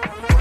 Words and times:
Bye. 0.00 0.37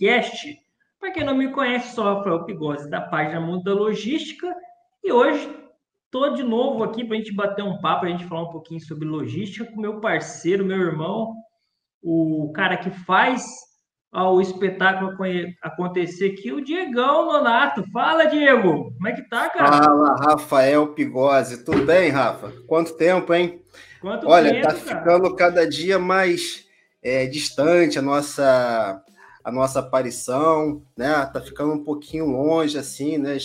Podcast. 0.00 0.58
Para 0.98 1.12
quem 1.12 1.24
não 1.24 1.36
me 1.36 1.52
conhece, 1.52 1.94
sou 1.94 2.04
Rafael 2.04 2.44
Pigose, 2.44 2.88
da 2.88 3.02
página 3.02 3.38
Mundo 3.38 3.64
da 3.64 3.74
Logística. 3.74 4.46
E 5.04 5.12
hoje 5.12 5.54
estou 6.06 6.32
de 6.32 6.42
novo 6.42 6.82
aqui 6.82 7.04
para 7.04 7.16
a 7.16 7.18
gente 7.18 7.34
bater 7.34 7.62
um 7.62 7.78
papo, 7.80 8.06
a 8.06 8.08
gente 8.08 8.24
falar 8.24 8.44
um 8.44 8.52
pouquinho 8.52 8.80
sobre 8.80 9.06
logística 9.06 9.70
com 9.70 9.80
meu 9.80 10.00
parceiro, 10.00 10.64
meu 10.64 10.78
irmão, 10.78 11.34
o 12.02 12.50
cara 12.54 12.78
que 12.78 12.90
faz 12.90 13.44
o 14.12 14.40
espetáculo 14.40 15.12
acontecer 15.62 16.32
aqui, 16.32 16.50
o 16.50 16.64
Diegão 16.64 17.26
Nonato. 17.26 17.84
Fala, 17.92 18.24
Diego! 18.24 18.92
Como 18.94 19.08
é 19.08 19.12
que 19.12 19.28
tá, 19.28 19.50
cara? 19.50 19.84
Fala, 19.84 20.16
Rafael 20.16 20.94
Pigose. 20.94 21.64
Tudo 21.64 21.84
bem, 21.84 22.10
Rafa? 22.10 22.52
Quanto 22.66 22.96
tempo, 22.96 23.32
hein? 23.32 23.62
Quanto 24.00 24.26
Olha, 24.26 24.50
tempo, 24.50 24.66
tá 24.66 24.74
ficando 24.74 25.36
cada 25.36 25.68
dia 25.68 25.98
mais 25.98 26.66
é, 27.02 27.26
distante 27.26 27.98
a 27.98 28.02
nossa 28.02 29.04
a 29.50 29.52
nossa 29.52 29.80
aparição, 29.80 30.82
né? 30.96 31.26
Tá 31.26 31.40
ficando 31.40 31.72
um 31.72 31.84
pouquinho 31.84 32.26
longe, 32.26 32.78
assim, 32.78 33.18
né? 33.18 33.36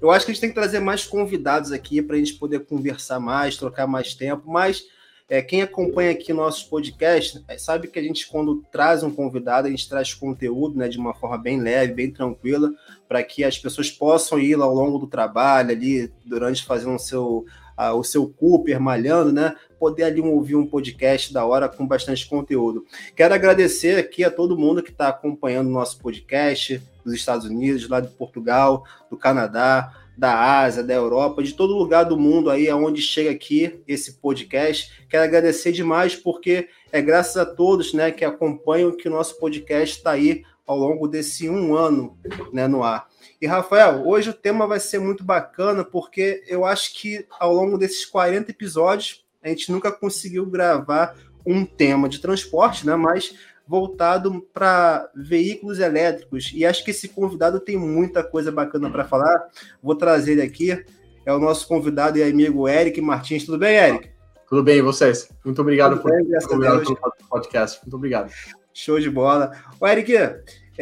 Eu 0.00 0.10
acho 0.10 0.26
que 0.26 0.32
a 0.32 0.34
gente 0.34 0.40
tem 0.40 0.50
que 0.50 0.54
trazer 0.54 0.80
mais 0.80 1.06
convidados 1.06 1.72
aqui 1.72 2.02
para 2.02 2.16
a 2.16 2.18
gente 2.18 2.34
poder 2.34 2.66
conversar 2.66 3.20
mais, 3.20 3.56
trocar 3.56 3.86
mais 3.86 4.12
tempo, 4.12 4.42
mas 4.50 4.82
é, 5.28 5.40
quem 5.40 5.62
acompanha 5.62 6.10
aqui 6.10 6.32
nossos 6.32 6.64
podcasts 6.64 7.42
é, 7.48 7.56
sabe 7.56 7.88
que 7.88 7.98
a 7.98 8.02
gente, 8.02 8.28
quando 8.28 8.62
traz 8.72 9.02
um 9.02 9.10
convidado, 9.10 9.68
a 9.68 9.70
gente 9.70 9.88
traz 9.88 10.12
conteúdo 10.12 10.76
né, 10.76 10.88
de 10.88 10.98
uma 10.98 11.14
forma 11.14 11.38
bem 11.38 11.60
leve, 11.60 11.94
bem 11.94 12.10
tranquila, 12.10 12.70
para 13.08 13.22
que 13.22 13.44
as 13.44 13.56
pessoas 13.56 13.90
possam 13.90 14.38
ir 14.38 14.60
ao 14.60 14.74
longo 14.74 14.98
do 14.98 15.06
trabalho, 15.06 15.70
ali, 15.70 16.12
durante 16.24 16.64
fazendo 16.64 16.96
o 16.96 16.98
seu, 16.98 17.46
a, 17.88 17.94
o 17.94 18.04
seu 18.04 18.28
Cooper 18.28 18.80
malhando, 18.80 19.32
né? 19.32 19.54
Poder 19.78 20.04
ali 20.04 20.20
ouvir 20.20 20.56
um 20.56 20.66
podcast 20.66 21.32
da 21.32 21.44
hora 21.44 21.68
com 21.68 21.86
bastante 21.86 22.28
conteúdo. 22.28 22.84
Quero 23.16 23.34
agradecer 23.34 23.98
aqui 23.98 24.24
a 24.24 24.30
todo 24.30 24.58
mundo 24.58 24.82
que 24.82 24.90
está 24.90 25.08
acompanhando 25.08 25.68
o 25.68 25.72
nosso 25.72 25.98
podcast 25.98 26.80
dos 27.04 27.14
Estados 27.14 27.46
Unidos, 27.46 27.88
lá 27.88 28.00
de 28.00 28.08
Portugal, 28.08 28.84
do 29.10 29.16
Canadá, 29.16 29.92
da 30.16 30.60
Ásia, 30.60 30.82
da 30.82 30.94
Europa, 30.94 31.42
de 31.42 31.54
todo 31.54 31.76
lugar 31.76 32.04
do 32.04 32.18
mundo 32.18 32.50
aí 32.50 32.68
aonde 32.68 33.00
chega 33.00 33.30
aqui 33.30 33.80
esse 33.88 34.14
podcast. 34.14 35.04
Quero 35.08 35.24
agradecer 35.24 35.72
demais 35.72 36.14
porque 36.14 36.68
é 36.92 37.00
graças 37.00 37.36
a 37.36 37.46
todos, 37.46 37.92
né, 37.92 38.10
que 38.10 38.24
acompanham 38.24 38.96
que 38.96 39.08
o 39.08 39.10
nosso 39.10 39.38
podcast 39.38 39.96
está 39.96 40.12
aí 40.12 40.44
ao 40.66 40.76
longo 40.76 41.08
desse 41.08 41.48
um 41.48 41.74
ano, 41.74 42.16
né, 42.52 42.68
no 42.68 42.82
ar. 42.82 43.08
E, 43.42 43.46
Rafael, 43.48 44.06
hoje 44.06 44.30
o 44.30 44.32
tema 44.32 44.68
vai 44.68 44.78
ser 44.78 45.00
muito 45.00 45.24
bacana, 45.24 45.84
porque 45.84 46.44
eu 46.46 46.64
acho 46.64 46.94
que 46.94 47.26
ao 47.40 47.52
longo 47.52 47.76
desses 47.76 48.06
40 48.06 48.52
episódios, 48.52 49.26
a 49.42 49.48
gente 49.48 49.72
nunca 49.72 49.90
conseguiu 49.90 50.46
gravar 50.46 51.16
um 51.44 51.64
tema 51.64 52.08
de 52.08 52.20
transporte, 52.20 52.86
né? 52.86 52.94
Mas 52.94 53.34
voltado 53.66 54.46
para 54.54 55.10
veículos 55.12 55.80
elétricos. 55.80 56.52
E 56.54 56.64
acho 56.64 56.84
que 56.84 56.92
esse 56.92 57.08
convidado 57.08 57.58
tem 57.58 57.76
muita 57.76 58.22
coisa 58.22 58.52
bacana 58.52 58.88
para 58.88 59.08
falar. 59.08 59.48
Vou 59.82 59.96
trazer 59.96 60.34
ele 60.34 60.42
aqui. 60.42 60.80
É 61.26 61.32
o 61.32 61.40
nosso 61.40 61.66
convidado 61.66 62.18
e 62.18 62.22
amigo 62.22 62.68
Eric 62.68 63.00
Martins. 63.00 63.44
Tudo 63.44 63.58
bem, 63.58 63.74
Eric? 63.74 64.08
Tudo 64.48 64.62
bem, 64.62 64.78
e 64.78 64.82
vocês? 64.82 65.28
Muito 65.44 65.60
obrigado 65.60 65.96
Tudo 65.96 66.02
por 66.02 66.12
bem, 66.12 66.26
convidado 66.46 66.84
pelo 66.84 67.28
podcast. 67.28 67.80
Muito 67.82 67.96
obrigado. 67.96 68.32
Show 68.72 69.00
de 69.00 69.10
bola. 69.10 69.50
O 69.80 69.86
Eric, 69.88 70.12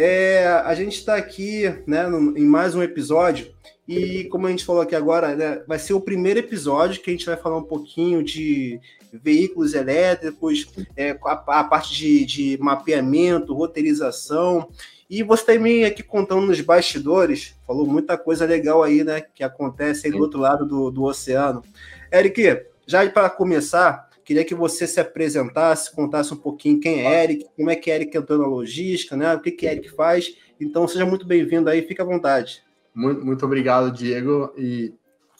é, 0.02 0.46
a 0.64 0.74
gente 0.74 0.96
está 0.96 1.14
aqui 1.16 1.64
né, 1.86 2.06
no, 2.06 2.36
em 2.36 2.46
mais 2.46 2.74
um 2.74 2.82
episódio, 2.82 3.52
e 3.86 4.24
como 4.24 4.46
a 4.46 4.50
gente 4.50 4.64
falou 4.64 4.80
aqui 4.80 4.96
agora, 4.96 5.36
né, 5.36 5.62
vai 5.68 5.78
ser 5.78 5.92
o 5.92 6.00
primeiro 6.00 6.38
episódio 6.38 7.02
que 7.02 7.10
a 7.10 7.12
gente 7.12 7.26
vai 7.26 7.36
falar 7.36 7.58
um 7.58 7.64
pouquinho 7.64 8.22
de 8.22 8.80
veículos 9.12 9.74
elétricos, 9.74 10.66
é, 10.96 11.10
a, 11.22 11.32
a, 11.32 11.64
parte 11.64 11.94
de, 11.94 12.24
de, 12.24 12.58
mapeamento, 12.62 13.52
roteirização. 13.52 14.70
E 15.10 15.22
você 15.22 15.44
também 15.44 15.84
aqui 15.84 16.02
contando 16.02 16.46
nos 16.46 16.60
bastidores, 16.62 17.54
falou 17.66 17.86
muita 17.86 18.16
coisa 18.16 18.46
legal 18.46 18.82
aí, 18.82 19.04
né? 19.04 19.20
Que 19.20 19.44
acontece 19.44 20.06
aí 20.06 20.12
do 20.12 20.20
outro 20.20 20.40
lado 20.40 20.64
do, 20.64 20.90
do 20.90 21.02
oceano. 21.02 21.62
Eric, 22.10 22.62
já 22.86 23.06
para 23.10 23.28
começar, 23.28 24.08
Queria 24.30 24.44
que 24.44 24.54
você 24.54 24.86
se 24.86 25.00
apresentasse, 25.00 25.92
contasse 25.92 26.32
um 26.32 26.36
pouquinho 26.36 26.78
quem 26.78 27.04
é 27.04 27.24
Eric, 27.24 27.46
como 27.56 27.68
é 27.68 27.74
que 27.74 27.90
Eric 27.90 28.16
entrou 28.16 28.38
na 28.38 28.46
logística, 28.46 29.16
né? 29.16 29.34
O 29.34 29.40
que 29.40 29.50
que 29.50 29.66
Eric 29.66 29.90
faz. 29.90 30.36
Então, 30.60 30.86
seja 30.86 31.04
muito 31.04 31.26
bem-vindo 31.26 31.68
aí, 31.68 31.82
fique 31.82 32.00
à 32.00 32.04
vontade. 32.04 32.62
Muito, 32.94 33.26
muito 33.26 33.44
obrigado, 33.44 33.90
Diego 33.90 34.54
e, 34.56 34.94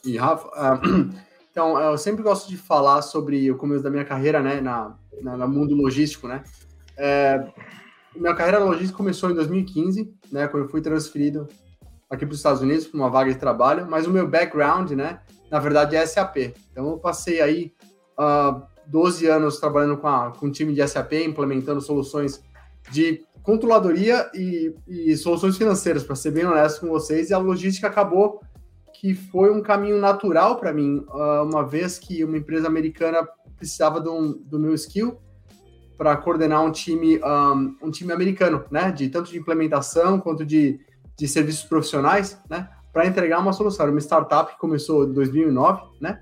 e 0.05 0.17
Rafa. 0.17 0.49
Uh, 0.49 1.15
então, 1.53 1.81
eu 1.81 1.97
sempre 1.97 2.21
gosto 2.21 2.49
de 2.49 2.57
falar 2.57 3.01
sobre 3.03 3.49
o 3.49 3.57
começo 3.57 3.81
da 3.81 3.91
minha 3.91 4.05
carreira, 4.05 4.43
né, 4.43 4.61
na, 4.61 4.97
na 5.23 5.37
no 5.37 5.47
mundo 5.47 5.73
logístico, 5.77 6.27
né? 6.27 6.43
É, 6.99 7.47
minha 8.17 8.35
carreira 8.35 8.59
logística 8.59 8.97
começou 8.97 9.31
em 9.31 9.35
2015, 9.35 10.13
né, 10.33 10.49
quando 10.49 10.65
eu 10.65 10.69
fui 10.69 10.81
transferido 10.81 11.47
aqui 12.11 12.27
para 12.27 12.33
os 12.33 12.41
Estados 12.41 12.61
Unidos 12.61 12.89
para 12.89 12.99
uma 12.99 13.09
vaga 13.09 13.33
de 13.33 13.39
trabalho, 13.39 13.87
mas 13.89 14.09
o 14.09 14.11
meu 14.11 14.27
background, 14.27 14.91
né, 14.91 15.21
na 15.49 15.61
verdade 15.61 15.95
é 15.95 16.05
SAP. 16.05 16.53
Então, 16.73 16.91
eu 16.91 16.99
passei 16.99 17.41
aí 17.41 17.73
uh, 18.19 18.69
12 18.91 19.27
anos 19.27 19.59
trabalhando 19.59 19.97
com, 19.97 20.09
a, 20.09 20.33
com 20.33 20.47
um 20.47 20.51
time 20.51 20.75
de 20.75 20.87
SAP, 20.87 21.13
implementando 21.25 21.81
soluções 21.81 22.43
de 22.91 23.25
controladoria 23.43 24.31
e, 24.35 24.75
e 24.87 25.17
soluções 25.17 25.57
financeiras, 25.57 26.03
para 26.03 26.17
ser 26.17 26.33
bem 26.33 26.45
honesto 26.45 26.81
com 26.81 26.89
vocês, 26.89 27.31
e 27.31 27.35
a 27.35 27.39
logística 27.39 27.87
acabou 27.87 28.41
que 28.93 29.15
foi 29.15 29.51
um 29.51 29.63
caminho 29.63 29.99
natural 29.99 30.57
para 30.57 30.73
mim, 30.75 31.05
ah, 31.09 31.43
uma 31.43 31.65
vez 31.65 31.99
que 31.99 32.23
uma 32.23 32.37
empresa 32.37 32.67
americana 32.67 33.27
precisava 33.57 33.99
do, 33.99 34.35
do 34.35 34.59
meu 34.59 34.75
skill 34.75 35.19
para 35.97 36.17
coordenar 36.17 36.63
um 36.63 36.71
time, 36.71 37.19
um, 37.19 37.25
ah, 37.25 37.55
um, 37.83 37.91
time 37.91 38.13
americano, 38.13 38.65
né, 38.71 38.91
de 38.91 39.09
tanto 39.09 39.31
de 39.31 39.39
implementação 39.39 40.21
quanto 40.21 40.45
de, 40.45 40.81
de 41.17 41.27
serviços 41.27 41.65
profissionais, 41.65 42.39
né, 42.49 42.69
para 42.93 43.07
entregar 43.07 43.39
uma 43.39 43.55
solução. 43.55 43.85
Era 43.85 43.93
uma 43.93 44.01
startup 44.01 44.53
que 44.53 44.59
começou 44.59 45.05
em 45.05 45.13
2009, 45.13 45.83
né, 46.01 46.21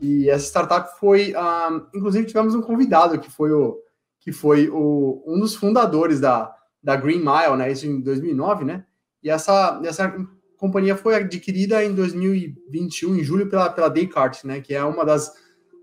e 0.00 0.28
essa 0.28 0.46
startup 0.46 0.98
foi, 0.98 1.32
uh, 1.32 1.86
inclusive 1.94 2.26
tivemos 2.26 2.54
um 2.54 2.60
convidado 2.60 3.18
que 3.18 3.30
foi 3.30 3.52
o 3.52 3.80
que 4.20 4.32
foi 4.32 4.68
o, 4.68 5.22
um 5.24 5.38
dos 5.38 5.54
fundadores 5.54 6.18
da, 6.18 6.52
da 6.82 6.96
Green 6.96 7.18
Mile, 7.18 7.56
né? 7.56 7.70
Isso 7.70 7.86
em 7.86 8.00
2009, 8.00 8.64
né? 8.64 8.84
E 9.22 9.30
essa 9.30 9.80
essa 9.84 10.12
companhia 10.56 10.96
foi 10.96 11.14
adquirida 11.14 11.84
em 11.84 11.94
2021, 11.94 13.16
em 13.16 13.22
julho, 13.22 13.48
pela, 13.48 13.70
pela 13.70 13.88
Descartes, 13.88 14.42
né? 14.42 14.60
Que 14.60 14.74
é 14.74 14.82
uma 14.82 15.04
das, 15.04 15.32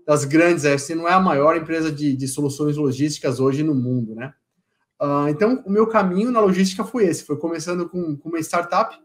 das 0.06 0.24
grandes, 0.24 0.64
é, 0.64 0.76
se 0.76 0.94
não 0.94 1.08
é 1.08 1.12
a 1.12 1.20
maior 1.20 1.56
empresa 1.56 1.90
de, 1.90 2.14
de 2.14 2.28
soluções 2.28 2.76
logísticas 2.76 3.40
hoje 3.40 3.62
no 3.62 3.74
mundo, 3.74 4.14
né? 4.14 4.34
Uh, 5.00 5.28
então, 5.28 5.62
o 5.66 5.70
meu 5.70 5.86
caminho 5.86 6.30
na 6.30 6.40
logística 6.40 6.84
foi 6.84 7.04
esse, 7.04 7.24
foi 7.24 7.36
começando 7.36 7.88
com, 7.88 8.16
com 8.16 8.28
uma 8.28 8.38
startup, 8.40 8.96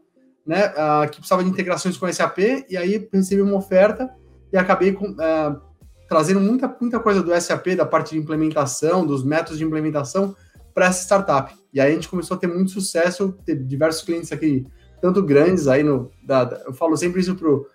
né? 0.46 0.68
Uh, 0.68 1.10
que 1.10 1.18
precisava 1.18 1.44
de 1.44 1.50
integrações 1.50 1.98
com 1.98 2.12
SAP, 2.12 2.40
e 2.70 2.76
aí 2.76 3.10
recebi 3.12 3.42
uma 3.42 3.58
oferta 3.58 4.10
e 4.52 4.58
acabei 4.58 4.94
com, 4.94 5.16
é, 5.22 5.56
trazendo 6.08 6.40
muita, 6.40 6.76
muita 6.82 7.00
coisa 7.00 7.22
do 7.22 7.40
SAP, 7.40 7.76
da 7.76 7.86
parte 7.86 8.12
de 8.12 8.18
implementação, 8.20 9.06
dos 9.06 9.24
métodos 9.24 9.58
de 9.58 9.64
implementação 9.64 10.36
para 10.74 10.88
essa 10.88 11.04
startup. 11.04 11.54
E 11.74 11.80
aí 11.80 11.92
a 11.92 11.94
gente 11.94 12.10
começou 12.10 12.36
a 12.36 12.40
ter 12.40 12.48
muito 12.48 12.72
sucesso, 12.72 13.38
ter 13.46 13.56
diversos 13.56 14.02
clientes 14.02 14.32
aqui, 14.32 14.66
tanto 15.02 15.22
grandes 15.22 15.68
aí 15.68 15.84
no. 15.84 16.10
Da, 16.26 16.46
da, 16.46 16.62
eu 16.66 16.74
falo 16.74 16.98
sempre 16.98 17.22
isso 17.22 17.36
pro, 17.36 17.68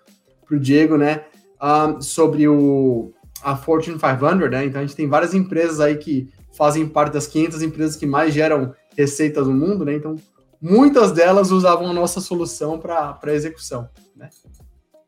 pro 0.45 0.59
Diego, 0.59 0.97
né? 0.97 1.25
Um, 1.61 2.01
sobre 2.01 2.47
o, 2.47 3.13
a 3.41 3.55
Fortune 3.55 3.97
500, 3.97 4.49
né? 4.51 4.65
Então 4.65 4.81
a 4.81 4.85
gente 4.85 4.95
tem 4.95 5.07
várias 5.07 5.33
empresas 5.33 5.79
aí 5.79 5.95
que 5.97 6.29
fazem 6.55 6.87
parte 6.87 7.13
das 7.13 7.27
500 7.27 7.61
empresas 7.61 7.95
que 7.95 8.05
mais 8.05 8.33
geram 8.33 8.73
receitas 8.97 9.47
no 9.47 9.53
mundo, 9.53 9.85
né? 9.85 9.93
Então 9.93 10.15
muitas 10.61 11.11
delas 11.11 11.51
usavam 11.51 11.89
a 11.89 11.93
nossa 11.93 12.19
solução 12.19 12.79
para 12.79 13.33
execução, 13.33 13.87
né? 14.15 14.29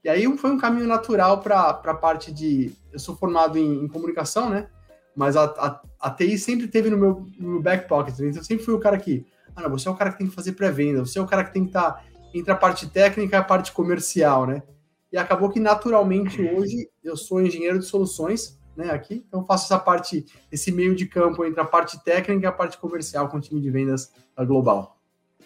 E 0.07 0.09
aí 0.09 0.37
foi 0.37 0.51
um 0.51 0.57
caminho 0.57 0.87
natural 0.87 1.41
para 1.41 1.81
a 1.83 1.93
parte 1.93 2.31
de. 2.31 2.71
Eu 2.93 2.97
sou 2.97 3.13
formado 3.13 3.57
em, 3.57 3.83
em 3.83 3.89
comunicação, 3.89 4.49
né? 4.49 4.69
Mas 5.13 5.35
a, 5.35 5.43
a, 5.43 5.81
a, 5.99 6.09
TI 6.09 6.37
sempre 6.37 6.65
teve 6.69 6.89
no 6.89 6.97
meu, 6.97 7.27
no 7.37 7.49
meu 7.49 7.61
back 7.61 7.89
pocket. 7.89 8.17
Né? 8.17 8.29
Então 8.29 8.39
eu 8.39 8.45
sempre 8.45 8.63
fui 8.63 8.73
o 8.73 8.79
cara 8.79 8.97
que. 8.97 9.25
Ah, 9.53 9.63
não, 9.63 9.69
você 9.69 9.89
é 9.89 9.91
o 9.91 9.95
cara 9.95 10.13
que 10.13 10.19
tem 10.19 10.27
que 10.27 10.33
fazer 10.33 10.53
pré-venda, 10.53 11.05
você 11.05 11.19
é 11.19 11.21
o 11.21 11.25
cara 11.25 11.43
que 11.43 11.51
tem 11.51 11.63
que 11.63 11.71
estar 11.71 11.91
tá 11.91 12.03
entre 12.33 12.49
a 12.49 12.55
parte 12.55 12.87
técnica 12.87 13.35
e 13.35 13.39
a 13.39 13.43
parte 13.43 13.73
comercial, 13.73 14.47
né? 14.47 14.63
E 15.11 15.17
acabou 15.17 15.49
que 15.49 15.59
naturalmente 15.59 16.41
hoje 16.41 16.89
eu 17.03 17.17
sou 17.17 17.41
engenheiro 17.41 17.77
de 17.77 17.85
soluções, 17.85 18.57
né, 18.77 18.91
aqui, 18.91 19.25
então 19.27 19.45
faço 19.45 19.65
essa 19.65 19.79
parte, 19.79 20.25
esse 20.49 20.71
meio 20.71 20.95
de 20.95 21.05
campo 21.05 21.43
entre 21.43 21.59
a 21.59 21.65
parte 21.65 22.01
técnica 22.05 22.45
e 22.45 22.47
a 22.47 22.51
parte 22.51 22.77
comercial 22.77 23.27
com 23.27 23.37
o 23.37 23.41
time 23.41 23.59
de 23.59 23.69
vendas 23.69 24.13
global. 24.37 24.97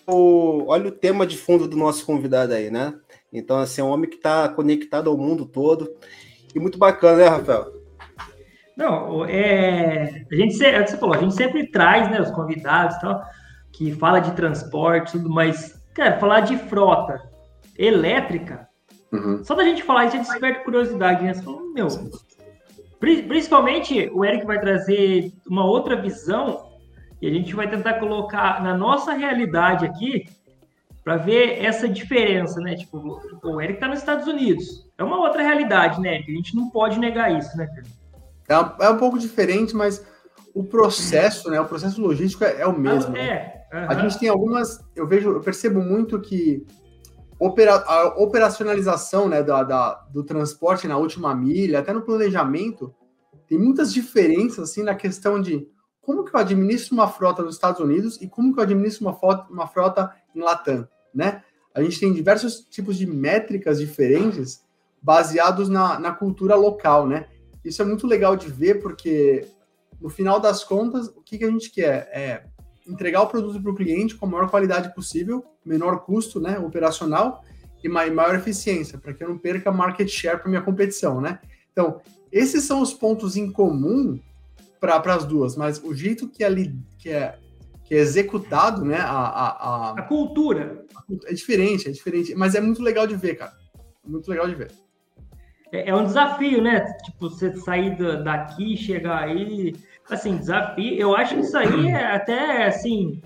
O, 0.06 0.66
olha 0.68 0.90
o 0.90 0.92
tema 0.92 1.26
de 1.26 1.38
fundo 1.38 1.68
do 1.68 1.78
nosso 1.78 2.06
convidado 2.06 2.54
aí, 2.54 2.70
né? 2.70 2.94
Então, 3.32 3.60
assim, 3.60 3.82
é 3.82 3.84
um 3.84 3.90
homem 3.90 4.10
que 4.10 4.18
está 4.18 4.50
conectado 4.50 5.10
ao 5.10 5.18
mundo 5.18 5.46
todo. 5.46 5.90
E 6.54 6.60
muito 6.60 6.78
bacana, 6.78 7.18
né, 7.18 7.28
Rafael? 7.28 7.82
Não, 8.76 9.26
é, 9.26 10.26
a 10.32 10.36
gente, 10.36 10.66
é 10.66 10.80
o 10.80 10.84
que 10.84 10.92
você 10.92 10.98
falou, 10.98 11.16
a 11.16 11.20
gente 11.20 11.36
sempre 11.36 11.70
traz 11.70 12.10
né, 12.10 12.20
os 12.20 12.32
convidados 12.32 12.98
tal, 13.00 13.22
que 13.72 13.92
fala 13.94 14.20
de 14.20 14.32
transporte, 14.32 15.12
tudo, 15.14 15.30
mas, 15.30 15.80
cara, 15.94 16.20
falar 16.20 16.42
de 16.42 16.58
frota 16.58 17.22
elétrica, 17.78 18.68
uhum. 19.12 19.44
só 19.44 19.56
da 19.56 19.64
gente 19.64 19.84
falar 19.84 20.06
isso, 20.06 20.16
a 20.16 20.20
gente 20.20 20.30
desperta 20.30 20.64
curiosidade, 20.64 21.24
né? 21.24 21.34
Você 21.34 21.44
fala, 21.44 21.62
meu, 21.74 21.88
principalmente 23.00 24.10
o 24.14 24.26
Eric 24.26 24.46
vai 24.46 24.60
trazer 24.60 25.32
uma 25.48 25.66
outra 25.66 25.96
visão 25.96 26.72
e 27.22 27.28
a 27.28 27.32
gente 27.32 27.54
vai 27.54 27.70
tentar 27.70 27.96
colocar 28.00 28.64
na 28.64 28.76
nossa 28.76 29.14
realidade 29.14 29.86
aqui 29.86 30.26
para 31.04 31.18
ver 31.18 31.64
essa 31.64 31.88
diferença, 31.88 32.60
né? 32.60 32.76
Tipo, 32.76 33.20
o 33.44 33.62
Eric 33.62 33.76
está 33.76 33.88
nos 33.88 34.00
Estados 34.00 34.28
Unidos. 34.28 34.88
É 34.98 35.04
uma 35.04 35.20
outra 35.20 35.42
realidade, 35.42 36.00
né? 36.00 36.18
A 36.18 36.32
gente 36.32 36.56
não 36.56 36.70
pode 36.70 37.00
negar 37.00 37.36
isso, 37.36 37.56
né, 37.58 37.68
É, 38.48 38.86
é 38.86 38.90
um 38.90 38.98
pouco 38.98 39.18
diferente, 39.18 39.76
mas 39.76 40.06
o 40.54 40.64
processo, 40.64 41.50
né? 41.50 41.60
O 41.60 41.66
processo 41.66 42.02
logístico 42.02 42.44
é, 42.44 42.62
é 42.62 42.68
o 42.68 42.78
mesmo. 42.78 43.16
Ah, 43.16 43.20
é. 43.20 43.62
Uhum. 43.74 43.86
A 43.90 43.96
gente 43.96 44.20
tem 44.20 44.30
algumas. 44.30 44.80
Eu 44.96 45.08
vejo, 45.08 45.30
eu 45.30 45.42
percebo 45.42 45.82
muito 45.82 46.20
que 46.20 46.66
opera, 47.40 47.76
a 47.76 48.08
operacionalização 48.22 49.28
né, 49.28 49.42
da, 49.42 49.64
da, 49.64 49.94
do 50.12 50.24
transporte 50.24 50.88
na 50.88 50.98
última 50.98 51.34
milha, 51.34 51.80
até 51.80 51.92
no 51.92 52.04
planejamento, 52.04 52.94
tem 53.48 53.58
muitas 53.58 53.92
diferenças 53.92 54.70
assim 54.70 54.84
na 54.84 54.94
questão 54.94 55.42
de 55.42 55.68
como 56.02 56.24
que 56.24 56.36
eu 56.36 56.40
administro 56.40 56.94
uma 56.94 57.08
frota 57.08 57.42
nos 57.42 57.56
Estados 57.56 57.80
Unidos 57.80 58.22
e 58.22 58.28
como 58.28 58.54
que 58.54 58.60
eu 58.60 58.64
administro 58.64 59.06
uma 59.06 59.14
frota, 59.14 59.52
uma 59.52 59.68
frota 59.68 60.12
em 60.36 60.40
Latam, 60.40 60.88
né? 61.14 61.44
A 61.74 61.82
gente 61.82 62.00
tem 62.00 62.14
diversos 62.14 62.62
tipos 62.70 62.98
de 62.98 63.06
métricas 63.06 63.80
diferentes 63.80 64.64
baseados 65.02 65.70
na, 65.70 66.00
na 66.00 66.12
cultura 66.12 66.56
local, 66.56 67.08
né? 67.08 67.28
Isso 67.64 67.82
é 67.82 67.86
muito 67.86 68.08
legal 68.08 68.36
de 68.36 68.50
ver 68.50 68.82
porque 68.82 69.48
no 70.00 70.10
final 70.10 70.40
das 70.40 70.64
contas, 70.64 71.08
o 71.08 71.22
que, 71.22 71.38
que 71.38 71.46
a 71.46 71.50
gente 71.50 71.70
quer 71.70 72.10
é 72.12 72.44
entregar 72.88 73.22
o 73.22 73.28
produto 73.28 73.62
para 73.62 73.72
o 73.72 73.76
cliente 73.76 74.16
com 74.16 74.26
a 74.26 74.30
maior 74.30 74.50
qualidade 74.50 74.94
possível, 74.96 75.46
menor 75.64 76.00
custo, 76.00 76.40
né, 76.40 76.58
operacional 76.58 77.44
e 77.84 77.88
maior 77.88 78.36
eficiência, 78.36 78.98
para 78.98 79.14
que 79.14 79.24
eu 79.24 79.30
não 79.30 79.38
perca 79.38 79.72
market 79.72 80.10
share 80.10 80.40
para 80.40 80.50
minha 80.50 80.62
competição, 80.62 81.22
né? 81.22 81.40
Então, 81.72 82.02
esses 82.32 82.64
são 82.64 82.82
os 82.82 82.94
pontos 82.94 83.36
em 83.36 83.52
comum 83.52 84.20
para 84.80 84.98
as 85.14 85.26
duas, 85.26 85.56
mas 85.56 85.82
o 85.84 85.94
jeito 85.94 86.28
que, 86.28 86.44
ali, 86.44 86.76
que, 86.98 87.10
é, 87.10 87.38
que 87.92 87.96
é 87.96 88.00
executado, 88.00 88.86
né? 88.86 89.00
A, 89.00 89.10
a, 89.10 89.50
a, 89.50 89.94
a 89.98 90.02
cultura. 90.04 90.86
É 91.26 91.34
diferente, 91.34 91.90
é 91.90 91.92
diferente, 91.92 92.34
mas 92.34 92.56
é 92.56 92.62
muito 92.62 92.82
legal 92.82 93.06
de 93.06 93.18
ver, 93.18 93.36
cara. 93.36 93.52
Muito 94.08 94.30
legal 94.30 94.48
de 94.48 94.56
ver. 94.56 94.72
É, 95.74 95.90
é 95.90 95.94
um 95.94 96.06
desafio, 96.06 96.62
né? 96.62 96.86
Tipo, 97.04 97.30
você 97.30 97.54
sair 97.58 97.98
daqui, 98.24 98.78
chegar 98.78 99.24
aí. 99.24 99.76
Assim, 100.10 100.38
desafio. 100.38 100.96
Eu 100.96 101.14
acho 101.14 101.36
que 101.36 101.42
isso 101.42 101.58
aí 101.58 101.90
é 101.90 102.16
até, 102.16 102.64
assim, 102.64 103.22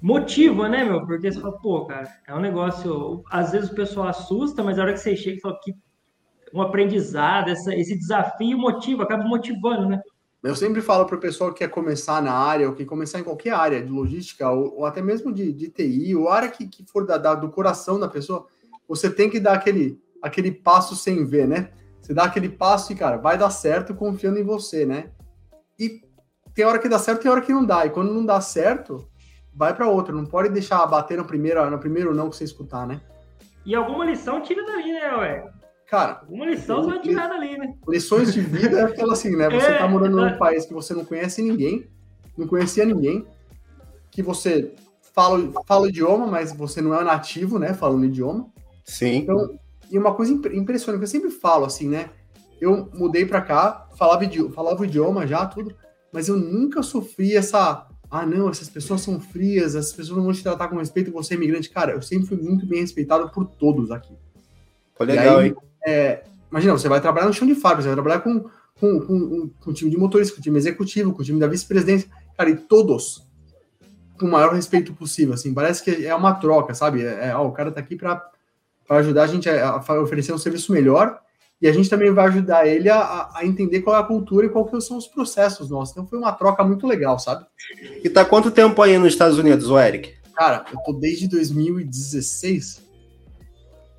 motiva, 0.00 0.68
né, 0.68 0.84
meu? 0.84 1.04
Porque 1.04 1.32
você 1.32 1.40
fala, 1.40 1.58
pô, 1.58 1.86
cara, 1.86 2.08
é 2.28 2.32
um 2.32 2.40
negócio. 2.40 3.24
Às 3.28 3.50
vezes 3.50 3.72
o 3.72 3.74
pessoal 3.74 4.06
assusta, 4.06 4.62
mas 4.62 4.78
a 4.78 4.82
hora 4.82 4.92
que 4.92 5.00
você 5.00 5.16
chega 5.16 5.38
e 5.38 5.40
fala 5.40 5.58
que 5.64 5.74
um 6.54 6.62
aprendizado, 6.62 7.50
essa, 7.50 7.74
esse 7.74 7.98
desafio 7.98 8.56
motiva, 8.56 9.02
acaba 9.02 9.24
motivando, 9.24 9.88
né? 9.88 10.00
Eu 10.42 10.54
sempre 10.56 10.80
falo 10.80 11.04
para 11.04 11.16
o 11.16 11.20
pessoal 11.20 11.52
que 11.52 11.58
quer 11.58 11.68
começar 11.68 12.22
na 12.22 12.32
área, 12.32 12.66
ou 12.66 12.74
que 12.74 12.86
começar 12.86 13.20
em 13.20 13.24
qualquer 13.24 13.52
área 13.52 13.82
de 13.82 13.90
logística, 13.90 14.50
ou, 14.50 14.78
ou 14.78 14.86
até 14.86 15.02
mesmo 15.02 15.32
de, 15.32 15.52
de, 15.52 15.68
TI, 15.68 16.16
ou 16.16 16.30
área 16.30 16.48
que, 16.48 16.66
que 16.66 16.84
for 16.86 17.04
da, 17.04 17.18
da, 17.18 17.34
do 17.34 17.50
coração 17.50 18.00
da 18.00 18.08
pessoa, 18.08 18.46
você 18.88 19.10
tem 19.10 19.28
que 19.28 19.38
dar 19.38 19.52
aquele, 19.52 20.00
aquele 20.22 20.50
passo 20.50 20.96
sem 20.96 21.26
ver, 21.26 21.46
né? 21.46 21.70
Você 22.00 22.14
dá 22.14 22.24
aquele 22.24 22.48
passo 22.48 22.90
e, 22.90 22.96
cara, 22.96 23.18
vai 23.18 23.36
dar 23.36 23.50
certo 23.50 23.94
confiando 23.94 24.38
em 24.38 24.42
você, 24.42 24.86
né? 24.86 25.10
E 25.78 26.00
tem 26.54 26.64
hora 26.64 26.78
que 26.78 26.88
dá 26.88 26.98
certo, 26.98 27.20
tem 27.22 27.30
hora 27.30 27.42
que 27.42 27.52
não 27.52 27.64
dá. 27.64 27.84
E 27.84 27.90
quando 27.90 28.12
não 28.12 28.24
dá 28.24 28.40
certo, 28.40 29.06
vai 29.54 29.74
para 29.74 29.88
outra. 29.88 30.14
Não 30.14 30.24
pode 30.24 30.48
deixar 30.48 30.84
bater 30.86 31.18
no 31.18 31.24
primeiro, 31.26 31.68
no 31.70 31.78
primeiro 31.78 32.14
não 32.14 32.30
que 32.30 32.36
você 32.36 32.44
escutar, 32.44 32.86
né? 32.86 33.02
E 33.64 33.74
alguma 33.74 34.06
lição 34.06 34.40
tira 34.40 34.64
dali, 34.64 34.90
né, 34.90 35.14
ué? 35.16 35.59
Cara, 35.90 36.22
uma 36.28 36.46
lição 36.46 36.84
você 36.84 36.90
vai 36.90 37.00
tirar 37.00 37.26
dali, 37.26 37.58
né? 37.58 37.74
Lições 37.88 38.32
de 38.32 38.40
vida 38.40 38.78
é 38.78 38.84
aquela 38.84 39.12
assim, 39.12 39.34
né? 39.34 39.50
Você 39.50 39.66
é, 39.66 39.78
tá 39.78 39.88
morando 39.88 40.20
é 40.20 40.30
num 40.30 40.38
país 40.38 40.64
que 40.64 40.72
você 40.72 40.94
não 40.94 41.04
conhece 41.04 41.42
ninguém, 41.42 41.84
não 42.38 42.46
conhecia 42.46 42.84
ninguém, 42.84 43.26
que 44.08 44.22
você 44.22 44.72
fala, 45.12 45.50
fala 45.66 45.86
o 45.86 45.88
idioma, 45.88 46.28
mas 46.28 46.52
você 46.52 46.80
não 46.80 46.94
é 46.94 47.02
nativo, 47.02 47.58
né? 47.58 47.74
Falando 47.74 48.04
idioma. 48.04 48.46
Sim. 48.84 49.16
Então, 49.16 49.58
e 49.90 49.98
uma 49.98 50.14
coisa 50.14 50.32
impressionante 50.32 51.00
que 51.00 51.04
eu 51.06 51.08
sempre 51.08 51.30
falo, 51.30 51.64
assim, 51.64 51.88
né? 51.88 52.10
Eu 52.60 52.88
mudei 52.94 53.26
para 53.26 53.40
cá, 53.40 53.88
falava, 53.96 54.24
idioma, 54.24 54.52
falava 54.52 54.82
o 54.82 54.84
idioma 54.84 55.26
já, 55.26 55.44
tudo, 55.44 55.74
mas 56.12 56.28
eu 56.28 56.36
nunca 56.36 56.84
sofri 56.84 57.34
essa. 57.34 57.88
Ah, 58.08 58.24
não, 58.24 58.48
essas 58.48 58.68
pessoas 58.68 59.00
são 59.00 59.18
frias, 59.18 59.74
essas 59.74 59.92
pessoas 59.92 60.18
não 60.18 60.24
vão 60.24 60.32
te 60.32 60.42
tratar 60.42 60.68
com 60.68 60.76
respeito, 60.76 61.10
você 61.10 61.34
é 61.34 61.36
imigrante. 61.36 61.68
Cara, 61.68 61.94
eu 61.94 62.02
sempre 62.02 62.28
fui 62.28 62.36
muito 62.36 62.64
bem 62.64 62.80
respeitado 62.80 63.28
por 63.30 63.44
todos 63.44 63.90
aqui. 63.90 64.14
Foi 64.94 65.06
legal, 65.06 65.38
aí, 65.38 65.48
hein? 65.48 65.56
É, 65.86 66.24
imagina, 66.50 66.72
você 66.72 66.88
vai 66.88 67.00
trabalhar 67.00 67.26
no 67.26 67.32
chão 67.32 67.46
de 67.46 67.54
fábrica, 67.54 67.82
você 67.82 67.88
vai 67.88 67.96
trabalhar 67.96 68.20
com, 68.20 68.48
com, 68.78 69.00
com, 69.00 69.50
com 69.60 69.70
o 69.70 69.74
time 69.74 69.90
de 69.90 69.96
motorista, 69.96 70.34
com 70.34 70.40
o 70.40 70.42
time 70.42 70.58
executivo, 70.58 71.12
com 71.12 71.22
o 71.22 71.24
time 71.24 71.40
da 71.40 71.46
vice-presidência, 71.46 72.08
cara, 72.36 72.50
e 72.50 72.56
todos 72.56 73.28
com 74.18 74.26
o 74.26 74.30
maior 74.30 74.52
respeito 74.52 74.92
possível, 74.92 75.32
assim, 75.32 75.54
parece 75.54 75.82
que 75.82 76.06
é 76.06 76.14
uma 76.14 76.34
troca, 76.34 76.74
sabe? 76.74 77.02
É, 77.02 77.28
é 77.28 77.34
ó, 77.34 77.46
o 77.46 77.52
cara 77.52 77.72
tá 77.72 77.80
aqui 77.80 77.96
para 77.96 78.22
ajudar 78.90 79.22
a 79.22 79.26
gente 79.26 79.48
a, 79.48 79.70
a, 79.70 80.00
oferecer 80.02 80.34
um 80.34 80.38
serviço 80.38 80.72
melhor 80.72 81.18
e 81.60 81.68
a 81.68 81.72
gente 81.72 81.88
também 81.88 82.10
vai 82.10 82.26
ajudar 82.26 82.66
ele 82.66 82.88
a, 82.88 83.30
a 83.34 83.44
entender 83.44 83.80
qual 83.80 83.96
é 83.96 84.00
a 84.00 84.04
cultura 84.04 84.46
e 84.46 84.50
que 84.50 84.80
são 84.80 84.96
os 84.96 85.06
processos 85.06 85.70
nossos. 85.70 85.92
Então 85.92 86.06
foi 86.06 86.18
uma 86.18 86.32
troca 86.32 86.62
muito 86.64 86.86
legal, 86.86 87.18
sabe? 87.18 87.44
E 88.02 88.08
tá 88.08 88.24
quanto 88.24 88.50
tempo 88.50 88.80
aí 88.82 88.96
nos 88.98 89.08
Estados 89.08 89.38
Unidos, 89.38 89.68
o 89.68 89.78
Eric? 89.78 90.14
Cara, 90.34 90.64
eu 90.72 90.78
tô 90.80 90.92
desde 90.92 91.28
2016. 91.28 92.82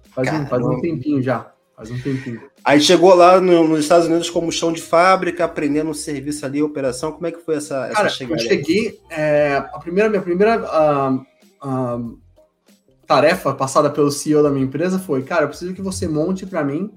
Faz, 0.09 0.33
um, 0.33 0.45
faz 0.47 0.65
um 0.65 0.81
tempinho 0.81 1.21
já. 1.21 1.51
Faz 1.81 1.89
um 1.89 1.99
tempinho. 1.99 2.43
Aí 2.63 2.79
chegou 2.79 3.15
lá 3.15 3.41
no, 3.41 3.67
nos 3.67 3.79
Estados 3.79 4.05
Unidos 4.05 4.29
como 4.29 4.51
chão 4.51 4.71
de 4.71 4.79
fábrica, 4.79 5.45
aprendendo 5.45 5.89
o 5.89 5.95
serviço 5.95 6.45
ali, 6.45 6.61
operação. 6.61 7.11
Como 7.11 7.25
é 7.25 7.31
que 7.31 7.39
foi 7.39 7.55
essa, 7.55 7.87
essa 7.87 7.95
Cara, 7.95 8.09
chegada? 8.09 8.39
Eu 8.39 8.47
cheguei, 8.47 8.99
é, 9.09 9.55
a 9.55 9.79
primeira, 9.79 10.07
minha 10.07 10.21
primeira 10.21 10.59
uh, 10.61 11.25
uh, 11.67 12.19
tarefa 13.07 13.55
passada 13.55 13.89
pelo 13.89 14.11
CEO 14.11 14.43
da 14.43 14.51
minha 14.51 14.63
empresa 14.63 14.99
foi, 14.99 15.23
cara, 15.23 15.45
eu 15.45 15.47
preciso 15.47 15.73
que 15.73 15.81
você 15.81 16.07
monte 16.07 16.45
para 16.45 16.63
mim 16.63 16.91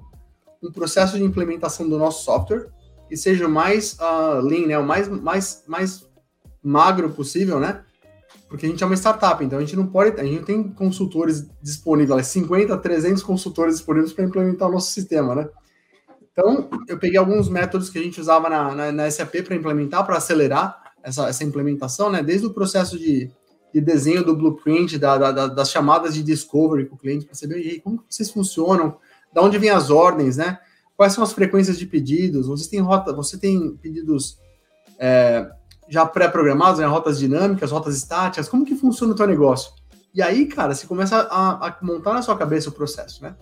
um 0.63 0.71
processo 0.71 1.17
de 1.17 1.25
implementação 1.25 1.89
do 1.89 1.97
nosso 1.97 2.23
software 2.23 2.67
que 3.09 3.17
seja 3.17 3.47
o 3.47 3.51
mais 3.51 3.95
uh, 3.95 4.41
lean, 4.43 4.67
né, 4.67 4.79
o 4.79 4.85
mais, 4.85 5.09
mais, 5.09 5.65
mais 5.67 6.07
magro 6.63 7.09
possível, 7.09 7.59
né? 7.59 7.83
Porque 8.49 8.67
a 8.67 8.69
gente 8.69 8.83
é 8.83 8.87
uma 8.87 8.97
startup, 8.97 9.43
então 9.45 9.59
a 9.59 9.61
gente 9.61 9.77
não 9.77 9.87
pode, 9.87 10.21
a 10.21 10.25
gente 10.25 10.39
não 10.39 10.45
tem 10.45 10.63
consultores 10.63 11.47
disponíveis, 11.63 12.27
50, 12.29 12.77
300 12.77 13.23
consultores 13.23 13.77
disponíveis 13.77 14.13
para 14.13 14.25
implementar 14.25 14.69
o 14.69 14.73
nosso 14.73 14.93
sistema, 14.93 15.35
né? 15.35 15.49
Então, 16.33 16.69
eu 16.89 16.99
peguei 16.99 17.17
alguns 17.17 17.49
métodos 17.49 17.89
que 17.89 17.99
a 17.99 18.03
gente 18.03 18.21
usava 18.21 18.49
na, 18.49 18.75
na, 18.75 18.93
na 18.93 19.11
SAP 19.11 19.43
para 19.45 19.55
implementar, 19.55 20.05
para 20.05 20.17
acelerar 20.17 20.93
essa, 21.03 21.29
essa 21.29 21.45
implementação, 21.45 22.11
né? 22.11 22.23
Desde 22.23 22.47
o 22.47 22.53
processo 22.53 22.99
de, 22.99 23.31
de 23.73 23.81
desenho 23.81 24.25
do 24.25 24.37
blueprint, 24.37 24.99
da, 24.99 25.17
da, 25.17 25.47
das 25.47 25.71
chamadas 25.71 26.13
de 26.13 26.25
discovery 26.25 26.87
com 26.87 26.97
o 26.97 26.99
cliente, 26.99 27.25
para 27.25 27.37
saber 27.37 27.57
aí, 27.57 27.81
como 27.81 28.03
vocês 28.09 28.31
funcionam, 28.31 28.97
da 29.33 29.43
onde 29.43 29.59
vêm 29.59 29.71
as 29.71 29.91
ordens, 29.91 30.37
né? 30.37 30.59
Quais 30.97 31.13
são 31.13 31.23
as 31.23 31.33
frequências 31.33 31.79
de 31.79 31.87
pedidos? 31.87 32.49
Vocês 32.49 32.69
têm 32.69 32.81
rota, 32.81 33.13
você 33.13 33.39
tem 33.39 33.77
pedidos 33.77 34.39
é, 34.99 35.49
já 35.89 36.07
pré-programados, 36.07 36.81
né, 36.81 36.87
rotas 36.87 37.19
dinâmicas, 37.19 37.71
rotas 37.71 37.97
estáticas, 37.97 38.49
como 38.49 38.65
que 38.65 38.75
funciona 38.75 39.13
o 39.13 39.17
teu 39.17 39.27
negócio? 39.27 39.73
E 40.15 40.23
aí, 40.23 40.47
cara, 40.47 40.75
você 40.75 40.87
começa 40.87 41.17
a, 41.17 41.69
a 41.69 41.79
montar 41.83 42.15
na 42.15 42.23
sua 42.23 42.37
cabeça 42.37 42.69
o 42.69 42.73
processo, 42.73 43.23
né? 43.23 43.35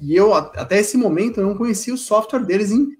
E 0.00 0.14
eu, 0.14 0.32
até 0.32 0.78
esse 0.78 0.96
momento, 0.96 1.40
eu 1.40 1.46
não 1.46 1.56
conhecia 1.56 1.92
o 1.92 1.98
software 1.98 2.44
deles 2.44 2.70
em 2.70 2.96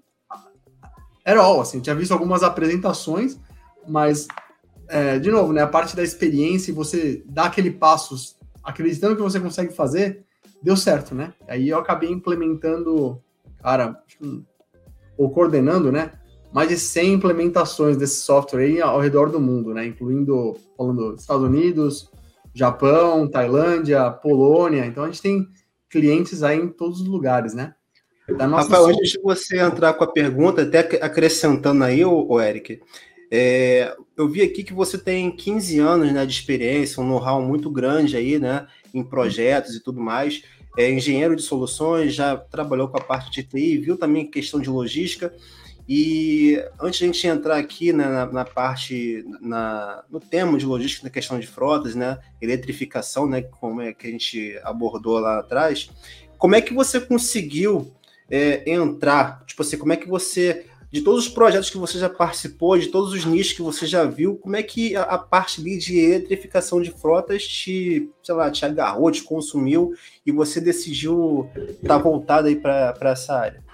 at 1.25 1.37
all, 1.37 1.61
assim, 1.61 1.79
eu 1.79 1.83
tinha 1.83 1.95
visto 1.95 2.13
algumas 2.13 2.43
apresentações, 2.43 3.39
mas, 3.87 4.27
é, 4.89 5.19
de 5.19 5.31
novo, 5.31 5.53
né, 5.53 5.63
a 5.63 5.67
parte 5.67 5.95
da 5.95 6.03
experiência 6.03 6.71
e 6.71 6.75
você 6.75 7.23
dar 7.27 7.45
aquele 7.45 7.71
passo, 7.71 8.37
acreditando 8.65 9.15
que 9.15 9.23
você 9.23 9.39
consegue 9.39 9.73
fazer, 9.75 10.25
deu 10.63 10.77
certo, 10.77 11.15
né? 11.15 11.35
Aí 11.47 11.69
eu 11.69 11.79
acabei 11.79 12.11
implementando, 12.11 13.23
cara, 13.63 14.03
ou 15.17 15.31
coordenando, 15.31 15.93
né, 15.93 16.13
mais 16.53 16.69
de 16.69 16.79
100 16.79 17.15
implementações 17.15 17.97
desse 17.97 18.23
software 18.23 18.65
aí 18.65 18.81
ao 18.81 19.01
redor 19.01 19.31
do 19.31 19.41
mundo, 19.41 19.75
né? 19.75 19.87
Incluindo, 19.87 20.57
falando 20.77 21.15
Estados 21.15 21.45
Unidos, 21.45 22.11
Japão, 22.55 23.29
Tailândia, 23.29 24.11
Polônia. 24.11 24.87
Então 24.87 25.05
a 25.05 25.07
gente 25.07 25.23
tem 25.23 25.49
clientes 25.89 26.43
aí 26.43 26.59
em 26.59 26.69
todos 26.69 27.01
os 27.01 27.07
lugares, 27.07 27.55
né? 27.55 27.75
Rafael, 28.39 28.87
antes 28.87 29.11
de 29.13 29.21
você 29.23 29.59
entrar 29.59 29.95
com 29.95 30.05
a 30.05 30.13
pergunta, 30.13 30.63
até 30.63 30.81
acrescentando 31.01 31.83
aí, 31.83 32.05
o 32.05 32.39
Eric, 32.39 32.79
é, 33.31 33.95
eu 34.17 34.29
vi 34.29 34.43
aqui 34.43 34.63
que 34.63 34.73
você 34.73 34.99
tem 34.99 35.31
15 35.31 35.79
anos 35.79 36.13
né, 36.13 36.25
de 36.25 36.33
experiência, 36.33 37.03
um 37.03 37.07
know-how 37.07 37.43
muito 37.43 37.71
grande 37.71 38.17
aí, 38.17 38.39
né, 38.39 38.67
em 38.93 39.03
projetos 39.03 39.75
e 39.75 39.83
tudo 39.83 40.01
mais. 40.01 40.43
É 40.77 40.91
engenheiro 40.91 41.35
de 41.35 41.43
soluções, 41.43 42.15
já 42.15 42.37
trabalhou 42.37 42.89
com 42.89 42.99
a 42.99 43.01
parte 43.01 43.31
de 43.31 43.43
TI, 43.43 43.79
viu 43.79 43.97
também 43.97 44.31
questão 44.31 44.61
de 44.61 44.71
logística. 44.71 45.35
E 45.89 46.63
antes 46.79 46.99
de 46.99 47.05
a 47.05 47.07
gente 47.07 47.27
entrar 47.27 47.57
aqui 47.57 47.95
né, 47.95 48.05
na, 48.05 48.27
na, 48.27 48.45
parte, 48.45 49.25
na, 49.41 50.05
no 50.11 50.21
tema 50.21 50.59
de 50.59 50.67
logística, 50.67 51.05
na 51.05 51.11
questão 51.11 51.41
de 51.41 51.47
frotas, 51.47 51.95
né, 51.95 52.19
eletrificação, 52.43 53.27
né, 53.27 53.41
como 53.41 53.81
é 53.81 53.95
que 53.95 54.07
a 54.07 54.11
gente 54.11 54.61
abordou 54.63 55.19
lá 55.19 55.39
atrás, 55.39 55.89
como 56.37 56.55
é 56.55 56.61
que 56.61 56.75
você 56.75 57.01
conseguiu 57.01 57.91
é, 58.31 58.71
entrar? 58.71 59.43
Tipo 59.47 59.63
assim, 59.63 59.79
como 59.79 59.95
é 59.95 59.97
que 59.97 60.07
você, 60.07 60.67
de 60.93 61.01
todos 61.01 61.27
os 61.27 61.33
projetos 61.33 61.71
que 61.71 61.79
você 61.79 61.99
já 61.99 62.11
participou, 62.11 62.77
de 62.77 62.89
todos 62.89 63.15
os 63.15 63.25
nichos 63.25 63.55
que 63.55 63.63
você 63.63 63.87
já 63.87 64.05
viu, 64.05 64.37
como 64.37 64.57
é 64.57 64.63
que 64.63 64.95
a, 64.95 65.05
a 65.05 65.17
parte 65.17 65.63
de 65.63 65.99
eletrificação 65.99 66.83
de 66.83 66.91
frotas 66.91 67.49
te, 67.49 68.11
sei 68.23 68.35
lá, 68.35 68.51
te 68.51 68.63
agarrou, 68.67 69.11
te 69.11 69.23
consumiu 69.23 69.95
e 70.27 70.31
você 70.31 70.61
decidiu 70.61 71.49
estar 71.57 71.97
tá 71.97 71.99
voltado 71.99 72.47
aí 72.47 72.57
para 72.57 72.95
essa 73.05 73.35
área? 73.35 73.65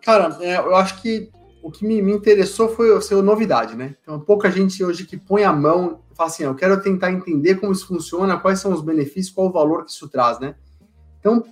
Cara, 0.00 0.38
é, 0.40 0.56
eu 0.56 0.76
acho 0.76 1.02
que 1.02 1.30
o 1.64 1.70
que 1.70 1.86
me, 1.86 2.02
me 2.02 2.12
interessou 2.12 2.68
foi 2.68 3.00
ser 3.00 3.14
novidade, 3.22 3.74
né? 3.74 3.96
Então, 4.02 4.20
pouca 4.20 4.50
gente 4.50 4.84
hoje 4.84 5.06
que 5.06 5.16
põe 5.16 5.44
a 5.44 5.52
mão 5.52 6.02
e 6.12 6.14
fala 6.14 6.28
assim, 6.28 6.44
eu 6.44 6.54
quero 6.54 6.78
tentar 6.82 7.10
entender 7.10 7.54
como 7.54 7.72
isso 7.72 7.86
funciona, 7.86 8.38
quais 8.38 8.60
são 8.60 8.70
os 8.70 8.82
benefícios, 8.82 9.34
qual 9.34 9.46
o 9.46 9.52
valor 9.52 9.82
que 9.82 9.90
isso 9.90 10.06
traz, 10.06 10.38
né? 10.38 10.56
Então, 11.18 11.42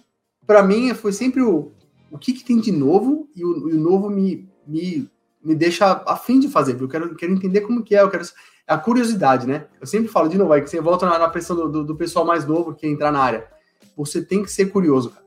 para 0.46 0.62
mim, 0.62 0.92
foi 0.92 1.14
sempre 1.14 1.40
o, 1.40 1.72
o 2.10 2.18
que, 2.18 2.34
que 2.34 2.44
tem 2.44 2.60
de 2.60 2.70
novo 2.70 3.26
e 3.34 3.42
o, 3.42 3.70
e 3.70 3.72
o, 3.72 3.80
novo 3.80 4.10
me, 4.10 4.46
me, 4.66 5.10
me 5.42 5.54
deixa 5.54 5.90
afim 6.06 6.38
de 6.38 6.48
fazer, 6.48 6.74
porque 6.74 6.94
eu 6.94 7.00
quero, 7.00 7.14
quero 7.16 7.32
entender 7.32 7.62
como 7.62 7.82
que 7.82 7.96
é, 7.96 8.02
eu 8.02 8.10
quero... 8.10 8.22
É 8.68 8.74
a 8.74 8.78
curiosidade, 8.78 9.46
né? 9.46 9.66
Eu 9.80 9.86
sempre 9.86 10.08
falo 10.08 10.28
de 10.28 10.36
novo, 10.36 10.52
aí 10.52 10.60
que 10.60 10.68
você 10.68 10.78
volta 10.78 11.06
na, 11.06 11.18
na 11.18 11.28
pressão 11.28 11.56
do, 11.56 11.68
do, 11.70 11.84
do, 11.84 11.96
pessoal 11.96 12.26
mais 12.26 12.46
novo 12.46 12.74
que 12.74 12.86
entrar 12.86 13.10
na 13.10 13.18
área. 13.18 13.48
Você 13.96 14.22
tem 14.22 14.42
que 14.42 14.52
ser 14.52 14.66
curioso, 14.66 15.08
cara. 15.08 15.24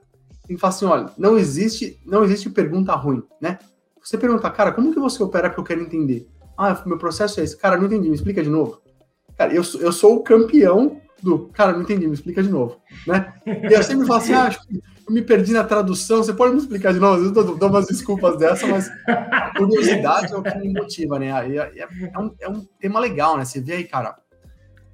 Tem 0.48 0.56
que 0.56 0.62
falar 0.62 0.74
assim, 0.74 0.86
olha, 0.86 1.12
não 1.18 1.38
existe, 1.38 2.00
não 2.06 2.24
existe 2.24 2.52
pergunta 2.52 2.94
ruim, 2.94 3.24
né? 3.42 3.58
Você 4.06 4.20
pergunta, 4.20 4.52
cara, 4.52 4.72
como 4.72 4.94
que 4.94 5.00
você 5.00 5.22
opera 5.24 5.50
que 5.50 5.60
eu 5.60 5.64
quero 5.64 5.82
entender? 5.82 6.28
Ah, 6.56 6.80
meu 6.86 6.98
processo 6.98 7.40
é 7.40 7.44
esse. 7.44 7.58
Cara, 7.58 7.76
não 7.76 7.88
entendi, 7.88 8.08
me 8.08 8.16
explica 8.16 8.44
de 8.44 8.50
novo. 8.50 8.80
Cara, 9.36 9.52
eu, 9.52 9.64
eu 9.80 9.92
sou 9.92 10.18
o 10.18 10.24
campeão 10.24 11.02
do. 11.24 11.50
Cara, 11.50 11.74
não 11.74 11.82
entendi, 11.82 12.08
me 12.08 12.14
explica 12.14 12.44
de 12.44 12.50
novo. 12.50 12.78
Né? 13.08 13.34
E 13.48 13.74
eu 13.74 13.82
sempre 13.82 14.06
falo 14.06 14.20
assim, 14.20 14.34
ah, 14.34 14.56
eu 15.08 15.14
me 15.14 15.24
perdi 15.24 15.54
na 15.54 15.64
tradução, 15.64 16.24
você 16.24 16.34
pode 16.34 16.54
me 16.54 16.60
explicar 16.60 16.94
de 16.94 17.00
novo? 17.00 17.16
Às 17.16 17.22
vezes 17.22 17.36
eu 17.36 17.56
dou, 17.58 17.70
umas 17.70 17.88
desculpas 17.88 18.38
dessa, 18.38 18.68
mas 18.68 18.88
curiosidade 19.58 20.34
é 20.34 20.38
o 20.38 20.44
que 20.44 20.56
me 20.60 20.72
motiva, 20.72 21.18
né? 21.18 21.30
É, 21.30 21.58
é, 21.58 21.88
é, 22.14 22.20
um, 22.20 22.36
é 22.40 22.48
um 22.48 22.64
tema 22.80 23.00
legal, 23.00 23.38
né? 23.38 23.44
Você 23.44 23.60
vê 23.60 23.74
aí, 23.74 23.84
cara, 23.86 24.16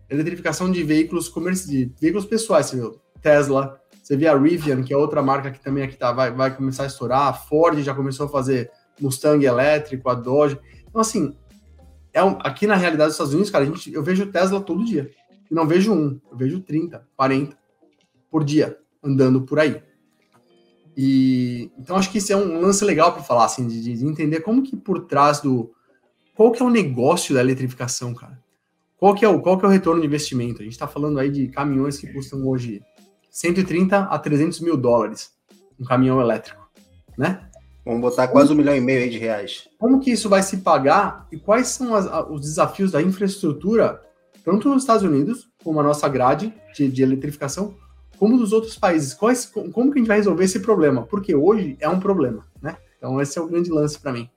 eletrificação 0.09 0.71
de 0.71 0.83
veículos 0.83 1.27
comerciais, 1.27 1.69
de 1.69 1.91
veículos 1.99 2.25
pessoais, 2.25 2.67
você 2.67 2.77
viu? 2.77 3.01
Tesla, 3.21 3.77
você 4.01 4.15
vê 4.15 4.27
a 4.27 4.37
Rivian, 4.37 4.81
que 4.83 4.93
é 4.93 4.97
outra 4.97 5.21
marca 5.21 5.51
que 5.51 5.59
também 5.59 5.83
aqui 5.83 5.97
tá, 5.97 6.13
vai, 6.13 6.31
vai 6.31 6.55
começar 6.55 6.83
a 6.83 6.87
estourar, 6.87 7.27
a 7.27 7.33
Ford 7.33 7.77
já 7.81 7.93
começou 7.93 8.25
a 8.25 8.29
fazer 8.29 8.71
Mustang 9.01 9.43
elétrico, 9.45 10.09
a 10.09 10.13
Dodge. 10.13 10.59
Então, 10.87 11.01
assim, 11.01 11.35
é 12.13 12.23
um, 12.23 12.37
aqui 12.39 12.67
na 12.67 12.75
realidade 12.75 13.07
dos 13.07 13.15
Estados 13.15 13.33
Unidos, 13.33 13.51
cara, 13.51 13.63
a 13.63 13.67
gente, 13.67 13.93
eu 13.93 14.03
vejo 14.03 14.31
Tesla 14.31 14.61
todo 14.61 14.85
dia. 14.85 15.09
E 15.49 15.53
não 15.53 15.67
vejo 15.67 15.93
um, 15.93 16.19
eu 16.29 16.37
vejo 16.37 16.59
30, 16.61 17.07
40 17.15 17.57
por 18.29 18.43
dia 18.43 18.77
andando 19.03 19.41
por 19.41 19.59
aí. 19.59 19.81
E 20.95 21.71
então 21.77 21.95
acho 21.95 22.11
que 22.11 22.17
isso 22.17 22.33
é 22.33 22.35
um 22.35 22.59
lance 22.59 22.83
legal 22.83 23.13
para 23.13 23.23
falar, 23.23 23.45
assim, 23.45 23.67
de, 23.67 23.81
de, 23.81 24.05
entender 24.05 24.41
como 24.41 24.63
que 24.63 24.75
por 24.75 25.05
trás 25.05 25.41
do. 25.41 25.71
Qual 26.35 26.51
que 26.51 26.61
é 26.61 26.65
o 26.65 26.69
negócio 26.69 27.33
da 27.33 27.41
eletrificação, 27.41 28.13
cara? 28.13 28.41
Qual 28.97 29.15
que 29.15 29.25
é 29.25 29.29
o, 29.29 29.41
qual 29.41 29.57
que 29.57 29.65
é 29.65 29.67
o 29.67 29.71
retorno 29.71 30.01
de 30.01 30.07
investimento? 30.07 30.61
A 30.61 30.63
gente 30.63 30.73
está 30.73 30.87
falando 30.87 31.19
aí 31.19 31.29
de 31.29 31.47
caminhões 31.47 31.97
que 31.97 32.11
custam 32.11 32.45
hoje 32.47 32.81
130 33.29 33.99
a 33.99 34.19
300 34.19 34.59
mil 34.59 34.77
dólares, 34.77 35.31
um 35.79 35.85
caminhão 35.85 36.19
elétrico, 36.19 36.69
né? 37.17 37.49
Vamos 37.91 38.09
botar 38.09 38.29
quase 38.29 38.53
um 38.53 38.55
milhão 38.55 38.73
e 38.73 38.79
meio 38.79 39.01
aí 39.01 39.09
de 39.09 39.17
reais. 39.17 39.67
Como 39.77 39.99
que 39.99 40.11
isso 40.11 40.29
vai 40.29 40.41
se 40.41 40.59
pagar 40.59 41.27
e 41.29 41.37
quais 41.37 41.67
são 41.67 41.93
as, 41.93 42.05
os 42.29 42.39
desafios 42.39 42.89
da 42.89 43.01
infraestrutura, 43.01 44.01
tanto 44.45 44.69
nos 44.69 44.83
Estados 44.83 45.03
Unidos, 45.03 45.49
como 45.61 45.77
a 45.81 45.83
nossa 45.83 46.07
grade 46.07 46.53
de, 46.73 46.87
de 46.87 47.03
eletrificação, 47.03 47.75
como 48.17 48.37
dos 48.37 48.53
outros 48.53 48.77
países? 48.77 49.13
Quais, 49.13 49.45
como 49.45 49.91
que 49.91 49.99
a 49.99 50.01
gente 50.01 50.07
vai 50.07 50.15
resolver 50.15 50.45
esse 50.45 50.61
problema? 50.61 51.03
Porque 51.03 51.35
hoje 51.35 51.75
é 51.81 51.89
um 51.89 51.99
problema, 51.99 52.45
né? 52.61 52.77
Então 52.97 53.19
esse 53.19 53.37
é 53.37 53.41
o 53.41 53.47
grande 53.47 53.69
lance 53.69 53.99
para 53.99 54.13
mim. 54.13 54.29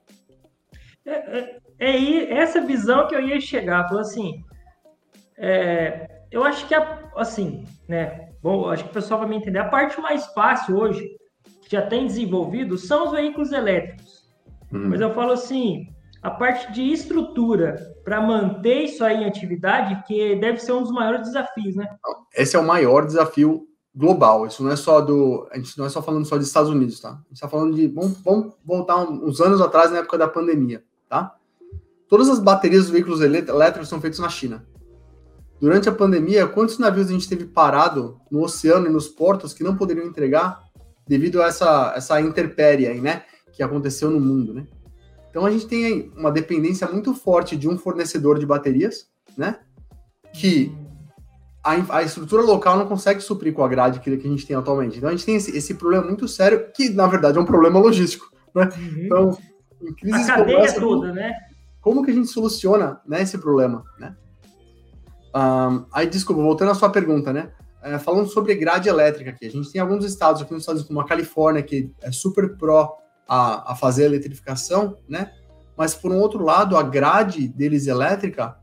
É, 1.05 1.13
é, 1.39 1.59
é, 1.79 2.33
essa 2.33 2.59
visão 2.59 3.07
que 3.07 3.15
eu 3.15 3.21
ia 3.21 3.39
chegar, 3.39 3.87
falou 3.87 4.01
assim, 4.01 4.43
é, 5.37 6.09
eu 6.29 6.43
acho 6.43 6.67
que 6.67 6.75
assim, 7.15 7.63
né? 7.87 8.31
Bom, 8.43 8.69
acho 8.69 8.83
que 8.83 8.89
o 8.89 8.93
pessoal 8.93 9.21
vai 9.21 9.29
me 9.29 9.37
entender. 9.37 9.59
A 9.59 9.69
parte 9.69 10.01
mais 10.01 10.25
fácil 10.33 10.75
hoje 10.75 11.09
já 11.69 11.81
tem 11.81 12.07
desenvolvido 12.07 12.77
são 12.77 13.05
os 13.05 13.11
veículos 13.11 13.51
elétricos. 13.51 14.25
Hum. 14.71 14.89
Mas 14.89 15.01
eu 15.01 15.13
falo 15.13 15.31
assim, 15.31 15.87
a 16.21 16.29
parte 16.31 16.71
de 16.71 16.81
estrutura 16.91 17.95
para 18.03 18.21
manter 18.21 18.83
isso 18.83 19.03
aí 19.03 19.23
em 19.23 19.25
atividade, 19.25 20.03
que 20.07 20.35
deve 20.35 20.59
ser 20.59 20.73
um 20.73 20.83
dos 20.83 20.91
maiores 20.91 21.27
desafios, 21.27 21.75
né? 21.75 21.87
Esse 22.35 22.55
é 22.55 22.59
o 22.59 22.65
maior 22.65 23.05
desafio 23.05 23.67
global. 23.95 24.45
Isso 24.45 24.63
não 24.63 24.71
é 24.71 24.75
só 24.75 25.01
do. 25.01 25.47
A 25.51 25.57
gente 25.57 25.77
não 25.77 25.85
é 25.85 25.89
só 25.89 26.01
falando 26.01 26.25
só 26.25 26.37
dos 26.37 26.47
Estados 26.47 26.69
Unidos, 26.69 26.99
tá? 26.99 27.09
A 27.09 27.13
gente 27.13 27.33
está 27.33 27.47
falando 27.47 27.75
de. 27.75 27.87
Vamos, 27.87 28.19
vamos, 28.23 28.53
voltar 28.63 28.97
uns 28.97 29.39
anos 29.39 29.61
atrás, 29.61 29.91
na 29.91 29.99
época 29.99 30.17
da 30.17 30.27
pandemia, 30.27 30.83
tá? 31.09 31.35
Todas 32.07 32.29
as 32.29 32.39
baterias 32.39 32.83
dos 32.83 32.91
veículos 32.91 33.21
elétricos 33.21 33.89
são 33.89 34.01
feitas 34.01 34.19
na 34.19 34.29
China. 34.29 34.65
Durante 35.59 35.87
a 35.87 35.91
pandemia, 35.91 36.47
quantos 36.47 36.77
navios 36.77 37.07
a 37.07 37.13
gente 37.13 37.29
teve 37.29 37.45
parado 37.45 38.19
no 38.29 38.43
oceano 38.43 38.87
e 38.87 38.91
nos 38.91 39.07
portos 39.07 39.53
que 39.53 39.63
não 39.63 39.75
poderiam 39.75 40.05
entregar 40.05 40.64
devido 41.07 41.41
a 41.41 41.47
essa, 41.47 41.93
essa 41.95 42.19
interpérie 42.21 42.87
aí, 42.87 42.99
né? 42.99 43.23
Que 43.53 43.63
aconteceu 43.63 44.09
no 44.09 44.19
mundo, 44.19 44.53
né? 44.53 44.65
Então 45.29 45.45
a 45.45 45.51
gente 45.51 45.67
tem 45.67 46.11
uma 46.15 46.31
dependência 46.31 46.87
muito 46.87 47.13
forte 47.13 47.57
de 47.57 47.67
um 47.67 47.77
fornecedor 47.77 48.39
de 48.39 48.45
baterias, 48.45 49.07
né? 49.37 49.59
Que 50.33 50.71
a, 51.63 51.97
a 51.97 52.03
estrutura 52.03 52.41
local 52.41 52.77
não 52.77 52.87
consegue 52.87 53.21
suprir 53.21 53.53
com 53.53 53.63
a 53.63 53.67
grade 53.67 53.99
que, 53.99 54.15
que 54.15 54.27
a 54.27 54.29
gente 54.29 54.45
tem 54.45 54.55
atualmente. 54.55 54.97
Então 54.97 55.09
a 55.09 55.11
gente 55.11 55.25
tem 55.25 55.35
esse, 55.35 55.55
esse, 55.57 55.73
problema 55.73 56.05
muito 56.05 56.27
sério, 56.27 56.71
que 56.73 56.89
na 56.89 57.07
verdade 57.07 57.37
é 57.37 57.41
um 57.41 57.45
problema 57.45 57.79
logístico, 57.79 58.31
né? 58.53 58.69
Uhum. 58.77 59.05
Então, 59.05 59.37
em 59.81 59.93
crises 59.93 60.29
a 60.29 60.35
cadeia 60.35 60.73
toda, 60.73 61.11
né? 61.11 61.33
Como 61.81 62.03
que 62.03 62.11
a 62.11 62.13
gente 62.13 62.27
soluciona 62.27 63.01
né, 63.05 63.21
esse 63.21 63.37
problema, 63.37 63.83
né? 63.99 64.15
Um, 65.35 65.85
aí, 65.91 66.07
desculpa, 66.07 66.41
voltando 66.41 66.71
à 66.71 66.75
sua 66.75 66.89
pergunta, 66.89 67.33
né? 67.33 67.51
É, 67.85 67.99
falando 67.99 68.27
sobre 68.27 68.55
grade 68.55 68.89
elétrica 68.89 69.29
aqui. 69.29 69.45
A 69.45 69.51
gente 69.51 69.71
tem 69.71 69.79
alguns 69.79 70.03
estados 70.03 70.41
aqui 70.41 70.51
nos 70.51 70.63
Estados 70.63 70.81
Unidos, 70.81 70.87
como 70.87 70.99
a 70.99 71.07
Califórnia, 71.07 71.61
que 71.61 71.91
é 72.01 72.11
super 72.11 72.57
pró 72.57 72.97
a, 73.27 73.73
a 73.73 73.75
fazer 73.75 74.03
a 74.03 74.05
eletrificação, 74.07 74.97
né? 75.07 75.31
Mas, 75.77 75.93
por 75.93 76.11
um 76.11 76.17
outro 76.19 76.43
lado, 76.43 76.75
a 76.75 76.81
grade 76.81 77.47
deles 77.47 77.85
elétrica 77.85 78.57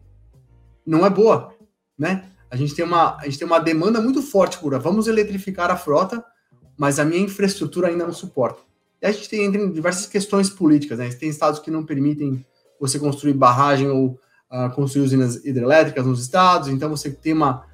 não 0.85 1.07
é 1.07 1.11
boa, 1.11 1.55
né? 1.97 2.25
A 2.51 2.57
gente 2.57 2.75
tem 2.75 2.85
uma, 2.85 3.17
a 3.17 3.25
gente 3.27 3.39
tem 3.39 3.47
uma 3.47 3.61
demanda 3.61 4.01
muito 4.01 4.21
forte 4.21 4.59
por 4.59 4.77
vamos 4.81 5.07
eletrificar 5.07 5.71
a 5.71 5.77
frota, 5.77 6.25
mas 6.77 6.99
a 6.99 7.05
minha 7.05 7.23
infraestrutura 7.23 7.89
ainda 7.89 8.05
não 8.05 8.13
suporta. 8.13 8.61
E 9.01 9.07
a 9.07 9.13
gente 9.13 9.29
tem 9.29 9.45
entre 9.45 9.69
diversas 9.71 10.07
questões 10.07 10.51
políticas, 10.51 10.99
né? 10.99 11.09
Tem 11.11 11.29
estados 11.29 11.61
que 11.61 11.71
não 11.71 11.85
permitem 11.85 12.45
você 12.81 12.99
construir 12.99 13.35
barragem 13.35 13.89
ou 13.89 14.19
uh, 14.51 14.75
construir 14.75 15.05
usinas 15.05 15.37
hidrelétricas 15.45 16.05
nos 16.05 16.21
estados, 16.21 16.69
então 16.69 16.91
você 16.91 17.09
tem 17.09 17.33
uma, 17.33 17.65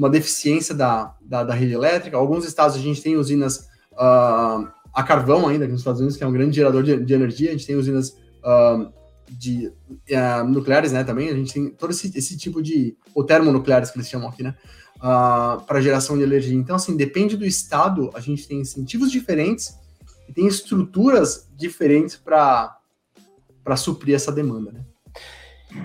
uma 0.00 0.08
deficiência 0.08 0.74
da, 0.74 1.14
da, 1.20 1.44
da, 1.44 1.52
rede 1.52 1.74
elétrica. 1.74 2.16
Alguns 2.16 2.46
estados 2.46 2.74
a 2.74 2.78
gente 2.78 3.02
tem 3.02 3.18
usinas 3.18 3.68
uh, 3.92 4.66
a 4.94 5.02
carvão 5.02 5.46
ainda, 5.46 5.64
aqui 5.64 5.72
nos 5.72 5.82
Estados 5.82 6.00
Unidos, 6.00 6.16
que 6.16 6.24
é 6.24 6.26
um 6.26 6.32
grande 6.32 6.56
gerador 6.56 6.82
de, 6.82 7.04
de 7.04 7.12
energia. 7.12 7.50
A 7.50 7.52
gente 7.52 7.66
tem 7.66 7.76
usinas 7.76 8.16
uh, 8.42 8.90
de 9.28 9.68
uh, 9.68 10.44
nucleares, 10.48 10.90
né, 10.90 11.04
também. 11.04 11.28
A 11.28 11.34
gente 11.34 11.52
tem 11.52 11.68
todo 11.68 11.90
esse, 11.90 12.10
esse 12.16 12.34
tipo 12.38 12.62
de... 12.62 12.96
ou 13.14 13.24
termonucleares, 13.24 13.90
que 13.90 13.98
eles 13.98 14.08
chamam 14.08 14.30
aqui, 14.30 14.42
né? 14.42 14.54
para 15.66 15.80
geração 15.80 16.16
de 16.16 16.22
energia. 16.22 16.54
Então, 16.54 16.76
assim, 16.76 16.94
depende 16.94 17.34
do 17.34 17.44
estado, 17.44 18.10
a 18.14 18.20
gente 18.20 18.46
tem 18.46 18.60
incentivos 18.60 19.10
diferentes 19.10 19.74
e 20.28 20.32
tem 20.32 20.46
estruturas 20.46 21.48
diferentes 21.56 22.16
para 22.16 22.76
suprir 23.76 24.14
essa 24.14 24.30
demanda, 24.30 24.72
né? 24.72 24.84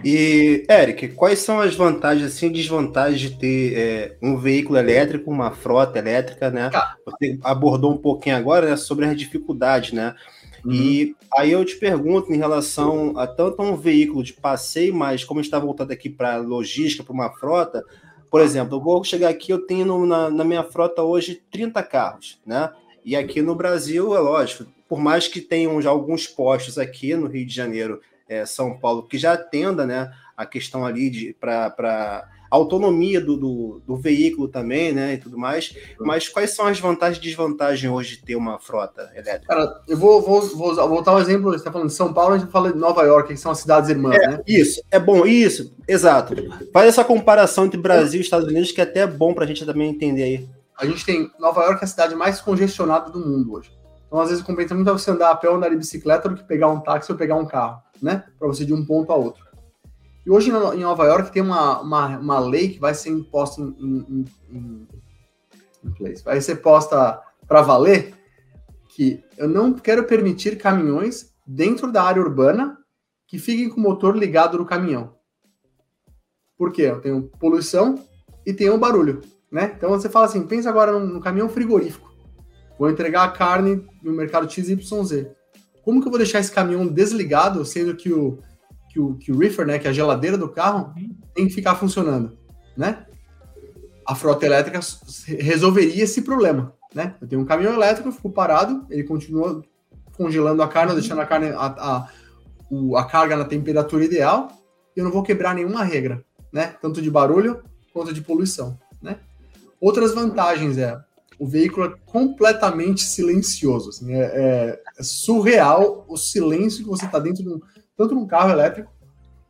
E, 0.04 0.66
Eric, 0.70 1.10
quais 1.10 1.40
são 1.40 1.60
as 1.60 1.76
vantagens 1.76 2.34
assim, 2.34 2.48
e 2.48 2.52
desvantagens 2.52 3.20
de 3.20 3.38
ter 3.38 3.74
é, 3.78 4.18
um 4.22 4.38
veículo 4.38 4.78
elétrico, 4.78 5.32
uma 5.32 5.52
frota 5.52 6.00
elétrica, 6.00 6.50
né? 6.50 6.70
Tá. 6.70 6.96
Você 7.06 7.38
abordou 7.44 7.94
um 7.94 7.98
pouquinho 7.98 8.36
agora 8.36 8.70
né, 8.70 8.76
sobre 8.76 9.06
as 9.06 9.18
dificuldades, 9.18 9.92
né? 9.92 10.16
Uhum. 10.64 10.74
E 10.74 11.16
aí 11.38 11.52
eu 11.52 11.64
te 11.64 11.76
pergunto 11.76 12.34
em 12.34 12.38
relação 12.38 13.18
a 13.18 13.28
tanto 13.28 13.62
a 13.62 13.66
um 13.66 13.76
veículo 13.76 14.24
de 14.24 14.34
passeio, 14.34 14.94
mas 14.94 15.24
como 15.24 15.40
está 15.40 15.60
voltado 15.60 15.94
aqui 15.94 16.10
para 16.10 16.38
logística, 16.38 17.04
para 17.04 17.14
uma 17.14 17.32
frota, 17.32 17.84
Por 18.32 18.42
exemplo, 18.42 18.78
eu 18.78 18.82
vou 18.82 19.04
chegar 19.04 19.30
aqui, 19.30 19.52
eu 19.52 19.66
tenho 19.66 20.06
na, 20.06 20.30
na 20.30 20.44
minha 20.44 20.64
frota 20.64 21.04
hoje 21.04 21.42
30 21.52 21.82
carros, 21.84 22.40
né? 22.46 22.72
E 23.04 23.16
aqui 23.16 23.42
no 23.42 23.54
Brasil, 23.54 24.16
é 24.16 24.20
lógico, 24.20 24.66
por 24.90 25.00
mais 25.00 25.28
que 25.28 25.40
tenham 25.40 25.80
já 25.80 25.92
alguns 25.92 26.26
postos 26.26 26.80
aqui 26.80 27.16
no 27.16 27.28
Rio 27.28 27.46
de 27.46 27.54
Janeiro, 27.54 28.02
é, 28.28 28.46
São 28.46 28.78
Paulo, 28.78 29.08
que 29.08 29.18
já 29.18 29.34
atenda 29.34 29.86
né, 29.86 30.12
a 30.36 30.46
questão 30.46 30.86
ali 30.86 31.34
para 31.34 32.28
autonomia 32.50 33.20
do, 33.20 33.36
do, 33.36 33.82
do, 33.86 33.96
veículo 33.98 34.48
também, 34.48 34.94
né, 34.94 35.14
e 35.14 35.18
tudo 35.18 35.38
mais. 35.38 35.76
Mas 36.00 36.30
quais 36.30 36.56
são 36.56 36.68
as 36.68 36.80
vantagens 36.80 37.18
e 37.18 37.22
desvantagens 37.22 37.92
hoje 37.92 38.18
de 38.18 38.24
ter 38.24 38.36
uma 38.36 38.60
frota 38.60 39.12
elétrica? 39.14 39.48
Cara, 39.48 39.82
eu 39.88 39.98
vou, 39.98 40.22
vou, 40.22 40.42
vou 40.42 40.76
voltar 40.76 41.16
um 41.16 41.20
exemplo, 41.20 41.52
você 41.52 41.58
está 41.58 41.72
falando 41.72 41.90
de 41.90 41.96
São 41.96 42.14
Paulo, 42.14 42.36
a 42.36 42.38
gente 42.38 42.52
fala 42.52 42.72
de 42.72 42.78
Nova 42.78 43.04
York, 43.04 43.30
que 43.30 43.40
são 43.40 43.52
as 43.52 43.60
cidades 43.60 43.90
irmãs, 43.90 44.16
é, 44.16 44.28
né? 44.28 44.42
Isso, 44.48 44.82
é 44.90 45.00
bom, 45.00 45.26
isso, 45.26 45.76
exato. 45.88 46.36
Faz 46.72 46.88
essa 46.88 47.04
comparação 47.04 47.66
entre 47.66 47.80
Brasil 47.80 48.22
e 48.22 48.24
Estados 48.24 48.48
Unidos, 48.48 48.72
que 48.72 48.80
é 48.80 48.84
até 48.84 49.06
bom 49.06 49.34
para 49.34 49.44
a 49.44 49.48
gente 49.48 49.66
também 49.66 49.90
entender 49.90 50.24
aí. 50.24 50.50
A 50.78 50.86
gente 50.86 51.06
tem 51.06 51.32
Nova 51.40 51.64
York, 51.64 51.82
é 51.82 51.86
a 51.86 51.88
cidade 51.88 52.16
mais 52.16 52.42
congestionada 52.42 53.10
do 53.10 53.20
mundo 53.20 53.54
hoje. 53.54 53.72
Então, 54.08 54.20
às 54.20 54.30
vezes, 54.30 54.44
compensa 54.44 54.76
muito 54.76 54.92
você 54.92 55.12
andar 55.12 55.32
a 55.32 55.36
pé 55.36 55.50
ou 55.50 55.56
andar 55.56 55.70
de 55.70 55.78
bicicleta 55.78 56.30
do 56.30 56.36
que 56.36 56.44
pegar 56.44 56.70
um 56.70 56.80
táxi 56.80 57.12
ou 57.12 57.18
pegar 57.18 57.36
um 57.36 57.46
carro, 57.46 57.82
né? 58.02 58.24
Para 58.38 58.48
você 58.48 58.66
de 58.66 58.74
um 58.74 58.86
ponto 58.86 59.12
a 59.12 59.16
outro. 59.16 59.44
E 60.26 60.32
hoje 60.32 60.50
em 60.50 60.82
Nova 60.82 61.06
York 61.06 61.32
tem 61.32 61.42
uma, 61.42 61.82
uma, 61.82 62.18
uma 62.18 62.40
lei 62.40 62.70
que 62.70 62.80
vai 62.80 62.96
ser 62.96 63.10
imposta 63.10 63.62
em, 63.62 63.74
em, 63.80 64.26
em, 64.50 64.88
em 65.84 65.92
place, 65.92 66.24
vai 66.24 66.42
ser 66.42 66.56
posta 66.58 67.22
para 67.48 67.62
valer, 67.62 68.14
que 68.90 69.24
eu 69.38 69.48
não 69.48 69.74
quero 69.74 70.06
permitir 70.06 70.58
caminhões 70.58 71.32
dentro 71.46 71.92
da 71.92 72.02
área 72.02 72.22
urbana 72.22 72.78
que 73.28 73.38
fiquem 73.38 73.70
com 73.70 73.80
o 73.80 73.84
motor 73.84 74.16
ligado 74.16 74.58
no 74.58 74.66
caminhão. 74.66 75.16
Por 76.58 76.72
quê? 76.72 76.84
Eu 76.84 77.02
tenho 77.02 77.30
poluição 77.40 77.96
e 78.46 78.54
tenho 78.54 78.78
barulho, 78.78 79.22
né? 79.52 79.74
Então 79.76 79.90
você 79.90 80.10
fala 80.10 80.26
assim, 80.26 80.48
pensa 80.48 80.70
agora 80.70 80.98
num 80.98 81.20
caminhão 81.20 81.50
frigorífico. 81.50 82.14
Vou 82.80 82.90
entregar 82.90 83.24
a 83.24 83.32
carne 83.32 83.86
no 84.02 84.12
mercado 84.14 84.50
XYZ. 84.50 85.28
Como 85.86 86.02
que 86.02 86.08
eu 86.08 86.12
vou 86.12 86.18
deixar 86.18 86.40
esse 86.40 86.52
caminhão 86.52 86.88
desligado, 86.88 87.64
sendo 87.64 87.96
que 87.96 88.12
o, 88.12 88.40
que 88.90 89.00
o, 89.00 89.14
que 89.14 89.32
o 89.32 89.38
reefer, 89.38 89.68
né, 89.68 89.78
que 89.78 89.86
é 89.86 89.92
a 89.92 89.94
geladeira 89.94 90.36
do 90.36 90.50
carro, 90.50 90.92
tem 91.36 91.48
que 91.48 91.54
ficar 91.54 91.76
funcionando, 91.76 92.36
né? 92.76 93.06
A 94.04 94.16
frota 94.16 94.48
elétrica 94.48 94.80
resolveria 95.28 96.04
esse 96.04 96.24
problema, 96.24 96.74
né? 96.94 97.14
Eu 97.22 97.28
tenho 97.28 97.42
um 97.42 97.46
caminhão 97.46 97.74
elétrico, 97.74 98.12
fico 98.12 98.32
parado, 98.32 98.84
ele 98.90 99.04
continua 99.04 99.64
congelando 100.18 100.64
a 100.64 100.68
carne, 100.68 100.94
deixando 100.94 101.22
a 101.22 101.26
carne 101.26 101.50
a, 101.50 101.66
a, 101.68 102.10
a 102.98 103.06
carga 103.06 103.36
na 103.36 103.46
temperatura 103.46 104.04
ideal, 104.04 104.48
e 104.96 105.00
eu 105.00 105.06
não 105.06 105.12
vou 105.12 105.22
quebrar 105.22 105.54
nenhuma 105.54 105.84
regra, 105.84 106.26
né? 106.52 106.76
Tanto 106.82 107.00
de 107.00 107.12
barulho 107.12 107.62
quanto 107.94 108.12
de 108.12 108.22
poluição, 108.22 108.80
né? 109.00 109.20
Outras 109.80 110.16
vantagens 110.16 110.80
é 110.80 111.00
o 111.38 111.46
veículo 111.46 111.86
é 111.86 111.94
completamente 112.06 113.04
silencioso. 113.04 113.90
Assim, 113.90 114.14
é, 114.14 114.24
é, 114.24 114.82
é, 114.98 115.04
surreal 115.04 116.06
o 116.08 116.18
silêncio 116.18 116.84
que 116.84 116.90
você 116.90 117.06
está 117.06 117.20
dentro 117.20 117.44
de 117.44 117.50
um, 117.50 117.60
tanto 117.96 118.16
de 118.16 118.22
um 118.22 118.28
carro 118.28 118.52
elétrico 118.52 118.92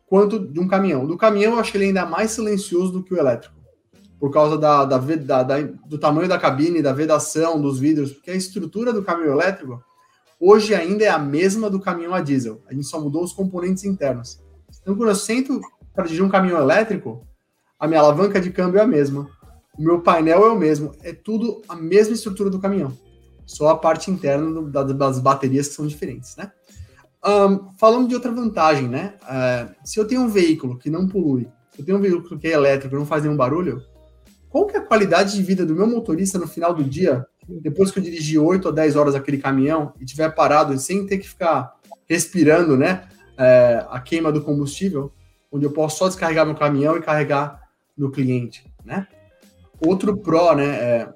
quanto 0.06 0.38
de 0.38 0.60
um 0.60 0.68
caminhão. 0.68 1.06
Do 1.06 1.16
caminhão, 1.16 1.54
eu 1.54 1.58
acho 1.58 1.72
que 1.72 1.78
ele 1.78 1.84
é 1.84 1.88
ainda 1.88 2.06
mais 2.06 2.30
silencioso 2.30 2.92
do 2.92 3.02
que 3.02 3.12
o 3.12 3.18
elétrico, 3.18 3.54
por 4.18 4.30
causa 4.32 4.56
da, 4.56 4.84
da, 4.84 4.98
da, 4.98 5.42
da, 5.42 5.62
do 5.62 5.98
tamanho 5.98 6.28
da 6.28 6.38
cabine, 6.38 6.82
da 6.82 6.92
vedação, 6.92 7.60
dos 7.60 7.78
vidros, 7.78 8.12
porque 8.12 8.30
a 8.30 8.36
estrutura 8.36 8.92
do 8.92 9.02
caminhão 9.02 9.32
elétrico 9.32 9.82
hoje 10.38 10.74
ainda 10.74 11.04
é 11.04 11.08
a 11.08 11.18
mesma 11.18 11.68
do 11.68 11.80
caminhão 11.80 12.14
a 12.14 12.20
diesel. 12.20 12.62
A 12.68 12.74
gente 12.74 12.86
só 12.86 13.00
mudou 13.00 13.24
os 13.24 13.32
componentes 13.32 13.84
internos. 13.84 14.40
Então, 14.82 14.94
quando 14.94 15.08
eu 15.08 15.14
sento 15.14 15.60
para 15.94 16.04
dirigir 16.04 16.24
um 16.24 16.28
caminhão 16.28 16.60
elétrico, 16.60 17.26
a 17.78 17.88
minha 17.88 18.00
alavanca 18.00 18.40
de 18.40 18.50
câmbio 18.50 18.78
é 18.78 18.82
a 18.82 18.86
mesma 18.86 19.28
o 19.78 19.82
meu 19.82 20.00
painel 20.00 20.46
é 20.46 20.50
o 20.50 20.58
mesmo, 20.58 20.92
é 21.02 21.12
tudo 21.12 21.62
a 21.68 21.76
mesma 21.76 22.14
estrutura 22.14 22.48
do 22.48 22.58
caminhão, 22.58 22.92
só 23.46 23.68
a 23.68 23.76
parte 23.76 24.10
interna 24.10 24.60
do, 24.60 24.94
das 24.94 25.20
baterias 25.20 25.68
que 25.68 25.74
são 25.74 25.86
diferentes, 25.86 26.36
né? 26.36 26.50
Um, 27.24 27.72
falando 27.78 28.08
de 28.08 28.14
outra 28.14 28.30
vantagem, 28.30 28.88
né? 28.88 29.14
Uh, 29.22 29.74
se 29.84 29.98
eu 29.98 30.06
tenho 30.06 30.22
um 30.22 30.28
veículo 30.28 30.76
que 30.78 30.90
não 30.90 31.08
polui, 31.08 31.48
se 31.72 31.80
eu 31.80 31.84
tenho 31.84 31.98
um 31.98 32.00
veículo 32.00 32.38
que 32.38 32.46
é 32.46 32.52
elétrico 32.52 32.94
e 32.94 32.98
não 32.98 33.06
faz 33.06 33.22
nenhum 33.22 33.36
barulho, 33.36 33.82
qual 34.48 34.66
que 34.66 34.76
é 34.76 34.80
a 34.80 34.84
qualidade 34.84 35.34
de 35.34 35.42
vida 35.42 35.64
do 35.64 35.74
meu 35.74 35.86
motorista 35.86 36.38
no 36.38 36.46
final 36.46 36.74
do 36.74 36.84
dia, 36.84 37.26
depois 37.48 37.90
que 37.90 37.98
eu 37.98 38.02
dirigi 38.02 38.38
8 38.38 38.66
ou 38.66 38.72
10 38.72 38.96
horas 38.96 39.14
aquele 39.14 39.38
caminhão 39.38 39.92
e 40.00 40.04
tiver 40.04 40.28
parado 40.34 40.76
sem 40.78 41.06
ter 41.06 41.18
que 41.18 41.28
ficar 41.28 41.74
respirando, 42.08 42.76
né? 42.76 43.08
Uh, 43.32 43.90
a 43.90 44.00
queima 44.00 44.32
do 44.32 44.42
combustível, 44.42 45.12
onde 45.52 45.64
eu 45.64 45.72
posso 45.72 45.98
só 45.98 46.08
descarregar 46.08 46.46
meu 46.46 46.54
caminhão 46.54 46.96
e 46.96 47.02
carregar 47.02 47.60
no 47.96 48.10
cliente, 48.10 48.64
né? 48.84 49.06
Outro 49.80 50.16
pró, 50.16 50.54
né, 50.54 50.64
é 50.64 51.14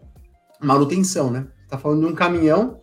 manutenção, 0.61 1.31
né? 1.31 1.47
Tá 1.71 1.79
falando 1.79 2.01
de 2.01 2.13
um 2.13 2.15
caminhão, 2.15 2.81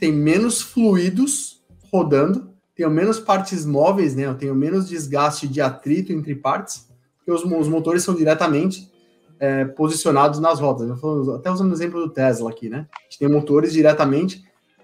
tem 0.00 0.10
menos 0.10 0.62
fluidos 0.62 1.62
rodando, 1.92 2.50
tenho 2.74 2.90
menos 2.90 3.20
partes 3.20 3.66
móveis, 3.66 4.16
né? 4.16 4.24
Eu 4.24 4.34
tenho 4.34 4.54
menos 4.54 4.88
desgaste 4.88 5.46
de 5.46 5.60
atrito 5.60 6.12
entre 6.12 6.34
partes, 6.34 6.88
porque 7.18 7.30
os, 7.30 7.44
os 7.44 7.68
motores 7.68 8.02
são 8.02 8.14
diretamente 8.14 8.90
é, 9.38 9.64
posicionados 9.64 10.40
nas 10.40 10.60
rodas. 10.60 10.98
Falo, 11.00 11.34
até 11.34 11.50
usando 11.50 11.70
o 11.70 11.74
exemplo 11.74 12.00
do 12.00 12.08
Tesla 12.08 12.50
aqui, 12.50 12.68
né? 12.68 12.86
A 12.92 13.02
gente 13.04 13.18
tem 13.18 13.28
motores 13.28 13.72
diretamente 13.72 14.42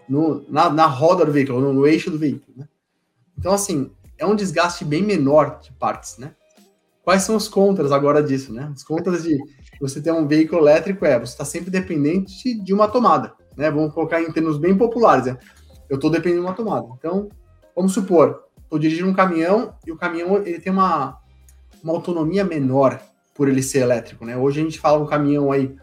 no, 0.09 0.45
na, 0.49 0.69
na 0.69 0.87
roda 0.87 1.25
do 1.25 1.33
veículo, 1.33 1.61
no, 1.61 1.73
no 1.73 1.87
eixo 1.87 2.11
do 2.11 2.19
veículo, 2.19 2.53
né? 2.57 2.69
Então, 3.39 3.53
assim, 3.53 3.91
é 4.19 4.27
um 4.27 4.35
desgaste 4.35 4.85
bem 4.85 5.03
menor 5.03 5.61
de 5.61 5.73
partes, 5.73 6.19
né? 6.19 6.35
Quais 7.03 7.23
são 7.23 7.37
os 7.37 7.49
contras 7.49 7.93
agora 7.93 8.23
disso, 8.23 8.53
né? 8.53 8.71
Os 8.75 8.83
contras 8.83 9.23
de 9.23 9.39
você 9.81 10.01
ter 10.01 10.13
um 10.13 10.27
veículo 10.27 10.63
elétrico 10.63 11.05
é 11.05 11.19
você 11.19 11.33
está 11.33 11.45
sempre 11.45 11.71
dependente 11.71 12.55
de 12.55 12.75
uma 12.75 12.89
tomada, 12.89 13.33
né? 13.57 13.71
Vamos 13.71 13.93
colocar 13.93 14.21
em 14.21 14.33
termos 14.33 14.59
bem 14.59 14.77
populares, 14.77 15.27
né? 15.27 15.39
Eu 15.89 15.97
estou 15.97 16.11
dependendo 16.11 16.43
de 16.43 16.47
uma 16.47 16.55
tomada. 16.55 16.87
Então, 16.99 17.29
vamos 17.75 17.93
supor, 17.93 18.45
estou 18.63 18.79
dirigindo 18.79 19.09
um 19.09 19.15
caminhão 19.15 19.75
e 19.87 19.93
o 19.93 19.97
caminhão 19.97 20.39
ele 20.39 20.59
tem 20.59 20.73
uma, 20.73 21.19
uma 21.83 21.93
autonomia 21.93 22.45
menor 22.45 23.01
por 23.35 23.49
ele 23.49 23.63
ser 23.63 23.79
elétrico, 23.79 24.25
né? 24.25 24.37
Hoje 24.37 24.61
a 24.61 24.65
gente 24.65 24.81
fala 24.81 25.03
um 25.03 25.07
caminhão 25.07 25.53
aí 25.53 25.75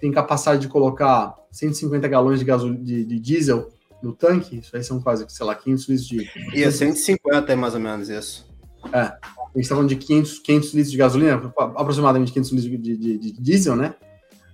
tem 0.00 0.10
capacidade 0.10 0.62
de 0.62 0.68
colocar 0.68 1.32
150 1.52 2.08
galões 2.08 2.40
de, 2.40 2.44
gasol... 2.44 2.74
de, 2.74 3.04
de 3.04 3.20
diesel 3.20 3.68
no 4.02 4.12
tanque, 4.12 4.58
isso 4.58 4.76
aí 4.76 4.82
são 4.82 5.00
quase, 5.00 5.24
sei 5.28 5.46
lá, 5.46 5.54
500 5.54 5.88
litros 5.88 6.08
de... 6.08 6.30
E 6.52 6.64
é 6.64 6.70
150 6.70 7.52
é 7.52 7.54
mais 7.54 7.74
ou 7.74 7.80
menos 7.80 8.08
isso. 8.08 8.52
É, 8.92 9.12
a 9.54 9.58
gente 9.58 9.64
está 9.64 9.74
falando 9.74 9.90
de 9.90 9.96
500, 9.96 10.38
500 10.38 10.74
litros 10.74 10.90
de 10.90 10.96
gasolina, 10.96 11.52
aproximadamente 11.76 12.32
500 12.32 12.52
litros 12.52 12.82
de, 12.82 12.96
de, 12.96 13.18
de, 13.18 13.32
diesel, 13.32 13.76
né? 13.76 13.94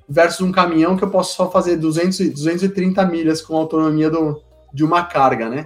Versus 0.08 0.40
um 0.40 0.50
caminhão 0.50 0.96
que 0.96 1.04
eu 1.04 1.10
posso 1.10 1.36
só 1.36 1.50
fazer 1.50 1.76
200, 1.76 2.30
230 2.30 3.04
milhas 3.06 3.40
com 3.40 3.56
autonomia 3.56 4.10
do, 4.10 4.42
de 4.72 4.84
uma 4.84 5.04
carga, 5.04 5.48
né? 5.48 5.64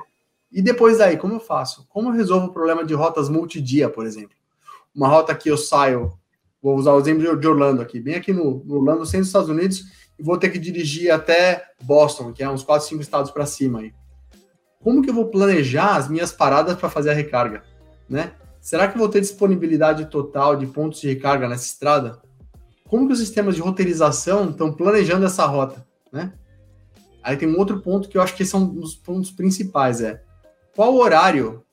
E 0.52 0.60
depois 0.60 0.98
daí, 0.98 1.16
como 1.16 1.32
eu 1.32 1.40
faço? 1.40 1.86
Como 1.88 2.10
eu 2.10 2.12
resolvo 2.12 2.48
o 2.48 2.52
problema 2.52 2.84
de 2.84 2.92
rotas 2.92 3.30
multidia, 3.30 3.88
por 3.88 4.04
exemplo? 4.04 4.36
Uma 4.94 5.08
rota 5.08 5.34
que 5.34 5.50
eu 5.50 5.56
saio, 5.56 6.12
vou 6.62 6.76
usar 6.76 6.92
o 6.92 7.00
exemplo 7.00 7.34
de 7.34 7.48
Orlando 7.48 7.80
aqui, 7.80 7.98
bem 7.98 8.16
aqui 8.16 8.34
no, 8.34 8.62
no 8.66 8.76
Orlando, 8.76 9.06
centro 9.06 9.20
dos 9.20 9.28
Estados 9.28 9.48
Unidos, 9.48 9.84
e 10.18 10.22
vou 10.22 10.36
ter 10.36 10.50
que 10.50 10.58
dirigir 10.58 11.10
até 11.10 11.64
Boston, 11.82 12.34
que 12.34 12.42
é 12.42 12.50
uns 12.50 12.62
4, 12.62 12.86
5 12.86 13.00
estados 13.00 13.30
para 13.30 13.46
cima 13.46 13.80
aí. 13.80 13.94
Como 14.80 15.00
que 15.00 15.08
eu 15.08 15.14
vou 15.14 15.30
planejar 15.30 15.96
as 15.96 16.08
minhas 16.08 16.32
paradas 16.32 16.76
para 16.76 16.90
fazer 16.90 17.10
a 17.10 17.14
recarga, 17.14 17.62
né? 18.06 18.32
Será 18.62 18.86
que 18.86 18.96
vou 18.96 19.08
ter 19.08 19.20
disponibilidade 19.20 20.06
total 20.06 20.54
de 20.54 20.68
pontos 20.68 21.00
de 21.00 21.08
recarga 21.08 21.48
nessa 21.48 21.66
estrada? 21.66 22.22
Como 22.88 23.08
que 23.08 23.12
os 23.12 23.18
sistemas 23.18 23.56
de 23.56 23.60
roteirização 23.60 24.50
estão 24.50 24.72
planejando 24.72 25.26
essa 25.26 25.44
rota, 25.44 25.84
né? 26.12 26.32
Aí 27.24 27.36
tem 27.36 27.48
um 27.48 27.58
outro 27.58 27.80
ponto 27.80 28.08
que 28.08 28.16
eu 28.16 28.22
acho 28.22 28.36
que 28.36 28.44
são 28.44 28.78
os 28.78 28.94
pontos 28.94 29.32
principais, 29.32 30.00
é 30.00 30.22
qual 30.76 30.94
horário 30.94 31.64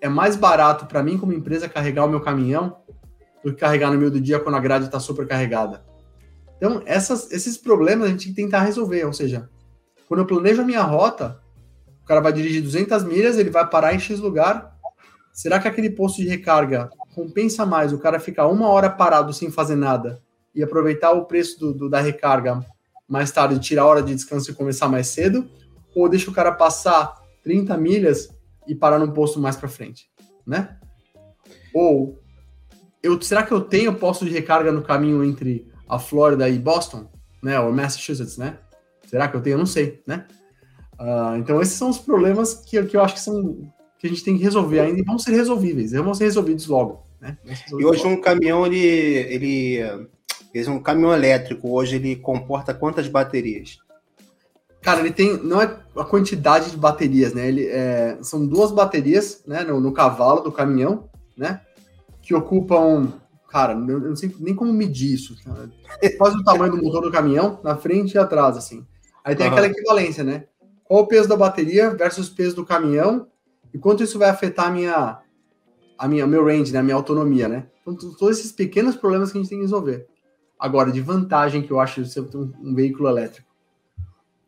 é 0.00 0.08
mais 0.08 0.36
barato 0.36 0.86
para 0.86 1.02
mim 1.02 1.18
como 1.18 1.34
empresa 1.34 1.68
carregar 1.68 2.06
o 2.06 2.08
meu 2.08 2.20
caminhão 2.20 2.78
do 3.44 3.52
que 3.52 3.60
carregar 3.60 3.90
no 3.90 3.98
meio 3.98 4.10
do 4.10 4.20
dia 4.20 4.40
quando 4.40 4.54
a 4.54 4.60
grade 4.60 4.86
está 4.86 4.98
supercarregada? 4.98 5.84
Então, 6.56 6.82
essas, 6.86 7.30
esses 7.30 7.58
problemas 7.58 8.06
a 8.06 8.10
gente 8.10 8.24
tem 8.24 8.34
que 8.34 8.42
tentar 8.42 8.60
resolver, 8.60 9.04
ou 9.04 9.12
seja, 9.12 9.50
quando 10.08 10.20
eu 10.20 10.26
planejo 10.26 10.62
a 10.62 10.64
minha 10.64 10.82
rota, 10.82 11.42
o 12.02 12.06
cara 12.06 12.22
vai 12.22 12.32
dirigir 12.32 12.62
200 12.62 13.04
milhas, 13.04 13.36
ele 13.36 13.50
vai 13.50 13.68
parar 13.68 13.94
em 13.94 13.98
X 13.98 14.18
lugar, 14.18 14.77
Será 15.38 15.60
que 15.60 15.68
aquele 15.68 15.88
posto 15.88 16.16
de 16.16 16.26
recarga 16.26 16.90
compensa 17.14 17.64
mais 17.64 17.92
o 17.92 17.98
cara 18.00 18.18
ficar 18.18 18.48
uma 18.48 18.66
hora 18.66 18.90
parado 18.90 19.32
sem 19.32 19.52
fazer 19.52 19.76
nada 19.76 20.20
e 20.52 20.64
aproveitar 20.64 21.12
o 21.12 21.26
preço 21.26 21.60
do, 21.60 21.72
do, 21.72 21.88
da 21.88 22.00
recarga 22.00 22.58
mais 23.08 23.30
tarde, 23.30 23.60
tirar 23.60 23.82
a 23.82 23.86
hora 23.86 24.02
de 24.02 24.12
descanso 24.12 24.50
e 24.50 24.54
começar 24.54 24.88
mais 24.88 25.06
cedo? 25.06 25.48
Ou 25.94 26.08
deixa 26.08 26.28
o 26.28 26.34
cara 26.34 26.50
passar 26.50 27.14
30 27.44 27.76
milhas 27.76 28.36
e 28.66 28.74
parar 28.74 28.98
num 28.98 29.12
posto 29.12 29.38
mais 29.38 29.54
para 29.54 29.68
frente, 29.68 30.10
né? 30.44 30.76
Ou 31.72 32.18
eu, 33.00 33.22
será 33.22 33.44
que 33.44 33.52
eu 33.52 33.60
tenho 33.60 33.94
posto 33.94 34.24
de 34.24 34.32
recarga 34.32 34.72
no 34.72 34.82
caminho 34.82 35.22
entre 35.22 35.72
a 35.88 36.00
Flórida 36.00 36.48
e 36.48 36.58
Boston, 36.58 37.08
né? 37.40 37.60
Ou 37.60 37.72
Massachusetts, 37.72 38.38
né? 38.38 38.58
Será 39.06 39.28
que 39.28 39.36
eu 39.36 39.40
tenho? 39.40 39.54
Eu 39.54 39.58
não 39.58 39.66
sei, 39.66 40.02
né? 40.04 40.26
Uh, 40.98 41.36
então 41.36 41.62
esses 41.62 41.74
são 41.74 41.90
os 41.90 41.98
problemas 41.98 42.54
que, 42.54 42.82
que 42.86 42.96
eu 42.96 43.00
acho 43.00 43.14
que 43.14 43.20
são 43.20 43.70
que 43.98 44.06
a 44.06 44.10
gente 44.10 44.24
tem 44.24 44.36
que 44.36 44.42
resolver 44.42 44.80
ainda 44.80 45.00
e 45.00 45.04
vão 45.04 45.18
ser 45.18 45.32
resolvíveis, 45.32 45.92
vão 45.92 46.14
ser 46.14 46.24
resolvidos 46.24 46.66
logo. 46.66 47.02
Né? 47.20 47.36
E 47.76 47.84
hoje 47.84 48.06
um 48.06 48.20
caminhão, 48.20 48.64
ele, 48.64 48.78
ele 48.78 50.08
Um 50.68 50.80
caminhão 50.80 51.12
elétrico 51.12 51.72
hoje 51.72 51.96
ele 51.96 52.16
comporta 52.16 52.72
quantas 52.72 53.08
baterias? 53.08 53.78
Cara, 54.80 55.00
ele 55.00 55.10
tem. 55.10 55.36
Não 55.42 55.60
é 55.60 55.76
a 55.96 56.04
quantidade 56.04 56.70
de 56.70 56.76
baterias, 56.76 57.34
né? 57.34 57.48
Ele 57.48 57.66
é, 57.66 58.16
são 58.22 58.46
duas 58.46 58.70
baterias 58.70 59.42
né, 59.44 59.64
no, 59.64 59.80
no, 59.80 59.92
cavalo 59.92 60.40
do 60.40 60.52
caminhão, 60.52 61.08
né? 61.36 61.60
Que 62.22 62.32
ocupam. 62.32 63.12
Cara, 63.50 63.72
eu 63.72 64.00
não 64.00 64.14
sei 64.14 64.32
nem 64.38 64.54
como 64.54 64.72
medir 64.72 65.14
isso. 65.14 65.36
Cara. 65.44 65.68
Quase 66.16 66.36
o 66.36 66.44
tamanho 66.44 66.70
do 66.70 66.82
motor 66.82 67.02
do 67.02 67.10
caminhão, 67.10 67.58
na 67.64 67.76
frente 67.76 68.14
e 68.14 68.18
atrás, 68.18 68.56
assim. 68.56 68.86
Aí 69.24 69.34
tem 69.34 69.46
uhum. 69.46 69.52
aquela 69.52 69.66
equivalência, 69.66 70.22
né? 70.22 70.44
Qual 70.84 71.02
o 71.02 71.06
peso 71.06 71.28
da 71.28 71.36
bateria 71.36 71.90
versus 71.90 72.28
o 72.28 72.34
peso 72.34 72.56
do 72.56 72.64
caminhão 72.64 73.26
e 73.72 73.78
quanto 73.78 74.02
isso 74.02 74.18
vai 74.18 74.28
afetar 74.28 74.66
a 74.66 74.70
minha, 74.70 75.18
a 75.98 76.08
minha, 76.08 76.26
meu 76.26 76.44
range, 76.44 76.72
né? 76.72 76.78
A 76.78 76.82
minha 76.82 76.96
autonomia, 76.96 77.48
né? 77.48 77.66
Então, 77.82 77.94
todos 78.14 78.38
esses 78.38 78.52
pequenos 78.52 78.96
problemas 78.96 79.32
que 79.32 79.38
a 79.38 79.40
gente 79.40 79.50
tem 79.50 79.58
que 79.58 79.64
resolver. 79.64 80.06
Agora, 80.58 80.90
de 80.90 81.00
vantagem 81.00 81.62
que 81.62 81.70
eu 81.70 81.80
acho 81.80 82.02
de 82.02 82.10
ser 82.10 82.20
um, 82.20 82.52
um 82.60 82.74
veículo 82.74 83.08
elétrico 83.08 83.48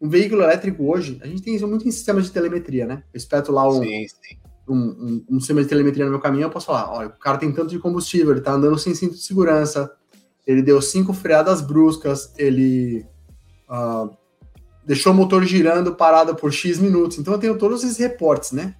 um 0.01 0.09
veículo 0.09 0.43
elétrico 0.43 0.91
hoje, 0.91 1.21
a 1.23 1.27
gente 1.27 1.43
tem 1.43 1.55
isso 1.55 1.69
muito 1.69 1.87
em 1.87 1.91
sistemas 1.91 2.25
de 2.25 2.33
telemetria, 2.33 2.87
né? 2.87 3.03
Eu 3.13 3.19
espeto 3.19 3.53
lá 3.53 3.69
um, 3.69 3.83
sim, 3.83 4.07
sim. 4.09 4.37
Um, 4.67 4.77
um, 4.77 5.25
um, 5.33 5.41
sistema 5.41 5.63
de 5.63 5.69
telemetria 5.69 6.05
no 6.05 6.11
meu 6.11 6.21
caminhão, 6.21 6.49
eu 6.49 6.53
posso 6.53 6.67
falar, 6.67 6.91
olha, 6.91 7.09
o 7.09 7.19
cara 7.19 7.37
tem 7.37 7.53
tanto 7.53 7.71
de 7.71 7.79
combustível, 7.79 8.31
ele 8.31 8.41
tá 8.41 8.53
andando 8.53 8.79
sem 8.79 8.95
cinto 8.95 9.15
de 9.15 9.23
segurança, 9.23 9.93
ele 10.47 10.63
deu 10.63 10.81
cinco 10.81 11.13
freadas 11.13 11.61
bruscas, 11.61 12.33
ele 12.39 13.05
uh, 13.69 14.17
deixou 14.87 15.13
o 15.13 15.15
motor 15.15 15.45
girando 15.45 15.95
parado 15.95 16.35
por 16.35 16.53
X 16.53 16.79
minutos. 16.79 17.19
Então 17.19 17.35
eu 17.35 17.39
tenho 17.39 17.59
todos 17.59 17.85
esses 17.85 17.99
reportes, 17.99 18.53
né? 18.53 18.77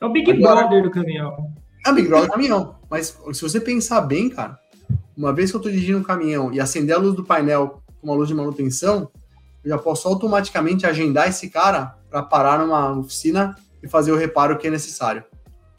É 0.00 0.06
o 0.06 0.10
Big 0.10 0.30
Agora, 0.32 0.62
Brother 0.62 0.82
do 0.82 0.90
caminhão. 0.90 1.54
É 1.86 1.90
o 1.90 1.94
Big 1.94 2.08
Brother 2.08 2.28
do 2.28 2.32
caminhão. 2.32 2.76
Mas 2.88 3.18
se 3.32 3.42
você 3.42 3.60
pensar 3.60 4.00
bem, 4.00 4.30
cara, 4.30 4.58
uma 5.16 5.32
vez 5.32 5.50
que 5.50 5.56
eu 5.56 5.60
tô 5.60 5.70
dirigindo 5.70 5.98
um 5.98 6.02
caminhão 6.02 6.52
e 6.52 6.60
acender 6.60 6.96
a 6.96 6.98
luz 6.98 7.14
do 7.14 7.24
painel 7.24 7.82
com 8.00 8.06
uma 8.06 8.16
luz 8.16 8.28
de 8.28 8.34
manutenção, 8.34 9.10
eu 9.62 9.70
já 9.70 9.78
posso 9.78 10.08
automaticamente 10.08 10.86
agendar 10.86 11.28
esse 11.28 11.50
cara 11.50 11.94
para 12.08 12.22
parar 12.22 12.58
numa 12.58 12.98
oficina 12.98 13.54
e 13.82 13.88
fazer 13.88 14.12
o 14.12 14.16
reparo 14.16 14.56
que 14.56 14.66
é 14.66 14.70
necessário. 14.70 15.22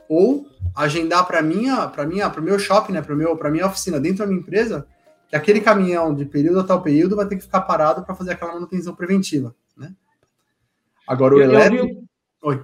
Ou 0.07 0.45
agendar 0.75 1.25
para 1.25 1.41
minha, 1.41 1.88
para 1.88 2.05
minha, 2.05 2.29
para 2.29 2.41
o 2.41 2.43
meu 2.43 2.60
shopping, 2.60 2.93
né, 2.93 3.01
para 3.01 3.15
meu, 3.15 3.36
para 3.36 3.49
minha 3.49 3.65
oficina 3.65 3.99
dentro 3.99 4.19
da 4.19 4.27
minha 4.27 4.39
empresa, 4.39 4.86
que 5.27 5.36
aquele 5.36 5.62
caminhão 5.62 6.13
de 6.13 6.25
período 6.25 6.60
a 6.60 6.63
tal 6.63 6.81
período 6.81 7.15
vai 7.15 7.25
ter 7.25 7.38
que 7.38 7.43
ficar 7.43 7.62
parado 7.62 8.03
para 8.03 8.13
fazer 8.13 8.34
aquela 8.34 8.53
manutenção 8.53 8.93
preventiva, 8.93 9.55
né? 9.75 9.93
Agora 11.07 11.36
o 11.36 11.41
elétrico. 11.41 12.03
Oi. 12.43 12.63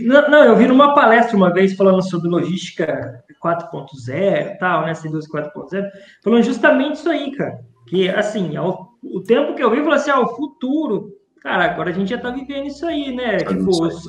Não, 0.00 0.28
não, 0.28 0.44
eu 0.44 0.56
vi 0.56 0.66
numa 0.66 0.94
palestra 0.94 1.36
uma 1.36 1.52
vez 1.52 1.74
falando 1.74 2.02
sobre 2.02 2.28
logística 2.28 3.22
4.0 3.42 4.58
tal, 4.58 4.84
né, 4.84 4.92
C2 4.92 5.22
4.0, 5.32 5.88
falando 6.22 6.42
justamente 6.42 6.96
isso 6.96 7.08
aí, 7.08 7.30
cara. 7.32 7.60
Que, 7.86 8.08
assim, 8.08 8.56
ao, 8.56 8.88
o 9.02 9.20
tempo 9.20 9.54
que 9.54 9.62
eu 9.62 9.70
vi, 9.70 9.78
eu 9.78 9.84
falei 9.84 9.98
assim, 9.98 10.10
ah, 10.10 10.20
o 10.20 10.34
futuro, 10.34 11.12
cara, 11.40 11.64
agora 11.64 11.90
a 11.90 11.92
gente 11.92 12.08
já 12.10 12.18
tá 12.18 12.30
vivendo 12.30 12.66
isso 12.66 12.86
aí, 12.86 13.14
né? 13.14 13.38
Tá 13.38 13.50
tipo, 13.50 13.70
os, 13.70 14.06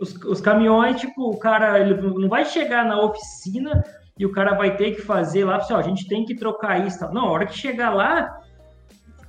os, 0.00 0.14
os, 0.24 0.40
caminhões, 0.40 1.00
tipo, 1.00 1.30
o 1.30 1.38
cara, 1.38 1.78
ele 1.78 1.94
não 1.94 2.28
vai 2.28 2.44
chegar 2.44 2.84
na 2.84 3.00
oficina 3.00 3.84
e 4.18 4.26
o 4.26 4.32
cara 4.32 4.54
vai 4.54 4.76
ter 4.76 4.92
que 4.92 5.02
fazer 5.02 5.44
lá, 5.44 5.56
assim, 5.56 5.74
ó, 5.74 5.78
a 5.78 5.82
gente 5.82 6.08
tem 6.08 6.24
que 6.24 6.34
trocar 6.34 6.84
isso. 6.84 7.06
Não, 7.12 7.26
a 7.26 7.30
hora 7.30 7.46
que 7.46 7.56
chegar 7.56 7.90
lá, 7.90 8.34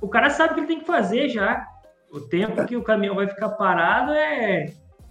o 0.00 0.08
cara 0.08 0.30
sabe 0.30 0.52
o 0.52 0.54
que 0.54 0.60
ele 0.60 0.66
tem 0.66 0.80
que 0.80 0.86
fazer 0.86 1.28
já. 1.28 1.64
O 2.10 2.20
tempo 2.20 2.64
que 2.66 2.76
o 2.76 2.82
caminhão 2.82 3.14
vai 3.16 3.26
ficar 3.26 3.50
parado 3.50 4.12
é. 4.12 4.66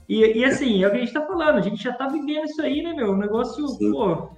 E, 0.07 0.39
e 0.39 0.45
assim, 0.45 0.83
é 0.83 0.87
o 0.87 0.91
que 0.91 0.97
a 0.97 0.99
gente 0.99 1.13
tá 1.13 1.25
falando, 1.25 1.57
a 1.57 1.61
gente 1.61 1.81
já 1.81 1.93
tá 1.93 2.07
vivendo 2.07 2.45
isso 2.45 2.61
aí, 2.61 2.81
né, 2.81 2.93
meu? 2.93 3.11
Um 3.11 3.17
negócio, 3.17 3.67
Sim. 3.69 3.91
pô, 3.91 4.29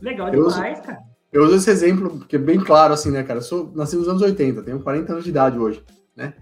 legal 0.00 0.30
demais, 0.30 0.80
cara. 0.80 0.98
Eu 1.32 1.44
uso 1.44 1.56
esse 1.56 1.70
exemplo 1.70 2.10
porque 2.18 2.36
é 2.36 2.38
bem 2.38 2.58
claro, 2.58 2.94
assim, 2.94 3.10
né, 3.10 3.22
cara? 3.22 3.38
Eu 3.38 3.42
sou, 3.42 3.70
nasci 3.74 3.96
nos 3.96 4.08
anos 4.08 4.22
80, 4.22 4.62
tenho 4.62 4.80
40 4.80 5.12
anos 5.12 5.24
de 5.24 5.30
idade 5.30 5.58
hoje, 5.58 5.84
né? 6.16 6.34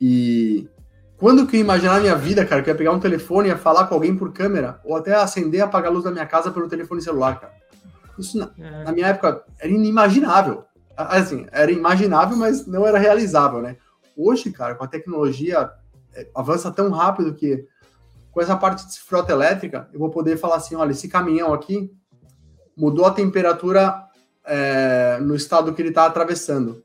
E 0.00 0.68
quando 1.16 1.46
que 1.46 1.56
eu 1.56 1.60
imaginar 1.60 1.94
na 1.94 2.00
minha 2.00 2.14
vida, 2.14 2.44
cara, 2.44 2.62
que 2.62 2.70
eu 2.70 2.74
ia 2.74 2.78
pegar 2.78 2.92
um 2.92 3.00
telefone 3.00 3.48
e 3.48 3.50
ia 3.50 3.58
falar 3.58 3.86
com 3.86 3.94
alguém 3.94 4.16
por 4.16 4.32
câmera, 4.32 4.80
ou 4.84 4.96
até 4.96 5.14
acender 5.14 5.60
e 5.60 5.62
apagar 5.62 5.90
a 5.90 5.94
luz 5.94 6.04
da 6.04 6.10
minha 6.10 6.26
casa 6.26 6.50
pelo 6.50 6.68
telefone 6.68 7.02
celular, 7.02 7.40
cara? 7.40 7.52
Isso, 8.18 8.38
na, 8.38 8.50
é. 8.58 8.84
na 8.84 8.92
minha 8.92 9.08
época, 9.08 9.44
era 9.58 9.72
inimaginável. 9.72 10.64
Assim, 10.96 11.46
era 11.50 11.70
imaginável, 11.70 12.36
mas 12.36 12.66
não 12.66 12.86
era 12.86 12.98
realizável, 12.98 13.62
né? 13.62 13.76
Hoje, 14.16 14.50
cara, 14.50 14.74
com 14.74 14.84
a 14.84 14.88
tecnologia, 14.88 15.70
é, 16.14 16.28
avança 16.34 16.70
tão 16.70 16.90
rápido 16.90 17.34
que 17.34 17.66
com 18.38 18.42
essa 18.42 18.56
parte 18.56 18.86
de 18.86 19.00
frota 19.00 19.32
elétrica, 19.32 19.88
eu 19.92 19.98
vou 19.98 20.10
poder 20.10 20.36
falar 20.36 20.54
assim, 20.58 20.76
olha, 20.76 20.92
esse 20.92 21.08
caminhão 21.08 21.52
aqui 21.52 21.90
mudou 22.76 23.04
a 23.04 23.10
temperatura 23.10 24.04
é, 24.46 25.18
no 25.20 25.34
estado 25.34 25.74
que 25.74 25.82
ele 25.82 25.88
está 25.88 26.06
atravessando. 26.06 26.84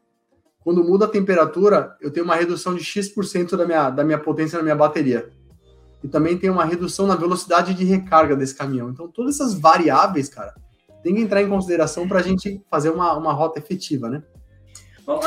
Quando 0.62 0.84
muda 0.84 1.06
a 1.06 1.08
temperatura, 1.08 1.96
eu 2.02 2.10
tenho 2.10 2.26
uma 2.26 2.36
redução 2.36 2.74
de 2.74 2.84
X% 2.84 3.56
da 3.56 3.68
minha, 3.68 3.92
da 3.92 4.04
minha 4.04 4.18
potência 4.18 4.58
na 4.58 4.64
minha 4.64 4.76
bateria. 4.76 5.30
E 6.04 6.08
também 6.08 6.40
tem 6.40 6.50
uma 6.50 6.66
redução 6.66 7.06
na 7.06 7.16
velocidade 7.16 7.76
de 7.76 7.84
recarga 7.84 8.36
desse 8.36 8.56
caminhão. 8.56 8.90
Então, 8.90 9.08
todas 9.08 9.36
essas 9.36 9.54
variáveis, 9.54 10.30
cara, 10.30 10.56
tem 11.04 11.14
que 11.14 11.22
entrar 11.22 11.44
em 11.44 11.50
consideração 11.50 12.08
para 12.08 12.18
a 12.18 12.24
gente 12.24 12.64
fazer 12.68 12.90
uma, 12.90 13.16
uma 13.16 13.32
rota 13.32 13.60
efetiva, 13.60 14.10
né? 14.10 14.24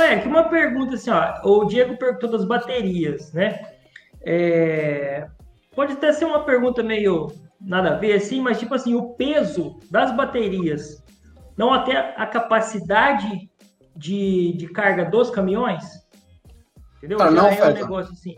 É, 0.00 0.18
que 0.18 0.26
uma 0.26 0.42
pergunta 0.48 0.96
assim, 0.96 1.08
ó, 1.08 1.40
o 1.44 1.66
Diego 1.66 1.96
perguntou 1.96 2.28
das 2.28 2.44
baterias, 2.44 3.32
né? 3.32 3.76
É, 4.24 5.28
pode 5.76 5.92
até 5.92 6.12
ser 6.12 6.24
uma 6.24 6.42
pergunta 6.42 6.82
meio 6.82 7.30
nada 7.60 7.90
a 7.90 7.98
ver, 7.98 8.14
assim, 8.14 8.40
mas 8.40 8.58
tipo 8.58 8.74
assim, 8.74 8.94
o 8.94 9.10
peso 9.10 9.78
das 9.90 10.14
baterias 10.14 11.04
não 11.56 11.72
até 11.72 12.14
a 12.16 12.26
capacidade 12.26 13.50
de, 13.94 14.54
de 14.56 14.68
carga 14.68 15.04
dos 15.04 15.30
caminhões? 15.30 15.84
Entendeu? 16.98 17.18
Cara, 17.18 17.30
não 17.30 17.46
é 17.46 17.52
afeta. 17.52 17.70
um 17.70 17.74
negócio 17.74 18.12
assim. 18.12 18.34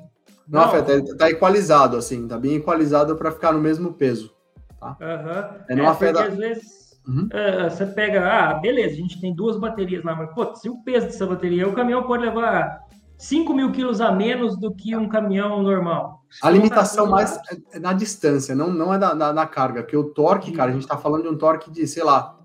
Não, 0.48 0.61
não 0.61 0.68
afeta, 0.68 1.16
tá 1.16 1.31
equalizado, 1.31 1.96
assim, 1.96 2.27
tá 2.27 2.38
bem 2.38 2.57
equalizado 2.57 3.16
para 3.16 3.31
ficar 3.31 3.53
no 3.53 3.61
mesmo 3.61 3.92
peso. 3.92 4.35
Tá? 4.81 4.96
Uhum. 5.01 5.64
É, 5.68 5.74
não 5.74 5.85
é, 5.85 5.88
afeta. 5.88 6.24
às 6.24 6.37
vezes 6.37 7.01
uhum. 7.07 7.27
uh, 7.27 7.70
você 7.70 7.87
pega, 7.87 8.27
ah, 8.27 8.55
beleza, 8.55 8.94
a 8.94 8.96
gente 8.96 9.20
tem 9.20 9.35
duas 9.35 9.59
baterias 9.59 10.05
lá, 10.05 10.14
mas 10.14 10.33
pô, 10.35 10.55
se 10.55 10.68
o 10.68 10.83
peso 10.83 11.07
dessa 11.07 11.27
bateria, 11.27 11.68
o 11.68 11.74
caminhão 11.74 12.05
pode 12.05 12.24
levar 12.24 12.81
5 13.18 13.52
mil 13.52 13.72
quilos 13.72 14.00
a 14.00 14.12
menos 14.12 14.57
do 14.57 14.72
que 14.72 14.96
um 14.96 15.09
caminhão 15.09 15.61
normal. 15.61 16.22
A 16.40 16.48
limitação 16.50 17.07
mais 17.09 17.38
é 17.72 17.78
na 17.81 17.92
distância, 17.92 18.54
não, 18.54 18.70
não 18.72 18.94
é 18.94 18.98
na, 18.98 19.33
na, 19.33 19.46
carga, 19.46 19.83
porque 19.83 19.96
o 19.96 20.04
torque, 20.04 20.52
cara, 20.52 20.70
a 20.70 20.74
gente 20.74 20.87
tá 20.87 20.96
falando 20.96 21.22
de 21.22 21.28
um 21.28 21.37
torque 21.37 21.68
de, 21.70 21.87
sei 21.87 22.04
lá, 22.04 22.38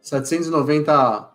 790 0.00 1.28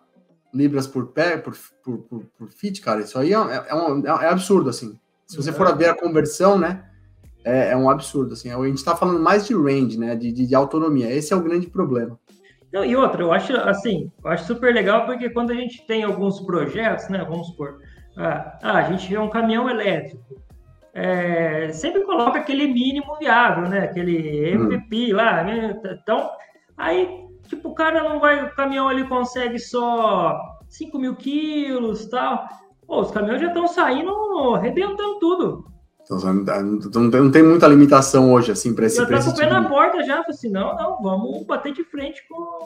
libras 0.54 0.86
por 0.86 1.08
pé, 1.08 1.36
por, 1.36 1.54
por, 1.84 1.98
por, 1.98 2.24
por 2.38 2.48
fit, 2.48 2.80
cara, 2.80 3.02
isso 3.02 3.18
aí 3.18 3.34
é, 3.34 3.36
é, 3.36 3.74
um, 3.74 4.06
é, 4.06 4.28
absurdo, 4.28 4.70
assim. 4.70 4.98
Se 5.26 5.36
você 5.36 5.52
for 5.52 5.76
ver 5.76 5.90
a 5.90 5.94
conversão, 5.94 6.58
né, 6.58 6.84
é, 7.44 7.72
é, 7.72 7.76
um 7.76 7.90
absurdo, 7.90 8.32
assim. 8.32 8.50
A 8.50 8.64
gente 8.64 8.78
está 8.78 8.96
falando 8.96 9.20
mais 9.20 9.46
de 9.46 9.54
range, 9.54 9.98
né, 9.98 10.16
de, 10.16 10.32
de, 10.32 10.46
de, 10.46 10.54
autonomia. 10.54 11.12
Esse 11.12 11.32
é 11.32 11.36
o 11.36 11.42
grande 11.42 11.66
problema. 11.66 12.18
Não, 12.72 12.84
e 12.84 12.96
outra, 12.96 13.22
eu 13.22 13.32
acho, 13.32 13.52
assim, 13.54 14.10
eu 14.24 14.30
acho 14.30 14.46
super 14.46 14.72
legal 14.72 15.04
porque 15.04 15.28
quando 15.28 15.50
a 15.50 15.54
gente 15.54 15.86
tem 15.86 16.04
alguns 16.04 16.40
projetos, 16.40 17.08
né, 17.08 17.24
vamos 17.28 17.48
supor, 17.48 17.80
ah, 18.16 18.58
ah 18.62 18.78
a 18.78 18.82
gente 18.84 19.08
vê 19.08 19.18
um 19.18 19.30
caminhão 19.30 19.68
elétrico, 19.68 20.24
é, 20.94 21.70
sempre 21.72 22.02
coloca 22.04 22.38
aquele 22.38 22.66
mínimo 22.66 23.16
viável, 23.18 23.68
né, 23.68 23.80
aquele 23.80 24.50
MVP 24.50 25.12
hum. 25.12 25.16
lá, 25.16 25.44
né, 25.44 25.80
então, 25.84 26.30
aí 26.76 27.26
Tipo, 27.46 27.70
o 27.70 27.74
cara 27.74 28.02
não 28.02 28.18
vai, 28.18 28.44
o 28.44 28.54
caminhão 28.54 28.90
ele 28.90 29.04
consegue 29.04 29.58
só 29.58 30.38
5 30.68 30.98
mil 30.98 31.14
quilos 31.14 32.06
tal. 32.06 32.46
Pô, 32.86 33.00
os 33.00 33.10
caminhões 33.10 33.40
já 33.40 33.48
estão 33.48 33.66
saindo, 33.66 34.10
arrebentando 34.54 35.18
tudo. 35.18 35.64
Então, 36.02 37.02
não 37.02 37.30
tem 37.30 37.42
muita 37.42 37.66
limitação 37.66 38.32
hoje, 38.32 38.52
assim, 38.52 38.72
para 38.72 38.86
esse 38.86 39.04
preço. 39.06 39.10
Já 39.10 39.18
tá 39.18 39.24
com 39.24 39.30
o 39.30 39.40
pé 39.40 39.48
tipo 39.48 39.60
na 39.60 39.68
porta 39.68 40.04
já, 40.04 40.20
assim, 40.28 40.48
não, 40.48 40.76
não, 40.76 41.02
vamos 41.02 41.44
bater 41.44 41.72
de 41.72 41.82
frente 41.82 42.22
com, 42.28 42.58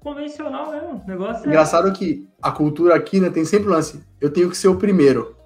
convencional 0.00 0.70
mesmo. 0.70 1.02
O 1.04 1.08
negócio 1.08 1.44
é... 1.44 1.48
Engraçado 1.48 1.92
que 1.92 2.28
a 2.40 2.50
cultura 2.50 2.94
aqui, 2.94 3.20
né, 3.20 3.30
tem 3.30 3.44
sempre 3.44 3.68
o 3.68 3.72
lance, 3.72 4.02
eu 4.20 4.30
tenho 4.30 4.48
que 4.48 4.56
ser 4.56 4.68
o 4.68 4.76
primeiro. 4.76 5.36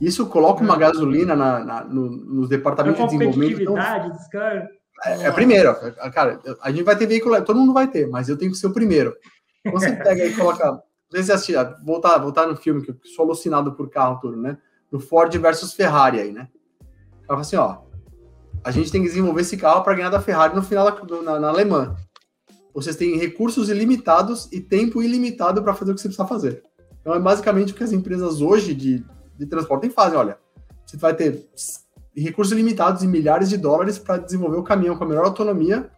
Isso 0.00 0.26
coloca 0.26 0.62
uma 0.62 0.74
é. 0.74 0.78
gasolina 0.78 1.34
na, 1.34 1.64
na 1.64 1.84
no, 1.84 2.10
nos 2.10 2.48
departamentos 2.48 3.00
de 3.00 3.06
desenvolvimento. 3.06 3.62
Então. 3.62 3.78
É, 3.78 5.22
é 5.22 5.26
a 5.26 5.32
primeira. 5.32 5.74
Cara, 6.12 6.40
a 6.62 6.70
gente 6.70 6.82
vai 6.82 6.96
ter 6.96 7.06
veículo, 7.06 7.40
todo 7.42 7.58
mundo 7.58 7.72
vai 7.72 7.88
ter, 7.88 8.08
mas 8.08 8.28
eu 8.28 8.36
tenho 8.36 8.50
que 8.50 8.58
ser 8.58 8.66
o 8.66 8.72
primeiro. 8.72 9.14
Você 9.72 9.92
pega 9.96 10.24
e 10.24 10.34
coloca. 10.34 10.70
Não 10.72 10.80
sei 11.12 11.22
se 11.22 11.32
assistir, 11.32 11.56
voltar, 11.84 12.18
voltar 12.18 12.46
no 12.46 12.56
filme, 12.56 12.82
que 12.82 12.90
eu 12.90 12.96
sou 13.14 13.24
alucinado 13.24 13.72
por 13.72 13.88
carro 13.88 14.18
tudo, 14.20 14.36
né? 14.36 14.58
No 14.90 15.00
Ford 15.00 15.34
versus 15.38 15.72
Ferrari 15.72 16.20
aí, 16.20 16.32
né? 16.32 16.48
Fala 17.26 17.40
assim, 17.40 17.56
ó. 17.56 17.78
A 18.64 18.70
gente 18.70 18.90
tem 18.90 19.00
que 19.00 19.08
desenvolver 19.08 19.42
esse 19.42 19.56
carro 19.56 19.82
para 19.82 19.94
ganhar 19.94 20.10
da 20.10 20.20
Ferrari 20.20 20.54
no 20.54 20.62
final 20.62 20.90
da, 20.90 21.22
na, 21.22 21.38
na 21.38 21.48
Alemã. 21.48 21.94
Vocês 22.76 22.94
têm 22.94 23.16
recursos 23.16 23.70
ilimitados 23.70 24.50
e 24.52 24.60
tempo 24.60 25.02
ilimitado 25.02 25.62
para 25.62 25.72
fazer 25.72 25.92
o 25.92 25.94
que 25.94 26.00
você 26.02 26.08
precisa 26.08 26.28
fazer. 26.28 26.62
Então 27.00 27.14
é 27.14 27.18
basicamente 27.18 27.72
o 27.72 27.74
que 27.74 27.82
as 27.82 27.90
empresas 27.90 28.42
hoje 28.42 28.74
de, 28.74 29.02
de 29.38 29.46
transporte 29.46 29.88
fazem. 29.88 30.18
Olha, 30.18 30.36
você 30.84 30.98
vai 30.98 31.14
ter 31.14 31.48
recursos 32.14 32.52
limitados 32.52 33.02
e 33.02 33.06
milhares 33.06 33.48
de 33.48 33.56
dólares 33.56 33.98
para 33.98 34.18
desenvolver 34.18 34.58
o 34.58 34.62
caminhão 34.62 34.94
com 34.94 35.04
a 35.04 35.06
melhor 35.06 35.24
autonomia, 35.24 35.90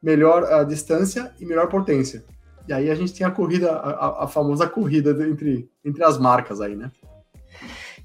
melhor 0.00 0.44
uh, 0.44 0.64
distância 0.64 1.34
e 1.40 1.44
melhor 1.44 1.68
potência. 1.68 2.24
E 2.68 2.72
aí 2.72 2.90
a 2.90 2.94
gente 2.94 3.12
tem 3.12 3.26
a 3.26 3.30
corrida, 3.32 3.72
a, 3.72 4.22
a 4.22 4.28
famosa 4.28 4.68
corrida 4.68 5.10
entre, 5.26 5.68
entre 5.84 6.04
as 6.04 6.16
marcas 6.16 6.60
aí, 6.60 6.76
né? 6.76 6.92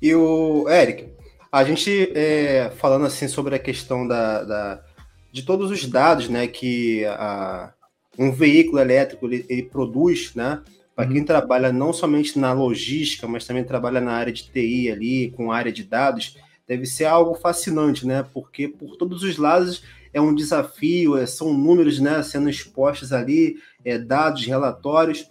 E 0.01 0.15
o 0.15 0.67
Eric, 0.67 1.13
a 1.51 1.63
gente 1.63 2.11
é, 2.15 2.71
falando 2.71 3.05
assim 3.05 3.27
sobre 3.27 3.53
a 3.53 3.59
questão 3.59 4.07
da, 4.07 4.43
da, 4.43 4.83
de 5.31 5.43
todos 5.43 5.69
os 5.69 5.85
dados, 5.85 6.27
né, 6.27 6.47
que 6.47 7.05
a, 7.05 7.71
um 8.19 8.31
veículo 8.31 8.79
elétrico 8.79 9.25
ele, 9.25 9.45
ele 9.47 9.63
produz, 9.63 10.35
né, 10.35 10.61
para 10.99 11.07
quem 11.07 11.19
uhum. 11.19 11.25
trabalha 11.25 11.71
não 11.71 11.93
somente 11.93 12.37
na 12.37 12.51
logística, 12.51 13.25
mas 13.25 13.47
também 13.47 13.63
trabalha 13.63 14.01
na 14.01 14.11
área 14.11 14.33
de 14.33 14.51
TI 14.51 14.91
ali, 14.91 15.31
com 15.31 15.49
área 15.49 15.71
de 15.71 15.85
dados, 15.85 16.35
deve 16.67 16.85
ser 16.85 17.05
algo 17.05 17.35
fascinante, 17.35 18.05
né? 18.05 18.25
Porque 18.33 18.67
por 18.67 18.97
todos 18.97 19.23
os 19.23 19.37
lados 19.37 19.81
é 20.13 20.19
um 20.19 20.35
desafio, 20.35 21.17
é, 21.17 21.25
são 21.25 21.53
números 21.53 21.99
né, 21.99 22.21
sendo 22.21 22.49
expostos 22.49 23.13
ali, 23.13 23.55
é, 23.85 23.97
dados, 23.97 24.45
relatórios. 24.45 25.25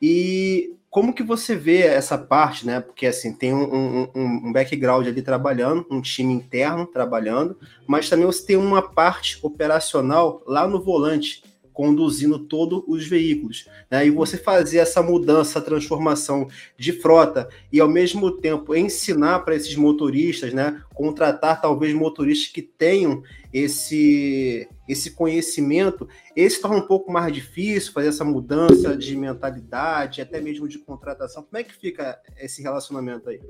E 0.00 0.74
como 0.90 1.14
que 1.14 1.22
você 1.22 1.56
vê 1.56 1.78
essa 1.78 2.18
parte, 2.18 2.66
né? 2.66 2.80
Porque 2.80 3.06
assim, 3.06 3.32
tem 3.32 3.54
um, 3.54 3.64
um, 3.64 4.10
um, 4.14 4.52
background 4.52 5.06
ali 5.06 5.22
trabalhando, 5.22 5.86
um 5.90 6.02
time 6.02 6.34
interno 6.34 6.86
trabalhando, 6.86 7.58
mas 7.86 8.10
também 8.10 8.26
você 8.26 8.44
tem 8.44 8.56
uma 8.56 8.82
parte 8.82 9.38
operacional 9.42 10.42
lá 10.46 10.68
no 10.68 10.82
volante 10.82 11.42
conduzindo 11.74 12.38
todos 12.38 12.82
os 12.86 13.06
veículos. 13.06 13.68
Né? 13.90 14.06
E 14.06 14.10
você 14.10 14.38
fazer 14.38 14.78
essa 14.78 15.02
mudança, 15.02 15.60
transformação 15.60 16.48
de 16.78 16.92
frota 16.92 17.48
e 17.70 17.80
ao 17.80 17.88
mesmo 17.88 18.30
tempo 18.30 18.74
ensinar 18.74 19.40
para 19.40 19.56
esses 19.56 19.74
motoristas, 19.74 20.54
né? 20.54 20.80
contratar 20.94 21.60
talvez 21.60 21.92
motoristas 21.92 22.50
que 22.50 22.62
tenham 22.62 23.22
esse, 23.52 24.68
esse 24.88 25.10
conhecimento, 25.10 26.08
esse 26.34 26.60
torna 26.60 26.78
um 26.78 26.86
pouco 26.86 27.12
mais 27.12 27.32
difícil 27.34 27.92
fazer 27.92 28.08
essa 28.08 28.24
mudança 28.24 28.96
de 28.96 29.16
mentalidade, 29.16 30.22
até 30.22 30.40
mesmo 30.40 30.68
de 30.68 30.78
contratação. 30.78 31.42
Como 31.42 31.58
é 31.58 31.64
que 31.64 31.74
fica 31.74 32.18
esse 32.38 32.62
relacionamento 32.62 33.28
aí? 33.28 33.40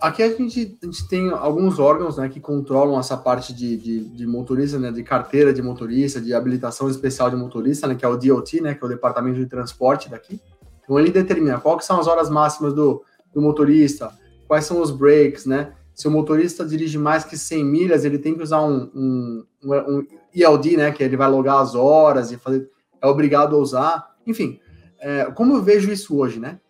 Aqui 0.00 0.22
a 0.22 0.28
gente, 0.28 0.78
a 0.82 0.86
gente 0.86 1.08
tem 1.08 1.30
alguns 1.30 1.78
órgãos 1.78 2.18
né, 2.18 2.28
que 2.28 2.38
controlam 2.38 2.98
essa 3.00 3.16
parte 3.16 3.54
de, 3.54 3.76
de, 3.76 4.04
de, 4.04 4.26
motorista, 4.26 4.78
né, 4.78 4.92
de 4.92 5.02
carteira 5.02 5.54
de 5.54 5.62
motorista, 5.62 6.20
de 6.20 6.34
habilitação 6.34 6.88
especial 6.90 7.30
de 7.30 7.36
motorista, 7.36 7.86
né, 7.86 7.94
que 7.94 8.04
é 8.04 8.08
o 8.08 8.16
DOT, 8.16 8.60
né, 8.60 8.74
que 8.74 8.84
é 8.84 8.86
o 8.86 8.90
Departamento 8.90 9.38
de 9.38 9.46
Transporte 9.46 10.10
daqui. 10.10 10.38
Então 10.84 11.00
ele 11.00 11.10
determina 11.10 11.58
quais 11.58 11.84
são 11.84 11.98
as 11.98 12.06
horas 12.06 12.28
máximas 12.28 12.74
do, 12.74 13.02
do 13.34 13.40
motorista, 13.40 14.12
quais 14.46 14.66
são 14.66 14.80
os 14.80 14.90
breaks, 14.90 15.46
né? 15.46 15.72
Se 15.94 16.06
o 16.06 16.10
motorista 16.10 16.64
dirige 16.64 16.98
mais 16.98 17.24
que 17.24 17.38
100 17.38 17.64
milhas, 17.64 18.04
ele 18.04 18.18
tem 18.18 18.34
que 18.34 18.42
usar 18.42 18.60
um, 18.60 18.90
um, 18.94 19.44
um 19.64 20.06
ELD, 20.34 20.76
né, 20.76 20.92
que 20.92 21.02
ele 21.02 21.16
vai 21.16 21.28
logar 21.28 21.60
as 21.60 21.74
horas 21.74 22.30
e 22.30 22.36
fazer, 22.36 22.68
é 23.00 23.06
obrigado 23.06 23.56
a 23.56 23.58
usar. 23.58 24.14
Enfim, 24.26 24.60
é, 25.00 25.24
como 25.34 25.54
eu 25.54 25.62
vejo 25.62 25.90
isso 25.90 26.16
hoje, 26.18 26.38
né? 26.38 26.60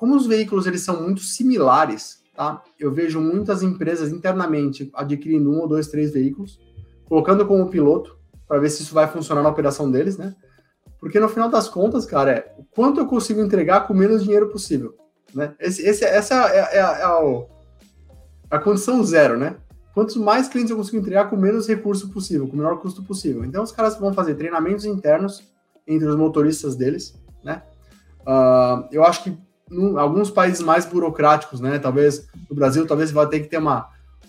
Como 0.00 0.16
os 0.16 0.26
veículos 0.26 0.66
eles 0.66 0.80
são 0.80 1.02
muito 1.02 1.20
similares, 1.20 2.22
tá? 2.34 2.62
Eu 2.78 2.90
vejo 2.90 3.20
muitas 3.20 3.62
empresas 3.62 4.10
internamente 4.10 4.90
adquirindo 4.94 5.50
um 5.50 5.60
ou 5.60 5.68
dois, 5.68 5.88
três 5.88 6.10
veículos, 6.10 6.58
colocando 7.04 7.46
como 7.46 7.68
piloto 7.68 8.18
para 8.48 8.58
ver 8.58 8.70
se 8.70 8.82
isso 8.82 8.94
vai 8.94 9.06
funcionar 9.06 9.42
na 9.42 9.50
operação 9.50 9.90
deles, 9.90 10.16
né? 10.16 10.34
Porque 10.98 11.20
no 11.20 11.28
final 11.28 11.50
das 11.50 11.68
contas, 11.68 12.06
cara, 12.06 12.30
é 12.30 12.54
o 12.56 12.64
quanto 12.64 12.98
eu 12.98 13.06
consigo 13.06 13.42
entregar 13.42 13.86
com 13.86 13.92
menos 13.92 14.24
dinheiro 14.24 14.48
possível, 14.48 14.94
né? 15.34 15.54
Esse, 15.60 15.86
esse 15.86 16.02
essa 16.02 16.48
é, 16.48 16.56
é, 16.56 16.76
é, 16.76 16.80
a, 16.80 17.20
é 17.20 18.56
a 18.56 18.58
condição 18.58 19.04
zero, 19.04 19.36
né? 19.36 19.56
Quantos 19.92 20.16
mais 20.16 20.48
clientes 20.48 20.70
eu 20.70 20.78
consigo 20.78 20.96
entregar 20.96 21.28
com 21.28 21.36
menos 21.36 21.68
recurso 21.68 22.08
possível, 22.08 22.48
com 22.48 22.54
o 22.54 22.56
menor 22.56 22.80
custo 22.80 23.02
possível. 23.02 23.44
Então 23.44 23.62
os 23.62 23.70
caras 23.70 23.98
vão 23.98 24.14
fazer 24.14 24.34
treinamentos 24.34 24.86
internos 24.86 25.46
entre 25.86 26.08
os 26.08 26.16
motoristas 26.16 26.74
deles, 26.74 27.14
né? 27.44 27.62
Uh, 28.22 28.88
eu 28.90 29.04
acho 29.04 29.24
que 29.24 29.49
em 29.70 29.96
alguns 29.98 30.30
países 30.30 30.60
mais 30.60 30.84
burocráticos, 30.84 31.60
né? 31.60 31.78
Talvez 31.78 32.26
no 32.48 32.56
Brasil, 32.56 32.86
talvez 32.86 33.10
vai 33.10 33.26
ter 33.28 33.40
que 33.40 33.48
ter 33.48 33.58
uma, 33.58 33.88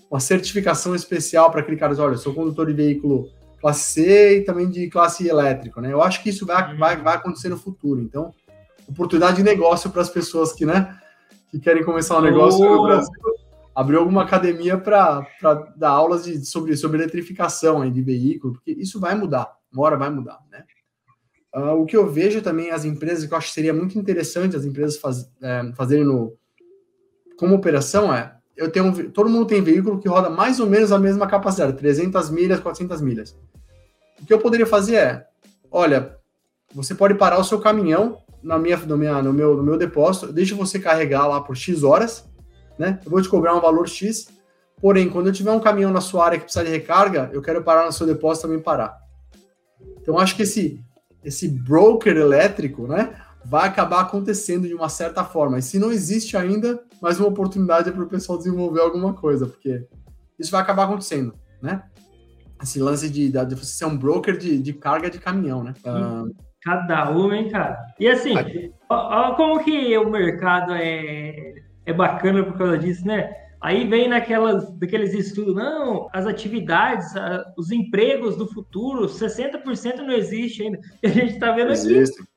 uma 0.10 0.20
certificação 0.20 0.94
especial 0.94 1.50
para 1.50 1.62
aquele 1.62 1.78
cara, 1.78 1.96
olha, 2.02 2.14
eu 2.14 2.18
sou 2.18 2.34
condutor 2.34 2.68
de 2.68 2.74
veículo 2.74 3.30
classe 3.60 3.94
C 3.94 4.38
e 4.38 4.42
também 4.42 4.70
de 4.70 4.90
classe 4.90 5.28
elétrico, 5.28 5.80
né? 5.80 5.94
Eu 5.94 6.02
acho 6.02 6.22
que 6.24 6.30
isso 6.30 6.46
vai, 6.46 6.76
vai, 6.76 6.98
vai 6.98 7.16
acontecer 7.16 7.50
no 7.50 7.58
futuro. 7.58 8.02
Então, 8.02 8.34
oportunidade 8.88 9.38
de 9.38 9.44
negócio 9.44 9.90
para 9.90 10.02
as 10.02 10.10
pessoas 10.10 10.52
que, 10.52 10.66
né, 10.66 10.98
que 11.50 11.60
querem 11.60 11.84
começar 11.84 12.18
um 12.18 12.22
negócio 12.22 12.60
oh. 12.60 12.76
no 12.76 12.84
Brasil. 12.84 13.12
Abriu 13.74 14.00
alguma 14.00 14.24
academia 14.24 14.78
para 14.78 15.26
dar 15.78 15.92
aulas 15.92 16.26
de, 16.26 16.46
sobre, 16.46 16.76
sobre 16.76 16.98
eletrificação 16.98 17.82
aí, 17.82 17.90
de 17.90 18.02
veículo, 18.02 18.54
porque 18.54 18.72
isso 18.72 19.00
vai 19.00 19.16
mudar, 19.16 19.50
uma 19.72 19.84
hora 19.84 19.96
vai 19.96 20.10
mudar, 20.10 20.40
né? 20.52 20.66
Uh, 21.54 21.82
o 21.82 21.86
que 21.86 21.98
eu 21.98 22.10
vejo 22.10 22.42
também 22.42 22.72
as 22.72 22.86
empresas, 22.86 23.26
que 23.26 23.34
eu 23.34 23.38
acho 23.38 23.48
que 23.48 23.54
seria 23.54 23.74
muito 23.74 24.00
interessante 24.00 24.56
as 24.56 24.64
empresas 24.64 24.98
faz, 24.98 25.30
é, 25.42 25.72
fazerem 25.76 26.06
no, 26.06 26.34
como 27.36 27.56
operação 27.56 28.14
é, 28.14 28.34
eu 28.56 28.72
tenho 28.72 29.10
todo 29.12 29.30
mundo 29.30 29.48
tem 29.48 29.62
veículo 29.62 30.00
que 30.00 30.08
roda 30.08 30.30
mais 30.30 30.60
ou 30.60 30.68
menos 30.68 30.92
a 30.92 31.00
mesma 31.00 31.28
capacidade, 31.28 31.74
300 31.74 32.30
milhas, 32.30 32.60
400 32.60 33.02
milhas. 33.02 33.36
O 34.22 34.26
que 34.26 34.34
eu 34.34 34.40
poderia 34.40 34.68
fazer 34.68 34.96
é, 34.96 35.28
olha, 35.72 36.16
você 36.74 36.94
pode 36.94 37.16
parar 37.16 37.40
o 37.40 37.44
seu 37.44 37.60
caminhão 37.60 38.20
na 38.44 38.58
minha, 38.58 38.78
no, 38.78 38.98
minha, 38.98 39.22
no, 39.22 39.34
meu, 39.34 39.58
no 39.58 39.64
meu 39.64 39.78
depósito, 39.78 40.32
deixa 40.32 40.56
você 40.56 40.80
carregar 40.80 41.28
lá 41.28 41.42
por 41.42 41.56
X 41.56 41.84
horas, 41.84 42.30
né? 42.78 43.00
Eu 43.04 43.12
vou 43.12 43.22
te 43.22 43.30
cobrar 43.30 43.56
um 43.56 43.62
valor 43.62 43.88
X, 43.88 44.28
porém, 44.80 45.10
quando 45.10 45.28
eu 45.28 45.34
tiver 45.34 45.52
um 45.52 45.60
caminhão 45.60 45.92
na 45.92 46.02
sua 46.02 46.26
área 46.26 46.38
que 46.38 46.46
precisa 46.46 46.64
de 46.64 46.72
recarga, 46.72 47.30
eu 47.34 47.42
quero 47.42 47.64
parar 47.64 47.86
no 47.86 47.92
seu 47.92 48.06
depósito 48.08 48.48
também 48.48 48.62
parar. 48.62 48.98
Então, 50.00 50.18
acho 50.18 50.36
que 50.36 50.44
esse 50.44 50.84
esse 51.24 51.48
broker 51.48 52.16
elétrico, 52.16 52.88
né, 52.88 53.16
vai 53.44 53.68
acabar 53.68 54.02
acontecendo 54.02 54.68
de 54.68 54.74
uma 54.74 54.90
certa 54.90 55.24
forma. 55.24 55.60
E 55.60 55.62
se 55.62 55.80
não 55.80 55.92
existe 55.92 56.38
ainda, 56.38 56.82
mais 57.02 57.20
uma 57.20 57.30
oportunidade 57.30 57.92
para 57.92 58.04
o 58.04 58.08
pessoal 58.08 58.38
desenvolver 58.38 58.82
alguma 58.82 59.14
coisa, 59.14 59.48
porque 59.48 59.88
isso 60.38 60.52
vai 60.52 60.62
acabar 60.62 60.84
acontecendo, 60.84 61.34
né? 61.62 61.84
Esse 62.62 62.80
lance 62.80 63.10
de, 63.10 63.30
de 63.30 63.56
você 63.56 63.66
ser 63.66 63.86
um 63.86 63.98
broker 63.98 64.38
de, 64.38 64.60
de 64.60 64.74
carga 64.74 65.10
de 65.10 65.20
caminhão, 65.20 65.64
né? 65.64 65.74
Uh... 65.84 66.34
Cada 66.64 67.10
um, 67.12 67.34
hein, 67.34 67.50
cara? 67.50 67.80
E 68.00 68.08
assim, 68.08 68.36
ó, 68.88 69.34
como 69.34 69.64
que 69.64 69.98
o 69.98 70.08
mercado 70.12 70.74
é, 70.74 71.56
é 71.88 71.92
bacana 71.92 72.44
por 72.44 72.56
causa 72.56 72.78
disso, 72.78 73.04
né? 73.06 73.34
Aí 73.62 73.88
vem 73.88 74.10
naquelas, 74.10 74.72
daqueles 74.72 75.14
estudos, 75.14 75.54
não, 75.54 76.10
as 76.12 76.26
atividades, 76.26 77.16
a, 77.16 77.46
os 77.56 77.72
empregos 77.72 78.36
do 78.36 78.48
futuro, 78.48 79.06
60% 79.06 79.98
não 79.98 80.14
existe 80.14 80.64
ainda. 80.64 80.80
E 81.04 81.06
a 81.08 81.12
gente 81.12 81.34
está 81.34 81.52
vendo 81.52 81.72
existe. 81.72 82.20
aqui. 82.20 82.32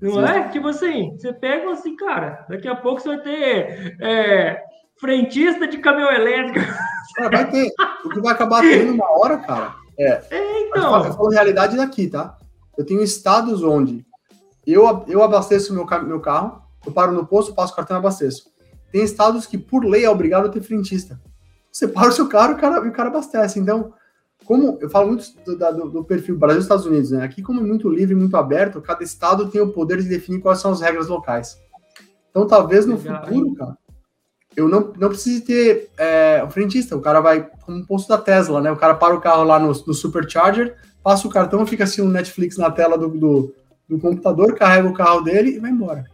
Não 0.00 0.24
é? 0.26 0.48
Tipo 0.48 0.68
assim, 0.68 1.16
você 1.16 1.32
pega 1.32 1.70
assim, 1.70 1.94
cara, 1.96 2.44
daqui 2.48 2.66
a 2.66 2.74
pouco 2.74 3.00
você 3.00 3.08
vai 3.08 3.20
ter 3.20 3.96
é, 4.00 4.62
frentista 5.00 5.66
de 5.66 5.78
caminhão 5.78 6.10
elétrico. 6.10 6.58
É, 7.18 7.28
vai 7.28 7.50
ter. 7.50 7.72
O 8.04 8.10
que 8.10 8.20
vai 8.20 8.32
acabar 8.32 8.60
tendo 8.60 8.92
uma 8.92 9.18
hora, 9.18 9.38
cara. 9.38 9.74
É, 9.98 10.22
é 10.30 10.60
então. 10.60 11.04
Eu 11.04 11.12
falo 11.14 11.30
realidade 11.30 11.76
daqui, 11.76 12.06
tá? 12.06 12.36
Eu 12.76 12.84
tenho 12.84 13.02
estados 13.02 13.64
onde 13.64 14.04
eu, 14.64 15.04
eu 15.08 15.22
abasteço 15.22 15.74
meu, 15.74 15.86
meu 16.04 16.20
carro, 16.20 16.62
eu 16.86 16.92
paro 16.92 17.10
no 17.10 17.26
posto, 17.26 17.54
passo 17.54 17.72
o 17.72 17.76
cartão 17.76 17.96
e 17.96 17.98
abasteço. 17.98 18.44
Tem 18.90 19.02
estados 19.02 19.46
que, 19.46 19.58
por 19.58 19.84
lei, 19.84 20.04
é 20.04 20.10
obrigado 20.10 20.46
a 20.46 20.48
ter 20.48 20.62
frentista. 20.62 21.20
Você 21.70 21.86
para 21.86 22.08
o 22.08 22.12
seu 22.12 22.28
carro 22.28 22.52
e 22.52 22.54
o 22.54 22.58
cara, 22.58 22.80
o 22.80 22.92
cara 22.92 23.08
abastece. 23.08 23.58
Então, 23.58 23.92
como 24.44 24.78
eu 24.80 24.88
falo 24.88 25.08
muito 25.08 25.24
do, 25.44 25.56
do, 25.56 25.90
do 25.90 26.04
perfil 26.04 26.38
Brasil 26.38 26.60
e 26.60 26.62
Estados 26.62 26.86
Unidos, 26.86 27.10
né? 27.10 27.22
Aqui, 27.22 27.42
como 27.42 27.60
é 27.60 27.62
muito 27.62 27.88
livre, 27.88 28.14
muito 28.14 28.36
aberto, 28.36 28.80
cada 28.80 29.04
estado 29.04 29.48
tem 29.48 29.60
o 29.60 29.72
poder 29.72 30.00
de 30.00 30.08
definir 30.08 30.40
quais 30.40 30.60
são 30.60 30.72
as 30.72 30.80
regras 30.80 31.08
locais. 31.08 31.58
Então, 32.30 32.46
talvez 32.46 32.86
no 32.86 32.96
Legal, 32.96 33.26
futuro, 33.26 33.54
cara, 33.54 33.76
eu 34.56 34.68
não, 34.68 34.92
não 34.96 35.08
precise 35.08 35.42
ter 35.42 35.90
é, 35.96 36.42
o 36.44 36.50
frentista. 36.50 36.96
O 36.96 37.00
cara 37.00 37.20
vai, 37.20 37.48
como 37.64 37.78
um 37.78 37.84
posto 37.84 38.08
da 38.08 38.18
Tesla, 38.18 38.60
né? 38.60 38.70
O 38.72 38.76
cara 38.76 38.94
para 38.94 39.14
o 39.14 39.20
carro 39.20 39.44
lá 39.44 39.58
no, 39.58 39.68
no 39.68 39.94
Supercharger, 39.94 40.76
passa 41.02 41.28
o 41.28 41.30
cartão, 41.30 41.66
fica 41.66 41.84
assim 41.84 42.02
no 42.02 42.10
Netflix 42.10 42.56
na 42.56 42.70
tela 42.70 42.98
do, 42.98 43.08
do, 43.08 43.54
do 43.88 43.98
computador, 43.98 44.54
carrega 44.54 44.88
o 44.88 44.94
carro 44.94 45.20
dele 45.20 45.56
e 45.56 45.58
vai 45.58 45.70
embora. 45.70 46.04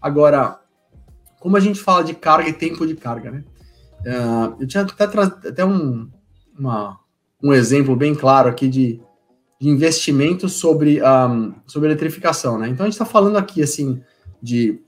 Agora, 0.00 0.58
como 1.40 1.56
a 1.56 1.60
gente 1.60 1.80
fala 1.80 2.02
de 2.02 2.14
carga 2.14 2.48
e 2.48 2.52
tempo 2.52 2.86
de 2.86 2.94
carga, 2.94 3.30
né? 3.30 3.44
Uh, 4.00 4.56
eu 4.60 4.66
tinha 4.66 4.84
até, 4.84 5.04
até 5.48 5.64
um, 5.64 6.08
uma, 6.56 6.98
um 7.42 7.52
exemplo 7.52 7.96
bem 7.96 8.14
claro 8.14 8.48
aqui 8.48 8.68
de, 8.68 9.00
de 9.60 9.68
investimento 9.68 10.48
sobre, 10.48 11.00
um, 11.02 11.54
sobre 11.66 11.88
eletrificação, 11.88 12.58
né? 12.58 12.68
Então 12.68 12.84
a 12.84 12.88
gente 12.88 12.94
está 12.94 13.04
falando 13.04 13.36
aqui 13.36 13.62
assim 13.62 14.02
de 14.42 14.80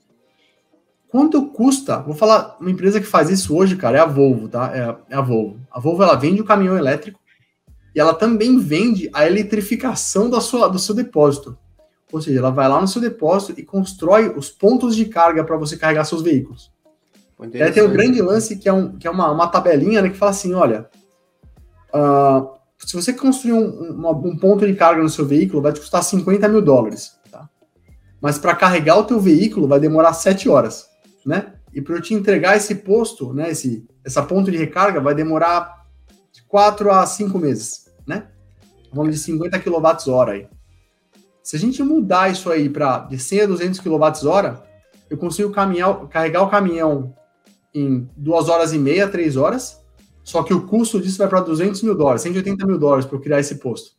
quanto 1.09 1.47
custa. 1.47 1.99
Vou 2.01 2.15
falar 2.15 2.57
uma 2.61 2.71
empresa 2.71 3.01
que 3.01 3.07
faz 3.07 3.31
isso 3.31 3.57
hoje, 3.57 3.77
cara, 3.77 3.99
é 3.99 4.01
a 4.01 4.07
Volvo, 4.07 4.49
tá? 4.49 4.71
É, 4.75 5.15
é 5.15 5.17
a 5.17 5.21
Volvo. 5.21 5.61
A 5.71 5.81
Volvo 5.81 6.03
ela 6.03 6.15
vende 6.15 6.41
o 6.41 6.45
caminhão 6.45 6.79
elétrico 6.79 7.21
e 7.95 8.01
ela 8.01 8.15
também 8.15 8.59
vende 8.59 9.11
a 9.13 9.27
eletrificação 9.27 10.31
da 10.31 10.41
sua, 10.41 10.69
do 10.69 10.79
seu 10.79 10.95
depósito. 10.95 11.59
Ou 12.12 12.20
seja, 12.20 12.38
ela 12.38 12.51
vai 12.51 12.68
lá 12.68 12.81
no 12.81 12.88
seu 12.88 13.01
depósito 13.01 13.59
e 13.59 13.64
constrói 13.64 14.29
os 14.29 14.51
pontos 14.51 14.96
de 14.96 15.05
carga 15.05 15.44
para 15.44 15.57
você 15.57 15.77
carregar 15.77 16.05
seus 16.05 16.23
veículos. 16.23 16.73
Aí 17.40 17.73
tem 17.73 17.83
um 17.83 17.92
grande 17.92 18.20
lance 18.20 18.57
que 18.57 18.68
é, 18.68 18.73
um, 18.73 18.99
que 18.99 19.07
é 19.07 19.11
uma, 19.11 19.31
uma 19.31 19.49
tabelinha 19.49 20.03
né, 20.03 20.11
que 20.11 20.16
fala 20.16 20.31
assim: 20.31 20.53
olha, 20.53 20.90
uh, 21.94 22.51
se 22.79 22.94
você 22.94 23.12
construir 23.12 23.55
um, 23.55 23.92
uma, 23.92 24.11
um, 24.11 24.37
ponto 24.37 24.66
de 24.66 24.75
carga 24.75 25.03
no 25.03 25.09
seu 25.09 25.25
veículo, 25.25 25.62
vai 25.62 25.73
te 25.73 25.81
custar 25.81 26.03
50 26.03 26.49
mil 26.49 26.61
dólares. 26.61 27.18
Tá? 27.31 27.49
mas 28.20 28.38
para 28.38 28.55
carregar 28.55 28.99
o 28.99 29.05
teu 29.05 29.18
veículo 29.18 29.66
vai 29.66 29.81
demorar 29.81 30.12
7 30.12 30.49
horas, 30.49 30.87
né? 31.25 31.55
E 31.73 31.81
para 31.81 31.94
eu 31.94 32.03
te 32.03 32.12
entregar 32.12 32.57
esse 32.57 32.75
posto, 32.75 33.33
né, 33.33 33.51
esse, 33.51 33.87
essa 34.05 34.23
ponto 34.23 34.51
de 34.51 34.57
recarga 34.57 35.01
vai 35.01 35.14
demorar 35.14 35.87
de 36.33 36.42
4 36.42 36.90
a 36.90 37.07
5 37.07 37.38
meses, 37.38 37.87
né? 38.07 38.27
Vamos 38.92 39.14
de 39.14 39.20
50 39.23 39.59
kWh 39.61 40.31
aí. 40.31 40.49
Se 41.51 41.57
a 41.57 41.59
gente 41.59 41.83
mudar 41.83 42.31
isso 42.31 42.49
aí 42.49 42.69
para 42.71 43.01
de 43.01 43.19
100 43.19 43.41
a 43.41 43.47
200 43.47 43.81
kWh, 43.81 44.63
eu 45.11 45.19
consigo 45.19 45.51
caminhar, 45.51 46.07
carregar 46.07 46.45
o 46.45 46.49
caminhão 46.49 47.13
em 47.75 48.09
2 48.17 48.49
horas 48.49 48.73
e 48.73 48.79
meia, 48.79 49.09
3 49.09 49.37
horas, 49.37 49.85
só 50.23 50.45
que 50.45 50.55
o 50.55 50.65
custo 50.65 51.01
disso 51.01 51.19
vai 51.19 51.27
para 51.27 51.41
200 51.41 51.83
mil 51.83 51.97
dólares, 51.97 52.23
180 52.23 52.65
mil 52.65 52.79
dólares 52.79 53.05
para 53.05 53.17
eu 53.17 53.21
criar 53.21 53.41
esse 53.41 53.57
posto. 53.57 53.97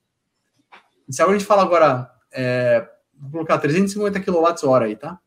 Se 1.10 1.22
a 1.22 1.28
gente 1.28 1.44
fala 1.44 1.64
agora, 1.64 2.10
é, 2.32 2.88
vou 3.20 3.32
colocar 3.32 3.58
350 3.58 4.22
kWh 4.22 4.76
aí, 4.84 4.96
tá? 4.96 5.20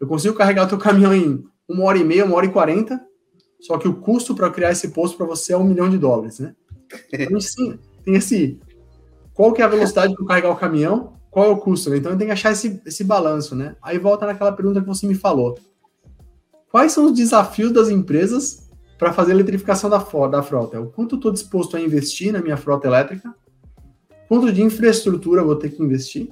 Eu 0.00 0.06
consigo 0.06 0.34
carregar 0.34 0.64
o 0.64 0.68
teu 0.70 0.78
caminhão 0.78 1.12
em 1.12 1.44
uma 1.68 1.84
hora 1.84 1.98
e 1.98 2.04
meia, 2.04 2.24
uma 2.24 2.36
hora 2.36 2.46
e 2.46 2.50
quarenta, 2.50 2.98
só 3.60 3.76
que 3.76 3.86
o 3.86 4.00
custo 4.00 4.34
para 4.34 4.48
criar 4.48 4.70
esse 4.70 4.88
posto 4.88 5.18
para 5.18 5.26
você 5.26 5.52
é 5.52 5.58
um 5.58 5.64
milhão 5.64 5.90
de 5.90 5.98
dólares, 5.98 6.38
né? 6.38 6.56
Então, 7.12 7.38
sim, 7.38 7.78
tem 8.02 8.14
esse. 8.14 8.58
Qual 9.34 9.52
que 9.52 9.60
é 9.60 9.66
a 9.66 9.68
velocidade 9.68 10.14
para 10.14 10.24
carregar 10.24 10.50
o 10.50 10.56
caminhão? 10.56 11.17
Qual 11.30 11.46
é 11.46 11.48
o 11.48 11.56
custo? 11.56 11.90
Né? 11.90 11.98
Então 11.98 12.16
tem 12.16 12.26
que 12.26 12.32
achar 12.32 12.52
esse, 12.52 12.80
esse 12.86 13.04
balanço, 13.04 13.54
né? 13.54 13.76
Aí 13.82 13.98
volta 13.98 14.26
naquela 14.26 14.52
pergunta 14.52 14.80
que 14.80 14.86
você 14.86 15.06
me 15.06 15.14
falou. 15.14 15.58
Quais 16.70 16.92
são 16.92 17.06
os 17.06 17.12
desafios 17.12 17.72
das 17.72 17.88
empresas 17.88 18.68
para 18.98 19.12
fazer 19.12 19.32
a 19.32 19.34
eletrificação 19.34 19.88
da, 19.88 19.98
da 20.28 20.42
frota? 20.42 20.80
O 20.80 20.90
quanto 20.90 21.16
estou 21.16 21.32
disposto 21.32 21.76
a 21.76 21.80
investir 21.80 22.32
na 22.32 22.40
minha 22.40 22.56
frota 22.56 22.86
elétrica? 22.86 23.34
Quanto 24.28 24.52
de 24.52 24.62
infraestrutura 24.62 25.42
vou 25.42 25.56
ter 25.56 25.70
que 25.70 25.82
investir? 25.82 26.30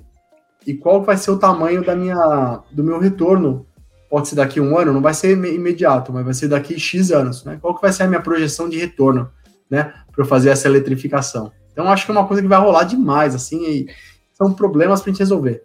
E 0.67 0.75
qual 0.75 1.03
vai 1.03 1.17
ser 1.17 1.31
o 1.31 1.39
tamanho 1.39 1.85
da 1.85 1.95
minha, 1.95 2.63
do 2.73 2.83
meu 2.83 2.99
retorno 2.99 3.67
pode 4.11 4.29
ser 4.29 4.37
daqui 4.37 4.61
a 4.61 4.63
um 4.63 4.77
ano, 4.79 4.93
não 4.93 5.01
vai 5.01 5.15
ser 5.15 5.33
imediato, 5.33 6.13
mas 6.13 6.25
vai 6.25 6.35
ser 6.35 6.49
daqui 6.49 6.79
X 6.79 7.11
anos, 7.11 7.45
né? 7.45 7.59
Qual 7.61 7.75
que 7.75 7.83
vai 7.83 7.93
ser 7.93 8.05
a 8.05 8.07
minha 8.07 8.21
projeção 8.21 8.69
de 8.69 8.79
retorno, 8.79 9.31
né, 9.69 9.93
para 10.13 10.23
eu 10.23 10.27
fazer 10.27 10.51
essa 10.51 10.69
eletrificação? 10.69 11.51
Então, 11.73 11.89
acho 11.89 12.07
que 12.07 12.11
é 12.11 12.15
uma 12.15 12.27
coisa 12.27 12.41
que 12.41 12.49
vai 12.49 12.59
rolar 12.59 12.85
demais, 12.85 13.35
assim, 13.35 13.63
e 13.65 13.87
são 14.37 14.53
problemas 14.53 15.01
para 15.01 15.11
a 15.11 15.13
gente 15.13 15.21
resolver. 15.21 15.65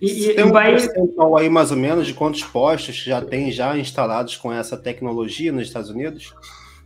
E, 0.00 0.30
e 0.30 0.34
tem 0.34 0.44
um 0.44 0.52
vai... 0.52 0.72
percentual 0.72 1.36
aí, 1.36 1.48
mais 1.48 1.70
ou 1.70 1.76
menos, 1.76 2.06
de 2.06 2.14
quantos 2.14 2.42
postos 2.42 2.96
já 2.96 3.20
tem 3.20 3.50
já 3.50 3.78
instalados 3.78 4.36
com 4.36 4.52
essa 4.52 4.76
tecnologia 4.76 5.52
nos 5.52 5.66
Estados 5.66 5.90
Unidos? 5.90 6.34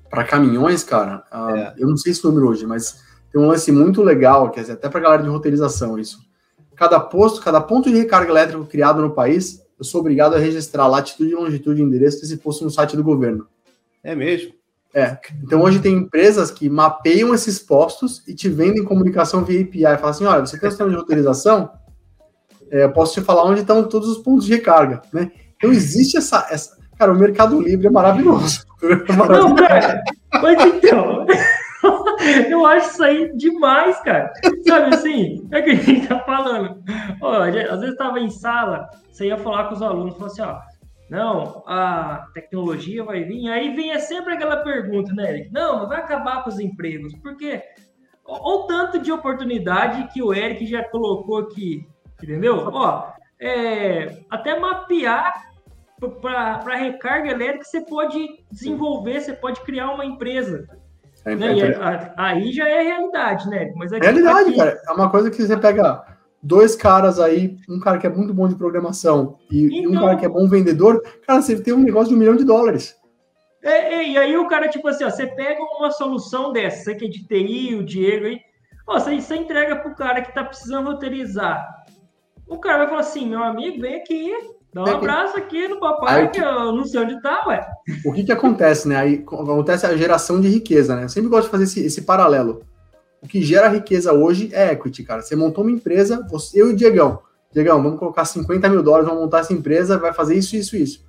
Para 0.08 0.24
caminhões, 0.24 0.84
cara, 0.84 1.24
uh, 1.32 1.56
é. 1.56 1.74
eu 1.78 1.88
não 1.88 1.96
sei 1.96 2.12
esse 2.12 2.24
número 2.24 2.48
hoje, 2.48 2.66
mas 2.66 3.02
tem 3.32 3.40
um 3.40 3.48
lance 3.48 3.70
muito 3.72 4.02
legal, 4.02 4.50
quer 4.50 4.60
dizer, 4.60 4.72
até 4.74 4.88
para 4.88 5.00
galera 5.00 5.22
de 5.22 5.28
roteirização 5.28 5.98
isso. 5.98 6.18
Cada 6.76 7.00
posto, 7.00 7.42
cada 7.42 7.60
ponto 7.60 7.90
de 7.90 7.96
recarga 7.96 8.30
elétrico 8.30 8.64
criado 8.64 9.02
no 9.02 9.10
país 9.10 9.66
eu 9.78 9.84
sou 9.84 10.00
obrigado 10.00 10.34
a 10.34 10.38
registrar 10.38 10.88
latitude, 10.88 11.34
longitude 11.34 11.80
e 11.80 11.84
endereço 11.84 12.20
desse 12.20 12.36
posto 12.36 12.64
no 12.64 12.70
site 12.70 12.96
do 12.96 13.04
governo. 13.04 13.46
É 14.02 14.14
mesmo? 14.14 14.52
É. 14.98 15.16
Então 15.44 15.62
hoje 15.62 15.78
tem 15.78 15.94
empresas 15.94 16.50
que 16.50 16.68
mapeiam 16.68 17.32
esses 17.32 17.60
postos 17.60 18.26
e 18.26 18.34
te 18.34 18.48
vendem 18.48 18.84
comunicação 18.84 19.44
via 19.44 19.62
API. 19.62 19.98
Fala 19.98 20.10
assim: 20.10 20.24
olha, 20.24 20.44
você 20.44 20.58
tem 20.58 20.66
um 20.66 20.70
sistema 20.70 20.90
de 20.90 20.96
autorização? 20.96 21.70
É, 22.68 22.82
eu 22.82 22.92
posso 22.92 23.14
te 23.14 23.20
falar 23.20 23.44
onde 23.44 23.60
estão 23.60 23.84
todos 23.84 24.08
os 24.08 24.18
pontos 24.18 24.44
de 24.44 24.54
recarga, 24.54 25.00
né? 25.12 25.30
Então 25.56 25.72
existe 25.72 26.16
essa, 26.16 26.48
essa... 26.50 26.76
Cara, 26.98 27.12
o 27.12 27.18
Mercado 27.18 27.60
Livre 27.60 27.86
é 27.86 27.90
maravilhoso. 27.90 28.66
É 28.80 29.12
maravilhoso. 29.12 29.48
Não, 29.48 29.56
cara, 29.56 30.04
mas 30.40 30.64
então. 30.66 31.26
Eu 32.48 32.64
acho 32.66 32.90
isso 32.90 33.02
aí 33.02 33.36
demais, 33.36 33.98
cara. 34.02 34.32
Sabe 34.66 34.94
assim? 34.94 35.48
É 35.50 35.62
que 35.62 35.70
a 35.70 35.74
gente 35.74 36.06
tá 36.06 36.20
falando. 36.20 36.80
Ó, 37.20 37.42
às 37.42 37.80
vezes 37.80 37.96
tava 37.96 38.20
em 38.20 38.30
sala, 38.30 38.88
você 39.10 39.26
ia 39.26 39.36
falar 39.36 39.64
com 39.64 39.74
os 39.74 39.82
alunos, 39.82 40.14
falou 40.14 40.26
assim, 40.28 40.42
ó, 40.42 40.58
não, 41.10 41.62
a 41.66 42.28
tecnologia 42.34 43.02
vai 43.02 43.24
vir, 43.24 43.48
aí 43.50 43.74
vem 43.74 43.98
sempre 43.98 44.34
aquela 44.34 44.58
pergunta, 44.58 45.12
né, 45.14 45.30
Eric? 45.30 45.52
Não, 45.52 45.88
vai 45.88 45.98
acabar 46.00 46.42
com 46.42 46.50
os 46.50 46.60
empregos, 46.60 47.14
porque 47.22 47.62
o 48.26 48.64
tanto 48.66 48.98
de 48.98 49.10
oportunidade 49.10 50.08
que 50.12 50.22
o 50.22 50.34
Eric 50.34 50.66
já 50.66 50.84
colocou 50.84 51.38
aqui, 51.38 51.88
entendeu? 52.22 52.68
Ó, 52.72 53.10
é, 53.40 54.18
até 54.28 54.58
mapear 54.58 55.48
para 56.20 56.76
recarga 56.76 57.30
elétrica 57.30 57.64
você 57.64 57.80
pode 57.80 58.44
desenvolver, 58.52 59.20
você 59.20 59.32
pode 59.32 59.60
criar 59.62 59.90
uma 59.92 60.04
empresa. 60.04 60.68
É, 61.24 61.34
né? 61.34 61.58
é, 61.58 62.12
aí 62.16 62.52
já 62.52 62.68
é 62.68 62.82
realidade, 62.82 63.48
né? 63.48 63.72
Mas 63.76 63.92
aqui, 63.92 64.04
realidade, 64.04 64.50
aqui... 64.50 64.58
cara. 64.58 64.80
É 64.86 64.92
uma 64.92 65.10
coisa 65.10 65.30
que 65.30 65.42
você 65.42 65.56
pega 65.56 66.04
dois 66.42 66.76
caras 66.76 67.18
aí, 67.18 67.56
um 67.68 67.80
cara 67.80 67.98
que 67.98 68.06
é 68.06 68.10
muito 68.10 68.32
bom 68.32 68.48
de 68.48 68.54
programação 68.54 69.38
e, 69.50 69.80
então... 69.80 69.92
um 69.92 69.94
cara 69.94 70.16
que 70.16 70.24
é 70.24 70.28
bom 70.28 70.48
vendedor, 70.48 71.02
cara, 71.26 71.42
você 71.42 71.60
tem 71.60 71.74
um 71.74 71.82
negócio 71.82 72.08
de 72.08 72.14
um 72.14 72.18
milhão 72.18 72.36
de 72.36 72.44
dólares. 72.44 72.96
É, 73.62 73.94
é, 73.94 74.08
e 74.08 74.18
aí 74.18 74.36
o 74.36 74.46
cara, 74.46 74.68
tipo 74.68 74.86
assim, 74.88 75.04
ó, 75.04 75.10
você 75.10 75.26
pega 75.26 75.60
uma 75.60 75.90
solução 75.90 76.52
dessa, 76.52 76.84
você 76.84 76.94
que 76.94 77.06
é 77.06 77.08
de 77.08 77.26
TI, 77.26 77.74
o 77.74 77.84
Diego 77.84 78.26
aí, 78.26 78.40
ó, 78.86 78.98
você, 78.98 79.20
você 79.20 79.36
entrega 79.36 79.76
pro 79.76 79.94
cara 79.94 80.22
que 80.22 80.34
tá 80.34 80.44
precisando 80.44 80.86
roteirizar. 80.86 81.66
O 82.46 82.58
cara 82.58 82.78
vai 82.78 82.88
falar 82.88 83.00
assim, 83.00 83.28
meu 83.28 83.42
amigo, 83.42 83.80
vem 83.80 83.96
aqui, 83.96 84.32
Dá 84.72 84.84
um 84.84 84.96
abraço 84.96 85.36
aqui 85.36 85.66
no 85.66 85.80
papai, 85.80 86.22
aí, 86.22 86.28
que 86.28 86.40
eu 86.40 86.72
não 86.72 86.84
sei 86.84 87.00
onde 87.00 87.20
tá, 87.22 87.44
ué. 87.46 87.66
O 88.04 88.12
que 88.12 88.22
que 88.22 88.32
acontece, 88.32 88.86
né? 88.86 88.96
Aí 88.96 89.24
acontece 89.26 89.86
a 89.86 89.96
geração 89.96 90.40
de 90.40 90.48
riqueza, 90.48 90.94
né? 90.94 91.04
Eu 91.04 91.08
sempre 91.08 91.30
gosto 91.30 91.44
de 91.44 91.50
fazer 91.50 91.64
esse, 91.64 91.86
esse 91.86 92.02
paralelo. 92.02 92.62
O 93.22 93.26
que 93.26 93.42
gera 93.42 93.68
riqueza 93.68 94.12
hoje 94.12 94.50
é 94.52 94.72
equity, 94.72 95.02
cara. 95.02 95.22
Você 95.22 95.34
montou 95.34 95.64
uma 95.64 95.72
empresa, 95.72 96.24
você, 96.30 96.60
eu 96.60 96.70
e 96.70 96.72
o 96.72 96.76
Diegão. 96.76 97.20
Diegão, 97.52 97.82
vamos 97.82 97.98
colocar 97.98 98.24
50 98.24 98.68
mil 98.68 98.82
dólares, 98.82 99.06
vamos 99.08 99.22
montar 99.22 99.40
essa 99.40 99.52
empresa, 99.52 99.98
vai 99.98 100.12
fazer 100.12 100.36
isso, 100.36 100.54
isso, 100.56 100.76
isso. 100.76 101.06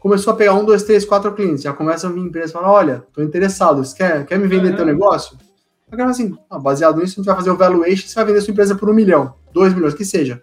Começou 0.00 0.32
a 0.32 0.36
pegar 0.36 0.54
um, 0.54 0.64
dois, 0.64 0.82
três, 0.82 1.04
quatro 1.04 1.32
clientes. 1.34 1.62
Já 1.62 1.72
começa 1.72 2.06
a 2.06 2.10
vir 2.10 2.20
empresa 2.20 2.50
e 2.50 2.52
fala: 2.52 2.70
olha, 2.70 3.06
tô 3.12 3.22
interessado, 3.22 3.84
você 3.84 3.96
quer, 3.96 4.26
quer 4.26 4.38
me 4.38 4.46
vender 4.46 4.70
uhum. 4.70 4.76
teu 4.76 4.86
negócio? 4.86 5.36
Agora, 5.90 6.10
assim, 6.10 6.36
ah, 6.50 6.58
baseado 6.58 6.98
nisso, 6.98 7.14
a 7.14 7.16
gente 7.16 7.26
vai 7.26 7.36
fazer 7.36 7.50
o 7.50 7.56
valuation, 7.56 8.06
você 8.06 8.14
vai 8.14 8.24
vender 8.24 8.40
sua 8.40 8.52
empresa 8.52 8.74
por 8.74 8.90
um 8.90 8.94
milhão, 8.94 9.34
dois 9.52 9.72
milhões, 9.72 9.94
que 9.94 10.04
seja. 10.04 10.42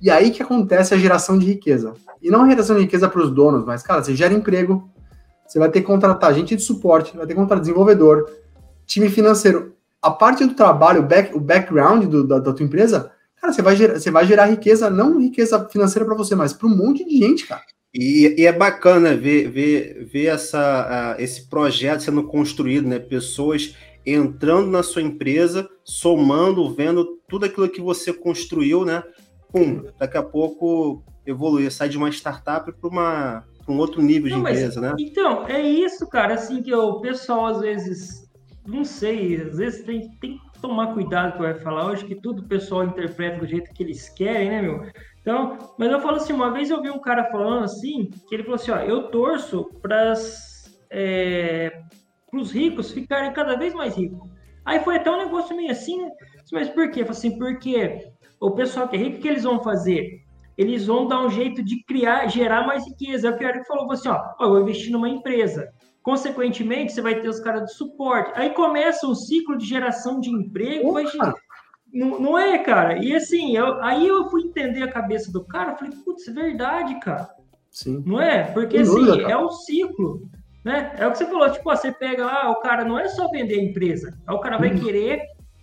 E 0.00 0.10
aí 0.10 0.30
que 0.30 0.42
acontece 0.42 0.92
a 0.92 0.98
geração 0.98 1.38
de 1.38 1.46
riqueza. 1.46 1.94
E 2.20 2.30
não 2.30 2.42
a 2.42 2.48
geração 2.48 2.76
de 2.76 2.82
riqueza 2.82 3.08
para 3.08 3.22
os 3.22 3.30
donos, 3.30 3.64
mas, 3.64 3.82
cara, 3.82 4.02
você 4.02 4.14
gera 4.14 4.34
emprego, 4.34 4.90
você 5.46 5.58
vai 5.58 5.70
ter 5.70 5.80
que 5.80 5.86
contratar 5.86 6.34
gente 6.34 6.56
de 6.56 6.62
suporte, 6.62 7.16
vai 7.16 7.26
ter 7.26 7.34
que 7.34 7.40
contratar 7.40 7.60
desenvolvedor, 7.60 8.28
time 8.86 9.08
financeiro. 9.08 9.74
A 10.02 10.10
parte 10.10 10.44
do 10.44 10.54
trabalho, 10.54 11.00
o, 11.00 11.06
back, 11.06 11.34
o 11.34 11.40
background 11.40 12.04
do, 12.06 12.26
da, 12.26 12.38
da 12.38 12.52
tua 12.52 12.66
empresa, 12.66 13.12
cara, 13.40 13.52
você 13.52 13.62
vai, 13.62 13.76
gerar, 13.76 13.98
você 13.98 14.10
vai 14.10 14.26
gerar 14.26 14.46
riqueza, 14.46 14.90
não 14.90 15.20
riqueza 15.20 15.68
financeira 15.70 16.04
para 16.04 16.16
você, 16.16 16.34
mas 16.34 16.52
para 16.52 16.66
um 16.66 16.76
monte 16.76 17.04
de 17.04 17.16
gente, 17.16 17.46
cara. 17.46 17.62
E, 17.94 18.34
e, 18.38 18.46
é 18.46 18.52
bacana 18.52 19.14
ver, 19.14 19.50
ver, 19.50 20.08
ver 20.10 20.26
essa, 20.26 21.14
uh, 21.16 21.22
esse 21.22 21.48
projeto 21.48 22.00
sendo 22.00 22.24
construído, 22.24 22.88
né? 22.88 22.98
Pessoas 22.98 23.76
entrando 24.04 24.70
na 24.70 24.82
sua 24.82 25.02
empresa, 25.02 25.68
somando, 25.84 26.74
vendo 26.74 27.18
tudo 27.28 27.44
aquilo 27.44 27.68
que 27.68 27.80
você 27.80 28.12
construiu, 28.12 28.84
né? 28.84 29.02
pum, 29.52 29.84
daqui 29.98 30.16
a 30.16 30.22
pouco 30.22 31.04
evoluir, 31.26 31.70
sai 31.70 31.88
de 31.88 31.98
uma 31.98 32.08
startup 32.08 32.72
para 32.72 32.88
uma 32.88 33.44
um 33.68 33.78
outro 33.78 34.02
nível 34.02 34.28
de 34.28 34.30
não, 34.30 34.40
empresa, 34.40 34.80
mas, 34.80 34.90
né? 34.90 34.96
Então, 34.98 35.46
é 35.46 35.60
isso, 35.62 36.04
cara, 36.08 36.34
assim 36.34 36.60
que 36.62 36.74
o 36.74 37.00
pessoal 37.00 37.46
às 37.46 37.60
vezes, 37.60 38.28
não 38.66 38.84
sei, 38.84 39.40
às 39.40 39.58
vezes 39.58 39.84
tem, 39.84 40.08
tem 40.20 40.38
que 40.38 40.60
tomar 40.60 40.94
cuidado 40.94 41.32
que 41.32 41.42
vai 41.42 41.54
falar 41.54 41.86
hoje, 41.86 42.04
que 42.04 42.14
tudo 42.14 42.42
o 42.42 42.48
pessoal 42.48 42.84
interpreta 42.84 43.40
do 43.40 43.46
jeito 43.46 43.72
que 43.72 43.82
eles 43.82 44.08
querem, 44.08 44.50
né, 44.50 44.62
meu? 44.62 44.86
Então, 45.20 45.74
mas 45.78 45.90
eu 45.90 46.00
falo 46.00 46.16
assim, 46.16 46.32
uma 46.32 46.52
vez 46.52 46.70
eu 46.70 46.82
vi 46.82 46.90
um 46.90 47.00
cara 47.00 47.30
falando 47.30 47.64
assim, 47.64 48.10
que 48.28 48.34
ele 48.34 48.42
falou 48.42 48.56
assim, 48.56 48.70
ó, 48.70 48.78
eu 48.78 49.08
torço 49.08 49.64
para 49.80 50.14
é, 50.90 51.82
os 52.32 52.52
ricos 52.52 52.90
ficarem 52.90 53.32
cada 53.32 53.56
vez 53.56 53.74
mais 53.74 53.96
ricos. 53.96 54.28
Aí 54.64 54.80
foi 54.80 54.96
até 54.96 55.10
um 55.10 55.18
negócio 55.18 55.56
meio 55.56 55.70
assim, 55.70 56.00
né? 56.00 56.10
Mas 56.52 56.68
por 56.68 56.90
quê? 56.90 57.02
Eu 57.02 57.10
assim, 57.10 57.36
porque 57.36 58.12
o 58.40 58.50
pessoal 58.52 58.88
que 58.88 58.96
é 58.96 58.98
rico, 58.98 59.18
o 59.18 59.20
que 59.20 59.28
eles 59.28 59.44
vão 59.44 59.62
fazer? 59.62 60.22
Eles 60.56 60.86
vão 60.86 61.06
dar 61.06 61.24
um 61.24 61.30
jeito 61.30 61.62
de 61.62 61.82
criar, 61.84 62.28
gerar 62.28 62.66
mais 62.66 62.86
riqueza. 62.86 63.28
É 63.28 63.30
o 63.30 63.38
que 63.38 63.44
o 63.44 63.48
Eric 63.48 63.66
falou 63.66 63.90
assim, 63.90 64.08
ó, 64.08 64.20
ó, 64.38 64.44
eu 64.44 64.50
vou 64.50 64.60
investir 64.60 64.92
numa 64.92 65.08
empresa. 65.08 65.72
Consequentemente, 66.02 66.92
você 66.92 67.00
vai 67.00 67.20
ter 67.20 67.28
os 67.28 67.40
caras 67.40 67.66
de 67.66 67.74
suporte. 67.74 68.32
Aí 68.34 68.50
começa 68.50 69.06
um 69.06 69.14
ciclo 69.14 69.56
de 69.56 69.64
geração 69.64 70.18
de 70.18 70.30
emprego. 70.30 70.92
Não, 71.92 72.18
não, 72.18 72.38
é, 72.38 72.58
cara? 72.58 72.98
E 72.98 73.14
assim, 73.14 73.56
eu, 73.56 73.80
aí 73.82 74.06
eu 74.06 74.28
fui 74.30 74.42
entender 74.42 74.82
a 74.82 74.90
cabeça 74.90 75.30
do 75.30 75.44
cara, 75.44 75.76
falei, 75.76 75.92
putz, 76.04 76.26
é 76.26 76.32
verdade, 76.32 76.98
cara. 77.00 77.28
Sim. 77.70 78.02
Não 78.06 78.20
é? 78.20 78.44
Porque 78.44 78.78
assim, 78.78 79.04
dúvida, 79.04 79.30
é 79.30 79.36
um 79.36 79.50
ciclo. 79.50 80.22
Né? 80.64 80.94
É 80.96 81.06
o 81.06 81.12
que 81.12 81.18
você 81.18 81.26
falou, 81.26 81.50
tipo, 81.50 81.70
ó, 81.70 81.76
você 81.76 81.92
pega 81.92 82.24
lá, 82.24 82.50
o 82.50 82.60
cara 82.60 82.84
não 82.84 82.98
é 82.98 83.08
só 83.08 83.28
vender 83.28 83.58
a 83.58 83.62
empresa, 83.62 84.16
aí 84.26 84.34
o 84.34 84.38
cara 84.38 84.58
vai 84.58 84.70
uhum. 84.70 84.78
querer 84.78 85.22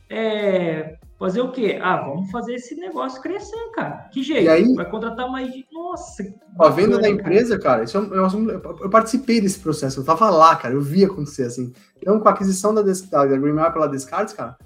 é, 0.09 0.98
Fazer 1.19 1.41
o 1.41 1.51
quê? 1.51 1.77
Ah, 1.81 1.97
vamos 1.97 2.31
fazer 2.31 2.53
esse 2.55 2.75
negócio 2.75 3.21
crescer, 3.21 3.71
cara. 3.75 4.07
Que 4.09 4.23
jeito? 4.23 4.45
E 4.45 4.47
aí, 4.47 4.73
Vai 4.73 4.89
contratar 4.89 5.29
mais 5.29 5.51
de. 5.51 5.65
Nossa. 5.69 6.23
A 6.57 6.69
venda 6.69 6.97
da 6.97 7.09
empresa, 7.09 7.59
cara, 7.59 7.83
isso 7.83 7.97
é 7.97 8.01
eu, 8.01 8.77
eu, 8.81 8.89
participei 8.89 9.41
desse 9.41 9.59
processo, 9.59 9.99
eu 9.99 10.05
tava 10.05 10.29
lá, 10.29 10.55
cara, 10.55 10.73
eu 10.73 10.81
vi 10.81 11.03
acontecer 11.03 11.43
assim. 11.43 11.73
Então, 11.97 12.21
com 12.21 12.29
a 12.29 12.31
aquisição 12.31 12.73
da, 12.73 12.81
da, 12.81 12.93
da 13.25 13.37
Greenmap 13.37 13.73
pela 13.73 13.89
Descartes, 13.89 14.33
cara, 14.33 14.57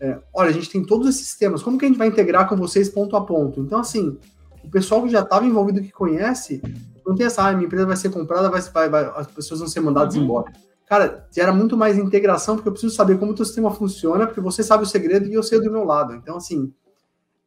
é, 0.00 0.18
olha, 0.32 0.48
a 0.48 0.52
gente 0.52 0.70
tem 0.70 0.82
todos 0.82 1.06
esses 1.08 1.26
sistemas, 1.26 1.62
como 1.62 1.76
que 1.76 1.84
a 1.84 1.88
gente 1.88 1.98
vai 1.98 2.08
integrar 2.08 2.48
com 2.48 2.56
vocês 2.56 2.88
ponto 2.88 3.14
a 3.14 3.20
ponto? 3.20 3.60
Então, 3.60 3.78
assim, 3.78 4.18
o 4.64 4.70
pessoal 4.70 5.02
que 5.02 5.10
já 5.10 5.20
estava 5.20 5.44
envolvido, 5.44 5.82
que 5.82 5.92
conhece, 5.92 6.62
não 7.06 7.14
tem 7.14 7.26
essa, 7.26 7.46
ah, 7.46 7.52
minha 7.52 7.66
empresa 7.66 7.84
vai 7.84 7.96
ser 7.96 8.10
comprada, 8.10 8.48
vai, 8.48 8.62
vai, 8.62 8.88
vai 8.88 9.12
as 9.14 9.26
pessoas 9.26 9.60
vão 9.60 9.68
ser 9.68 9.80
mandadas 9.80 10.14
uhum. 10.14 10.22
embora. 10.22 10.52
Cara, 10.88 11.26
gera 11.30 11.52
muito 11.52 11.76
mais 11.76 11.98
integração, 11.98 12.56
porque 12.56 12.68
eu 12.68 12.72
preciso 12.72 12.94
saber 12.94 13.18
como 13.18 13.32
o 13.32 13.34
teu 13.34 13.44
sistema 13.44 13.70
funciona, 13.70 14.26
porque 14.26 14.40
você 14.40 14.62
sabe 14.62 14.84
o 14.84 14.86
segredo 14.86 15.28
e 15.28 15.34
eu 15.34 15.42
sei 15.42 15.60
do 15.60 15.70
meu 15.70 15.84
lado. 15.84 16.14
Então, 16.14 16.36
assim, 16.36 16.72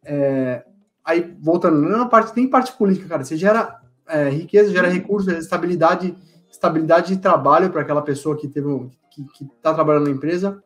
é, 0.03 0.63
aí 1.03 1.35
voltando, 1.41 1.81
não 1.81 2.03
é 2.03 2.09
parte, 2.09 2.33
tem 2.33 2.47
parte 2.47 2.73
política, 2.77 3.07
cara, 3.07 3.23
você 3.23 3.35
gera 3.35 3.79
é, 4.07 4.29
riqueza, 4.29 4.71
gera 4.71 4.87
recursos, 4.87 5.33
estabilidade, 5.33 6.15
estabilidade 6.51 7.15
de 7.15 7.21
trabalho 7.21 7.71
para 7.71 7.81
aquela 7.81 8.03
pessoa 8.03 8.37
que 8.37 8.47
teve 8.47 8.67
que, 9.11 9.23
que 9.33 9.45
tá 9.61 9.73
trabalhando 9.73 10.05
na 10.05 10.11
empresa. 10.11 10.63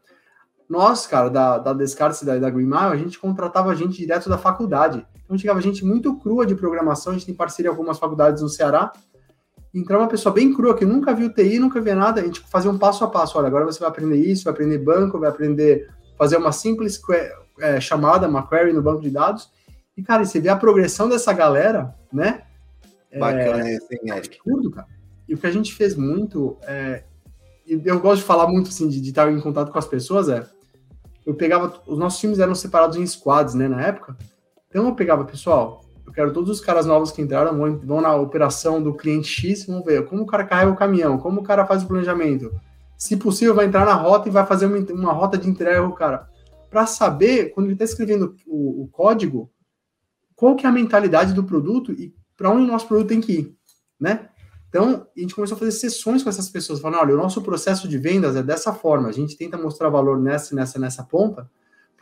Nós, 0.68 1.08
cara, 1.08 1.30
da, 1.30 1.58
da 1.58 1.74
Descartes 1.74 2.24
da, 2.24 2.38
da 2.38 2.50
Green 2.50 2.66
Mile, 2.66 2.92
a 2.92 2.98
gente 2.98 3.20
contratava 3.20 3.76
gente 3.76 3.98
direto 3.98 4.30
da 4.30 4.38
faculdade. 4.38 5.06
Então 5.24 5.38
chegava 5.38 5.62
gente 5.62 5.86
muito 5.86 6.18
crua 6.20 6.46
de 6.46 6.56
programação, 6.56 7.14
a 7.14 7.16
gente 7.16 7.26
tem 7.26 7.36
parceria 7.36 7.72
com 7.72 7.78
algumas 7.78 7.98
faculdades 7.98 8.42
no 8.42 8.50
Ceará. 8.50 8.92
Entrava 9.76 10.04
uma 10.04 10.10
pessoa 10.10 10.34
bem 10.34 10.54
crua 10.54 10.76
que 10.76 10.86
nunca 10.86 11.14
viu 11.14 11.34
TI, 11.34 11.60
nunca 11.60 11.82
viu 11.82 11.96
nada, 11.96 12.22
a 12.22 12.24
gente 12.24 12.40
fazia 12.40 12.72
um 12.72 12.78
passo 12.78 13.04
a 13.04 13.10
passo. 13.10 13.38
Olha, 13.38 13.48
agora 13.48 13.66
você 13.66 13.80
vai 13.80 13.90
aprender 13.90 14.16
isso, 14.16 14.46
vai 14.46 14.54
aprender 14.54 14.78
banco, 14.78 15.20
vai 15.20 15.30
aprender 15.30 15.90
fazer 16.18 16.38
uma 16.38 16.54
simples 16.54 17.02
é, 17.60 17.80
chamada, 17.82 18.28
uma 18.28 18.48
query 18.48 18.72
no 18.72 18.82
banco 18.82 19.02
de 19.02 19.10
dados. 19.10 19.50
E, 19.98 20.02
cara, 20.02 20.24
você 20.24 20.40
vê 20.40 20.50
a 20.50 20.56
progressão 20.56 21.10
dessa 21.10 21.34
galera, 21.34 21.94
né? 22.12 22.44
Bacana 23.18 23.68
é, 23.68 23.76
isso, 23.76 23.88
hein, 23.92 24.00
Eric? 24.16 24.40
Tudo, 24.44 24.72
cara. 24.72 24.88
E 25.28 25.34
o 25.34 25.38
que 25.38 25.48
a 25.48 25.52
gente 25.52 25.74
fez 25.74 25.96
muito, 25.96 26.58
é, 26.64 27.04
eu 27.68 28.00
gosto 28.00 28.22
de 28.22 28.28
falar 28.28 28.48
muito 28.48 28.70
assim, 28.70 28.88
de, 28.88 29.02
de 29.02 29.10
estar 29.10 29.32
em 29.32 29.40
contato 29.40 29.72
com 29.72 29.80
as 29.80 29.88
pessoas, 29.88 30.30
é. 30.30 30.46
Eu 31.26 31.34
pegava. 31.34 31.82
Os 31.88 31.98
nossos 31.98 32.20
times 32.20 32.40
eram 32.40 32.54
separados 32.54 32.98
em 32.98 33.06
squads, 33.06 33.56
né, 33.56 33.68
na 33.68 33.82
época. 33.82 34.16
Então 34.70 34.86
eu 34.86 34.96
pegava, 34.96 35.26
pessoal, 35.26 35.85
eu 36.06 36.14
quero 36.14 36.32
todos 36.32 36.50
os 36.50 36.62
caras 36.62 36.86
novos 36.86 37.12
que 37.12 37.22
entraram, 37.22 37.58
vão, 37.58 37.78
vão 37.80 38.02
na 38.02 38.16
operação 38.16 38.82
do 38.82 38.94
cliente 38.94 39.28
X, 39.28 39.66
vamos 39.66 39.84
ver 39.84 40.06
como 40.06 40.24
o 40.24 40.26
cara 40.26 40.44
carrega 40.44 40.72
o 40.72 40.76
caminhão, 40.76 41.18
como 41.18 41.42
o 41.42 41.44
cara 41.44 41.66
faz 41.66 41.84
o 41.84 41.88
planejamento. 41.88 42.52
Se 42.98 43.18
possível, 43.18 43.56
vai 43.56 43.66
entrar 43.66 43.86
na 43.86 43.94
rota 43.94 44.30
e 44.30 44.32
vai 44.32 44.46
fazer 44.46 44.68
uma, 44.68 44.78
uma 44.94 45.12
rota 45.12 45.38
de 45.38 45.50
entrega 45.50 45.84
o 45.84 45.94
cara. 45.94 46.30
Para 46.70 46.86
saber, 46.86 47.52
quando 47.54 47.68
ele 47.68 47.74
está 47.74 47.86
escrevendo 47.86 48.36
o, 48.46 48.84
o, 48.84 48.88
código, 48.88 49.52
qual 50.36 50.56
que 50.56 50.66
é 50.66 50.70
a 50.70 50.72
mentalidade 50.72 51.34
do 51.34 51.44
produto 51.44 51.92
e 51.92 52.14
para 52.38 52.50
onde 52.50 52.64
o 52.64 52.72
nosso 52.72 52.88
produto 52.88 53.08
tem 53.08 53.22
que 53.22 53.32
ir, 53.34 53.58
né? 54.00 54.30
Então, 54.70 55.08
a 55.16 55.20
gente 55.20 55.34
começou 55.34 55.56
a 55.56 55.60
fazer 55.60 55.72
sessões 55.72 56.22
com 56.22 56.30
essas 56.30 56.50
pessoas, 56.50 56.82
falando, 56.82 57.00
olha, 57.00 57.14
o 57.14 57.18
nosso 57.18 57.42
processo 57.42 57.88
de 57.88 57.98
vendas 57.98 58.36
é 58.36 58.44
dessa 58.44 58.74
forma, 58.74 59.08
a 59.08 59.12
gente 59.12 59.38
tenta 59.38 59.58
mostrar 59.58 59.88
valor 59.88 60.20
nessa, 60.20 60.54
nessa, 60.54 60.78
nessa 60.78 61.02
ponta, 61.02 61.50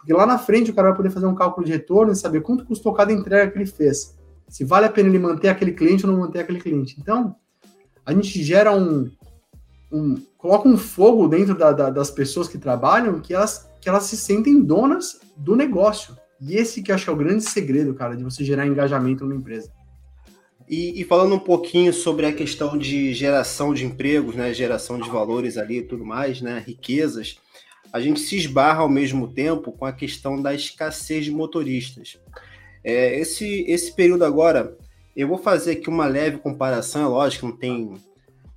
porque 0.03 0.11
lá 0.11 0.25
na 0.25 0.37
frente 0.37 0.69
o 0.69 0.73
cara 0.73 0.89
vai 0.89 0.97
poder 0.97 1.11
fazer 1.11 1.25
um 1.27 1.33
cálculo 1.33 1.65
de 1.65 1.71
retorno 1.71 2.11
e 2.11 2.15
saber 2.15 2.41
quanto 2.41 2.65
custou 2.65 2.93
cada 2.93 3.13
entrega 3.13 3.49
que 3.49 3.57
ele 3.57 3.65
fez. 3.65 4.17
Se 4.49 4.65
vale 4.65 4.85
a 4.85 4.89
pena 4.89 5.07
ele 5.07 5.17
manter 5.17 5.47
aquele 5.47 5.71
cliente 5.71 6.05
ou 6.05 6.11
não 6.11 6.19
manter 6.19 6.39
aquele 6.39 6.59
cliente. 6.59 6.97
Então, 6.99 7.33
a 8.05 8.13
gente 8.13 8.43
gera 8.43 8.75
um. 8.75 9.09
um 9.89 10.15
coloca 10.37 10.67
um 10.67 10.77
fogo 10.77 11.29
dentro 11.29 11.57
da, 11.57 11.71
da, 11.71 11.89
das 11.89 12.11
pessoas 12.11 12.49
que 12.49 12.57
trabalham 12.57 13.21
que 13.21 13.33
elas, 13.33 13.71
que 13.79 13.87
elas 13.87 14.03
se 14.03 14.17
sentem 14.17 14.61
donas 14.61 15.21
do 15.37 15.55
negócio. 15.55 16.17
E 16.41 16.57
esse 16.57 16.83
que 16.83 16.91
eu 16.91 16.95
acho 16.95 17.05
que 17.05 17.09
é 17.09 17.13
o 17.13 17.17
grande 17.17 17.43
segredo, 17.43 17.93
cara, 17.93 18.17
de 18.17 18.25
você 18.25 18.43
gerar 18.43 18.67
engajamento 18.67 19.23
numa 19.23 19.37
empresa. 19.37 19.71
E, 20.67 20.99
e, 20.99 21.05
falando 21.05 21.35
um 21.35 21.39
pouquinho 21.39 21.93
sobre 21.93 22.25
a 22.25 22.33
questão 22.33 22.77
de 22.77 23.13
geração 23.13 23.73
de 23.73 23.85
empregos, 23.85 24.35
né, 24.35 24.53
geração 24.53 24.99
de 24.99 25.09
valores 25.09 25.57
ali 25.57 25.77
e 25.77 25.83
tudo 25.83 26.03
mais, 26.05 26.41
né, 26.41 26.61
riquezas, 26.65 27.37
a 27.93 27.99
gente 28.01 28.19
se 28.19 28.35
esbarra 28.35 28.81
ao 28.81 28.89
mesmo 28.89 29.27
tempo 29.27 29.71
com 29.71 29.85
a 29.85 29.93
questão 29.93 30.41
da 30.41 30.51
escassez 30.51 31.25
de 31.25 31.31
motoristas. 31.31 32.19
É, 32.83 33.19
esse, 33.19 33.63
esse 33.67 33.95
período 33.95 34.25
agora, 34.25 34.75
eu 35.15 35.27
vou 35.27 35.37
fazer 35.37 35.73
aqui 35.73 35.89
uma 35.89 36.07
leve 36.07 36.39
comparação, 36.39 37.03
é 37.03 37.07
lógico, 37.07 37.45
não 37.45 37.55
tem 37.55 37.93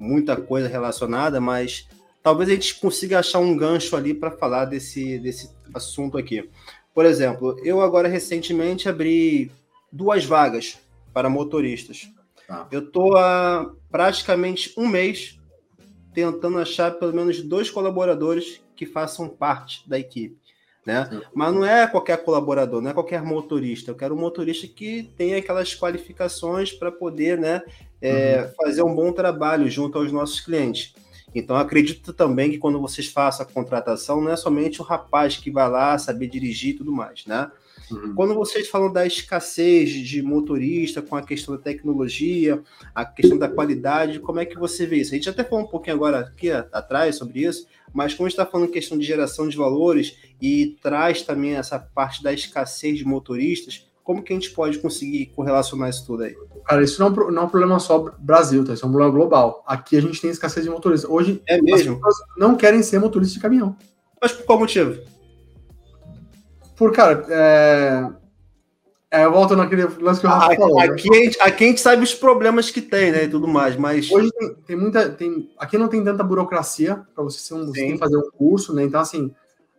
muita 0.00 0.36
coisa 0.36 0.68
relacionada, 0.68 1.38
mas 1.38 1.86
talvez 2.22 2.48
a 2.48 2.54
gente 2.54 2.76
consiga 2.76 3.18
achar 3.18 3.38
um 3.38 3.54
gancho 3.54 3.94
ali 3.94 4.14
para 4.14 4.30
falar 4.30 4.64
desse, 4.64 5.18
desse 5.18 5.50
assunto 5.74 6.16
aqui. 6.16 6.48
Por 6.94 7.04
exemplo, 7.04 7.60
eu 7.62 7.82
agora 7.82 8.08
recentemente 8.08 8.88
abri 8.88 9.52
duas 9.92 10.24
vagas 10.24 10.78
para 11.12 11.28
motoristas. 11.28 12.10
Ah. 12.48 12.66
Eu 12.70 12.80
estou 12.80 13.18
há 13.18 13.70
praticamente 13.90 14.72
um 14.78 14.88
mês 14.88 15.38
tentando 16.14 16.58
achar 16.58 16.92
pelo 16.92 17.12
menos 17.12 17.42
dois 17.42 17.68
colaboradores 17.68 18.64
que 18.76 18.86
façam 18.86 19.28
parte 19.28 19.88
da 19.88 19.98
equipe. 19.98 20.36
Né? 20.84 21.20
Mas 21.34 21.52
não 21.52 21.64
é 21.64 21.84
qualquer 21.88 22.22
colaborador, 22.22 22.80
não 22.80 22.90
é 22.90 22.94
qualquer 22.94 23.20
motorista. 23.20 23.90
Eu 23.90 23.96
quero 23.96 24.14
um 24.14 24.20
motorista 24.20 24.68
que 24.68 25.10
tenha 25.16 25.38
aquelas 25.38 25.74
qualificações 25.74 26.72
para 26.72 26.92
poder 26.92 27.36
né, 27.36 27.62
é, 28.00 28.42
uhum. 28.42 28.54
fazer 28.54 28.82
um 28.82 28.94
bom 28.94 29.10
trabalho 29.10 29.68
junto 29.68 29.98
aos 29.98 30.12
nossos 30.12 30.40
clientes. 30.40 30.94
Então, 31.34 31.56
acredito 31.56 32.12
também 32.12 32.52
que 32.52 32.58
quando 32.58 32.80
vocês 32.80 33.08
façam 33.08 33.44
a 33.44 33.48
contratação, 33.48 34.20
não 34.20 34.30
é 34.30 34.36
somente 34.36 34.80
o 34.80 34.84
rapaz 34.84 35.36
que 35.36 35.50
vai 35.50 35.68
lá 35.68 35.98
saber 35.98 36.28
dirigir 36.28 36.70
e 36.70 36.78
tudo 36.78 36.92
mais, 36.92 37.26
né? 37.26 37.50
Uhum. 37.90 38.14
Quando 38.14 38.34
vocês 38.34 38.68
falam 38.68 38.92
da 38.92 39.06
escassez 39.06 39.90
de 39.90 40.22
motorista, 40.22 41.00
com 41.00 41.16
a 41.16 41.22
questão 41.22 41.56
da 41.56 41.62
tecnologia, 41.62 42.62
a 42.94 43.04
questão 43.04 43.38
da 43.38 43.48
qualidade, 43.48 44.20
como 44.20 44.40
é 44.40 44.44
que 44.44 44.58
você 44.58 44.86
vê 44.86 44.96
isso? 44.96 45.12
A 45.12 45.16
gente 45.16 45.28
até 45.28 45.44
falou 45.44 45.64
um 45.64 45.68
pouquinho 45.68 45.96
agora 45.96 46.20
aqui 46.20 46.50
atrás 46.50 47.16
sobre 47.16 47.40
isso, 47.40 47.66
mas 47.92 48.14
como 48.14 48.28
está 48.28 48.44
falando 48.44 48.70
questão 48.70 48.98
de 48.98 49.06
geração 49.06 49.48
de 49.48 49.56
valores 49.56 50.16
e 50.40 50.76
traz 50.82 51.22
também 51.22 51.54
essa 51.54 51.78
parte 51.78 52.22
da 52.22 52.32
escassez 52.32 52.98
de 52.98 53.04
motoristas, 53.04 53.86
como 54.06 54.22
que 54.22 54.32
a 54.32 54.36
gente 54.36 54.50
pode 54.52 54.78
conseguir 54.78 55.26
correlacionar 55.34 55.90
isso 55.90 56.06
tudo 56.06 56.22
aí? 56.22 56.36
Cara, 56.64 56.82
isso 56.82 57.00
não, 57.00 57.08
é 57.08 57.32
não 57.32 57.42
é 57.42 57.44
um 57.44 57.48
problema 57.48 57.78
só 57.80 57.98
Brasil, 58.18 58.64
tá? 58.64 58.72
Isso 58.72 58.84
é 58.84 58.88
um 58.88 58.92
problema 58.92 59.12
global. 59.12 59.64
Aqui 59.66 59.96
a 59.96 60.00
gente 60.00 60.20
tem 60.20 60.30
escassez 60.30 60.64
de 60.64 60.70
motoristas. 60.70 61.10
Hoje, 61.10 61.42
é 61.46 61.60
mesmo? 61.60 61.94
as 61.94 61.98
pessoas 61.98 62.16
não 62.38 62.56
querem 62.56 62.82
ser 62.84 63.00
motoristas 63.00 63.34
de 63.34 63.40
caminhão. 63.40 63.76
Mas 64.20 64.32
por 64.32 64.46
qual 64.46 64.60
motivo? 64.60 65.00
Por, 66.76 66.92
cara, 66.92 67.24
é... 67.28 68.26
É, 69.10 69.24
eu 69.24 69.32
volto 69.32 69.54
naquele 69.54 69.84
lance 70.00 70.20
que 70.20 70.26
eu 70.26 70.30
Rafa 70.30 70.56
falou. 70.56 70.80
Aqui, 70.80 71.08
né? 71.08 71.16
a 71.16 71.20
gente, 71.22 71.40
aqui 71.40 71.64
a 71.64 71.66
gente 71.68 71.80
sabe 71.80 72.02
os 72.02 72.12
problemas 72.12 72.70
que 72.70 72.82
tem, 72.82 73.12
né? 73.12 73.24
E 73.24 73.28
tudo 73.28 73.46
mais, 73.46 73.76
mas. 73.76 74.10
Hoje 74.10 74.30
tem, 74.32 74.54
tem 74.66 74.76
muita. 74.76 75.08
Tem, 75.08 75.48
aqui 75.58 75.78
não 75.78 75.88
tem 75.88 76.02
tanta 76.02 76.24
burocracia 76.24 77.02
para 77.14 77.22
você, 77.22 77.38
ser 77.38 77.54
um, 77.54 77.66
você 77.66 77.72
tem 77.80 77.92
que 77.92 77.98
fazer 77.98 78.16
um 78.16 78.30
curso, 78.36 78.74
né? 78.74 78.82
Então, 78.82 79.00
assim, 79.00 79.32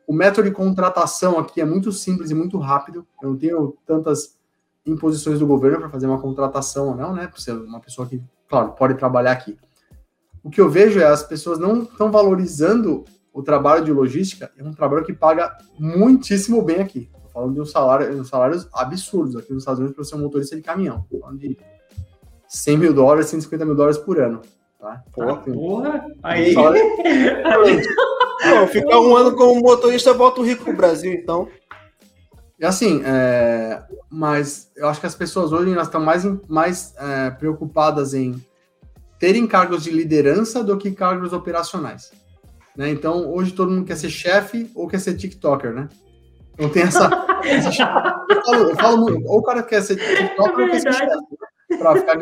o 0.08 0.14
método 0.14 0.48
de 0.50 0.56
contratação 0.56 1.38
aqui 1.38 1.60
é 1.60 1.66
muito 1.66 1.92
simples 1.92 2.32
e 2.32 2.34
muito 2.34 2.58
rápido. 2.58 3.06
Eu 3.22 3.30
não 3.30 3.38
tenho 3.38 3.78
tantas 3.86 4.38
imposições 4.86 5.40
do 5.40 5.46
governo 5.46 5.82
para 5.82 5.90
fazer 5.90 6.08
uma 6.08 6.22
contratação 6.22 6.88
ou 6.88 6.96
não, 6.96 7.14
né? 7.14 7.28
Para 7.28 7.40
ser 7.40 7.52
uma 7.52 7.82
pessoa 7.82 8.08
que, 8.08 8.22
claro, 8.48 8.72
pode 8.72 8.96
trabalhar 8.96 9.34
aqui. 9.34 9.58
O 10.42 10.50
que 10.50 10.62
eu 10.62 10.70
vejo 10.70 11.02
é 11.02 11.06
as 11.06 11.24
pessoas 11.24 11.60
não 11.60 11.84
estão 11.84 12.10
valorizando 12.10 13.04
o 13.40 13.44
trabalho 13.44 13.86
de 13.86 13.92
logística, 13.92 14.52
é 14.58 14.64
um 14.64 14.74
trabalho 14.74 15.06
que 15.06 15.14
paga 15.14 15.56
muitíssimo 15.80 16.62
bem 16.62 16.80
aqui 16.80 17.10
falando 17.38 17.54
de 17.54 17.62
um 17.62 17.66
salário, 17.66 18.20
uns 18.20 18.30
salários 18.30 18.68
absurdos 18.74 19.36
aqui 19.36 19.54
nos 19.54 19.62
Estados 19.62 19.78
Unidos 19.78 19.96
para 19.96 20.04
ser 20.04 20.16
um 20.16 20.22
motorista 20.22 20.56
de 20.56 20.64
caminhão. 20.64 21.06
Falando 21.22 21.38
de 21.38 21.56
100 22.48 22.78
mil 22.78 22.92
dólares, 22.94 23.28
150 23.28 23.64
mil 23.64 23.76
dólares 23.76 24.00
por 24.00 24.20
ano. 24.20 24.42
Tá? 24.80 25.04
Porra, 25.14 25.34
ah, 25.34 25.38
porra. 25.38 26.08
aí. 26.24 26.56
Pô, 26.56 26.64
ficar 28.74 29.00
um 29.02 29.16
ano 29.16 29.36
como 29.36 29.62
motorista, 29.62 30.14
volta 30.14 30.42
o 30.42 30.44
rico 30.44 30.64
pro 30.64 30.76
Brasil, 30.76 31.14
então. 31.14 31.48
E 32.60 32.66
assim, 32.66 33.04
é... 33.06 33.84
mas 34.10 34.72
eu 34.76 34.88
acho 34.88 35.00
que 35.00 35.06
as 35.06 35.14
pessoas 35.14 35.52
hoje 35.52 35.72
elas 35.72 35.86
estão 35.88 36.02
mais, 36.02 36.24
mais 36.48 36.96
é, 36.98 37.30
preocupadas 37.30 38.16
em 38.16 38.44
terem 39.20 39.46
cargos 39.46 39.84
de 39.84 39.92
liderança 39.92 40.64
do 40.64 40.76
que 40.76 40.90
cargos 40.92 41.34
operacionais. 41.34 42.12
Né? 42.78 42.92
Então, 42.92 43.34
hoje 43.34 43.54
todo 43.54 43.72
mundo 43.72 43.86
quer 43.86 43.98
ser 43.98 44.10
chefe 44.10 44.70
ou 44.76 44.88
quer 44.88 45.00
ser 45.00 45.16
TikToker, 45.16 45.74
né? 45.74 45.90
Não 46.60 46.70
tem 46.70 46.84
essa. 46.84 47.10
eu, 48.30 48.44
falo, 48.44 48.70
eu 48.70 48.76
falo 48.76 48.98
muito. 48.98 49.28
Ou 49.28 49.40
o 49.40 49.44
cara 49.44 49.64
quer 49.64 49.82
ser 49.82 49.96
TikToker 49.96 50.60
é 50.60 50.64
ou 50.64 50.70
quer 50.72 50.80
ser 50.80 50.94
chefe. 50.94 51.16
Né? 51.16 51.78
Pra 51.78 51.96
ficar. 51.96 52.20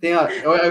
Tem 0.00 0.14
a, 0.14 0.28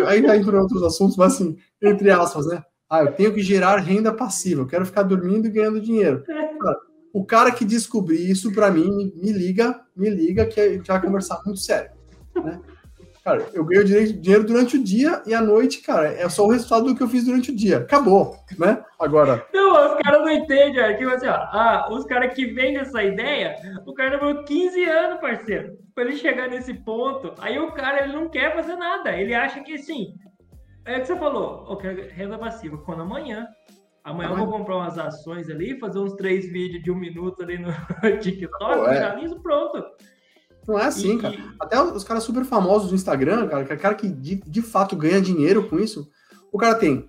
ainda 0.08 0.36
entra 0.36 0.58
em 0.58 0.60
outros 0.60 0.82
assuntos, 0.82 1.16
mas 1.16 1.36
assim, 1.36 1.56
entre 1.82 2.10
aspas, 2.10 2.48
né? 2.48 2.64
Ah, 2.90 3.04
eu 3.04 3.12
tenho 3.12 3.32
que 3.32 3.44
gerar 3.44 3.78
renda 3.78 4.12
passiva, 4.12 4.62
eu 4.62 4.68
quero 4.68 4.84
ficar 4.84 5.04
dormindo 5.04 5.46
e 5.46 5.52
ganhando 5.52 5.80
dinheiro. 5.80 6.24
Cara, 6.26 6.80
o 7.14 7.24
cara 7.24 7.52
que 7.52 7.64
descobrir 7.64 8.28
isso 8.28 8.52
para 8.52 8.72
mim, 8.72 9.14
me 9.16 9.32
liga, 9.32 9.80
me 9.96 10.10
liga, 10.10 10.48
que 10.48 10.60
a 10.60 10.74
gente 10.74 10.88
vai 10.88 11.00
conversar 11.00 11.40
muito 11.46 11.60
sério. 11.60 11.92
Né? 12.44 12.60
Cara, 13.30 13.48
eu 13.54 13.64
ganho 13.64 13.86
dinheiro 13.86 14.44
durante 14.44 14.76
o 14.76 14.84
dia 14.84 15.22
e 15.24 15.36
à 15.36 15.42
noite, 15.42 15.84
cara, 15.84 16.12
é 16.12 16.28
só 16.28 16.48
o 16.48 16.50
resultado 16.50 16.86
do 16.86 16.96
que 16.96 17.04
eu 17.04 17.08
fiz 17.08 17.26
durante 17.26 17.52
o 17.52 17.56
dia. 17.56 17.78
Acabou, 17.78 18.36
né? 18.58 18.84
Agora. 19.00 19.46
Não, 19.54 19.98
os 19.98 20.02
caras 20.02 20.22
não 20.22 20.32
entendem, 20.32 20.82
ó. 20.82 20.98
Tipo 20.98 21.12
assim, 21.12 21.28
ó, 21.28 21.36
ah, 21.36 21.90
os 21.92 22.06
caras 22.06 22.34
que 22.34 22.48
vendem 22.48 22.80
essa 22.80 23.04
ideia, 23.04 23.56
o 23.86 23.94
cara 23.94 24.18
demorou 24.18 24.44
15 24.44 24.84
anos, 24.84 25.22
parceiro, 25.22 25.78
para 25.94 26.06
ele 26.06 26.16
chegar 26.16 26.50
nesse 26.50 26.74
ponto. 26.74 27.32
Aí 27.38 27.60
o 27.60 27.72
cara, 27.72 28.04
ele 28.04 28.14
não 28.14 28.30
quer 28.30 28.56
fazer 28.56 28.76
nada. 28.76 29.16
Ele 29.16 29.36
acha 29.36 29.60
que, 29.60 29.76
assim, 29.76 30.16
é 30.84 30.98
o 30.98 31.02
que 31.02 31.06
você 31.06 31.16
falou, 31.16 31.68
eu 31.70 31.78
quero 31.78 32.10
renda 32.10 32.36
passiva. 32.36 32.80
Quando 32.80 33.04
amanhã, 33.04 33.48
amanhã 34.04 34.32
eu 34.32 34.38
vou 34.38 34.48
comprar 34.48 34.78
umas 34.78 34.98
ações 34.98 35.52
ali, 35.52 35.80
fazer 35.80 36.00
uns 36.00 36.16
três 36.16 36.52
vídeos 36.52 36.82
de 36.82 36.90
um 36.90 36.96
minuto 36.96 37.44
ali 37.44 37.60
no 37.60 37.70
TikTok, 38.20 38.90
finalizo, 38.90 39.40
pronto. 39.40 39.84
Não 40.70 40.78
é 40.78 40.86
assim, 40.86 41.16
e... 41.16 41.18
cara. 41.20 41.36
Até 41.60 41.82
os 41.82 42.04
caras 42.04 42.24
super 42.24 42.46
famosos 42.46 42.90
do 42.90 42.96
Instagram, 42.96 43.48
cara, 43.48 43.66
que 43.66 43.74
é 43.74 43.76
cara 43.76 43.96
que 43.96 44.08
de, 44.08 44.36
de 44.36 44.62
fato 44.62 44.96
ganha 44.96 45.20
dinheiro 45.20 45.68
com 45.68 45.80
isso, 45.80 46.08
o 46.52 46.60
cara 46.60 46.76
tem, 46.76 47.08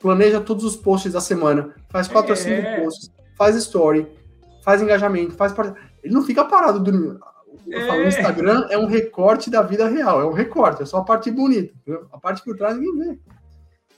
planeja 0.00 0.40
todos 0.40 0.64
os 0.64 0.74
posts 0.74 1.12
da 1.12 1.20
semana, 1.20 1.74
faz 1.90 2.08
quatro 2.08 2.30
é... 2.30 2.32
a 2.32 2.36
cinco 2.36 2.66
é. 2.66 2.80
posts, 2.80 3.10
faz 3.36 3.54
story, 3.56 4.06
faz 4.64 4.80
engajamento, 4.80 5.34
faz 5.34 5.52
part... 5.52 5.74
Ele 6.02 6.14
não 6.14 6.22
fica 6.22 6.42
parado 6.42 6.80
dormindo. 6.80 7.20
Eu 7.66 7.86
falo, 7.86 8.00
o 8.00 8.04
é. 8.04 8.08
Instagram 8.08 8.66
é 8.70 8.78
um 8.78 8.86
recorte 8.86 9.50
da 9.50 9.60
vida 9.60 9.86
real, 9.86 10.20
é 10.20 10.24
um 10.24 10.32
recorte, 10.32 10.82
é 10.82 10.86
só 10.86 10.98
a 10.98 11.04
parte 11.04 11.30
bonita. 11.30 11.72
Entendeu? 11.82 12.06
A 12.10 12.18
parte 12.18 12.42
por 12.42 12.56
trás 12.56 12.76
ninguém 12.76 12.98
vê. 12.98 13.18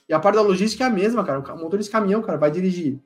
E 0.08 0.12
a 0.12 0.18
parte 0.18 0.34
da 0.34 0.42
logística 0.42 0.84
é 0.84 0.86
a 0.88 0.90
mesma, 0.90 1.24
cara. 1.24 1.38
O 1.38 1.58
motorista 1.58 1.90
de 1.90 1.90
caminhão, 1.90 2.20
cara, 2.20 2.36
vai 2.36 2.50
dirigir 2.50 3.00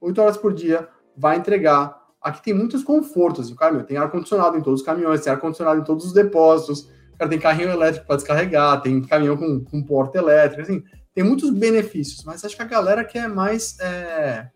8 0.00 0.20
horas 0.20 0.36
por 0.36 0.52
dia, 0.52 0.88
vai 1.16 1.36
entregar. 1.36 2.01
Aqui 2.22 2.42
tem 2.42 2.54
muitos 2.54 2.84
confortos. 2.84 3.50
O 3.50 3.56
cara, 3.56 3.72
meu, 3.72 3.84
tem 3.84 3.96
ar-condicionado 3.96 4.56
em 4.56 4.62
todos 4.62 4.80
os 4.80 4.86
caminhões, 4.86 5.22
tem 5.22 5.32
ar-condicionado 5.32 5.80
em 5.80 5.84
todos 5.84 6.06
os 6.06 6.12
depósitos. 6.12 6.82
O 7.12 7.18
cara 7.18 7.28
tem 7.28 7.38
carrinho 7.38 7.70
elétrico 7.70 8.06
para 8.06 8.16
descarregar, 8.16 8.80
tem 8.80 9.02
caminhão 9.02 9.36
com, 9.36 9.64
com 9.64 9.82
porta 9.82 10.18
elétrica, 10.18 10.62
assim. 10.62 10.82
Tem 11.14 11.24
muitos 11.24 11.50
benefícios, 11.50 12.24
mas 12.24 12.44
acho 12.44 12.56
que 12.56 12.62
a 12.62 12.66
galera 12.66 13.04
quer 13.04 13.28
mais 13.28 13.78
é, 13.80 14.48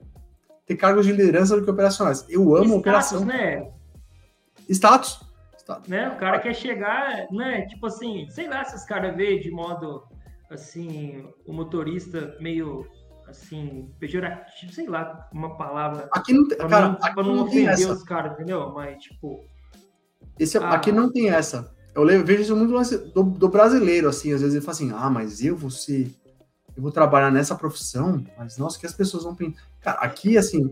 ter 0.64 0.76
cargos 0.76 1.04
de 1.04 1.12
liderança 1.12 1.56
do 1.56 1.64
que 1.64 1.70
operacionais. 1.70 2.24
Eu 2.28 2.56
amo 2.56 2.76
Status, 2.78 2.80
operação. 2.80 3.24
né? 3.24 3.70
Status. 4.68 5.20
Status. 5.58 5.88
Né? 5.88 6.08
O 6.08 6.16
cara 6.16 6.38
quer 6.38 6.54
chegar, 6.54 7.26
né? 7.30 7.66
Tipo 7.66 7.86
assim, 7.86 8.26
sei 8.30 8.48
lá 8.48 8.64
se 8.64 8.76
os 8.76 8.84
caras 8.84 9.14
veem 9.14 9.40
de 9.40 9.50
modo 9.50 10.02
assim, 10.50 11.28
o 11.46 11.52
motorista 11.52 12.36
meio 12.40 12.86
assim, 13.28 13.90
pejorativo, 13.98 14.72
sei 14.72 14.86
lá, 14.86 15.28
uma 15.32 15.56
palavra. 15.56 16.08
Aqui 16.12 16.32
não 16.32 16.46
tem, 16.48 16.58
cara, 16.58 16.88
não, 16.88 16.98
aqui 17.00 17.16
não, 17.16 17.36
não 17.36 17.44
ofender 17.44 17.90
os 17.90 18.02
caras, 18.02 18.32
entendeu? 18.32 18.72
Mas, 18.72 19.02
tipo. 19.02 19.44
Esse, 20.38 20.58
ah, 20.58 20.70
aqui 20.70 20.92
não 20.92 21.10
tem 21.10 21.30
essa. 21.30 21.74
Eu 21.94 22.04
vejo 22.24 22.42
isso 22.42 22.56
muito 22.56 22.72
do, 23.14 23.22
do, 23.22 23.48
brasileiro, 23.48 24.08
assim, 24.08 24.32
às 24.32 24.42
vezes 24.42 24.54
ele 24.54 24.64
fala 24.64 24.74
assim, 24.74 24.92
ah, 24.94 25.10
mas 25.10 25.42
eu 25.42 25.56
vou 25.56 25.70
ser. 25.70 26.14
Eu 26.76 26.82
vou 26.82 26.92
trabalhar 26.92 27.30
nessa 27.30 27.54
profissão, 27.54 28.22
mas 28.36 28.58
nossa, 28.58 28.78
que 28.78 28.84
as 28.84 28.92
pessoas 28.92 29.24
vão 29.24 29.34
pensar. 29.34 29.62
Cara, 29.80 29.98
aqui, 30.00 30.36
assim, 30.36 30.70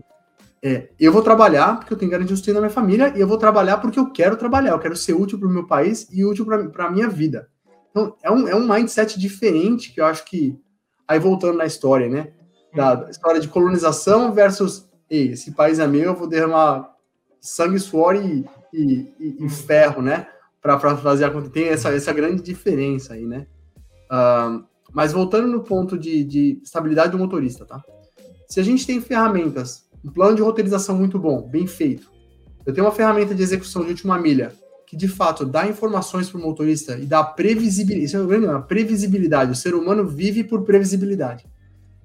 é, 0.61 0.89
eu 0.99 1.11
vou 1.11 1.23
trabalhar 1.23 1.77
porque 1.77 1.93
eu 1.93 1.97
tenho 1.97 2.11
garantia 2.11 2.33
de 2.33 2.37
sustento 2.37 2.55
da 2.55 2.61
minha 2.61 2.71
família 2.71 3.11
e 3.15 3.19
eu 3.21 3.27
vou 3.27 3.37
trabalhar 3.37 3.77
porque 3.77 3.99
eu 3.99 4.11
quero 4.11 4.37
trabalhar, 4.37 4.71
eu 4.71 4.79
quero 4.79 4.95
ser 4.95 5.13
útil 5.13 5.39
para 5.39 5.47
o 5.47 5.51
meu 5.51 5.65
país 5.65 6.07
e 6.11 6.23
útil 6.23 6.45
para 6.45 6.85
a 6.85 6.91
minha 6.91 7.09
vida. 7.09 7.49
Então, 7.89 8.15
é 8.21 8.29
um, 8.29 8.47
é 8.47 8.55
um 8.55 8.67
mindset 8.67 9.19
diferente 9.19 9.91
que 9.91 10.01
eu 10.01 10.05
acho 10.05 10.25
que. 10.25 10.59
Aí 11.07 11.19
voltando 11.19 11.57
na 11.57 11.65
história, 11.65 12.09
né? 12.09 12.33
Da, 12.75 12.95
da 12.95 13.09
história 13.09 13.39
de 13.39 13.47
colonização 13.47 14.33
versus 14.33 14.89
Ei, 15.09 15.31
esse 15.31 15.51
país 15.51 15.79
é 15.79 15.87
meu, 15.87 16.03
eu 16.03 16.15
vou 16.15 16.27
derramar 16.27 16.93
sangue, 17.39 17.79
suor 17.79 18.15
e, 18.15 18.45
e, 18.73 19.13
e, 19.19 19.45
e 19.45 19.49
ferro, 19.49 20.01
né? 20.01 20.27
Para 20.61 20.79
fazer 20.79 21.25
acontecer. 21.25 21.51
Tem 21.51 21.67
essa, 21.67 21.93
essa 21.93 22.11
grande 22.11 22.41
diferença 22.41 23.13
aí, 23.13 23.25
né? 23.25 23.45
Uh, 24.11 24.63
mas 24.91 25.13
voltando 25.13 25.47
no 25.47 25.63
ponto 25.63 25.97
de, 25.97 26.23
de 26.23 26.59
estabilidade 26.63 27.11
do 27.11 27.19
motorista, 27.19 27.65
tá? 27.65 27.83
Se 28.47 28.59
a 28.59 28.63
gente 28.63 28.85
tem 28.85 28.99
ferramentas, 28.99 29.87
um 30.03 30.09
plano 30.09 30.35
de 30.35 30.41
roteirização 30.41 30.95
muito 30.95 31.19
bom, 31.19 31.47
bem 31.47 31.67
feito, 31.67 32.09
eu 32.65 32.73
tenho 32.73 32.85
uma 32.85 32.93
ferramenta 32.93 33.35
de 33.35 33.43
execução 33.43 33.83
de 33.83 33.89
última 33.89 34.17
milha 34.17 34.51
que 34.87 34.95
de 34.95 35.07
fato 35.07 35.45
dá 35.45 35.67
informações 35.67 36.29
para 36.29 36.39
o 36.39 36.43
motorista 36.43 36.97
e 36.97 37.05
dá 37.05 37.23
previsibilidade. 37.23 38.05
Isso 38.05 38.17
é 38.17 38.21
o 38.21 38.27
grande 38.27 38.45
a 38.47 38.59
previsibilidade. 38.59 39.51
O 39.51 39.55
ser 39.55 39.73
humano 39.73 40.07
vive 40.07 40.43
por 40.43 40.63
previsibilidade. 40.63 41.45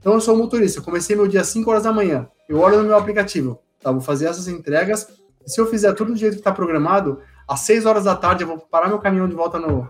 Então 0.00 0.14
eu 0.14 0.20
sou 0.20 0.34
motorista, 0.34 0.80
comecei 0.80 1.14
meu 1.14 1.28
dia 1.28 1.42
às 1.42 1.48
5 1.48 1.70
horas 1.70 1.82
da 1.82 1.92
manhã. 1.92 2.26
Eu 2.48 2.58
olho 2.58 2.78
no 2.78 2.84
meu 2.84 2.96
aplicativo, 2.96 3.60
tá? 3.80 3.92
Vou 3.92 4.00
fazer 4.00 4.26
essas 4.26 4.48
entregas. 4.48 5.06
Se 5.46 5.60
eu 5.60 5.66
fizer 5.66 5.92
tudo 5.92 6.12
do 6.12 6.18
jeito 6.18 6.34
que 6.34 6.40
está 6.40 6.52
programado, 6.52 7.20
às 7.46 7.60
6 7.60 7.84
horas 7.84 8.04
da 8.04 8.16
tarde 8.16 8.42
eu 8.42 8.48
vou 8.48 8.58
parar 8.58 8.88
meu 8.88 8.98
caminhão 8.98 9.28
de 9.28 9.34
volta 9.34 9.58
no, 9.58 9.86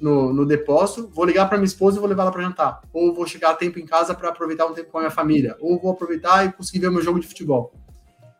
no, 0.00 0.32
no 0.32 0.44
depósito, 0.44 1.08
vou 1.14 1.24
ligar 1.24 1.48
para 1.48 1.56
minha 1.56 1.66
esposa 1.66 1.96
e 1.96 2.00
vou 2.00 2.08
levar 2.08 2.22
ela 2.22 2.32
para 2.32 2.42
jantar. 2.42 2.82
Ou 2.92 3.14
vou 3.14 3.26
chegar 3.26 3.50
a 3.50 3.54
tempo 3.54 3.78
em 3.78 3.86
casa 3.86 4.12
para 4.12 4.28
aproveitar 4.28 4.66
um 4.66 4.74
tempo 4.74 4.90
com 4.90 4.98
a 4.98 5.02
minha 5.02 5.10
família. 5.10 5.56
Ou 5.60 5.80
vou 5.80 5.92
aproveitar 5.92 6.44
e 6.44 6.52
conseguir 6.52 6.80
ver 6.80 6.90
meu 6.90 7.00
jogo 7.02 7.20
de 7.20 7.26
futebol. 7.28 7.72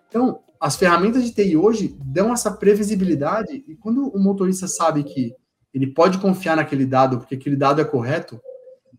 Então, 0.08 0.40
as 0.60 0.74
ferramentas 0.76 1.22
de 1.22 1.30
TI 1.30 1.56
hoje 1.56 1.96
dão 2.04 2.32
essa 2.32 2.50
previsibilidade 2.50 3.64
e 3.68 3.76
quando 3.76 4.08
o 4.08 4.18
motorista 4.18 4.66
sabe 4.66 5.04
que 5.04 5.32
ele 5.72 5.86
pode 5.86 6.18
confiar 6.18 6.56
naquele 6.56 6.86
dado, 6.86 7.18
porque 7.18 7.34
aquele 7.36 7.56
dado 7.56 7.80
é 7.80 7.84
correto, 7.84 8.40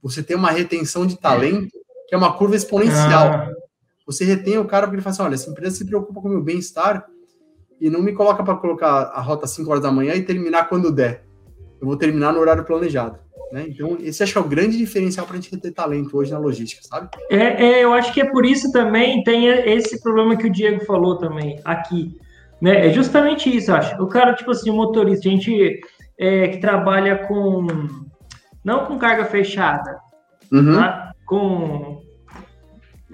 você 0.02 0.22
tem 0.22 0.38
uma 0.38 0.52
retenção 0.52 1.06
de 1.06 1.18
talento 1.18 1.76
que 2.08 2.16
é 2.16 2.18
uma 2.18 2.34
curva 2.38 2.56
exponencial. 2.56 3.28
Ah. 3.28 3.52
Você 4.06 4.24
retém 4.24 4.58
o 4.58 4.66
cara 4.66 4.86
porque 4.86 4.98
ele 4.98 5.02
fala 5.02 5.14
assim, 5.14 5.24
olha, 5.24 5.36
essa 5.36 5.50
empresa 5.50 5.78
se 5.78 5.86
preocupa 5.86 6.22
com 6.22 6.28
o 6.28 6.32
meu 6.32 6.44
bem-estar 6.44 7.06
e 7.82 7.90
não 7.90 8.02
me 8.02 8.14
coloca 8.14 8.44
para 8.44 8.56
colocar 8.56 8.88
a 8.88 9.22
rota 9.22 9.46
às 9.46 9.52
5 9.52 9.70
horas 9.70 9.84
da 9.84 9.92
manhã 9.92 10.14
e 10.14 10.22
terminar 10.22 10.70
quando 10.70 10.92
der. 10.92 11.24
Eu 11.82 11.88
vou 11.88 11.98
terminar 11.98 12.32
no 12.32 12.40
horário 12.40 12.64
planejado. 12.64 13.20
Né? 13.52 13.66
Então, 13.70 13.98
esse 14.00 14.24
acho 14.24 14.32
que 14.32 14.38
é 14.38 14.42
o 14.42 14.48
grande 14.48 14.78
diferencial 14.78 15.26
para 15.26 15.38
a 15.38 15.40
gente 15.40 15.56
ter 15.58 15.72
talento 15.72 16.18
hoje 16.18 16.32
na 16.32 16.40
logística, 16.40 16.82
sabe? 16.84 17.10
É, 17.30 17.66
é, 17.66 17.84
eu 17.84 17.94
acho 17.94 18.14
que 18.14 18.22
é 18.22 18.26
por 18.26 18.46
isso 18.46 18.72
também 18.72 19.24
tem 19.24 19.48
esse 19.48 20.02
problema 20.02 20.36
que 20.36 20.48
o 20.48 20.52
Diego 20.52 20.84
falou 20.86 21.18
também 21.18 21.60
aqui. 21.64 22.18
Né? 22.62 22.88
É 22.88 22.90
justamente 22.92 23.56
isso, 23.56 23.72
acho. 23.74 24.02
O 24.02 24.08
cara, 24.08 24.34
tipo 24.34 24.52
assim, 24.52 24.70
o 24.70 24.76
motorista, 24.76 25.28
a 25.28 25.32
gente 25.32 25.80
é, 26.18 26.48
que 26.50 26.58
trabalha 26.58 27.28
com. 27.28 27.68
Não 28.64 28.86
com 28.86 28.98
carga 28.98 29.26
fechada, 29.26 30.00
uhum. 30.52 30.76
tá? 30.76 31.12
com. 31.26 31.95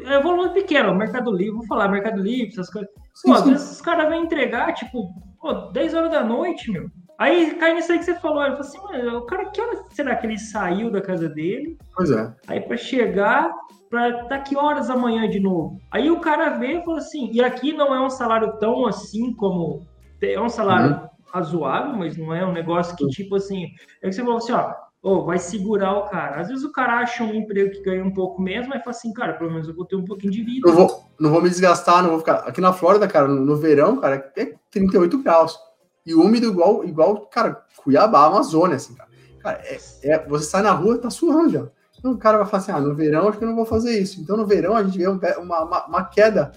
É 0.06 0.20
volume 0.22 0.54
pequeno, 0.54 0.96
Mercado 0.96 1.32
Livre, 1.32 1.58
vou 1.58 1.68
falar, 1.68 1.88
Mercado 1.88 2.22
Livre, 2.22 2.50
essas 2.50 2.70
coisas. 2.70 2.90
Pô, 3.24 3.34
às 3.34 3.44
vezes 3.44 3.72
os 3.72 3.82
caras 3.82 4.10
vêm 4.10 4.24
entregar, 4.24 4.74
tipo, 4.74 5.14
pô, 5.40 5.54
10 5.72 5.94
horas 5.94 6.12
da 6.12 6.24
noite, 6.24 6.72
meu. 6.72 6.90
Aí 7.22 7.54
cai 7.54 7.76
nisso 7.76 7.92
aí 7.92 8.00
que 8.00 8.06
você 8.06 8.16
falou. 8.16 8.42
Ele 8.42 8.56
falou 8.56 8.68
assim, 8.68 8.80
mano, 8.82 9.20
o 9.20 9.26
cara, 9.28 9.46
que 9.52 9.62
hora 9.62 9.84
será 9.92 10.16
que 10.16 10.26
ele 10.26 10.40
saiu 10.40 10.90
da 10.90 11.00
casa 11.00 11.30
dele? 11.30 11.78
Pois 11.96 12.10
é. 12.10 12.34
Aí 12.48 12.62
para 12.62 12.76
chegar, 12.78 13.54
para 13.92 14.26
tá 14.26 14.40
que 14.40 14.58
horas 14.58 14.90
amanhã 14.90 15.30
de 15.30 15.40
novo? 15.40 15.80
Aí 15.92 16.10
o 16.10 16.20
cara 16.20 16.58
vê 16.58 16.80
e 16.80 16.84
fala 16.84 16.98
assim, 16.98 17.30
e 17.32 17.44
aqui 17.44 17.74
não 17.74 17.94
é 17.94 18.02
um 18.02 18.10
salário 18.10 18.58
tão 18.58 18.88
assim 18.88 19.32
como. 19.36 19.86
É 20.20 20.42
um 20.42 20.50
salário 20.50 20.96
uhum. 20.96 21.10
razoável, 21.32 21.96
mas 21.96 22.18
não 22.18 22.34
é 22.34 22.44
um 22.44 22.54
negócio 22.54 22.96
que, 22.96 23.08
tipo 23.10 23.36
assim. 23.36 23.68
É 24.02 24.10
que 24.10 24.14
você 24.16 24.24
falou 24.24 24.38
assim, 24.38 24.54
ó, 24.54 24.74
oh, 25.02 25.24
vai 25.24 25.40
segurar 25.40 25.98
o 25.98 26.10
cara. 26.10 26.40
Às 26.40 26.50
vezes 26.50 26.64
o 26.64 26.72
cara 26.72 27.00
acha 27.00 27.24
um 27.24 27.34
emprego 27.34 27.72
que 27.72 27.82
ganha 27.82 28.04
um 28.04 28.14
pouco 28.14 28.42
menos, 28.42 28.68
mas 28.68 28.80
fala 28.84 28.92
assim, 28.92 29.14
cara, 29.14 29.34
pelo 29.34 29.52
menos 29.52 29.68
eu 29.68 29.76
vou 29.76 29.86
ter 29.86 29.96
um 29.96 30.06
pouquinho 30.06 30.32
de 30.32 30.44
vida. 30.44 30.70
Não 30.70 30.76
vou, 30.76 31.04
não 31.20 31.32
vou 31.32 31.42
me 31.42 31.50
desgastar, 31.50 32.04
não 32.04 32.12
vou 32.12 32.20
ficar. 32.20 32.36
Aqui 32.48 32.62
na 32.62 32.74
Flórida, 32.74 33.08
cara, 33.08 33.28
no, 33.28 33.42
no 33.42 33.56
verão, 33.56 33.98
cara, 33.98 34.32
é 34.36 34.54
38 34.70 35.18
graus 35.24 35.58
e 36.06 36.14
úmido 36.14 36.48
igual, 36.48 36.84
igual, 36.84 37.28
cara, 37.28 37.64
Cuiabá, 37.78 38.26
Amazônia, 38.26 38.76
assim, 38.76 38.96
cara. 38.96 39.10
Cara, 39.42 39.62
é, 39.64 39.80
é, 40.04 40.28
você 40.28 40.46
sai 40.46 40.62
na 40.62 40.72
rua, 40.72 41.00
tá 41.00 41.10
suando 41.10 41.50
já. 41.50 41.68
Então 41.98 42.12
o 42.12 42.18
cara 42.18 42.38
vai 42.38 42.48
falar 42.48 42.64
assim, 42.64 42.72
ah, 42.72 42.80
no 42.80 42.96
verão 42.96 43.28
acho 43.28 43.38
que 43.38 43.44
eu 43.44 43.48
não 43.48 43.56
vou 43.56 43.66
fazer 43.66 44.00
isso. 44.00 44.20
Então 44.22 44.38
no 44.38 44.46
verão 44.46 44.76
a 44.76 44.84
gente 44.84 44.98
vê 44.98 45.08
uma, 45.08 45.64
uma, 45.64 45.86
uma 45.86 46.04
queda, 46.06 46.52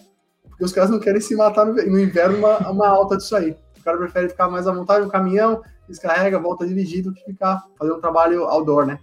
porque 0.49 0.65
os 0.65 0.73
caras 0.73 0.91
não 0.91 0.99
querem 0.99 1.21
se 1.21 1.35
matar 1.37 1.67
no, 1.67 1.75
no 1.75 2.01
inverno, 2.01 2.39
uma, 2.39 2.71
uma 2.71 2.89
alta 2.89 3.17
disso 3.17 3.37
aí. 3.37 3.57
O 3.79 3.85
cara 3.85 3.99
prefere 3.99 4.29
ficar 4.29 4.49
mais 4.49 4.67
à 4.67 4.73
vontade 4.73 5.05
no 5.05 5.11
caminhão, 5.11 5.63
descarrega, 5.89 6.39
volta 6.39 6.67
dirigido, 6.67 7.13
que 7.13 7.25
ficar, 7.25 7.65
fazer 7.79 7.93
um 7.93 8.01
trabalho 8.01 8.45
outdoor, 8.45 8.87
né? 8.87 8.99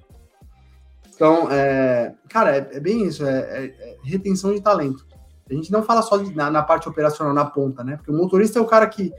Então, 1.13 1.47
é, 1.51 2.13
cara, 2.29 2.57
é, 2.57 2.69
é 2.73 2.79
bem 2.79 3.05
isso, 3.05 3.25
é, 3.25 3.39
é, 3.39 3.65
é, 3.65 3.97
retenção 4.03 4.53
de 4.53 4.61
talento. 4.61 5.05
A 5.49 5.53
gente 5.53 5.71
não 5.71 5.83
fala 5.83 6.01
só 6.01 6.17
de, 6.17 6.33
na, 6.35 6.49
na, 6.49 6.63
parte 6.63 6.87
operacional, 6.87 7.33
na 7.33 7.45
ponta, 7.45 7.83
né? 7.83 7.97
Porque 7.97 8.11
o 8.11 8.15
motorista 8.15 8.57
é 8.57 8.61
o 8.61 8.65
cara 8.65 8.87
que 8.87 9.13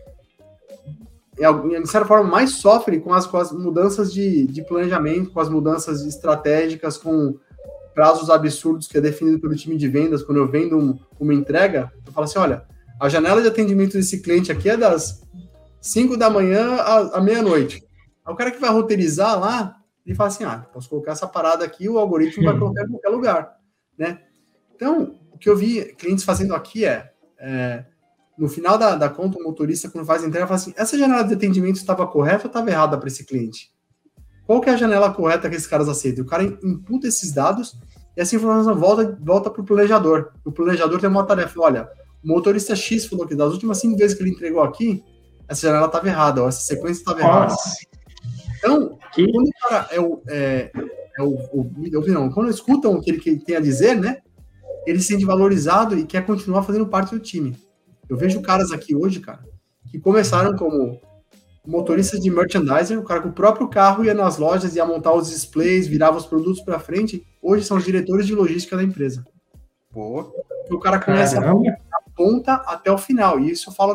de 1.34 1.88
certa 1.88 2.06
forma, 2.06 2.28
mais 2.28 2.56
sofre 2.56 3.00
com 3.00 3.12
as, 3.12 3.26
com 3.26 3.38
as 3.38 3.50
mudanças 3.52 4.12
de, 4.12 4.46
de 4.46 4.62
planejamento, 4.62 5.30
com 5.30 5.40
as 5.40 5.48
mudanças 5.48 6.04
estratégicas, 6.04 6.98
com 6.98 7.38
prazos 7.94 8.30
absurdos 8.30 8.86
que 8.86 8.98
é 8.98 9.00
definido 9.00 9.38
pelo 9.40 9.54
time 9.54 9.76
de 9.76 9.88
vendas. 9.88 10.22
Quando 10.22 10.38
eu 10.38 10.48
vendo 10.48 10.78
um, 10.78 10.98
uma 11.18 11.34
entrega, 11.34 11.90
eu 12.06 12.12
falo 12.12 12.24
assim: 12.24 12.38
olha, 12.38 12.64
a 13.00 13.08
janela 13.08 13.40
de 13.40 13.48
atendimento 13.48 13.94
desse 13.94 14.20
cliente 14.20 14.52
aqui 14.52 14.68
é 14.68 14.76
das 14.76 15.22
5 15.82 16.16
da 16.16 16.30
manhã 16.30 16.76
à, 16.76 17.18
à 17.18 17.20
meia-noite. 17.20 17.84
O 18.26 18.36
cara 18.36 18.52
que 18.52 18.60
vai 18.60 18.70
roteirizar 18.70 19.38
lá, 19.38 19.76
ele 20.06 20.14
fala 20.14 20.28
assim: 20.28 20.44
ah, 20.44 20.64
posso 20.72 20.88
colocar 20.88 21.12
essa 21.12 21.26
parada 21.26 21.64
aqui, 21.64 21.88
o 21.88 21.98
algoritmo 21.98 22.44
vai 22.44 22.56
colocar 22.58 22.84
em 22.84 22.88
qualquer 22.88 23.08
lugar, 23.08 23.56
né? 23.98 24.20
Então, 24.74 25.16
o 25.32 25.36
que 25.36 25.48
eu 25.50 25.56
vi 25.56 25.92
clientes 25.94 26.24
fazendo 26.24 26.54
aqui 26.54 26.84
é, 26.84 27.12
é 27.38 27.84
no 28.38 28.48
final 28.48 28.78
da, 28.78 28.94
da 28.94 29.08
conta, 29.08 29.38
o 29.38 29.42
motorista, 29.42 29.90
quando 29.90 30.06
faz 30.06 30.22
a 30.22 30.26
entrega, 30.26 30.46
fala 30.46 30.58
assim: 30.58 30.72
essa 30.76 30.96
janela 30.96 31.24
de 31.24 31.34
atendimento 31.34 31.76
estava 31.76 32.06
correta 32.06 32.44
ou 32.44 32.46
estava 32.46 32.70
errada 32.70 32.96
para 32.96 33.08
esse 33.08 33.24
cliente? 33.24 33.70
Qual 34.46 34.60
que 34.60 34.70
é 34.70 34.72
a 34.72 34.76
janela 34.76 35.12
correta 35.12 35.48
que 35.50 35.56
esses 35.56 35.66
caras 35.66 35.88
aceitam? 35.88 36.24
O 36.24 36.26
cara 36.26 36.44
imputa 36.44 37.08
esses 37.08 37.32
dados 37.32 37.76
e 38.16 38.20
essa 38.20 38.36
informação 38.36 38.74
volta, 38.74 39.18
volta 39.20 39.50
para 39.50 39.62
o 39.62 39.64
planejador. 39.64 40.32
O 40.44 40.52
planejador 40.52 41.00
tem 41.00 41.10
uma 41.10 41.26
tarefa: 41.26 41.60
olha, 41.60 41.88
o 42.22 42.28
motorista 42.28 42.74
X 42.76 43.06
falou 43.06 43.26
que 43.26 43.34
das 43.34 43.52
últimas 43.52 43.78
cinco 43.78 43.96
vezes 43.96 44.16
que 44.16 44.22
ele 44.22 44.30
entregou 44.30 44.62
aqui, 44.62 45.02
essa 45.52 45.66
janela 45.66 45.86
estava 45.86 46.08
errada, 46.08 46.42
ou 46.42 46.48
essa 46.48 46.60
sequência 46.60 47.00
estava 47.00 47.20
errada. 47.20 47.54
Então, 48.58 48.98
que? 49.12 49.30
quando 49.30 49.46
o 49.46 49.68
cara 49.68 49.88
é 49.90 50.00
o. 50.00 50.22
É, 50.28 50.70
é 51.18 51.22
o, 51.22 51.34
o, 51.52 51.70
não, 52.08 52.30
quando 52.30 52.50
escutam 52.50 52.94
o 52.94 53.00
que 53.00 53.10
ele, 53.10 53.18
que 53.20 53.30
ele 53.30 53.40
tem 53.40 53.56
a 53.56 53.60
dizer, 53.60 53.96
né? 53.96 54.18
Ele 54.86 54.98
se 54.98 55.08
sente 55.08 55.24
valorizado 55.24 55.96
e 55.96 56.04
quer 56.04 56.24
continuar 56.24 56.62
fazendo 56.62 56.86
parte 56.86 57.14
do 57.14 57.20
time. 57.20 57.56
Eu 58.08 58.16
vejo 58.16 58.40
caras 58.40 58.72
aqui 58.72 58.96
hoje, 58.96 59.20
cara, 59.20 59.44
que 59.90 59.98
começaram 59.98 60.56
como 60.56 61.00
motoristas 61.64 62.20
de 62.20 62.30
merchandiser, 62.30 62.98
o 62.98 63.04
cara 63.04 63.20
com 63.20 63.28
o 63.28 63.32
próprio 63.32 63.68
carro 63.68 64.04
ia 64.04 64.14
nas 64.14 64.38
lojas, 64.38 64.74
ia 64.74 64.84
montar 64.84 65.12
os 65.12 65.30
displays, 65.30 65.86
virava 65.86 66.16
os 66.16 66.26
produtos 66.26 66.62
para 66.62 66.80
frente. 66.80 67.24
Hoje 67.40 67.64
são 67.64 67.76
os 67.76 67.84
diretores 67.84 68.26
de 68.26 68.34
logística 68.34 68.76
da 68.76 68.82
empresa. 68.82 69.24
Boa. 69.92 70.32
O 70.70 70.78
cara 70.78 70.98
conhece 70.98 71.36
a 71.36 71.42
ponta 72.16 72.54
até 72.54 72.90
o 72.90 72.98
final. 72.98 73.38
E 73.38 73.50
isso 73.50 73.70
fala 73.72 73.94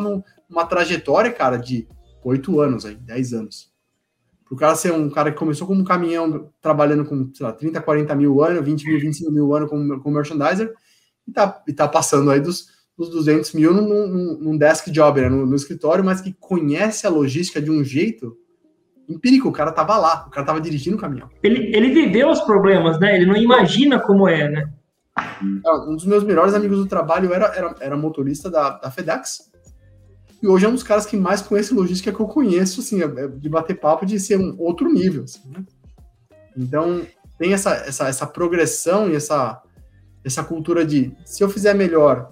numa 0.50 0.66
trajetória, 0.66 1.32
cara, 1.32 1.58
de 1.58 1.88
oito 2.24 2.60
anos, 2.60 2.86
aí, 2.86 2.96
10 2.96 3.34
anos. 3.34 3.72
Para 4.46 4.56
o 4.56 4.58
cara 4.58 4.76
ser 4.76 4.94
um 4.94 5.10
cara 5.10 5.32
que 5.32 5.38
começou 5.38 5.68
como 5.68 5.82
um 5.82 5.86
caminhão 5.86 6.50
trabalhando 6.62 7.04
com, 7.06 7.30
sei 7.34 7.46
lá, 7.46 7.52
30, 7.52 7.82
40 7.82 8.16
mil 8.16 8.42
anos, 8.44 8.64
20 8.64 8.86
mil, 8.86 9.00
25 9.00 9.32
mil 9.32 9.54
anos 9.54 9.70
como, 9.70 10.00
como 10.02 10.16
merchandiser, 10.16 10.74
e 11.28 11.32
tá, 11.32 11.64
e 11.68 11.74
tá 11.74 11.88
passando 11.88 12.32
aí 12.32 12.40
dos, 12.40 12.68
dos 12.98 13.10
200 13.10 13.54
mil 13.54 13.74
num, 13.74 14.08
num, 14.08 14.38
num 14.40 14.58
desk 14.58 14.90
job, 14.90 15.20
né, 15.20 15.28
no, 15.28 15.46
no, 15.46 15.56
escritório, 15.56 16.04
mas 16.04 16.22
que 16.22 16.34
conhece 16.34 17.06
a 17.06 17.10
logística 17.10 17.62
de 17.62 17.70
um 17.70 17.84
jeito 17.84 18.38
empírico. 19.10 19.50
O 19.50 19.54
cara 19.54 19.72
tava 19.72 19.98
lá, 19.98 20.26
o 20.28 20.32
cara 20.32 20.48
tava 20.48 20.62
dirigindo 20.62 20.96
o 20.96 21.00
caminhão. 21.00 21.30
Ele, 21.44 21.76
ele 21.76 21.92
viveu 21.92 22.30
os 22.30 22.42
problemas, 22.42 23.00
né? 23.00 23.16
Ele 23.16 23.26
não 23.26 23.36
imagina 23.36 24.00
como 24.00 24.28
é, 24.28 24.50
né? 24.50 24.74
Um 25.88 25.96
dos 25.96 26.06
meus 26.06 26.24
melhores 26.24 26.54
amigos 26.54 26.78
do 26.78 26.86
trabalho 26.86 27.34
era, 27.34 27.48
era, 27.48 27.76
era 27.80 27.98
motorista 27.98 28.50
da, 28.50 28.78
da 28.78 28.92
FedEx. 28.92 29.52
E 30.42 30.48
hoje 30.48 30.66
é 30.66 30.70
um 30.70 30.74
dos 30.74 30.84
caras 30.84 31.06
que 31.06 31.18
mais 31.18 31.42
conhece 31.42 31.74
logística 31.74 32.12
que 32.12 32.20
eu 32.20 32.28
conheço, 32.28 32.82
assim, 32.82 33.02
é, 33.02 33.06
é 33.06 33.28
de 33.28 33.50
bater 33.50 33.80
papo 33.80 34.06
de 34.06 34.20
ser 34.20 34.38
um 34.38 34.56
outro 34.60 34.92
nível. 34.92 35.24
Assim, 35.24 35.42
né? 35.50 35.64
Então, 36.56 37.02
tem 37.38 37.54
essa, 37.54 37.72
essa, 37.72 38.08
essa 38.08 38.28
progressão 38.28 39.10
e 39.10 39.16
essa, 39.16 39.62
essa 40.24 40.44
cultura 40.44 40.86
de 40.86 41.16
se 41.26 41.44
eu 41.44 41.50
fizer 41.50 41.74
melhor, 41.74 42.32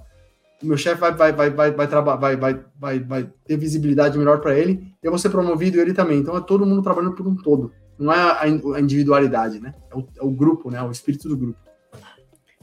o 0.62 0.66
meu 0.66 0.78
chefe 0.78 1.00
vai, 1.00 1.14
vai, 1.14 1.32
vai, 1.32 1.50
vai, 1.52 1.72
vai, 1.72 1.88
vai, 1.88 2.36
vai, 2.36 2.66
vai, 2.80 3.00
vai 3.00 3.30
ter 3.46 3.58
visibilidade 3.58 4.18
melhor 4.18 4.40
para 4.40 4.58
ele, 4.58 4.92
eu 5.02 5.12
vou 5.12 5.20
ser 5.20 5.30
promovido 5.30 5.80
ele 5.80 5.94
também. 5.94 6.20
Então 6.20 6.36
é 6.36 6.42
todo 6.42 6.66
mundo 6.66 6.82
trabalhando 6.82 7.16
por 7.16 7.28
um 7.28 7.36
todo. 7.36 7.72
Não 7.98 8.12
é 8.12 8.18
a, 8.18 8.80
individualidade, 8.80 9.60
né? 9.60 9.74
É 9.90 9.96
o, 9.96 10.08
é 10.18 10.24
o 10.24 10.32
grupo, 10.32 10.70
né? 10.70 10.82
O 10.82 10.92
espírito 10.92 11.30
do 11.30 11.38
grupo. 11.38 11.60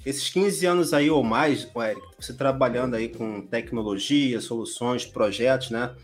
Esses 0.05 0.29
15 0.31 0.67
anos 0.67 0.93
aí 0.93 1.11
ou 1.11 1.23
mais, 1.23 1.69
Eric, 1.77 2.03
você 2.19 2.35
trabalhando 2.35 2.95
aí 2.95 3.09
com 3.09 3.41
tecnologia, 3.47 4.41
soluções, 4.41 5.05
projetos, 5.05 5.71
né? 5.71 5.95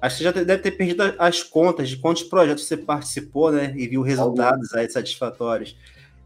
Acho 0.00 0.16
que 0.16 0.22
você 0.22 0.24
já 0.24 0.44
deve 0.44 0.58
ter 0.62 0.72
perdido 0.72 1.02
as 1.18 1.42
contas 1.42 1.88
de 1.88 1.96
quantos 1.96 2.24
projetos 2.24 2.66
você 2.66 2.76
participou, 2.76 3.52
né? 3.52 3.72
E 3.76 3.86
viu 3.86 4.02
resultados 4.02 4.72
aí 4.74 4.88
satisfatórios. 4.90 5.76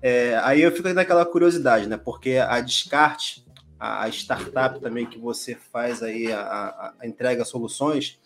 É, 0.01 0.37
aí 0.43 0.63
eu 0.63 0.73
fico 0.73 0.89
naquela 0.93 1.25
curiosidade, 1.25 1.87
né? 1.87 1.97
Porque 1.97 2.37
a 2.37 2.61
Descarte, 2.61 3.47
a, 3.79 4.09
startup 4.09 4.81
também 4.81 5.07
que 5.07 5.19
você 5.19 5.55
faz 5.55 6.03
aí, 6.03 6.33
a, 6.33 6.95
a 6.99 7.07
entrega 7.07 7.45
soluções, 7.45 8.19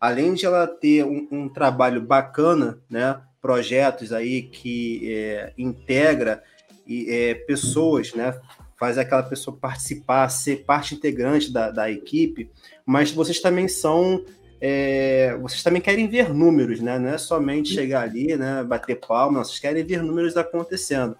além 0.00 0.34
de 0.34 0.46
ela 0.46 0.66
ter 0.66 1.04
um, 1.04 1.28
um 1.30 1.48
trabalho 1.48 2.00
bacana, 2.00 2.78
né? 2.88 3.20
Projetos 3.40 4.12
aí 4.12 4.42
que 4.42 5.12
é, 5.14 5.52
integra 5.56 6.42
e, 6.86 7.10
é, 7.10 7.34
pessoas, 7.34 8.12
né? 8.14 8.38
Faz 8.78 8.98
aquela 8.98 9.22
pessoa 9.22 9.56
participar, 9.56 10.28
ser 10.28 10.64
parte 10.64 10.94
integrante 10.94 11.52
da, 11.52 11.70
da 11.70 11.90
equipe, 11.90 12.50
mas 12.84 13.12
vocês 13.12 13.40
também 13.40 13.68
são. 13.68 14.24
É, 14.64 15.36
vocês 15.42 15.60
também 15.60 15.82
querem 15.82 16.06
ver 16.06 16.32
números, 16.32 16.78
né? 16.78 16.96
Não 16.96 17.08
é 17.08 17.18
somente 17.18 17.74
chegar 17.74 18.02
ali, 18.02 18.36
né? 18.36 18.62
Bater 18.62 18.94
palma, 18.94 19.42
vocês 19.42 19.58
querem 19.58 19.84
ver 19.84 20.04
números 20.04 20.36
acontecendo. 20.36 21.16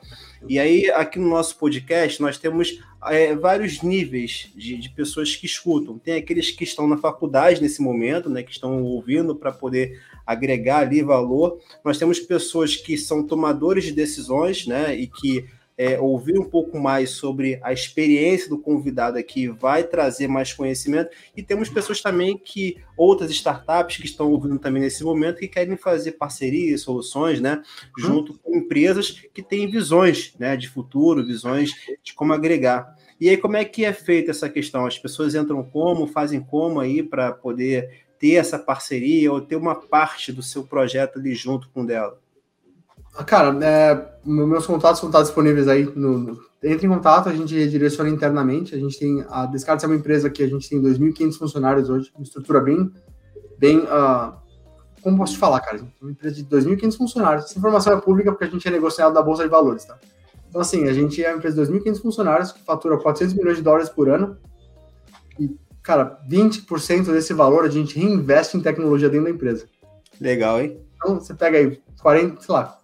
E 0.49 0.61
aí, 0.61 0.89
aqui 0.93 1.19
no 1.19 1.29
nosso 1.29 1.59
podcast, 1.59 2.23
nós 2.23 2.39
temos 2.39 2.81
é, 3.07 3.35
vários 3.35 3.83
níveis 3.83 4.49
de, 4.55 4.79
de, 4.79 4.89
pessoas 4.91 5.35
que 5.35 5.45
escutam. 5.45 5.99
Tem 5.99 6.15
aqueles 6.15 6.53
que 6.53 6.63
estão 6.63 6.87
na 6.87 6.97
faculdade 6.97 7.61
nesse 7.61 7.83
momento, 7.83 8.31
né? 8.31 8.45
Que 8.45 8.53
estão 8.53 8.81
ouvindo 8.85 9.35
para 9.35 9.51
poder 9.51 10.01
agregar 10.25 10.79
ali 10.79 11.03
valor. 11.03 11.59
Nós 11.85 11.99
temos 11.99 12.21
pessoas 12.21 12.77
que 12.77 12.97
são 12.97 13.27
tomadores 13.27 13.83
de 13.83 13.93
decisões, 13.93 14.69
né? 14.69 14.95
E 14.95 15.09
que 15.09 15.45
é, 15.77 15.99
ouvir 15.99 16.39
um 16.39 16.45
pouco 16.45 16.79
mais 16.79 17.11
sobre 17.11 17.59
a 17.63 17.73
experiência 17.73 18.49
do 18.49 18.59
convidado 18.59 19.19
aqui 19.19 19.49
vai 19.49 19.83
trazer 19.85 20.29
mais 20.29 20.53
conhecimento. 20.53 21.11
E 21.37 21.43
temos 21.43 21.69
pessoas 21.69 22.01
também 22.01 22.37
que, 22.37 22.77
outras 22.97 23.31
startups 23.31 23.97
que 23.97 24.07
estão 24.07 24.31
ouvindo 24.31 24.59
também 24.59 24.83
nesse 24.83 25.03
momento, 25.03 25.39
que 25.39 25.49
querem 25.49 25.77
fazer 25.77 26.13
parcerias, 26.13 26.83
soluções, 26.83 27.41
né? 27.41 27.63
Junto 27.99 28.39
com 28.39 28.57
empresas 28.57 29.11
que 29.33 29.43
têm 29.43 29.71
visões 29.71 30.35
né, 30.39 30.57
de 30.57 30.69
futuro, 30.69 31.25
visões 31.25 31.71
de 32.03 32.13
como 32.15 32.33
agregar. 32.33 32.97
E 33.21 33.29
aí, 33.29 33.37
como 33.37 33.57
é 33.57 33.65
que 33.65 33.85
é 33.85 33.93
feita 33.93 34.31
essa 34.31 34.49
questão? 34.49 34.85
As 34.85 34.99
pessoas 34.99 35.35
entram 35.35 35.63
como, 35.63 36.07
fazem 36.07 36.41
como 36.41 36.81
aí 36.81 37.03
para 37.03 37.33
poder 37.33 38.07
ter 38.19 38.35
essa 38.35 38.59
parceria 38.59 39.33
ou 39.33 39.41
ter 39.41 39.57
uma 39.57 39.75
parte 39.75 40.33
do 40.33 40.43
seu 40.43 40.65
projeto 40.65 41.19
ali 41.19 41.35
junto 41.35 41.69
com 41.71 41.85
dela? 41.85 42.22
Cara, 43.27 43.55
é, 43.65 44.13
meus 44.25 44.67
contatos 44.67 45.01
vão 45.01 45.11
estar 45.11 45.23
disponíveis 45.23 45.69
aí. 45.69 45.85
No, 45.95 46.17
no, 46.17 46.41
entre 46.63 46.87
em 46.87 46.91
contato, 46.91 47.29
a 47.29 47.35
gente 47.35 47.69
direciona 47.69 48.09
internamente. 48.09 48.75
A 48.75 48.79
gente 48.79 48.99
tem 48.99 49.25
a 49.29 49.45
Descartes 49.47 49.85
é 49.85 49.87
uma 49.87 49.97
empresa 49.97 50.31
que 50.31 50.43
a 50.43 50.49
gente 50.49 50.69
tem 50.69 50.81
2.500 50.81 51.39
funcionários 51.39 51.91
hoje, 51.91 52.11
uma 52.15 52.23
estrutura 52.23 52.61
bem, 52.61 52.91
bem, 53.59 53.81
uh, 53.81 54.33
como 55.03 55.19
posso 55.19 55.35
te 55.35 55.39
falar, 55.39 55.61
cara? 55.61 55.83
Uma 56.01 56.13
empresa 56.13 56.37
de 56.37 56.45
2.500 56.45 56.97
funcionários. 56.97 57.45
Essa 57.45 57.59
informação 57.59 57.93
é 57.93 58.01
pública 58.01 58.31
porque 58.33 58.45
a 58.45 58.49
gente 58.49 58.67
é 58.67 58.71
negociado 58.71 59.13
da 59.13 59.21
bolsa 59.21 59.43
de 59.43 59.51
valores, 59.51 59.85
tá? 59.85 59.99
Então 60.49 60.61
assim, 60.61 60.89
a 60.89 60.93
gente 60.93 61.23
é 61.23 61.29
uma 61.29 61.39
empresa 61.39 61.67
de 61.67 61.73
2.500 61.73 62.01
funcionários 62.01 62.53
que 62.53 62.63
fatura 62.63 62.97
400 62.99 63.35
milhões 63.35 63.57
de 63.57 63.63
dólares 63.63 63.89
por 63.89 64.09
ano. 64.09 64.39
E, 65.39 65.51
cara, 65.83 66.19
20% 66.31 67.13
desse 67.13 67.35
valor 67.35 67.65
a 67.65 67.69
gente 67.69 67.99
reinveste 67.99 68.57
em 68.57 68.61
tecnologia 68.61 69.11
dentro 69.11 69.25
da 69.25 69.31
empresa. 69.31 69.67
Legal, 70.21 70.61
hein? 70.61 70.81
Então 70.97 71.17
você 71.17 71.35
pega 71.35 71.59
aí 71.59 71.83
40, 72.01 72.41
sei 72.41 72.55
lá, 72.55 72.79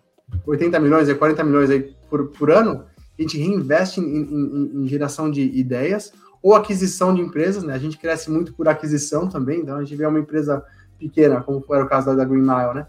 80 0.46 0.78
milhões, 0.80 1.12
40 1.12 1.44
milhões 1.44 1.70
aí 1.70 1.94
por, 2.08 2.28
por 2.28 2.50
ano, 2.50 2.84
a 3.18 3.22
gente 3.22 3.38
reinveste 3.38 4.00
em, 4.00 4.04
em, 4.04 4.82
em, 4.82 4.88
geração 4.88 5.30
de 5.30 5.42
ideias 5.42 6.12
ou 6.42 6.54
aquisição 6.54 7.12
de 7.12 7.20
empresas, 7.20 7.62
né? 7.62 7.74
A 7.74 7.78
gente 7.78 7.98
cresce 7.98 8.30
muito 8.30 8.54
por 8.54 8.68
aquisição 8.68 9.28
também, 9.28 9.60
então 9.60 9.76
a 9.76 9.82
gente 9.82 9.96
vê 9.96 10.06
uma 10.06 10.20
empresa 10.20 10.64
pequena, 10.98 11.40
como 11.40 11.64
era 11.70 11.84
o 11.84 11.88
caso 11.88 12.14
da, 12.14 12.24
Green 12.24 12.40
Mile, 12.40 12.74
né? 12.74 12.86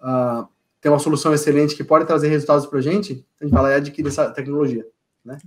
Uh, 0.00 0.48
tem 0.80 0.90
uma 0.90 0.98
solução 0.98 1.34
excelente 1.34 1.74
que 1.74 1.84
pode 1.84 2.06
trazer 2.06 2.28
resultados 2.28 2.66
para 2.66 2.78
a 2.78 2.82
gente, 2.82 3.24
a 3.40 3.44
gente 3.44 3.52
vai 3.52 3.62
lá 3.62 3.70
e 3.72 3.74
adquire 3.74 4.08
essa 4.08 4.30
tecnologia, 4.30 4.86
né? 5.24 5.38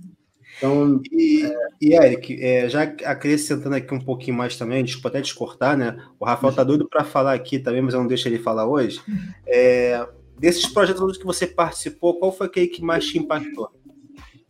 Então, 0.56 1.00
e, 1.10 1.44
é... 1.44 1.56
e 1.80 1.94
Eric, 1.94 2.42
é, 2.42 2.68
já 2.68 2.82
acrescentando 2.82 3.74
aqui 3.74 3.94
um 3.94 4.00
pouquinho 4.00 4.36
mais 4.36 4.56
também, 4.56 4.84
desculpa 4.84 5.08
até 5.08 5.22
te 5.22 5.34
cortar, 5.34 5.76
né? 5.76 5.96
O 6.18 6.24
Rafael 6.24 6.52
tá 6.52 6.62
doido 6.62 6.88
para 6.88 7.04
falar 7.04 7.32
aqui 7.32 7.58
também, 7.58 7.80
mas 7.80 7.94
eu 7.94 8.00
não 8.00 8.06
deixo 8.06 8.28
ele 8.28 8.38
falar 8.38 8.66
hoje. 8.66 9.00
É, 9.46 10.06
desses 10.40 10.66
projetos 10.66 11.18
que 11.18 11.26
você 11.26 11.46
participou, 11.46 12.18
qual 12.18 12.32
foi 12.32 12.46
aquele 12.46 12.66
que 12.68 12.82
mais 12.82 13.04
te 13.04 13.18
impactou? 13.18 13.70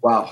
Uau! 0.02 0.30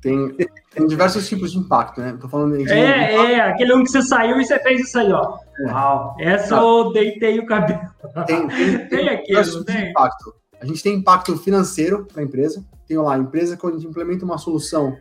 Tem, 0.00 0.36
tem 0.74 0.86
diversos 0.86 1.28
tipos 1.28 1.52
de 1.52 1.58
impacto, 1.58 2.00
né? 2.00 2.18
Tô 2.20 2.28
falando 2.28 2.58
de 2.58 2.70
é, 2.70 3.14
é, 3.34 3.40
aquele 3.40 3.74
um 3.74 3.82
que 3.82 3.90
você 3.90 4.02
saiu 4.02 4.38
e 4.40 4.44
você 4.44 4.58
fez 4.58 4.80
isso 4.82 4.98
aí, 4.98 5.10
ó. 5.12 5.38
É. 5.60 5.72
Uau! 5.72 6.16
Essa 6.18 6.56
tá. 6.56 6.60
eu 6.60 6.92
deitei 6.92 7.38
o 7.38 7.46
cabelo. 7.46 7.80
Tem, 8.26 8.46
tem, 8.48 8.78
tem, 8.78 8.88
tem 8.88 9.08
aquele, 9.08 9.64
tem? 9.64 9.90
impacto. 9.90 10.34
A 10.60 10.66
gente 10.66 10.82
tem 10.82 10.94
impacto 10.94 11.36
financeiro 11.38 12.04
para 12.04 12.20
a 12.20 12.24
empresa. 12.24 12.64
Tem 12.86 12.98
lá, 12.98 13.14
a 13.14 13.18
empresa, 13.18 13.56
quando 13.56 13.74
a 13.74 13.78
gente 13.78 13.88
implementa 13.88 14.24
uma 14.24 14.38
solução, 14.38 14.96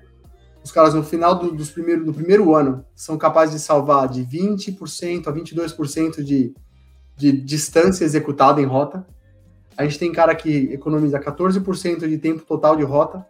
os 0.64 0.72
caras 0.72 0.94
no 0.94 1.04
final 1.04 1.36
do, 1.36 1.52
dos 1.52 1.72
primeiro, 1.72 2.06
do 2.06 2.14
primeiro 2.14 2.56
ano 2.56 2.86
são 2.96 3.18
capazes 3.18 3.56
de 3.56 3.62
salvar 3.62 4.08
de 4.08 4.24
20% 4.24 5.28
a 5.28 5.34
22% 5.34 6.24
de, 6.24 6.56
de 7.16 7.32
distância 7.32 8.06
executada 8.06 8.62
em 8.62 8.66
rota. 8.66 9.06
A 9.78 9.84
gente 9.84 10.00
tem 10.00 10.12
cara 10.12 10.34
que 10.34 10.72
economiza 10.72 11.20
14% 11.20 12.08
de 12.08 12.18
tempo 12.18 12.46
total 12.46 12.76
de 12.76 12.84
rota. 12.84 13.26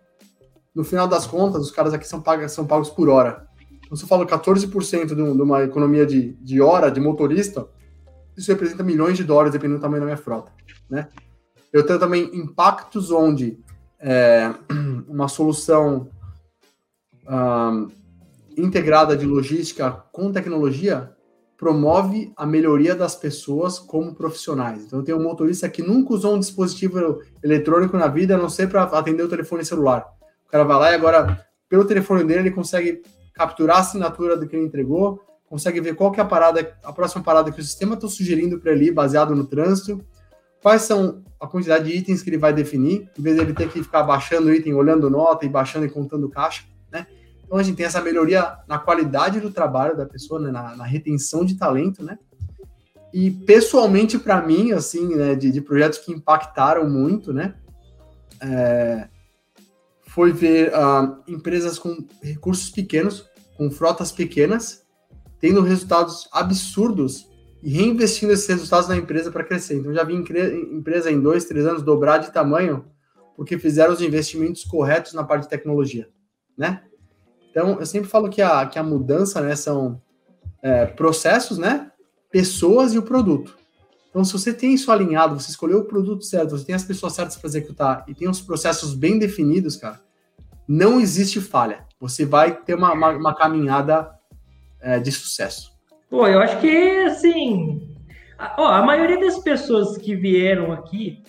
No 0.73 0.83
final 0.83 1.07
das 1.07 1.25
contas, 1.25 1.61
os 1.61 1.71
caras 1.71 1.93
aqui 1.93 2.07
são 2.07 2.21
pagos, 2.21 2.51
são 2.51 2.67
pagos 2.67 2.89
por 2.89 3.09
hora. 3.09 3.47
Então, 3.85 3.95
se 3.95 4.03
eu 4.03 4.07
falo 4.07 4.25
14% 4.25 5.15
de, 5.15 5.21
uma 5.21 5.63
economia 5.63 6.05
de, 6.05 6.33
de 6.33 6.61
hora 6.61 6.91
de 6.91 6.99
motorista, 6.99 7.67
isso 8.35 8.51
representa 8.51 8.83
milhões 8.83 9.17
de 9.17 9.23
dólares, 9.23 9.53
dependendo 9.53 9.79
do 9.79 9.81
tamanho 9.81 10.01
da 10.01 10.05
minha 10.05 10.17
frota. 10.17 10.51
Né? 10.89 11.07
Eu 11.71 11.85
tenho 11.85 11.99
também 11.99 12.29
impactos 12.35 13.11
onde 13.11 13.59
é, 13.99 14.53
uma 15.07 15.27
solução 15.27 16.09
integrada 18.55 19.17
de 19.17 19.25
logística 19.25 19.91
com 20.11 20.31
tecnologia 20.31 21.14
promove 21.57 22.33
a 22.35 22.45
melhoria 22.45 22.95
das 22.95 23.15
pessoas 23.15 23.79
como 23.79 24.13
profissionais. 24.13 24.83
Então, 24.83 24.99
eu 24.99 25.05
tenho 25.05 25.17
um 25.17 25.23
motorista 25.23 25.69
que 25.69 25.81
nunca 25.81 26.13
usou 26.13 26.35
um 26.35 26.39
dispositivo 26.39 27.21
eletrônico 27.41 27.97
na 27.97 28.07
vida, 28.07 28.35
a 28.35 28.37
não 28.37 28.49
ser 28.49 28.67
para 28.67 28.83
atender 28.83 29.23
o 29.23 29.29
telefone 29.29 29.63
celular. 29.63 30.05
O 30.47 30.51
cara 30.51 30.63
vai 30.63 30.77
lá 30.77 30.91
e 30.91 30.95
agora, 30.95 31.45
pelo 31.69 31.85
telefone 31.85 32.23
dele, 32.23 32.41
ele 32.41 32.51
consegue 32.51 33.01
capturar 33.33 33.77
a 33.77 33.79
assinatura 33.81 34.37
do 34.37 34.47
que 34.47 34.55
ele 34.55 34.65
entregou, 34.65 35.21
consegue 35.47 35.79
ver 35.79 35.95
qual 35.95 36.11
que 36.11 36.19
é 36.19 36.23
a 36.23 36.25
parada, 36.25 36.77
a 36.83 36.91
próxima 36.91 37.23
parada 37.23 37.51
que 37.51 37.59
o 37.59 37.63
sistema 37.63 37.95
está 37.95 38.07
sugerindo 38.07 38.59
para 38.59 38.71
ele, 38.71 38.91
baseado 38.91 39.35
no 39.35 39.45
trânsito, 39.45 40.03
quais 40.61 40.81
são 40.81 41.23
a 41.39 41.47
quantidade 41.47 41.85
de 41.85 41.97
itens 41.97 42.21
que 42.21 42.29
ele 42.29 42.37
vai 42.37 42.53
definir, 42.53 43.09
em 43.17 43.21
vez 43.21 43.35
de 43.35 43.41
ele 43.43 43.53
ter 43.53 43.69
que 43.69 43.83
ficar 43.83 44.03
baixando 44.03 44.53
item, 44.53 44.73
olhando 44.73 45.09
nota 45.09 45.45
e 45.45 45.49
baixando 45.49 45.85
e 45.85 45.89
contando 45.89 46.29
caixa? 46.29 46.63
Então 47.45 47.57
a 47.57 47.63
gente 47.63 47.75
tem 47.75 47.85
essa 47.85 48.01
melhoria 48.01 48.57
na 48.67 48.77
qualidade 48.79 49.39
do 49.39 49.51
trabalho 49.51 49.95
da 49.95 50.05
pessoa, 50.05 50.39
né? 50.39 50.51
na, 50.51 50.75
na, 50.75 50.83
retenção 50.83 51.45
de 51.45 51.55
talento, 51.55 52.03
né? 52.03 52.17
E 53.13 53.31
pessoalmente, 53.31 54.19
para 54.19 54.41
mim, 54.41 54.71
assim, 54.71 55.15
né, 55.15 55.35
de, 55.35 55.49
de, 55.49 55.61
projetos 55.61 55.99
que 55.99 56.11
impactaram 56.11 56.89
muito, 56.89 57.31
né, 57.31 57.55
é, 58.41 59.07
foi 60.07 60.33
ver 60.33 60.73
uh, 60.73 61.23
empresas 61.25 61.79
com 61.79 62.05
recursos 62.21 62.69
pequenos, 62.69 63.25
com 63.55 63.71
frotas 63.71 64.11
pequenas, 64.11 64.85
tendo 65.39 65.61
resultados 65.61 66.27
absurdos 66.33 67.29
e 67.63 67.69
reinvestindo 67.69 68.33
esses 68.33 68.47
resultados 68.47 68.89
na 68.89 68.97
empresa 68.97 69.31
para 69.31 69.45
crescer. 69.45 69.75
Então, 69.75 69.93
já 69.93 70.03
vi 70.03 70.13
empresa 70.13 71.09
em 71.09 71.21
dois, 71.21 71.45
três 71.45 71.65
anos 71.65 71.83
dobrar 71.83 72.17
de 72.17 72.33
tamanho 72.33 72.85
porque 73.35 73.57
fizeram 73.57 73.93
os 73.93 74.01
investimentos 74.01 74.63
corretos 74.63 75.13
na 75.13 75.23
parte 75.23 75.43
de 75.43 75.49
tecnologia, 75.49 76.09
né? 76.57 76.83
Então, 77.55 77.79
eu 77.79 77.85
sempre 77.85 78.09
falo 78.09 78.29
que 78.29 78.41
a, 78.41 78.65
que 78.65 78.77
a 78.77 78.83
mudança, 78.83 79.39
né, 79.39 79.55
são 79.55 80.01
é, 80.61 80.85
processos, 80.87 81.57
né, 81.57 81.89
pessoas 82.29 82.93
e 82.93 82.97
o 82.97 83.01
produto. 83.01 83.55
Então, 84.09 84.25
se 84.25 84.33
você 84.33 84.53
tem 84.53 84.73
isso 84.73 84.91
alinhado, 84.91 85.39
você 85.39 85.51
escolheu 85.51 85.79
o 85.79 85.85
produto 85.85 86.25
certo, 86.25 86.49
você 86.49 86.65
tem 86.65 86.75
as 86.75 86.83
pessoas 86.83 87.13
certas 87.13 87.37
para 87.37 87.47
executar 87.47 88.03
e 88.09 88.13
tem 88.13 88.27
os 88.27 88.41
processos 88.41 88.93
bem 88.93 89.17
definidos, 89.17 89.77
cara, 89.77 90.01
não 90.67 90.99
existe 90.99 91.39
falha. 91.39 91.85
Você 91.97 92.25
vai 92.25 92.53
ter 92.53 92.75
uma, 92.75 92.91
uma, 92.91 93.11
uma 93.11 93.33
caminhada 93.33 94.11
é, 94.81 94.99
de 94.99 95.13
sucesso. 95.13 95.71
Pô, 96.09 96.27
eu 96.27 96.41
acho 96.41 96.59
que, 96.59 96.97
assim, 97.05 97.95
a, 98.37 98.61
ó, 98.61 98.67
a 98.67 98.83
maioria 98.83 99.17
das 99.17 99.39
pessoas 99.39 99.97
que 99.97 100.13
vieram 100.13 100.73
aqui, 100.73 101.23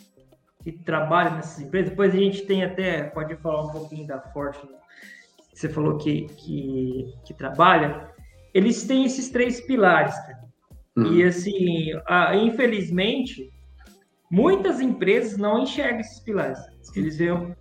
que 0.64 0.72
trabalham 0.72 1.36
nessas 1.36 1.60
empresas, 1.60 1.90
depois 1.90 2.12
a 2.12 2.18
gente 2.18 2.42
tem 2.46 2.64
até, 2.64 3.04
pode 3.04 3.36
falar 3.36 3.62
um 3.62 3.70
pouquinho 3.70 4.08
da 4.08 4.18
Fortune, 4.18 4.74
você 5.60 5.68
falou 5.68 5.96
que, 5.96 6.26
que, 6.36 7.12
que 7.24 7.34
trabalha, 7.34 8.10
eles 8.52 8.84
têm 8.86 9.04
esses 9.04 9.30
três 9.30 9.60
pilares. 9.60 10.14
Uhum. 10.96 11.14
E, 11.14 11.22
assim, 11.24 11.92
a, 12.06 12.34
infelizmente, 12.36 13.50
muitas 14.30 14.80
empresas 14.80 15.38
não 15.38 15.62
enxergam 15.62 16.00
esses 16.00 16.20
pilares. 16.20 16.58
Eles 16.94 17.18
veem 17.18 17.54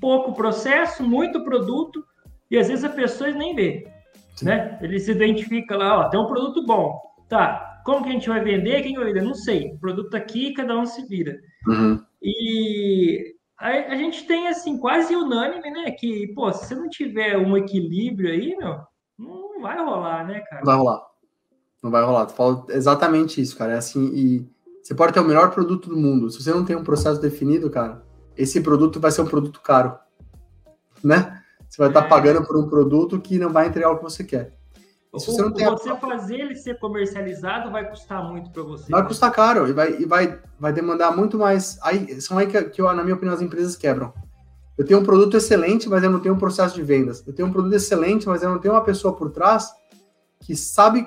pouco 0.00 0.32
processo, 0.34 1.02
muito 1.02 1.44
produto, 1.44 2.04
e 2.50 2.56
às 2.56 2.68
vezes 2.68 2.84
a 2.84 2.88
pessoa 2.88 3.30
nem 3.30 3.54
vê 3.54 3.84
né? 4.42 4.78
Ele 4.80 4.98
se 4.98 5.10
identifica 5.10 5.76
lá, 5.76 6.00
ó, 6.00 6.08
tem 6.08 6.20
um 6.20 6.26
produto 6.26 6.64
bom. 6.64 6.98
Tá, 7.28 7.80
como 7.84 8.02
que 8.02 8.10
a 8.10 8.12
gente 8.12 8.28
vai 8.28 8.42
vender? 8.42 8.82
Quem 8.82 8.94
vai 8.94 9.06
vender? 9.06 9.22
Não 9.22 9.34
sei. 9.34 9.72
O 9.72 9.78
produto 9.78 10.10
tá 10.10 10.18
aqui, 10.18 10.52
cada 10.52 10.76
um 10.76 10.86
se 10.86 11.06
vira. 11.06 11.38
Uhum. 11.66 12.02
E 12.22 13.34
a, 13.60 13.92
a, 13.92 13.96
gente 13.96 14.26
tem, 14.26 14.48
assim, 14.48 14.78
quase 14.78 15.14
unânime, 15.14 15.70
né? 15.70 15.90
Que, 15.90 16.28
pô, 16.34 16.50
se 16.50 16.66
você 16.66 16.74
não 16.74 16.88
tiver 16.88 17.36
um 17.36 17.56
equilíbrio 17.56 18.30
aí, 18.30 18.56
meu, 18.56 18.80
não 19.18 19.60
vai 19.60 19.78
rolar, 19.78 20.26
né, 20.26 20.40
cara? 20.40 20.62
Não 20.62 20.66
vai 20.66 20.76
rolar. 20.76 21.00
Não 21.82 21.90
vai 21.90 22.02
rolar. 22.02 22.26
Tu 22.26 22.32
fala 22.32 22.64
exatamente 22.70 23.40
isso, 23.40 23.56
cara. 23.56 23.74
É 23.74 23.76
assim, 23.76 24.06
e 24.14 24.48
você 24.82 24.94
pode 24.94 25.12
ter 25.12 25.20
o 25.20 25.24
melhor 25.24 25.50
produto 25.50 25.90
do 25.90 25.96
mundo. 25.96 26.30
Se 26.30 26.42
você 26.42 26.50
não 26.50 26.64
tem 26.64 26.74
um 26.74 26.82
processo 26.82 27.20
definido, 27.20 27.68
cara, 27.70 28.02
esse 28.34 28.62
produto 28.62 28.98
vai 28.98 29.10
ser 29.10 29.20
um 29.20 29.28
produto 29.28 29.60
caro. 29.60 29.98
Né? 31.04 31.42
Você 31.68 31.76
vai 31.78 31.88
estar 31.88 32.08
pagando 32.08 32.44
por 32.46 32.56
um 32.56 32.68
produto 32.68 33.20
que 33.20 33.38
não 33.38 33.50
vai 33.50 33.68
entregar 33.68 33.90
o 33.90 33.98
que 33.98 34.02
você 34.02 34.24
quer. 34.24 34.56
Se 35.18 35.26
você, 35.26 35.42
não 35.42 35.52
tem 35.52 35.66
você 35.66 35.90
a... 35.90 35.96
fazer 35.96 36.36
ele 36.36 36.54
ser 36.54 36.78
comercializado 36.78 37.70
vai 37.70 37.88
custar 37.88 38.22
muito 38.22 38.50
para 38.50 38.62
você. 38.62 38.90
Vai 38.90 39.06
custar 39.06 39.32
caro 39.32 39.66
e 39.66 39.72
vai, 39.72 40.00
e 40.00 40.04
vai, 40.04 40.38
vai 40.58 40.72
demandar 40.72 41.16
muito 41.16 41.36
mais. 41.36 41.78
Aí 41.82 42.20
são 42.20 42.38
aí 42.38 42.46
que, 42.46 42.62
que 42.64 42.82
na 42.82 43.02
minha 43.02 43.16
opinião, 43.16 43.34
as 43.34 43.42
empresas 43.42 43.74
quebram. 43.74 44.12
Eu 44.78 44.86
tenho 44.86 45.00
um 45.00 45.04
produto 45.04 45.36
excelente, 45.36 45.88
mas 45.88 46.02
eu 46.02 46.10
não 46.10 46.20
tenho 46.20 46.34
um 46.34 46.38
processo 46.38 46.74
de 46.74 46.82
vendas. 46.82 47.26
Eu 47.26 47.34
tenho 47.34 47.48
um 47.48 47.52
produto 47.52 47.74
excelente, 47.74 48.28
mas 48.28 48.42
eu 48.42 48.50
não 48.50 48.58
tenho 48.58 48.72
uma 48.72 48.84
pessoa 48.84 49.14
por 49.14 49.30
trás 49.30 49.70
que 50.40 50.54
sabe 50.56 51.06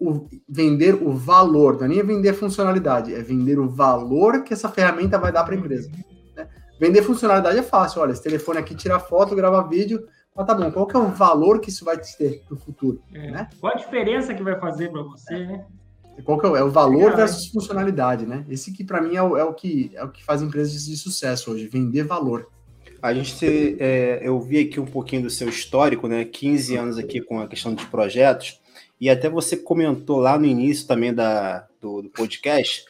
o, 0.00 0.28
vender 0.48 0.94
o 0.94 1.12
valor. 1.12 1.76
Não 1.78 1.84
é 1.84 1.88
nem 1.88 2.02
vender 2.02 2.30
a 2.30 2.34
funcionalidade, 2.34 3.14
é 3.14 3.22
vender 3.22 3.58
o 3.58 3.68
valor 3.68 4.42
que 4.42 4.52
essa 4.52 4.68
ferramenta 4.68 5.18
vai 5.18 5.32
dar 5.32 5.44
para 5.44 5.54
a 5.54 5.58
empresa. 5.58 5.90
Vender 6.78 7.02
funcionalidade 7.02 7.56
é 7.56 7.62
fácil. 7.62 8.02
Olha, 8.02 8.12
esse 8.12 8.22
telefone 8.22 8.58
aqui 8.58 8.74
tira 8.74 8.98
foto, 8.98 9.34
grava 9.34 9.66
vídeo. 9.66 10.06
Mas 10.34 10.46
tá 10.46 10.54
bom, 10.54 10.70
qual 10.70 10.86
que 10.86 10.96
é 10.96 10.98
o 10.98 11.08
valor 11.08 11.60
que 11.60 11.68
isso 11.68 11.84
vai 11.84 11.96
te 11.98 12.16
ter 12.16 12.42
no 12.50 12.56
futuro? 12.56 13.00
É. 13.12 13.30
Né? 13.30 13.48
Qual 13.60 13.72
a 13.72 13.76
diferença 13.76 14.34
que 14.34 14.42
vai 14.42 14.58
fazer 14.58 14.90
para 14.90 15.02
você, 15.02 15.46
né? 15.46 15.64
Qual 16.24 16.38
que 16.38 16.46
é, 16.46 16.48
o, 16.48 16.56
é 16.56 16.64
o 16.64 16.70
valor 16.70 17.12
é, 17.12 17.16
versus 17.16 17.48
funcionalidade, 17.48 18.26
né? 18.26 18.44
Esse 18.48 18.72
que 18.72 18.84
para 18.84 19.00
mim 19.00 19.16
é 19.16 19.22
o, 19.22 19.36
é 19.36 19.44
o, 19.44 19.52
que, 19.52 19.90
é 19.94 20.04
o 20.04 20.10
que 20.10 20.24
faz 20.24 20.42
empresas 20.42 20.86
de 20.86 20.96
sucesso 20.96 21.52
hoje, 21.52 21.68
vender 21.68 22.04
valor. 22.04 22.48
A 23.02 23.12
gente, 23.12 23.76
é, 23.78 24.20
eu 24.22 24.40
vi 24.40 24.60
aqui 24.60 24.80
um 24.80 24.86
pouquinho 24.86 25.22
do 25.22 25.30
seu 25.30 25.48
histórico, 25.48 26.08
né? 26.08 26.24
15 26.24 26.76
anos 26.76 26.98
aqui 26.98 27.20
com 27.20 27.40
a 27.40 27.48
questão 27.48 27.74
de 27.74 27.84
projetos, 27.86 28.60
e 29.00 29.10
até 29.10 29.28
você 29.28 29.56
comentou 29.56 30.18
lá 30.18 30.38
no 30.38 30.46
início 30.46 30.86
também 30.86 31.12
da, 31.12 31.66
do, 31.80 32.02
do 32.02 32.10
podcast 32.10 32.84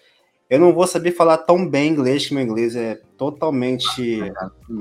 eu 0.49 0.59
não 0.59 0.73
vou 0.73 0.87
saber 0.87 1.13
falar 1.13 1.39
tão 1.39 1.69
bem 1.69 1.91
inglês, 1.91 2.27
que 2.27 2.35
meu 2.35 2.45
inglês 2.45 2.77
é 2.77 3.01
totalmente 3.17 4.21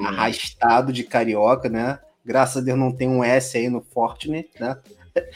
arrastado 0.06 0.92
de 0.92 1.04
carioca, 1.04 1.70
né? 1.70 2.00
Graças 2.26 2.58
a 2.58 2.62
Deus 2.62 2.78
não 2.78 2.92
tem 2.92 3.08
um 3.08 3.24
S 3.24 3.58
aí 3.58 3.70
no 3.70 3.82
Fortune, 3.82 4.50
né? 4.60 4.78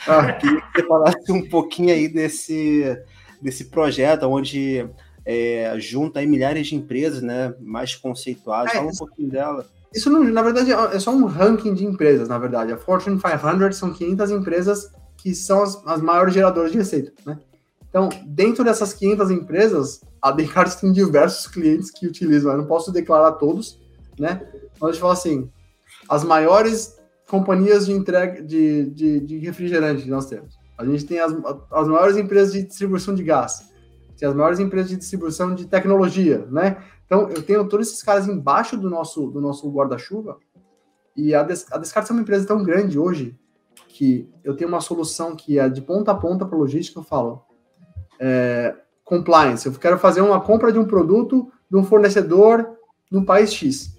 Ah. 0.07 0.33
Queria 0.39 0.61
que 0.61 0.81
você 0.81 0.87
falasse 0.87 1.31
um 1.31 1.47
pouquinho 1.47 1.93
aí 1.93 2.07
desse, 2.07 2.97
desse 3.41 3.65
projeto, 3.65 4.23
onde 4.23 4.87
é, 5.25 5.73
junta 5.77 6.19
aí 6.19 6.27
milhares 6.27 6.67
de 6.67 6.75
empresas, 6.75 7.21
né? 7.21 7.53
Mais 7.59 7.95
conceituadas. 7.95 8.73
É, 8.73 8.77
Fala 8.77 8.89
um 8.89 8.95
pouquinho 8.95 9.29
dela. 9.29 9.65
Isso, 9.93 10.09
não, 10.09 10.23
na 10.23 10.41
verdade, 10.41 10.71
é 10.71 10.99
só 10.99 11.11
um 11.11 11.25
ranking 11.25 11.73
de 11.73 11.85
empresas, 11.85 12.27
na 12.29 12.37
verdade. 12.37 12.71
A 12.71 12.77
Fortune 12.77 13.19
500 13.19 13.77
são 13.77 13.93
500 13.93 14.31
empresas 14.31 14.91
que 15.17 15.33
são 15.33 15.63
as, 15.63 15.81
as 15.85 16.01
maiores 16.01 16.33
geradoras 16.33 16.71
de 16.71 16.77
receita, 16.77 17.11
né? 17.25 17.39
Então, 17.89 18.09
dentro 18.25 18.63
dessas 18.63 18.93
500 18.93 19.31
empresas, 19.31 20.01
a 20.21 20.31
Descartes 20.31 20.75
tem 20.75 20.91
diversos 20.91 21.47
clientes 21.47 21.89
que 21.89 22.05
utilizam. 22.05 22.51
Eu 22.51 22.59
não 22.59 22.65
posso 22.65 22.91
declarar 22.91 23.33
todos, 23.33 23.79
né? 24.19 24.41
Mas 24.79 24.89
a 24.89 24.91
gente 24.91 25.01
fala 25.01 25.13
assim, 25.13 25.49
as 26.09 26.23
maiores 26.23 26.97
companhias 27.29 27.85
de 27.85 27.91
entrega 27.91 28.41
de, 28.41 28.89
de, 28.91 29.19
de 29.19 29.37
refrigerante 29.39 30.03
que 30.03 30.09
nós 30.09 30.27
temos. 30.27 30.57
A 30.77 30.85
gente 30.85 31.05
tem 31.05 31.19
as, 31.19 31.33
as 31.71 31.87
maiores 31.87 32.17
empresas 32.17 32.53
de 32.53 32.63
distribuição 32.63 33.13
de 33.13 33.23
gás. 33.23 33.71
Tem 34.17 34.27
as 34.27 34.35
maiores 34.35 34.59
empresas 34.59 34.89
de 34.89 34.97
distribuição 34.97 35.53
de 35.53 35.65
tecnologia, 35.67 36.47
né? 36.49 36.83
Então, 37.05 37.29
eu 37.29 37.41
tenho 37.41 37.67
todos 37.67 37.87
esses 37.87 38.03
caras 38.03 38.27
embaixo 38.27 38.77
do 38.77 38.89
nosso, 38.89 39.27
do 39.27 39.39
nosso 39.39 39.69
guarda-chuva. 39.71 40.37
E 41.15 41.33
a, 41.33 41.41
Des, 41.41 41.65
a 41.71 41.77
Descartes 41.77 42.11
é 42.11 42.13
uma 42.13 42.21
empresa 42.21 42.45
tão 42.45 42.63
grande 42.63 42.99
hoje 42.99 43.37
que 43.87 44.29
eu 44.43 44.55
tenho 44.55 44.69
uma 44.69 44.81
solução 44.81 45.35
que 45.35 45.57
é 45.57 45.67
de 45.69 45.81
ponta 45.81 46.11
a 46.11 46.15
ponta 46.15 46.45
para 46.45 46.57
logística. 46.57 46.99
Eu 46.99 47.03
falo, 47.03 47.43
é, 48.19 48.75
compliance. 49.03 49.65
Eu 49.65 49.73
quero 49.73 49.97
fazer 49.97 50.21
uma 50.21 50.41
compra 50.41 50.71
de 50.71 50.77
um 50.77 50.85
produto 50.85 51.51
de 51.69 51.77
um 51.77 51.83
fornecedor 51.83 52.77
no 53.09 53.25
país 53.25 53.53
X. 53.53 53.96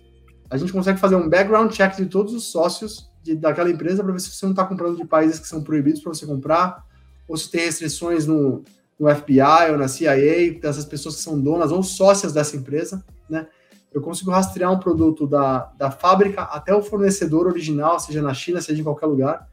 A 0.51 0.57
gente 0.57 0.73
consegue 0.73 0.99
fazer 0.99 1.17
um 1.17 1.29
background 1.29 1.73
check 1.73 1.97
de 1.97 2.07
todos 2.07 2.33
os 2.33 2.45
sócios 2.45 3.11
de, 3.23 3.35
daquela 3.35 3.71
empresa 3.71 4.03
para 4.03 4.13
ver 4.13 4.21
se 4.21 4.31
você 4.31 4.47
não 4.47 4.53
está 4.53 4.65
comprando 4.65 4.97
de 4.97 5.05
países 5.05 5.39
que 5.39 5.47
são 5.47 5.63
proibidos 5.63 6.01
para 6.01 6.15
você 6.15 6.27
comprar, 6.27 6.85
ou 7.27 7.37
se 7.37 7.51
tem 7.51 7.67
restrições 7.67 8.27
no, 8.27 8.65
no 8.99 9.15
FBI 9.15 9.71
ou 9.71 9.79
na 9.79 9.89
CIA, 9.89 10.59
dessas 10.61 10.85
pessoas 10.87 11.17
que 11.17 11.23
são 11.23 11.39
donas 11.39 11.71
ou 11.71 11.83
sócias 11.83 12.33
dessa 12.33 12.57
empresa, 12.57 13.05
né? 13.29 13.47
Eu 13.93 14.03
consigo 14.03 14.31
rastrear 14.31 14.73
um 14.73 14.79
produto 14.79 15.27
da, 15.27 15.73
da 15.77 15.91
fábrica 15.91 16.43
até 16.43 16.75
o 16.75 16.83
fornecedor 16.83 17.47
original, 17.47 17.99
seja 17.99 18.21
na 18.21 18.35
China, 18.35 18.61
seja 18.61 18.81
em 18.81 18.85
qualquer 18.85 19.07
lugar. 19.07 19.49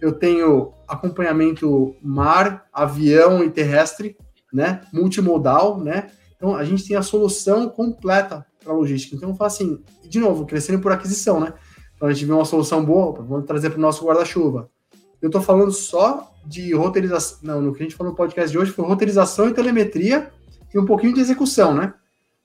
Eu 0.00 0.12
tenho 0.12 0.72
acompanhamento 0.86 1.94
mar, 2.02 2.66
avião 2.72 3.42
e 3.42 3.50
terrestre, 3.50 4.16
né? 4.52 4.82
Multimodal, 4.92 5.78
né? 5.78 6.10
Então 6.36 6.56
a 6.56 6.64
gente 6.64 6.86
tem 6.86 6.96
a 6.96 7.02
solução 7.02 7.68
completa 7.68 8.44
para 8.62 8.72
logística. 8.72 9.16
Então 9.16 9.30
eu 9.30 9.34
falo 9.34 9.48
assim, 9.48 9.82
de 10.04 10.18
novo, 10.18 10.46
crescendo 10.46 10.80
por 10.80 10.92
aquisição, 10.92 11.40
né? 11.40 11.54
Então 11.96 12.08
a 12.08 12.12
gente 12.12 12.24
vê 12.24 12.32
uma 12.32 12.44
solução 12.44 12.84
boa, 12.84 13.12
vamos 13.22 13.46
trazer 13.46 13.70
para 13.70 13.78
o 13.78 13.82
nosso 13.82 14.04
guarda-chuva. 14.04 14.70
Eu 15.20 15.28
estou 15.28 15.40
falando 15.40 15.70
só 15.70 16.34
de 16.44 16.74
roteirização, 16.74 17.38
não, 17.42 17.62
no 17.62 17.72
que 17.72 17.80
a 17.80 17.86
gente 17.86 17.94
falou 17.94 18.12
no 18.12 18.16
podcast 18.16 18.50
de 18.50 18.58
hoje 18.58 18.72
foi 18.72 18.84
roteirização 18.84 19.48
e 19.48 19.54
telemetria 19.54 20.32
e 20.74 20.78
um 20.78 20.84
pouquinho 20.84 21.14
de 21.14 21.20
execução, 21.20 21.74
né? 21.74 21.94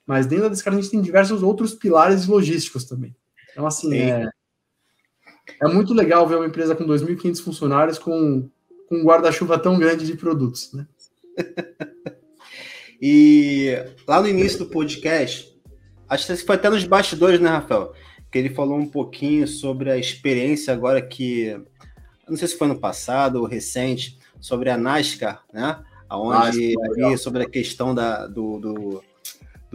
Mas 0.06 0.28
dentro 0.28 0.50
desse 0.50 0.64
cara 0.64 0.76
a 0.76 0.80
gente 0.80 0.92
tem 0.92 1.02
diversos 1.02 1.42
outros 1.42 1.74
pilares 1.74 2.28
logísticos 2.28 2.86
também. 2.86 3.16
Então 3.52 3.66
assim, 3.66 3.96
é, 3.96 4.30
é 5.62 5.68
muito 5.68 5.94
legal 5.94 6.28
ver 6.28 6.36
uma 6.36 6.46
empresa 6.46 6.76
com 6.76 6.86
2.500 6.86 7.42
funcionários 7.42 7.98
com, 7.98 8.48
com 8.88 8.96
um 8.96 9.04
guarda-chuva 9.04 9.58
tão 9.58 9.80
grande 9.80 10.06
de 10.06 10.16
produtos, 10.16 10.72
né? 10.74 10.88
e 13.02 13.74
lá 14.08 14.22
no 14.22 14.28
início 14.28 14.60
do 14.60 14.68
podcast, 14.68 15.57
acho 16.10 16.28
que 16.28 16.36
foi 16.38 16.56
até 16.56 16.70
nos 16.70 16.84
bastidores, 16.84 17.40
né, 17.40 17.50
Rafael? 17.50 17.94
Que 18.32 18.38
ele 18.38 18.50
falou 18.50 18.78
um 18.78 18.88
pouquinho 18.88 19.48
sobre 19.48 19.92
a 19.92 19.98
experiência 19.98 20.74
agora 20.74 21.02
que, 21.02 21.60
não 22.28 22.38
sei 22.38 22.48
se 22.48 22.58
foi 22.58 22.68
no 22.68 22.80
passado 22.80 23.38
ou 23.38 23.46
recente, 23.46 24.18
sobre 24.40 24.70
a 24.70 24.78
NASCAR, 24.78 25.44
né? 25.54 25.80
Onde 26.10 26.76
ali, 26.82 27.18
sobre 27.18 27.44
a 27.44 27.50
questão 27.50 27.94
da, 27.94 28.28
do, 28.28 28.60
do, 28.60 29.04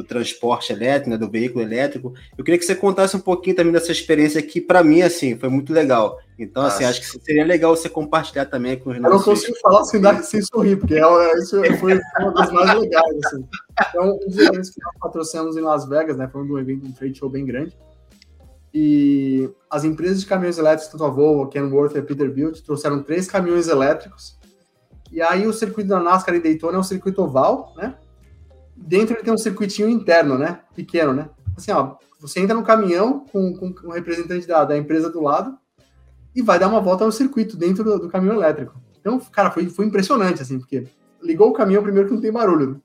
do 0.02 0.08
transporte 0.08 0.72
elétrico, 0.72 1.10
né, 1.10 1.16
do 1.16 1.30
veículo 1.30 1.64
elétrico. 1.64 2.12
Eu 2.36 2.44
queria 2.44 2.58
que 2.58 2.64
você 2.66 2.74
contasse 2.74 3.16
um 3.16 3.20
pouquinho 3.20 3.56
também 3.56 3.72
dessa 3.72 3.92
experiência 3.92 4.42
que, 4.42 4.60
para 4.60 4.82
mim, 4.84 5.02
assim, 5.02 5.38
foi 5.38 5.48
muito 5.48 5.72
legal. 5.72 6.18
Então, 6.38 6.64
assim, 6.64 6.84
acho 6.84 7.00
que 7.00 7.06
seria 7.06 7.44
legal 7.44 7.74
você 7.74 7.88
compartilhar 7.88 8.46
também 8.46 8.78
com 8.78 8.90
os 8.90 8.98
nossos... 8.98 9.12
Eu 9.12 9.18
não 9.18 9.24
consigo 9.24 9.56
falar 9.60 9.84
sem, 9.84 10.00
dar, 10.00 10.22
sem 10.22 10.42
sorrir, 10.42 10.76
porque 10.76 10.94
é, 10.94 11.00
é, 11.00 11.38
isso 11.38 11.62
foi 11.78 12.00
uma 12.20 12.32
das 12.34 12.52
mais 12.52 12.80
legais, 12.80 13.16
assim. 13.24 13.44
Então, 13.88 14.16
um 14.16 14.28
dos 14.28 14.38
eventos 14.38 14.70
que 14.70 14.82
nós 14.82 14.94
patrocinamos 15.00 15.56
em 15.56 15.60
Las 15.60 15.88
Vegas, 15.88 16.16
né, 16.16 16.28
foi 16.30 16.42
um 16.42 16.58
evento, 16.58 16.86
um 16.86 16.92
trade 16.92 17.18
show 17.18 17.28
bem 17.28 17.46
grande, 17.46 17.76
e 18.74 19.50
as 19.70 19.84
empresas 19.84 20.20
de 20.20 20.26
caminhões 20.26 20.58
elétricos, 20.58 20.90
tanto 20.90 21.04
a 21.04 21.10
Volvo, 21.10 21.42
a 21.42 21.48
Kenworth 21.48 21.94
e 21.94 21.98
a 21.98 22.02
Peterbilt, 22.02 22.60
trouxeram 22.62 23.02
três 23.02 23.26
caminhões 23.26 23.68
elétricos, 23.68 24.36
e 25.12 25.20
aí 25.20 25.46
o 25.46 25.52
circuito 25.52 25.90
da 25.90 26.00
NASCAR 26.00 26.34
em 26.34 26.40
Daytona 26.40 26.78
é 26.78 26.80
um 26.80 26.82
circuito 26.82 27.22
oval, 27.22 27.74
né? 27.76 27.94
Dentro 28.86 29.14
ele 29.14 29.22
tem 29.22 29.32
um 29.32 29.38
circuitinho 29.38 29.88
interno, 29.88 30.36
né? 30.36 30.60
Pequeno, 30.74 31.12
né? 31.12 31.30
Assim, 31.56 31.70
ó, 31.70 31.96
você 32.20 32.40
entra 32.40 32.56
no 32.56 32.64
caminhão 32.64 33.26
com, 33.32 33.54
com 33.54 33.74
o 33.88 33.92
representante 33.92 34.46
da, 34.46 34.64
da 34.64 34.76
empresa 34.76 35.08
do 35.08 35.20
lado 35.20 35.56
e 36.34 36.42
vai 36.42 36.58
dar 36.58 36.68
uma 36.68 36.80
volta 36.80 37.04
no 37.04 37.12
circuito 37.12 37.56
dentro 37.56 37.84
do, 37.84 37.98
do 37.98 38.08
caminhão 38.08 38.36
elétrico. 38.36 38.80
Então, 39.00 39.18
cara, 39.18 39.50
foi, 39.50 39.68
foi 39.68 39.86
impressionante, 39.86 40.42
assim, 40.42 40.58
porque 40.58 40.86
ligou 41.22 41.50
o 41.50 41.52
caminhão 41.52 41.82
primeiro 41.82 42.08
que 42.08 42.14
não 42.14 42.20
tem 42.20 42.32
barulho. 42.32 42.70
Né? 42.70 42.76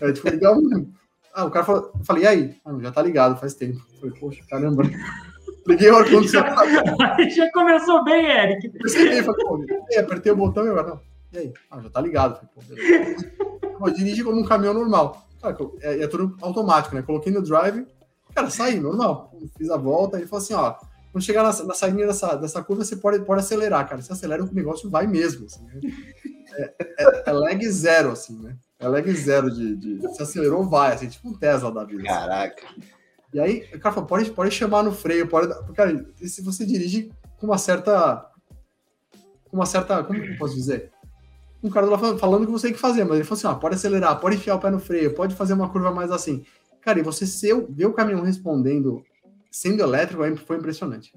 É, 0.00 0.12
tipo, 0.12 0.28
ligar 0.28 0.52
um... 0.52 0.90
Ah, 1.34 1.46
o 1.46 1.50
cara 1.50 1.64
falou, 1.64 1.90
eu 1.98 2.04
falei, 2.04 2.24
e 2.24 2.26
aí? 2.26 2.56
Ah, 2.62 2.76
já 2.78 2.92
tá 2.92 3.00
ligado, 3.00 3.40
faz 3.40 3.54
tempo. 3.54 3.80
Eu 3.94 4.00
falei, 4.00 4.20
poxa, 4.20 4.42
caramba. 4.50 4.82
Liguei 5.66 5.90
o 5.90 5.96
ar-condicionado. 5.96 6.60
já 7.34 7.50
começou 7.54 8.04
bem, 8.04 8.26
Eric. 8.26 8.68
Percebi, 8.68 9.22
falei, 9.22 9.98
apertei 9.98 10.30
o 10.30 10.36
botão 10.36 10.62
e 10.62 10.68
eu, 10.68 10.74
não, 10.74 11.00
e 11.32 11.38
aí? 11.38 11.52
Ah, 11.70 11.80
já 11.80 11.88
tá 11.88 12.02
ligado. 12.02 12.34
Falei, 12.34 12.50
pô, 12.54 12.60
beleza. 12.74 13.32
Pô, 13.78 13.88
dirige 13.88 14.22
como 14.22 14.38
um 14.38 14.44
caminhão 14.44 14.74
normal. 14.74 15.26
Cara, 15.42 15.56
é, 15.80 16.04
é, 16.04 16.06
tudo 16.06 16.36
automático, 16.40 16.94
né? 16.94 17.02
Coloquei 17.02 17.32
no 17.32 17.42
drive, 17.42 17.84
cara, 18.32 18.48
saí, 18.48 18.78
normal. 18.78 19.32
Fiz 19.58 19.68
a 19.68 19.76
volta 19.76 20.20
e 20.20 20.26
falou 20.26 20.42
assim, 20.42 20.54
ó, 20.54 20.76
quando 21.10 21.24
chegar 21.24 21.42
na, 21.42 21.64
na 21.64 21.74
saída 21.74 22.06
dessa, 22.06 22.36
dessa 22.36 22.62
curva, 22.62 22.84
você 22.84 22.96
pode, 22.96 23.24
pode 23.24 23.40
acelerar, 23.40 23.86
cara. 23.88 24.00
Se 24.00 24.12
acelera, 24.12 24.42
o 24.42 24.54
negócio 24.54 24.88
vai 24.88 25.06
mesmo. 25.06 25.46
Assim, 25.46 25.64
né? 25.66 25.80
é, 26.56 26.74
é, 26.98 27.22
é, 27.26 27.32
lag 27.32 27.68
zero, 27.68 28.12
assim, 28.12 28.38
né? 28.40 28.56
É 28.78 28.88
lag 28.88 29.12
zero 29.12 29.50
de, 29.50 29.76
de, 29.76 30.14
Se 30.14 30.22
acelerou, 30.22 30.64
vai, 30.64 30.94
assim, 30.94 31.08
tipo 31.08 31.28
um 31.28 31.36
Tesla 31.36 31.70
da 31.70 31.84
vida. 31.84 32.02
Assim. 32.02 32.08
Caraca. 32.08 32.66
E 33.34 33.40
aí, 33.40 33.68
o 33.74 33.80
cara 33.80 33.94
falou, 33.94 34.08
pode, 34.08 34.30
pode 34.30 34.54
chamar 34.54 34.82
no 34.82 34.92
freio, 34.92 35.28
pode. 35.28 35.52
Cara, 35.74 36.06
se 36.16 36.40
você 36.40 36.64
dirige 36.64 37.10
com 37.38 37.46
uma 37.46 37.58
certa. 37.58 38.30
Com 39.50 39.56
uma 39.56 39.66
certa. 39.66 40.02
Como 40.04 40.18
eu 40.18 40.38
posso 40.38 40.54
dizer? 40.54 40.90
Um 41.62 41.70
cara 41.70 41.86
lá 41.86 41.98
falando, 42.18 42.46
que 42.46 42.52
você 42.52 42.68
tem 42.68 42.74
que 42.74 42.80
fazer, 42.80 43.04
mas 43.04 43.16
ele 43.16 43.24
falou 43.24 43.38
assim: 43.38 43.46
ó, 43.46 43.54
pode 43.54 43.76
acelerar, 43.76 44.18
pode 44.20 44.36
enfiar 44.36 44.56
o 44.56 44.60
pé 44.60 44.70
no 44.70 44.80
freio, 44.80 45.14
pode 45.14 45.34
fazer 45.34 45.54
uma 45.54 45.68
curva 45.68 45.90
mais 45.90 46.10
assim. 46.10 46.44
Cara, 46.80 46.98
e 46.98 47.02
você 47.02 47.26
ser, 47.26 47.64
ver 47.68 47.86
o 47.86 47.92
caminhão 47.92 48.22
respondendo 48.22 49.02
sendo 49.50 49.82
elétrico 49.82 50.24
foi 50.44 50.56
impressionante. 50.56 51.14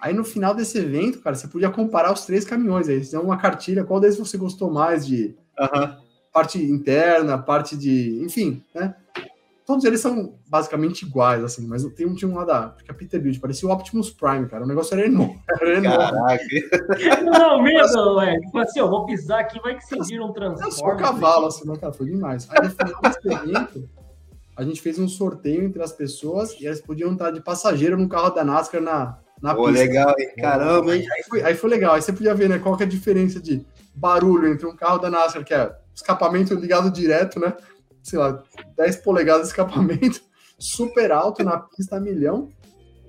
Aí 0.00 0.12
no 0.12 0.24
final 0.24 0.54
desse 0.54 0.78
evento, 0.78 1.20
cara, 1.20 1.36
você 1.36 1.46
podia 1.46 1.70
comparar 1.70 2.12
os 2.12 2.24
três 2.24 2.44
caminhões. 2.44 2.88
Aí 2.88 3.04
você 3.04 3.16
uma 3.16 3.36
cartilha, 3.36 3.84
qual 3.84 4.00
deles 4.00 4.18
você 4.18 4.36
gostou 4.36 4.70
mais 4.70 5.06
de 5.06 5.36
uhum. 5.58 5.96
parte 6.32 6.58
interna, 6.58 7.38
parte 7.38 7.76
de. 7.76 8.20
Enfim, 8.22 8.62
né? 8.74 8.94
Todos 9.66 9.82
eles 9.86 10.00
são 10.00 10.38
basicamente 10.46 11.06
iguais, 11.06 11.42
assim, 11.42 11.66
mas 11.66 11.82
tem 11.94 12.06
um, 12.06 12.14
tinha 12.14 12.30
um 12.30 12.34
lá 12.34 12.44
da. 12.44 12.76
É 12.86 12.92
Peterbilt, 12.92 13.40
parecia 13.40 13.66
o 13.66 13.72
Optimus 13.72 14.10
Prime, 14.10 14.46
cara. 14.46 14.62
O 14.62 14.66
negócio 14.66 14.92
era 14.94 15.06
enorme. 15.06 15.40
Era 15.48 15.78
enorme. 15.78 16.38
Não, 17.24 17.62
mesmo, 17.62 18.20
é. 18.20 18.38
Tipo 18.40 18.58
assim, 18.58 18.80
eu 18.80 18.90
vou 18.90 19.06
pisar 19.06 19.40
aqui, 19.40 19.58
vai 19.60 19.74
que 19.76 19.84
se 19.84 19.98
vira 20.00 20.22
um 20.22 20.34
transforme. 20.34 20.68
É 20.68 20.70
só 20.70 20.94
cavalo, 20.96 21.46
assim, 21.46 21.66
né, 21.66 21.76
cara? 21.80 21.94
Foi 21.94 22.04
demais. 22.04 22.46
Aí 22.50 22.62
no 22.62 22.70
final 22.70 23.00
desse 23.00 23.26
evento, 23.26 23.88
a 24.54 24.62
gente 24.62 24.82
fez 24.82 24.98
um 24.98 25.08
sorteio 25.08 25.64
entre 25.64 25.82
as 25.82 25.92
pessoas 25.92 26.60
e 26.60 26.66
elas 26.66 26.82
podiam 26.82 27.14
estar 27.14 27.30
de 27.30 27.40
passageiro 27.40 27.96
no 27.96 28.06
carro 28.06 28.30
da 28.30 28.44
NASCAR 28.44 28.82
na, 28.82 29.18
na 29.40 29.54
Pô, 29.54 29.64
pista. 29.68 29.82
legal, 29.82 30.14
hein? 30.18 30.28
Caramba, 30.36 30.94
hein? 30.94 31.06
Aí 31.10 31.22
foi, 31.22 31.42
aí 31.42 31.54
foi 31.54 31.70
legal. 31.70 31.94
Aí 31.94 32.02
você 32.02 32.12
podia 32.12 32.34
ver, 32.34 32.50
né, 32.50 32.58
qual 32.58 32.76
que 32.76 32.82
é 32.82 32.86
a 32.86 32.88
diferença 32.88 33.40
de 33.40 33.64
barulho 33.94 34.46
entre 34.46 34.66
um 34.66 34.76
carro 34.76 34.98
da 34.98 35.08
NASCAR, 35.08 35.42
que 35.42 35.54
é 35.54 35.74
escapamento 35.94 36.54
ligado 36.54 36.90
direto, 36.90 37.40
né? 37.40 37.54
sei 38.04 38.18
lá, 38.18 38.42
10 38.76 38.96
polegadas 38.96 39.42
de 39.42 39.48
escapamento, 39.48 40.20
super 40.58 41.12
alto 41.12 41.42
na 41.42 41.58
pista 41.58 41.96
a 41.96 42.00
milhão, 42.00 42.50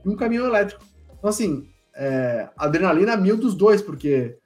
e 0.03 0.09
um 0.09 0.16
caminhão 0.16 0.45
elétrico. 0.45 0.84
Então, 1.18 1.30
assim, 1.30 1.68
é, 1.95 2.49
adrenalina 2.57 3.16
mil 3.16 3.38
dos 3.38 3.55
dois, 3.55 3.82
porque, 3.82 4.38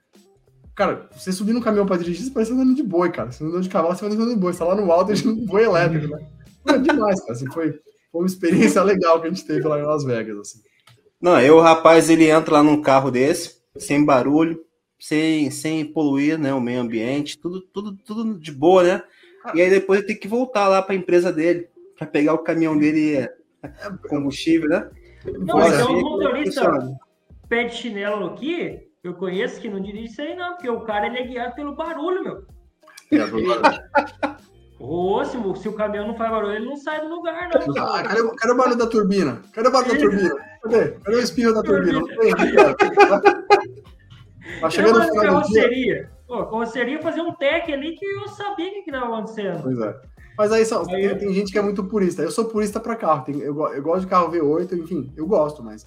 cara, 0.74 1.08
você 1.14 1.32
subir 1.32 1.52
no 1.52 1.60
caminhão 1.60 1.86
para 1.86 1.98
dirigir, 1.98 2.24
você 2.24 2.30
parece 2.30 2.52
andando 2.52 2.74
de 2.74 2.82
boi, 2.82 3.10
cara. 3.10 3.30
Você 3.30 3.44
andando 3.44 3.62
de 3.62 3.68
cavalo, 3.68 3.94
você 3.94 4.04
vai 4.06 4.14
andando 4.14 4.34
de 4.34 4.40
boi. 4.40 4.52
Você 4.52 4.60
tá 4.60 4.64
lá 4.64 4.74
no 4.74 4.90
alto, 4.90 5.12
de 5.14 5.28
um 5.28 5.44
boi 5.44 5.64
elétrico, 5.64 6.08
né? 6.08 6.26
É 6.68 6.78
demais, 6.78 7.20
cara. 7.20 7.32
Assim, 7.32 7.46
foi, 7.50 7.72
foi 8.12 8.20
uma 8.20 8.26
experiência 8.26 8.82
legal 8.82 9.20
que 9.20 9.26
a 9.26 9.30
gente 9.30 9.44
teve 9.44 9.66
lá 9.66 9.78
em 9.78 9.82
Las 9.82 10.04
Vegas, 10.04 10.38
assim. 10.38 10.60
Não, 11.20 11.38
eu, 11.40 11.56
o 11.56 11.60
rapaz, 11.60 12.08
ele 12.08 12.30
entra 12.30 12.54
lá 12.54 12.62
num 12.62 12.80
carro 12.80 13.10
desse, 13.10 13.56
sem 13.76 14.02
barulho, 14.02 14.58
sem, 14.98 15.50
sem 15.50 15.84
poluir 15.84 16.38
né, 16.38 16.54
o 16.54 16.60
meio 16.60 16.80
ambiente, 16.80 17.38
tudo, 17.38 17.60
tudo, 17.60 17.96
tudo 18.06 18.38
de 18.38 18.52
boa, 18.52 18.82
né? 18.82 19.02
E 19.54 19.60
aí 19.60 19.70
depois 19.70 20.00
ele 20.00 20.08
tem 20.08 20.18
que 20.18 20.28
voltar 20.28 20.68
lá 20.68 20.82
para 20.82 20.94
a 20.94 20.98
empresa 20.98 21.32
dele, 21.32 21.68
para 21.96 22.06
pegar 22.06 22.34
o 22.34 22.38
caminhão 22.38 22.78
dele 22.78 23.16
é, 23.16 23.32
combustível, 24.08 24.68
né? 24.68 24.90
Não, 25.24 25.58
mas 25.58 25.78
é 25.78 25.84
um 25.84 26.00
motorista 26.00 26.98
pé 27.48 27.64
de 27.64 27.74
chinelo 27.74 28.26
aqui, 28.26 28.88
eu 29.02 29.14
conheço 29.14 29.60
que 29.60 29.68
não 29.68 29.80
dirige 29.80 30.12
isso 30.12 30.22
aí, 30.22 30.36
não, 30.36 30.52
porque 30.54 30.70
o 30.70 30.82
cara 30.82 31.06
ele 31.06 31.18
é 31.18 31.26
guiado 31.26 31.54
pelo 31.54 31.74
barulho, 31.74 32.22
meu. 32.22 32.44
Ô, 34.78 35.22
se, 35.24 35.36
se, 35.60 35.68
o 35.68 35.74
caminhão 35.74 36.08
não 36.08 36.16
faz 36.16 36.30
barulho, 36.30 36.54
ele 36.54 36.64
não 36.64 36.76
sai 36.76 37.02
do 37.02 37.08
lugar, 37.08 37.50
não. 37.52 37.60
Ah, 37.82 38.02
cadê, 38.02 38.22
cadê, 38.34 38.52
o 38.52 38.56
barulho 38.56 38.78
da 38.78 38.86
turbina? 38.86 39.42
Cadê 39.52 39.68
o 39.68 39.72
barulho 39.72 39.92
da 39.92 40.00
turbina? 40.00 40.34
Cadê? 40.62 40.88
Cadê 40.92 41.16
o 41.16 41.20
espirro 41.20 41.52
da 41.52 41.62
turbina? 41.62 42.00
Tá 44.60 44.70
chegando 44.70 44.98
no 44.98 45.08
final 45.08 45.42
do 45.42 45.48
dia. 45.48 46.10
Pô, 46.26 46.46
carroceria 46.46 47.02
fazer 47.02 47.20
um 47.20 47.32
tech 47.32 47.72
ali 47.72 47.96
que 47.96 48.06
eu 48.06 48.28
sabia 48.28 48.68
o 48.68 48.84
que 48.84 48.90
estava 48.90 49.06
acontecendo. 49.06 49.62
Pois 49.62 49.80
é. 49.80 50.00
Mas 50.38 50.52
aí, 50.52 50.64
só, 50.64 50.82
aí 50.82 51.08
tem, 51.08 51.18
tem, 51.18 51.34
gente 51.34 51.52
que 51.52 51.58
é 51.58 51.62
muito 51.62 51.84
purista. 51.84 52.22
Eu 52.22 52.30
sou 52.30 52.44
purista 52.44 52.78
para 52.80 52.96
carro. 52.96 53.24
Tem, 53.24 53.38
eu, 53.40 53.54
eu 53.74 53.82
gosto 53.82 54.02
de 54.02 54.06
carro 54.06 54.30
V8, 54.30 54.72
enfim, 54.78 55.12
eu 55.16 55.26
gosto, 55.26 55.62
mas 55.62 55.84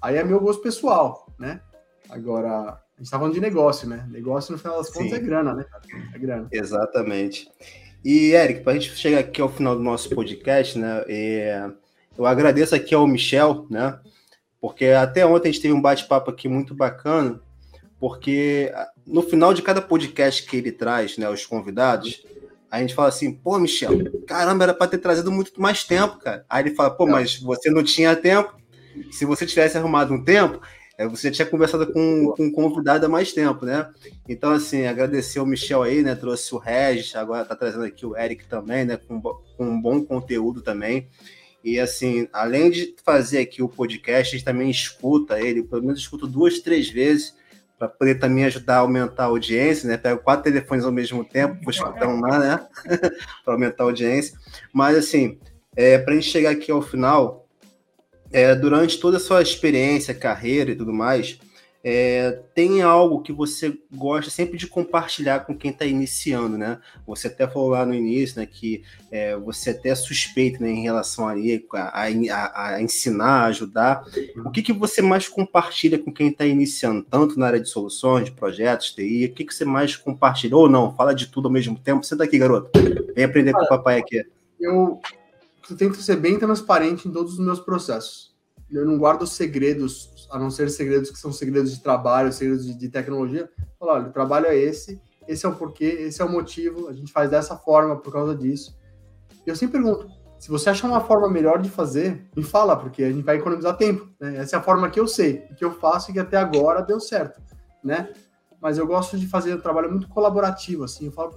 aí 0.00 0.16
é 0.16 0.22
meu 0.22 0.38
gosto 0.38 0.62
pessoal, 0.62 1.26
né? 1.38 1.60
Agora, 2.08 2.78
a 2.96 2.98
gente 2.98 3.10
tá 3.10 3.18
falando 3.18 3.34
de 3.34 3.40
negócio, 3.40 3.88
né? 3.88 4.06
Negócio, 4.10 4.52
no 4.52 4.58
final 4.58 4.76
das 4.76 4.90
contas, 4.90 5.10
Sim. 5.10 5.16
é 5.16 5.18
grana, 5.18 5.54
né? 5.54 5.64
É 6.14 6.18
grana. 6.18 6.46
Exatamente. 6.52 7.50
E, 8.04 8.32
Eric, 8.32 8.60
para 8.60 8.72
a 8.72 8.78
gente 8.78 8.94
chegar 8.94 9.18
aqui 9.18 9.40
ao 9.40 9.48
final 9.48 9.74
do 9.74 9.82
nosso 9.82 10.10
podcast, 10.10 10.78
né? 10.78 11.04
É, 11.08 11.70
eu 12.16 12.26
agradeço 12.26 12.74
aqui 12.74 12.94
ao 12.94 13.06
Michel, 13.06 13.66
né? 13.68 13.98
Porque 14.60 14.86
até 14.86 15.26
ontem 15.26 15.48
a 15.48 15.52
gente 15.52 15.62
teve 15.62 15.74
um 15.74 15.80
bate-papo 15.80 16.30
aqui 16.30 16.48
muito 16.48 16.74
bacana 16.74 17.40
porque 17.98 18.72
ah, 18.74 18.88
no 19.06 19.22
final 19.22 19.54
de 19.54 19.62
cada 19.62 19.80
podcast 19.80 20.44
que 20.44 20.56
ele 20.56 20.72
traz, 20.72 21.16
né, 21.16 21.28
os 21.28 21.46
convidados, 21.46 22.24
a 22.70 22.80
gente 22.80 22.94
fala 22.94 23.08
assim, 23.08 23.32
pô, 23.32 23.58
Michel, 23.58 23.92
caramba, 24.26 24.64
era 24.64 24.74
para 24.74 24.88
ter 24.88 24.98
trazido 24.98 25.30
muito 25.30 25.60
mais 25.60 25.84
tempo, 25.84 26.18
cara. 26.18 26.44
Aí 26.48 26.64
ele 26.64 26.74
fala, 26.74 26.90
pô, 26.90 27.06
mas 27.06 27.38
você 27.38 27.70
não 27.70 27.82
tinha 27.82 28.14
tempo. 28.16 28.54
Se 29.10 29.24
você 29.24 29.46
tivesse 29.46 29.78
arrumado 29.78 30.12
um 30.12 30.22
tempo, 30.22 30.60
é, 30.98 31.06
você 31.06 31.30
tinha 31.30 31.46
conversado 31.46 31.86
com, 31.92 32.32
com 32.36 32.44
um 32.44 32.50
convidado 32.50 33.06
há 33.06 33.08
mais 33.08 33.32
tempo, 33.32 33.64
né? 33.64 33.88
Então, 34.28 34.50
assim, 34.52 34.86
agradecer 34.86 35.38
o 35.38 35.46
Michel 35.46 35.82
aí, 35.82 36.02
né? 36.02 36.14
Trouxe 36.14 36.54
o 36.54 36.58
Regis, 36.58 37.14
agora 37.14 37.44
tá 37.44 37.54
trazendo 37.54 37.84
aqui 37.84 38.04
o 38.04 38.16
Eric 38.16 38.46
também, 38.46 38.84
né? 38.84 38.96
Com, 38.96 39.20
com 39.20 39.64
um 39.64 39.80
bom 39.80 40.02
conteúdo 40.02 40.62
também. 40.62 41.08
E 41.62 41.78
assim, 41.78 42.28
além 42.32 42.70
de 42.70 42.94
fazer 43.04 43.38
aqui 43.38 43.62
o 43.62 43.68
podcast, 43.68 44.34
a 44.34 44.38
gente 44.38 44.44
também 44.44 44.70
escuta 44.70 45.40
ele, 45.40 45.62
pelo 45.62 45.82
menos 45.82 46.00
escuto 46.00 46.26
duas, 46.26 46.60
três 46.60 46.88
vezes 46.88 47.34
para 47.78 47.88
poder 47.88 48.16
também 48.16 48.44
ajudar 48.44 48.76
a 48.76 48.80
aumentar 48.80 49.24
a 49.24 49.26
audiência, 49.26 49.88
né? 49.88 49.96
Pego 49.96 50.22
quatro 50.22 50.44
telefones 50.44 50.84
ao 50.84 50.92
mesmo 50.92 51.24
tempo, 51.24 51.58
vou 51.62 51.70
escutando 51.70 52.20
lá, 52.20 52.38
né? 52.38 52.66
para 53.44 53.54
aumentar 53.54 53.84
a 53.84 53.86
audiência. 53.86 54.38
Mas, 54.72 54.96
assim, 54.96 55.38
é, 55.76 55.98
para 55.98 56.12
a 56.12 56.16
gente 56.16 56.28
chegar 56.28 56.50
aqui 56.50 56.70
ao 56.70 56.80
final, 56.80 57.46
é, 58.32 58.54
durante 58.54 58.98
toda 58.98 59.18
a 59.18 59.20
sua 59.20 59.42
experiência, 59.42 60.14
carreira 60.14 60.70
e 60.70 60.76
tudo 60.76 60.92
mais, 60.92 61.38
é, 61.88 62.42
tem 62.52 62.82
algo 62.82 63.22
que 63.22 63.32
você 63.32 63.78
gosta 63.94 64.28
sempre 64.28 64.58
de 64.58 64.66
compartilhar 64.66 65.46
com 65.46 65.56
quem 65.56 65.70
está 65.70 65.84
iniciando, 65.84 66.58
né? 66.58 66.80
Você 67.06 67.28
até 67.28 67.46
falou 67.46 67.68
lá 67.68 67.86
no 67.86 67.94
início, 67.94 68.40
né, 68.40 68.44
que 68.44 68.82
é, 69.08 69.36
você 69.36 69.70
até 69.70 69.90
é 69.90 69.94
suspeita 69.94 70.58
né, 70.58 70.68
em 70.68 70.82
relação 70.82 71.28
a, 71.28 71.34
a, 71.74 72.64
a, 72.64 72.82
ensinar, 72.82 73.44
ajudar. 73.44 74.04
O 74.44 74.50
que, 74.50 74.62
que 74.62 74.72
você 74.72 75.00
mais 75.00 75.28
compartilha 75.28 75.96
com 75.96 76.12
quem 76.12 76.26
está 76.26 76.44
iniciando, 76.44 77.06
tanto 77.08 77.38
na 77.38 77.46
área 77.46 77.60
de 77.60 77.68
soluções, 77.68 78.24
de 78.24 78.32
projetos, 78.32 78.90
TI? 78.90 79.26
O 79.26 79.32
que, 79.32 79.44
que 79.44 79.54
você 79.54 79.64
mais 79.64 79.94
compartilha? 79.94 80.56
Ou 80.56 80.68
não, 80.68 80.92
fala 80.92 81.14
de 81.14 81.28
tudo 81.28 81.46
ao 81.46 81.52
mesmo 81.52 81.78
tempo. 81.78 82.04
Senta 82.04 82.24
aqui, 82.24 82.36
garoto. 82.36 82.68
Vem 83.14 83.24
aprender 83.24 83.52
Cara, 83.52 83.64
com 83.64 83.74
o 83.74 83.76
papai 83.78 84.00
aqui. 84.00 84.26
Eu 84.58 85.00
tento 85.78 86.02
ser 86.02 86.16
bem 86.16 86.36
transparente 86.36 87.06
em 87.06 87.12
todos 87.12 87.34
os 87.34 87.38
meus 87.38 87.60
processos. 87.60 88.34
Eu 88.68 88.84
não 88.84 88.98
guardo 88.98 89.24
segredos 89.24 90.10
a 90.30 90.38
não 90.38 90.50
ser 90.50 90.70
segredos 90.70 91.10
que 91.10 91.18
são 91.18 91.32
segredos 91.32 91.72
de 91.72 91.82
trabalho, 91.82 92.32
segredos 92.32 92.66
de, 92.66 92.74
de 92.74 92.88
tecnologia, 92.88 93.48
falar, 93.78 93.94
olha, 93.94 94.08
o 94.08 94.12
trabalho 94.12 94.46
é 94.46 94.56
esse, 94.56 95.00
esse 95.26 95.44
é 95.44 95.48
o 95.48 95.54
porquê, 95.54 95.84
esse 95.84 96.22
é 96.22 96.24
o 96.24 96.30
motivo, 96.30 96.88
a 96.88 96.92
gente 96.92 97.12
faz 97.12 97.30
dessa 97.30 97.56
forma 97.56 97.96
por 97.96 98.12
causa 98.12 98.34
disso. 98.34 98.76
Eu 99.46 99.54
sempre 99.54 99.80
pergunto, 99.80 100.10
Se 100.38 100.50
você 100.50 100.68
achar 100.68 100.86
uma 100.86 101.00
forma 101.00 101.30
melhor 101.30 101.60
de 101.60 101.70
fazer, 101.70 102.28
me 102.36 102.42
fala, 102.42 102.76
porque 102.76 103.02
a 103.02 103.10
gente 103.10 103.24
vai 103.24 103.36
economizar 103.36 103.76
tempo. 103.76 104.08
Né? 104.20 104.36
Essa 104.36 104.56
é 104.56 104.58
a 104.58 104.62
forma 104.62 104.90
que 104.90 105.00
eu 105.00 105.06
sei, 105.08 105.38
que 105.56 105.64
eu 105.64 105.72
faço 105.72 106.10
e 106.10 106.14
que 106.14 106.20
até 106.20 106.36
agora 106.36 106.82
deu 106.82 107.00
certo, 107.00 107.40
né? 107.82 108.12
Mas 108.60 108.78
eu 108.78 108.86
gosto 108.86 109.18
de 109.18 109.26
fazer 109.26 109.54
um 109.54 109.60
trabalho 109.60 109.90
muito 109.90 110.08
colaborativo, 110.08 110.84
assim. 110.84 111.06
Eu 111.06 111.12
falo 111.12 111.32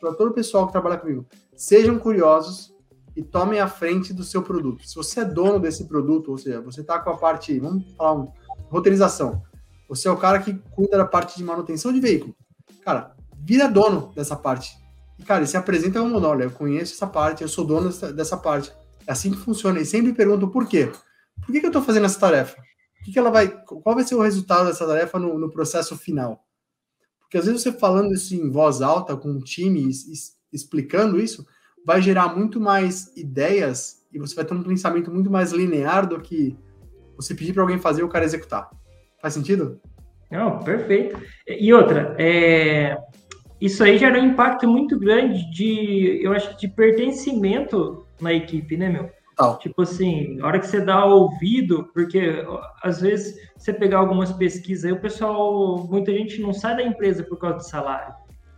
para 0.00 0.14
todo 0.14 0.30
o 0.30 0.34
pessoal 0.34 0.66
que 0.66 0.72
trabalha 0.72 0.98
comigo: 0.98 1.26
sejam 1.56 1.98
curiosos 1.98 2.74
e 3.18 3.22
tomem 3.24 3.58
a 3.58 3.66
frente 3.66 4.14
do 4.14 4.22
seu 4.22 4.42
produto. 4.42 4.86
Se 4.86 4.94
você 4.94 5.20
é 5.20 5.24
dono 5.24 5.58
desse 5.58 5.88
produto, 5.88 6.30
ou 6.30 6.38
seja, 6.38 6.60
você 6.60 6.82
está 6.82 7.00
com 7.00 7.10
a 7.10 7.16
parte, 7.16 7.58
vamos 7.58 7.92
falar, 7.96 8.14
um, 8.14 8.32
roteirização. 8.70 9.42
Você 9.88 10.06
é 10.06 10.10
o 10.10 10.16
cara 10.16 10.38
que 10.38 10.54
cuida 10.70 10.96
da 10.96 11.04
parte 11.04 11.36
de 11.36 11.42
manutenção 11.42 11.92
de 11.92 11.98
veículo. 11.98 12.32
Cara, 12.84 13.16
vira 13.44 13.66
dono 13.66 14.12
dessa 14.14 14.36
parte 14.36 14.70
e, 15.18 15.24
cara, 15.24 15.44
se 15.46 15.56
apresenta 15.56 15.98
como, 15.98 16.16
olha, 16.24 16.44
eu 16.44 16.50
conheço 16.52 16.94
essa 16.94 17.08
parte, 17.08 17.42
eu 17.42 17.48
sou 17.48 17.64
dono 17.64 17.90
dessa, 18.12 18.36
parte. 18.36 18.72
É 19.04 19.10
assim 19.10 19.32
que 19.32 19.38
funciona. 19.38 19.80
E 19.80 19.84
sempre 19.84 20.12
pergunto 20.12 20.46
por 20.46 20.68
quê. 20.68 20.92
Por 21.44 21.52
que, 21.52 21.58
que 21.58 21.66
eu 21.66 21.70
estou 21.70 21.82
fazendo 21.82 22.06
essa 22.06 22.20
tarefa? 22.20 22.56
Que, 23.04 23.10
que 23.10 23.18
ela 23.18 23.30
vai, 23.30 23.48
qual 23.48 23.96
vai 23.96 24.04
ser 24.04 24.14
o 24.14 24.22
resultado 24.22 24.66
dessa 24.66 24.86
tarefa 24.86 25.18
no, 25.18 25.36
no 25.36 25.50
processo 25.50 25.96
final? 25.96 26.44
Porque 27.20 27.36
às 27.36 27.46
vezes 27.46 27.62
você 27.62 27.72
falando 27.72 28.14
isso 28.14 28.32
em 28.32 28.48
voz 28.48 28.80
alta 28.80 29.16
com 29.16 29.28
um 29.28 29.40
time, 29.40 29.90
explicando 30.52 31.20
isso, 31.20 31.44
vai 31.88 32.02
gerar 32.02 32.36
muito 32.36 32.60
mais 32.60 33.16
ideias 33.16 34.06
e 34.12 34.18
você 34.18 34.34
vai 34.34 34.44
ter 34.44 34.52
um 34.52 34.62
pensamento 34.62 35.10
muito 35.10 35.30
mais 35.30 35.52
linear 35.52 36.06
do 36.06 36.20
que 36.20 36.54
você 37.16 37.34
pedir 37.34 37.54
para 37.54 37.62
alguém 37.62 37.78
fazer 37.78 38.02
e 38.02 38.04
o 38.04 38.10
cara 38.10 38.26
executar. 38.26 38.68
Faz 39.22 39.32
sentido? 39.32 39.80
Não, 40.30 40.58
perfeito. 40.58 41.18
E 41.46 41.72
outra, 41.72 42.14
é, 42.18 42.94
isso 43.58 43.82
aí 43.82 43.96
gera 43.96 44.20
um 44.20 44.26
impacto 44.26 44.68
muito 44.68 44.98
grande 44.98 45.50
de, 45.50 46.20
eu 46.22 46.34
acho, 46.34 46.58
de 46.58 46.68
pertencimento 46.68 48.04
na 48.20 48.34
equipe, 48.34 48.76
né, 48.76 48.90
meu? 48.90 49.10
Oh. 49.40 49.54
Tipo 49.54 49.80
assim, 49.80 50.36
na 50.36 50.46
hora 50.46 50.58
que 50.58 50.66
você 50.66 50.82
dá 50.82 51.06
ouvido, 51.06 51.88
porque 51.94 52.44
às 52.82 53.00
vezes 53.00 53.34
você 53.56 53.72
pegar 53.72 54.00
algumas 54.00 54.30
pesquisas 54.30 54.84
aí, 54.84 54.92
o 54.92 55.00
pessoal, 55.00 55.88
muita 55.88 56.12
gente 56.12 56.38
não 56.42 56.52
sai 56.52 56.76
da 56.76 56.82
empresa 56.82 57.22
por 57.22 57.38
causa 57.38 57.56
de 57.56 57.70
salário. 57.70 58.12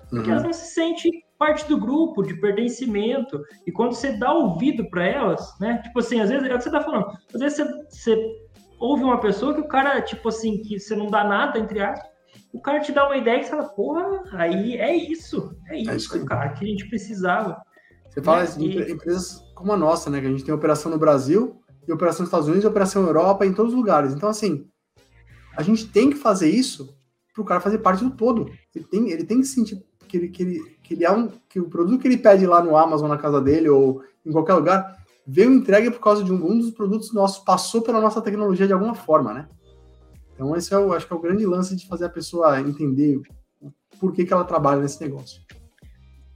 Porque 0.09 0.27
uhum. 0.27 0.33
elas 0.33 0.43
não 0.43 0.53
se 0.53 0.75
sentem 0.75 1.23
parte 1.41 1.67
do 1.67 1.81
grupo, 1.81 2.23
de 2.23 2.39
pertencimento. 2.39 3.43
E 3.67 3.73
quando 3.73 3.95
você 3.95 4.13
dá 4.13 4.31
ouvido 4.31 4.89
para 4.91 5.07
elas, 5.07 5.59
né? 5.59 5.81
Tipo 5.83 6.01
assim, 6.01 6.21
às 6.21 6.29
vezes 6.29 6.47
é 6.47 6.55
o 6.55 6.59
que 6.59 6.65
você 6.65 6.71
tá 6.71 6.83
falando. 6.83 7.07
Às 7.35 7.41
vezes 7.41 7.57
você, 7.57 7.87
você 7.89 8.37
ouve 8.79 9.03
uma 9.03 9.19
pessoa 9.19 9.55
que 9.55 9.61
o 9.63 9.67
cara, 9.67 10.03
tipo 10.03 10.29
assim, 10.29 10.61
que 10.61 10.79
você 10.79 10.95
não 10.95 11.07
dá 11.07 11.25
nada, 11.25 11.59
entre 11.59 11.81
aspas, 11.81 12.11
o 12.53 12.61
cara 12.61 12.81
te 12.81 12.93
dá 12.93 13.07
uma 13.07 13.17
ideia 13.17 13.41
e 13.41 13.45
você 13.45 13.51
fala, 13.51 13.69
porra, 13.71 14.23
aí 14.35 14.77
é 14.77 14.95
isso, 14.95 15.57
é 15.69 15.79
isso, 15.79 15.91
é 15.91 15.97
isso 15.97 16.27
cara, 16.27 16.51
que 16.51 16.65
a 16.65 16.69
gente 16.69 16.87
precisava. 16.91 17.57
Você 18.11 18.21
fala 18.21 18.45
né? 18.45 18.51
e... 18.59 18.93
empresas 18.93 19.43
como 19.55 19.73
a 19.73 19.77
nossa, 19.79 20.11
né? 20.11 20.21
Que 20.21 20.27
a 20.27 20.31
gente 20.31 20.45
tem 20.45 20.53
operação 20.53 20.93
no 20.93 20.99
Brasil, 20.99 21.59
e 21.89 21.93
operação 21.93 22.21
nos 22.21 22.29
Estados 22.29 22.49
Unidos, 22.49 22.65
e 22.65 22.69
operação 22.69 23.03
na 23.03 23.09
Europa, 23.09 23.47
em 23.47 23.55
todos 23.55 23.73
os 23.73 23.79
lugares. 23.79 24.13
Então, 24.13 24.29
assim, 24.29 24.69
a 25.57 25.63
gente 25.63 25.89
tem 25.89 26.11
que 26.11 26.17
fazer 26.17 26.51
isso 26.51 26.95
para 27.33 27.43
o 27.43 27.47
cara 27.47 27.61
fazer 27.61 27.79
parte 27.79 28.05
do 28.05 28.11
todo. 28.11 28.51
Ele 28.75 28.85
tem, 28.85 29.11
ele 29.11 29.25
tem 29.25 29.41
que 29.41 29.47
sentir 29.47 29.83
que 30.11 30.17
ele, 30.17 30.29
que 30.29 30.43
ele, 30.43 30.61
que 30.83 30.95
ele 30.95 31.05
é 31.05 31.11
um. 31.11 31.29
que 31.49 31.61
o 31.61 31.69
produto 31.69 32.01
que 32.01 32.09
ele 32.09 32.19
pede 32.19 32.47
lá 32.47 32.63
no 32.63 32.77
Amazon, 32.77 33.09
na 33.09 33.17
casa 33.17 33.41
dele, 33.41 33.69
ou 33.69 34.03
em 34.27 34.33
qualquer 34.33 34.55
lugar, 34.55 34.97
veio 35.27 35.53
entregue 35.53 35.91
por 35.91 36.01
causa 36.01 36.25
de 36.25 36.33
um, 36.33 36.37
um 36.37 36.59
dos 36.59 36.71
produtos 36.73 37.15
nossos, 37.15 37.45
passou 37.45 37.83
pela 37.83 38.01
nossa 38.01 38.21
tecnologia 38.21 38.67
de 38.67 38.73
alguma 38.73 38.95
forma, 38.95 39.33
né? 39.33 39.49
Então, 40.35 40.57
esse 40.57 40.75
é 40.75 40.79
o, 40.79 40.93
acho 40.93 41.07
que 41.07 41.13
é 41.13 41.17
o 41.17 41.21
grande 41.21 41.47
lance 41.47 41.77
de 41.77 41.87
fazer 41.87 42.07
a 42.07 42.11
pessoa 42.11 42.61
entender 42.61 43.21
por 44.01 44.13
que, 44.13 44.25
que 44.25 44.33
ela 44.33 44.45
trabalha 44.45 44.81
nesse 44.81 45.01
negócio. 45.01 45.43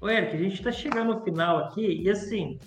Ô, 0.01 0.09
Eric, 0.09 0.37
a 0.37 0.39
gente 0.39 0.55
está 0.55 0.71
chegando 0.71 1.15
no 1.15 1.21
final 1.23 1.59
aqui 1.59 2.03
e 2.03 2.11
assim, 2.11 2.59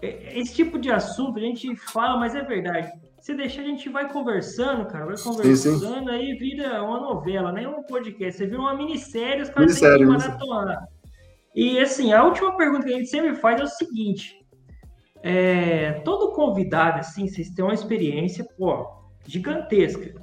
é, 0.00 0.38
esse 0.38 0.54
tipo 0.54 0.78
de 0.78 0.90
assunto 0.90 1.38
a 1.38 1.42
gente 1.42 1.74
fala, 1.76 2.16
mas 2.16 2.34
é 2.34 2.42
verdade. 2.42 2.92
Se 3.26 3.34
deixar, 3.34 3.62
a 3.62 3.64
gente 3.64 3.88
vai 3.88 4.08
conversando, 4.08 4.86
cara, 4.86 5.04
vai 5.04 5.16
conversando, 5.16 5.80
sim, 5.80 6.04
sim. 6.04 6.08
aí 6.10 6.34
vira 6.34 6.80
uma 6.80 7.00
novela, 7.00 7.50
nem 7.50 7.66
um 7.66 7.82
podcast. 7.82 8.38
Você 8.38 8.46
vira 8.46 8.60
uma 8.60 8.72
minissérie, 8.72 9.42
os 9.42 9.50
caras 9.50 9.80
têm 9.80 9.98
que 9.98 10.04
maratonar. 10.04 10.86
E 11.52 11.76
assim, 11.80 12.12
a 12.12 12.22
última 12.22 12.56
pergunta 12.56 12.86
que 12.86 12.94
a 12.94 12.96
gente 12.96 13.08
sempre 13.08 13.34
faz 13.34 13.60
é 13.60 13.64
o 13.64 13.66
seguinte: 13.66 14.46
é, 15.24 15.94
todo 16.04 16.36
convidado, 16.36 17.00
assim, 17.00 17.26
vocês 17.26 17.50
têm 17.50 17.64
uma 17.64 17.74
experiência, 17.74 18.46
pô, 18.56 18.86
gigantesca. 19.26 20.14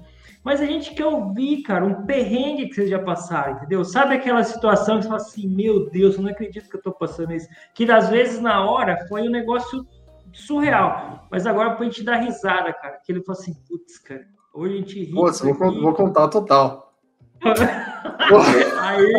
Mas 0.41 0.61
a 0.61 0.65
gente 0.65 0.93
quer 0.93 1.05
ouvir, 1.05 1.61
cara, 1.63 1.83
um 1.83 2.05
perrengue 2.05 2.69
que 2.69 2.75
vocês 2.75 2.89
já 2.89 2.99
passaram, 2.99 3.57
entendeu? 3.57 3.83
Sabe 3.83 4.15
aquela 4.15 4.45
situação 4.45 4.95
que 4.95 5.03
você 5.03 5.09
fala 5.09 5.21
assim, 5.21 5.45
meu 5.49 5.89
Deus, 5.89 6.15
eu 6.15 6.21
não 6.21 6.31
acredito 6.31 6.69
que 6.69 6.77
eu 6.77 6.81
tô 6.81 6.93
passando 6.93 7.33
isso. 7.33 7.49
Que 7.73 7.83
às 7.91 8.07
vezes 8.07 8.39
na 8.39 8.63
hora 8.65 9.05
foi 9.09 9.23
um 9.23 9.29
negócio 9.29 9.85
surreal. 10.33 11.27
Mas 11.31 11.45
agora 11.45 11.75
pra 11.75 11.85
gente 11.85 12.03
dar 12.03 12.17
risada, 12.17 12.73
cara. 12.73 12.99
Que 13.05 13.11
ele 13.11 13.23
fala 13.23 13.37
assim, 13.37 13.53
putz, 13.67 13.99
cara, 13.99 14.25
hoje 14.53 14.73
a 14.73 14.77
gente 14.77 14.99
ri. 14.99 15.11
Putz, 15.11 15.41
vou, 15.41 15.53
vou 15.55 15.93
contar 15.93 16.27
total. 16.27 16.93
Aí. 18.79 19.13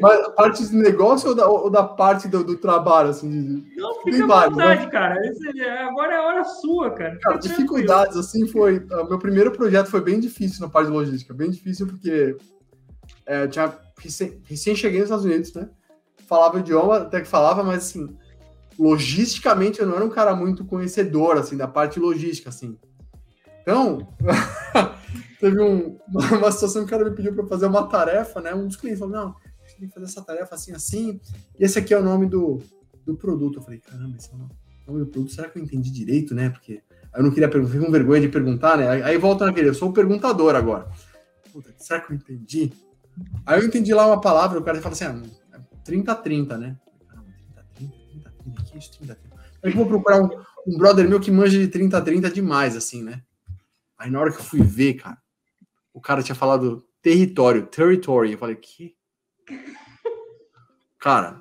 Mas 0.00 0.28
parte 0.34 0.66
de 0.66 0.76
negócio 0.76 1.30
ou 1.30 1.34
da, 1.34 1.48
ou 1.48 1.70
da 1.70 1.82
parte 1.82 2.28
do, 2.28 2.44
do, 2.44 2.56
trabalho, 2.56 3.10
assim? 3.10 3.66
Não, 3.76 4.02
fica 4.02 4.24
à 4.24 4.48
vontade, 4.48 4.84
né? 4.84 4.90
cara. 4.90 5.26
Esse, 5.26 5.60
agora 5.60 6.14
é 6.14 6.16
a 6.16 6.22
hora 6.22 6.44
sua, 6.44 6.90
cara. 6.92 7.18
Cara, 7.20 7.38
dificuldades, 7.38 8.16
assim, 8.16 8.46
foi... 8.46 8.80
Meu 9.08 9.18
primeiro 9.18 9.50
projeto 9.50 9.90
foi 9.90 10.00
bem 10.00 10.20
difícil 10.20 10.60
na 10.60 10.70
parte 10.70 10.86
de 10.86 10.92
logística. 10.92 11.34
Bem 11.34 11.50
difícil 11.50 11.86
porque 11.86 12.36
é, 13.26 13.46
tinha 13.48 13.76
recém, 13.98 14.40
recém 14.44 14.76
cheguei 14.76 15.00
nos 15.00 15.08
Estados 15.08 15.24
Unidos, 15.24 15.52
né? 15.54 15.68
Falava 16.28 16.56
o 16.56 16.60
idioma, 16.60 16.98
até 16.98 17.20
que 17.20 17.28
falava, 17.28 17.62
mas, 17.64 17.78
assim, 17.78 18.16
logisticamente 18.78 19.80
eu 19.80 19.86
não 19.86 19.96
era 19.96 20.04
um 20.04 20.10
cara 20.10 20.34
muito 20.34 20.64
conhecedor, 20.64 21.36
assim, 21.36 21.56
da 21.56 21.68
parte 21.68 21.98
logística, 21.98 22.48
assim. 22.48 22.78
Então... 23.62 24.08
Teve 25.44 25.60
um, 25.60 25.98
uma, 26.08 26.50
situação 26.50 26.86
que 26.86 26.86
o 26.86 26.90
cara 26.90 27.04
me 27.04 27.14
pediu 27.14 27.34
para 27.34 27.46
fazer 27.46 27.66
uma 27.66 27.86
tarefa, 27.86 28.40
né? 28.40 28.54
Um 28.54 28.66
dos 28.66 28.76
clientes 28.76 28.98
falou: 28.98 29.14
não, 29.14 29.34
tem 29.78 29.86
que 29.86 29.92
fazer 29.92 30.06
essa 30.06 30.22
tarefa 30.22 30.54
assim, 30.54 30.72
assim. 30.72 31.20
E 31.58 31.64
esse 31.64 31.78
aqui 31.78 31.92
é 31.92 31.98
o 31.98 32.02
nome 32.02 32.24
do, 32.24 32.62
do 33.04 33.14
produto. 33.14 33.58
Eu 33.58 33.62
falei: 33.62 33.78
caramba, 33.78 34.16
esse 34.16 34.30
é 34.30 34.34
o 34.34 34.38
nome 34.38 35.04
do 35.04 35.10
produto. 35.10 35.32
Será 35.32 35.50
que 35.50 35.58
eu 35.58 35.62
entendi 35.62 35.90
direito, 35.90 36.34
né? 36.34 36.48
Porque 36.48 36.80
eu 37.14 37.22
não 37.22 37.30
queria 37.30 37.46
perguntar, 37.46 37.72
fiquei 37.72 37.86
com 37.86 37.92
vergonha 37.92 38.20
de 38.22 38.28
perguntar, 38.30 38.78
né? 38.78 39.02
Aí 39.02 39.18
volta 39.18 39.44
naquele: 39.44 39.68
eu 39.68 39.74
sou 39.74 39.90
o 39.90 39.92
perguntador 39.92 40.54
agora. 40.54 40.88
Puta, 41.52 41.74
será 41.76 42.00
que 42.00 42.12
eu 42.12 42.16
entendi? 42.16 42.72
Aí 43.44 43.60
eu 43.60 43.66
entendi 43.66 43.92
lá 43.92 44.06
uma 44.06 44.22
palavra, 44.22 44.58
o 44.58 44.62
cara 44.62 44.80
fala 44.80 44.94
assim: 44.94 45.04
ah, 45.04 45.20
30-30, 45.86 46.56
né? 46.56 46.76
Caramba, 48.74 48.82
30-30, 48.82 49.10
30-30, 49.10 49.12
aqui, 49.12 49.26
30-30. 49.28 49.38
Aí 49.62 49.70
eu 49.70 49.76
vou 49.76 49.86
procurar 49.86 50.22
um, 50.22 50.28
um 50.66 50.78
brother 50.78 51.08
meu 51.08 51.20
que 51.20 51.30
manja 51.30 51.58
de 51.58 51.68
30-30 51.68 52.32
demais, 52.32 52.76
assim, 52.76 53.02
né? 53.02 53.22
Aí 53.98 54.10
na 54.10 54.20
hora 54.20 54.30
que 54.32 54.38
eu 54.38 54.44
fui 54.44 54.62
ver, 54.62 54.94
cara, 54.94 55.18
o 55.92 56.00
cara 56.00 56.22
tinha 56.22 56.34
falado 56.34 56.84
território, 57.00 57.66
territory. 57.66 58.32
Eu 58.32 58.38
falei, 58.38 58.56
que? 58.56 58.94
Cara, 60.98 61.40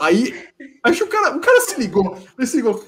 aí 0.00 0.34
acho 0.82 0.98
que 0.98 1.04
o 1.04 1.08
cara, 1.08 1.36
o 1.36 1.40
cara 1.40 1.60
se 1.60 1.78
ligou. 1.78 2.18
Ele 2.38 2.46
se 2.46 2.56
ligou. 2.56 2.84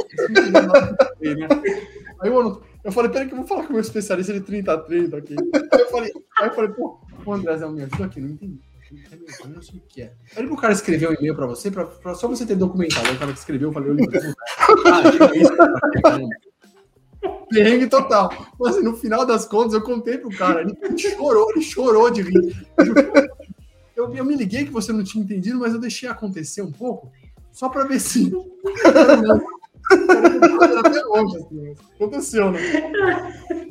Aí 2.21 2.31
eu, 2.31 2.63
eu 2.83 2.93
falei, 2.93 3.11
peraí 3.11 3.29
que 3.29 3.35
eu 3.35 3.39
vou 3.39 3.47
falar 3.47 3.65
com 3.65 3.71
o 3.71 3.73
meu 3.73 3.81
especialista 3.81 4.33
de 4.33 4.41
30 4.41 4.73
a 4.73 4.79
30 4.79 5.17
aqui. 5.17 5.37
Aí 5.73 5.81
eu 5.81 5.91
falei, 5.91 6.13
aí 6.39 6.49
eu 6.49 6.55
falei, 6.55 6.71
pô, 6.71 7.01
o 7.25 7.33
André 7.33 7.57
Zé 7.59 7.69
me 7.69 7.83
ajuda 7.83 8.07
aqui, 8.07 8.21
não 8.21 8.31
entendi. 8.31 8.61
O 8.93 9.81
que 9.89 10.03
é. 10.03 10.13
Aí 10.37 10.47
o 10.47 10.57
cara 10.57 10.73
escreveu 10.73 11.11
um 11.11 11.15
e-mail 11.15 11.35
pra 11.35 11.47
você, 11.47 11.71
pra, 11.71 11.85
pra, 11.85 12.15
só 12.15 12.29
você 12.29 12.47
ter 12.47 12.55
documentado. 12.55 13.11
O 13.11 13.19
cara 13.19 13.33
que 13.33 13.39
escreveu, 13.39 13.71
eu 13.71 13.73
falei, 13.73 13.91
eu 13.91 13.95
li. 13.95 14.07
Ah, 14.87 15.03
é. 16.19 16.47
Perrengue 17.49 17.89
total. 17.89 18.31
Mas 18.59 18.77
assim, 18.77 18.85
no 18.85 18.97
final 18.97 19.25
das 19.27 19.45
contas, 19.47 19.73
eu 19.75 19.83
contei 19.83 20.19
pro 20.19 20.31
cara, 20.31 20.63
ele 20.63 20.99
chorou, 20.99 21.51
ele 21.51 21.63
chorou 21.63 22.11
de 22.11 22.23
rir. 22.23 22.67
Eu, 23.97 24.13
eu 24.15 24.25
me 24.25 24.37
liguei 24.37 24.65
que 24.65 24.73
você 24.73 24.93
não 24.93 25.03
tinha 25.03 25.25
entendido, 25.25 25.59
mas 25.59 25.73
eu 25.73 25.81
deixei 25.81 26.09
acontecer 26.09 26.63
um 26.63 26.71
pouco, 26.71 27.11
só 27.53 27.69
para 27.69 27.85
ver 27.85 28.01
se. 28.01 28.33
Até 29.87 31.07
hoje, 31.07 31.37
assim, 31.37 31.75
aconteceu, 31.95 32.51
né? 32.51 32.61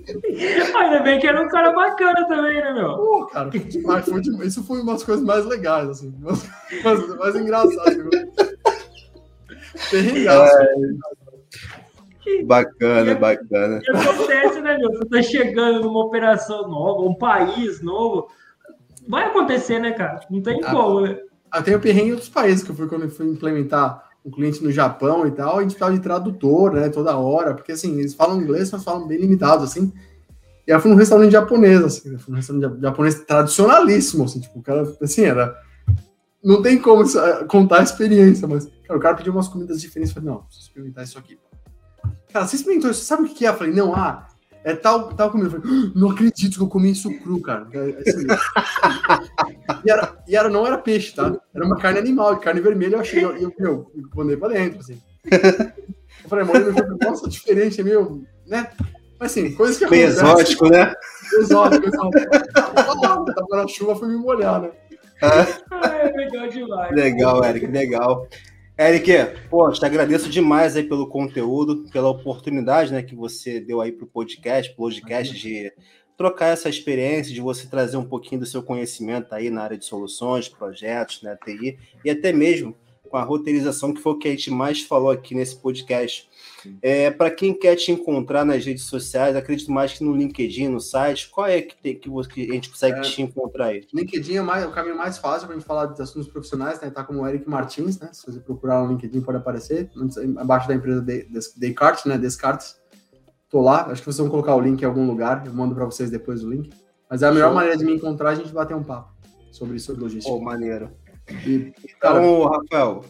Ainda 0.76 1.00
bem 1.02 1.20
que 1.20 1.28
era 1.28 1.42
um 1.42 1.50
cara 1.50 1.72
bacana 1.72 2.28
também, 2.28 2.62
né, 2.62 2.74
meu? 2.74 2.96
Pô, 2.96 3.26
cara, 3.28 3.50
foi, 3.52 4.22
isso 4.46 4.64
foi 4.64 4.82
uma 4.82 4.94
das 4.94 5.04
coisas 5.04 5.24
mais 5.24 5.46
legais, 5.46 5.90
assim, 5.90 6.14
mais, 6.20 6.48
mais, 6.84 7.18
mais 7.18 7.36
engraçadas. 7.36 7.98
Perrengaço. 9.90 10.58
É... 10.58 12.44
Bacana, 12.44 13.12
e, 13.12 13.16
bacana. 13.16 13.82
E 13.84 13.90
acontece, 13.90 14.62
né, 14.62 14.78
meu? 14.78 14.92
Você 14.92 15.06
tá 15.06 15.22
chegando 15.22 15.82
numa 15.82 16.06
operação 16.06 16.68
nova, 16.68 17.02
um 17.02 17.14
país 17.14 17.82
novo. 17.82 18.28
Vai 19.08 19.26
acontecer, 19.26 19.80
né, 19.80 19.92
cara? 19.92 20.22
Não 20.30 20.42
tem 20.42 20.60
ah, 20.64 20.72
como, 20.72 21.02
né? 21.02 21.20
Ah, 21.52 21.62
tem 21.62 21.76
o 21.76 21.80
perrengue 21.80 22.10
em 22.10 22.14
outros 22.14 22.30
países, 22.30 22.64
que 22.64 22.72
eu 22.72 22.76
fui 22.76 22.88
quando 22.88 23.04
eu 23.04 23.10
fui 23.10 23.28
implementar 23.28 24.05
um 24.26 24.32
cliente 24.32 24.64
no 24.64 24.72
Japão 24.72 25.28
e 25.28 25.32
tal, 25.32 25.60
a 25.60 25.62
gente 25.62 25.76
precisava 25.76 25.94
de 25.94 26.02
tradutor, 26.02 26.74
né, 26.74 26.90
toda 26.90 27.16
hora, 27.16 27.54
porque 27.54 27.72
assim, 27.72 28.00
eles 28.00 28.16
falam 28.16 28.42
inglês, 28.42 28.72
mas 28.72 28.84
falam 28.84 29.08
bem 29.08 29.20
limitado, 29.20 29.64
assim. 29.64 29.94
E 30.68 30.72
eu 30.72 30.80
fui 30.80 30.90
num 30.90 30.98
restaurante 30.98 31.32
japonês, 31.32 31.84
assim, 31.84 32.18
fui 32.18 32.32
num 32.32 32.38
restaurante 32.38 32.82
japonês 32.82 33.20
tradicionalíssimo, 33.24 34.24
assim, 34.24 34.40
tipo, 34.40 34.58
o 34.58 34.64
cara, 34.64 34.92
assim, 35.00 35.24
era 35.24 35.56
não 36.46 36.62
tem 36.62 36.80
como 36.80 37.04
contar 37.48 37.80
a 37.80 37.84
experiência, 37.84 38.48
mas 38.48 38.70
cara, 38.84 39.00
o 39.00 39.02
cara 39.02 39.16
pediu 39.16 39.34
umas 39.34 39.48
comidas 39.48 39.82
diferentes. 39.82 40.14
Falei, 40.14 40.30
não, 40.30 40.44
preciso 40.44 40.68
experimentar 40.68 41.04
isso 41.04 41.18
aqui. 41.18 41.40
Cara, 42.32 42.46
você 42.46 42.56
experimentou 42.56 42.92
isso? 42.92 43.04
Sabe 43.04 43.24
o 43.24 43.34
que 43.34 43.48
é? 43.48 43.50
Eu 43.50 43.56
falei, 43.56 43.74
não, 43.74 43.96
ah, 43.96 44.28
é 44.66 44.76
tal, 44.76 45.14
tal 45.14 45.30
comida. 45.30 45.56
Eu 45.56 45.62
falei, 45.62 45.78
ah, 45.78 45.92
não 45.96 46.10
acredito 46.10 46.58
que 46.58 46.64
eu 46.64 46.68
comi 46.68 46.90
isso 46.90 47.08
cru, 47.20 47.40
cara. 47.40 47.68
É, 47.72 47.78
é 47.78 48.10
assim 48.10 48.26
e, 49.86 49.92
era, 49.92 50.18
e 50.28 50.36
era, 50.36 50.50
não 50.50 50.66
era 50.66 50.80
peixe, 50.80 51.14
tá? 51.14 51.40
Era 51.54 51.64
uma 51.64 51.78
carne 51.78 52.00
animal, 52.00 52.36
carne 52.40 52.62
vermelha. 52.62 52.96
Eu 52.96 53.00
achei, 53.00 53.24
eu, 53.24 53.38
eu, 53.38 53.54
eu 53.60 53.92
mandei 54.16 54.36
pra 54.36 54.48
dentro, 54.48 54.80
assim. 54.80 55.00
Eu 56.24 56.30
falei, 56.30 56.46
mano, 56.46 56.98
nossa, 57.00 57.30
diferente, 57.30 57.80
é 57.80 57.84
meio, 57.84 58.26
né? 58.48 58.68
Mas 59.20 59.32
assim, 59.32 59.54
coisas 59.54 59.78
que 59.78 59.88
Meio 59.88 60.08
exótico, 60.08 60.68
né? 60.68 60.92
Exótico, 61.40 61.88
exótico. 61.88 62.42
Tava 62.52 63.48
na 63.52 63.68
chuva, 63.68 63.96
fui 63.96 64.08
me 64.08 64.18
molhar, 64.18 64.62
né? 64.62 64.72
É 65.22 66.10
legal 66.18 66.48
demais. 66.50 66.96
Legal, 66.96 67.46
Eric, 67.46 67.68
legal. 67.68 68.28
Eric, 68.78 69.10
pô, 69.50 69.72
te 69.72 69.86
agradeço 69.86 70.30
demais 70.30 70.76
aí 70.76 70.84
pelo 70.84 71.08
conteúdo, 71.08 71.90
pela 71.92 72.10
oportunidade 72.10 72.92
né, 72.92 73.02
que 73.02 73.16
você 73.16 73.58
deu 73.62 73.80
aí 73.80 73.90
para 73.90 74.04
o 74.04 74.08
podcast, 74.08 74.76
podcast 74.76 75.34
de 75.34 75.72
trocar 76.18 76.48
essa 76.48 76.68
experiência, 76.68 77.34
de 77.34 77.40
você 77.40 77.68
trazer 77.68 77.96
um 77.96 78.04
pouquinho 78.04 78.42
do 78.42 78.46
seu 78.46 78.62
conhecimento 78.62 79.34
aí 79.34 79.50
na 79.50 79.64
área 79.64 79.78
de 79.78 79.86
soluções, 79.86 80.50
projetos, 80.50 81.22
né, 81.22 81.38
TI, 81.46 81.80
e 82.04 82.10
até 82.10 82.34
mesmo 82.34 82.76
com 83.10 83.16
a 83.16 83.24
roteirização, 83.24 83.94
que 83.94 84.02
foi 84.02 84.12
o 84.12 84.18
que 84.18 84.28
a 84.28 84.32
gente 84.32 84.52
mais 84.52 84.82
falou 84.82 85.10
aqui 85.10 85.34
nesse 85.34 85.56
podcast. 85.56 86.28
É, 86.82 87.12
para 87.12 87.32
quem 87.32 87.54
quer 87.54 87.76
te 87.76 87.92
encontrar 87.92 88.46
nas 88.46 88.66
redes 88.66 88.84
sociais, 88.84 89.36
acredito 89.36 89.72
mais 89.72 89.94
que 89.94 90.04
no 90.04 90.16
LinkedIn, 90.16 90.68
no 90.68 90.80
site, 90.80 91.30
qual 91.30 91.48
é 91.48 91.62
que, 91.62 91.76
tem, 91.76 91.98
que, 91.98 92.10
você, 92.10 92.30
que 92.30 92.50
a 92.50 92.54
gente 92.54 92.70
consegue 92.70 93.00
é, 93.00 93.02
te 93.02 93.22
encontrar 93.22 93.68
aí? 93.68 93.88
LinkedIn 93.94 94.38
é 94.38 94.42
mais, 94.42 94.66
o 94.66 94.72
caminho 94.72 94.98
mais 94.98 95.18
fácil 95.18 95.48
para 95.48 95.56
a 95.56 95.60
gente 95.60 95.68
falar 95.68 95.88
de 95.88 96.02
assuntos 96.02 96.28
profissionais, 96.28 96.80
né? 96.82 96.90
Tá 96.90 97.04
como 97.04 97.22
o 97.22 97.28
Eric 97.28 97.50
Martins, 97.50 98.00
né? 98.00 98.10
Se 98.14 98.26
você 98.26 98.40
procurar 98.40 98.84
no 98.84 98.92
LinkedIn 98.92 99.22
pode 99.22 99.38
aparecer, 99.38 99.90
abaixo 100.38 100.68
da 100.68 100.76
empresa 100.76 101.06
Descartes, 101.58 102.06
né? 102.06 102.18
Descartes. 102.18 102.80
Tô 103.50 103.62
lá, 103.62 103.86
acho 103.86 104.02
que 104.02 104.06
vocês 104.06 104.18
vão 104.18 104.30
colocar 104.30 104.56
o 104.56 104.60
link 104.60 104.82
em 104.82 104.86
algum 104.86 105.08
lugar, 105.08 105.46
eu 105.46 105.54
mando 105.54 105.76
para 105.76 105.86
vocês 105.86 106.10
depois 106.10 106.44
o 106.44 106.50
link. 106.50 106.72
Mas 107.10 107.22
é 107.22 107.28
a 107.28 107.32
melhor 107.32 107.48
Show. 107.48 107.56
maneira 107.56 107.78
de 107.78 107.86
me 107.86 107.94
encontrar, 107.94 108.32
a 108.32 108.36
gente 108.36 108.52
bater 108.52 108.76
um 108.76 108.84
papo 108.84 109.14
sobre, 109.52 109.80
sobre 109.80 110.04
logística. 110.04 110.34
Oh, 110.34 110.42
maneiro. 110.42 110.92
E, 111.46 111.74
cara, 112.00 112.20
então, 112.20 112.46
Rafael, 112.46 113.04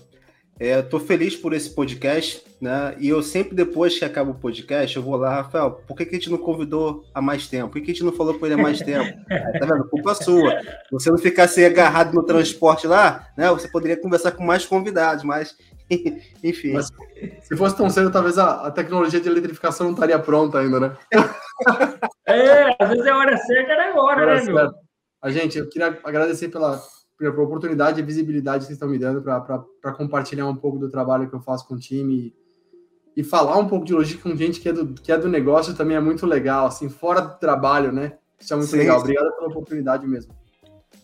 é, 0.60 0.80
Estou 0.80 1.00
feliz 1.00 1.36
por 1.36 1.54
esse 1.54 1.70
podcast, 1.70 2.44
né? 2.62 2.96
E 3.00 3.10
eu 3.10 3.22
sempre, 3.22 3.56
depois 3.56 3.98
que 3.98 4.06
acaba 4.06 4.32
o 4.32 4.40
podcast, 4.40 4.96
eu 4.96 5.04
vou 5.04 5.16
lá, 5.16 5.42
Rafael, 5.42 5.72
por 5.88 5.96
que, 5.98 6.06
que 6.06 6.16
a 6.16 6.20
gente 6.20 6.30
não 6.30 6.38
convidou 6.38 7.04
há 7.14 7.22
mais 7.22 7.48
tempo? 7.48 7.70
Por 7.70 7.74
que, 7.74 7.82
que 7.82 7.92
a 7.92 7.94
gente 7.94 8.04
não 8.04 8.14
falou 8.14 8.40
com 8.40 8.46
ele 8.46 8.56
há 8.56 8.58
mais 8.58 8.80
tempo? 8.80 9.20
É, 9.30 9.60
tá 9.60 9.66
vendo? 9.66 9.90
Culpa 9.90 10.16
sua. 10.16 10.60
Se 10.62 10.92
você 10.92 11.10
não 11.10 11.18
ficasse 11.18 11.64
agarrado 11.64 12.14
no 12.14 12.24
transporte 12.24 12.88
lá, 12.88 13.28
né? 13.38 13.50
Você 13.50 13.68
poderia 13.68 13.98
conversar 13.98 14.32
com 14.32 14.44
mais 14.44 14.66
convidados, 14.66 15.24
mas 15.24 15.56
enfim. 16.44 16.74
Mas, 16.74 16.92
se 17.42 17.56
fosse 17.56 17.78
tão 17.78 17.90
cedo, 17.90 18.12
talvez 18.12 18.38
a, 18.38 18.68
a, 18.68 18.72
tecnologia 18.72 19.20
de 19.20 19.30
eletrificação 19.30 19.88
não 19.88 19.94
estaria 19.94 20.18
pronta 20.20 20.60
ainda, 20.60 20.80
né? 20.80 20.98
É, 22.28 22.84
às 22.84 22.90
vezes 22.90 23.06
é 23.06 23.14
hora 23.14 23.38
certa, 23.38 23.72
era 23.72 23.90
agora, 23.90 24.36
né, 24.36 24.52
meu? 24.52 24.72
A 25.22 25.30
gente, 25.30 25.58
eu 25.58 25.70
queria 25.70 25.98
agradecer 26.04 26.50
pela 26.50 26.82
pela 27.18 27.44
oportunidade 27.44 28.00
e 28.00 28.04
visibilidade 28.04 28.60
que 28.60 28.66
vocês 28.66 28.76
estão 28.76 28.90
me 28.90 29.00
dando 29.00 29.22
para 29.22 29.94
compartilhar 29.94 30.48
um 30.48 30.56
pouco 30.56 30.78
do 30.78 30.90
trabalho 30.90 31.30
que 31.30 31.36
eu 31.36 31.42
faço 31.42 31.68
com 31.68 31.76
o 31.76 31.80
time 31.80 32.34
e, 33.16 33.22
e, 33.22 33.24
falar 33.24 33.58
um 33.58 33.68
pouco 33.68 33.86
de 33.86 33.94
logística 33.94 34.30
com 34.30 34.36
gente 34.36 34.60
que 34.60 34.70
é, 34.70 34.74
do, 34.74 34.94
que 34.94 35.12
é 35.12 35.18
do 35.18 35.30
negócio 35.30 35.76
também 35.76 35.96
é 35.96 36.02
muito 36.02 36.26
legal, 36.26 36.68
assim, 36.68 36.90
fora 36.90 37.22
do 37.22 37.40
trabalho, 37.40 37.92
né? 37.92 38.14
Isso 38.40 38.54
é 38.54 38.58
muito 38.58 38.70
sim, 38.70 38.78
legal. 38.78 39.00
Obrigado 39.00 39.34
pela 39.36 39.48
oportunidade 39.48 40.06
mesmo. 40.06 40.34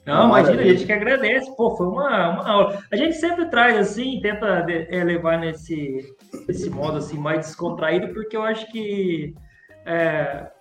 Não, 0.05 0.29
imagina, 0.29 0.61
a 0.61 0.65
gente 0.65 0.85
que 0.85 0.91
agradece. 0.91 1.55
Pô, 1.55 1.77
foi 1.77 1.87
uma, 1.87 2.29
uma 2.29 2.49
aula. 2.49 2.83
A 2.91 2.95
gente 2.95 3.15
sempre 3.15 3.45
traz 3.49 3.77
assim, 3.77 4.19
tenta 4.21 4.65
é, 4.67 5.03
levar 5.03 5.39
nesse, 5.39 6.15
nesse 6.47 6.69
modo 6.69 6.97
assim 6.97 7.17
mais 7.17 7.47
descontraído, 7.47 8.13
porque 8.13 8.35
eu 8.35 8.41
acho 8.41 8.69
que 8.71 9.35
é, 9.85 10.51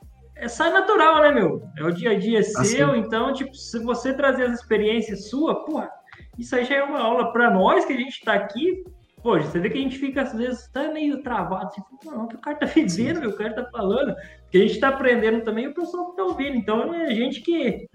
é, 0.41 0.49
sai 0.49 0.73
natural, 0.73 1.21
né, 1.21 1.33
meu? 1.33 1.63
É 1.77 1.85
o 1.85 1.93
dia 1.93 2.13
a 2.13 2.19
dia 2.19 2.41
assim. 2.41 2.65
seu, 2.65 2.97
então, 2.97 3.33
tipo, 3.33 3.55
se 3.55 3.79
você 3.79 4.15
trazer 4.15 4.45
as 4.45 4.61
experiências 4.61 5.29
sua, 5.29 5.65
porra, 5.65 5.91
isso 6.39 6.57
aí 6.57 6.65
já 6.65 6.77
é 6.77 6.83
uma 6.83 7.01
aula 7.01 7.33
para 7.33 7.51
nós 7.51 7.85
que 7.85 7.93
a 7.93 7.97
gente 7.97 8.25
tá 8.25 8.35
aqui. 8.35 8.83
Pô, 9.23 9.39
você 9.39 9.59
vê 9.59 9.69
que 9.69 9.77
a 9.77 9.83
gente 9.83 9.99
fica, 9.99 10.23
às 10.23 10.33
vezes, 10.33 10.67
tá 10.73 10.91
meio 10.91 11.23
travado, 11.23 11.67
assim, 11.67 11.83
não, 12.07 12.27
que 12.27 12.37
o 12.37 12.41
cara 12.41 12.57
tá 12.57 12.67
dizendo, 12.75 13.21
meu, 13.21 13.31
o 13.31 13.37
cara 13.37 13.53
tá 13.53 13.69
falando, 13.71 14.15
que 14.51 14.57
a 14.57 14.61
gente 14.63 14.81
tá 14.81 14.89
aprendendo 14.89 15.43
também 15.43 15.69
o 15.69 15.75
pessoal 15.75 16.11
que 16.11 16.17
tá 16.17 16.25
ouvindo. 16.25 16.57
Então, 16.57 16.95
é 16.95 17.05
a 17.05 17.15
gente 17.15 17.43
que, 17.43 17.87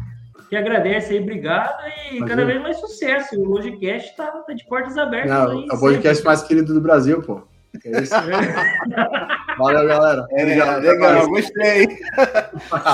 que 0.48 0.56
agradece 0.56 1.14
aí, 1.14 1.20
obrigado 1.20 1.82
e 1.88 2.18
Imagina. 2.18 2.28
cada 2.28 2.46
vez 2.46 2.62
mais 2.62 2.80
sucesso. 2.80 3.42
O 3.42 3.44
Logicast 3.44 4.16
tá, 4.16 4.28
tá 4.28 4.54
de 4.54 4.64
portas 4.68 4.96
abertas. 5.00 5.32
Não, 5.32 5.52
aí, 5.52 5.68
é 5.72 5.74
o 5.74 5.80
podcast 5.80 6.24
mais 6.24 6.44
querido 6.44 6.76
do 6.76 6.82
Brasil, 6.82 7.20
pô. 7.24 7.42
É 7.86 8.02
isso. 8.02 8.14
Valeu, 9.58 9.88
galera. 9.88 10.28
É, 10.32 10.44
Obrigado, 10.44 10.82
legal, 10.82 11.28
gostei. 11.30 11.88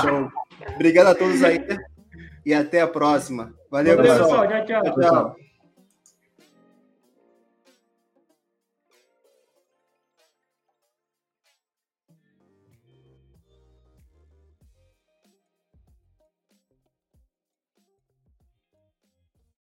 Show. 0.02 0.30
Obrigado 0.74 1.08
a 1.08 1.14
todos 1.14 1.42
aí 1.42 1.64
e 2.44 2.54
até 2.54 2.80
a 2.80 2.88
próxima. 2.88 3.52
Valeu, 3.70 3.96
Valeu 3.96 4.12
pessoal. 4.12 4.48
pessoal. 4.48 4.66
tchau. 4.66 4.82
tchau. 4.82 5.00
tchau. 5.00 5.36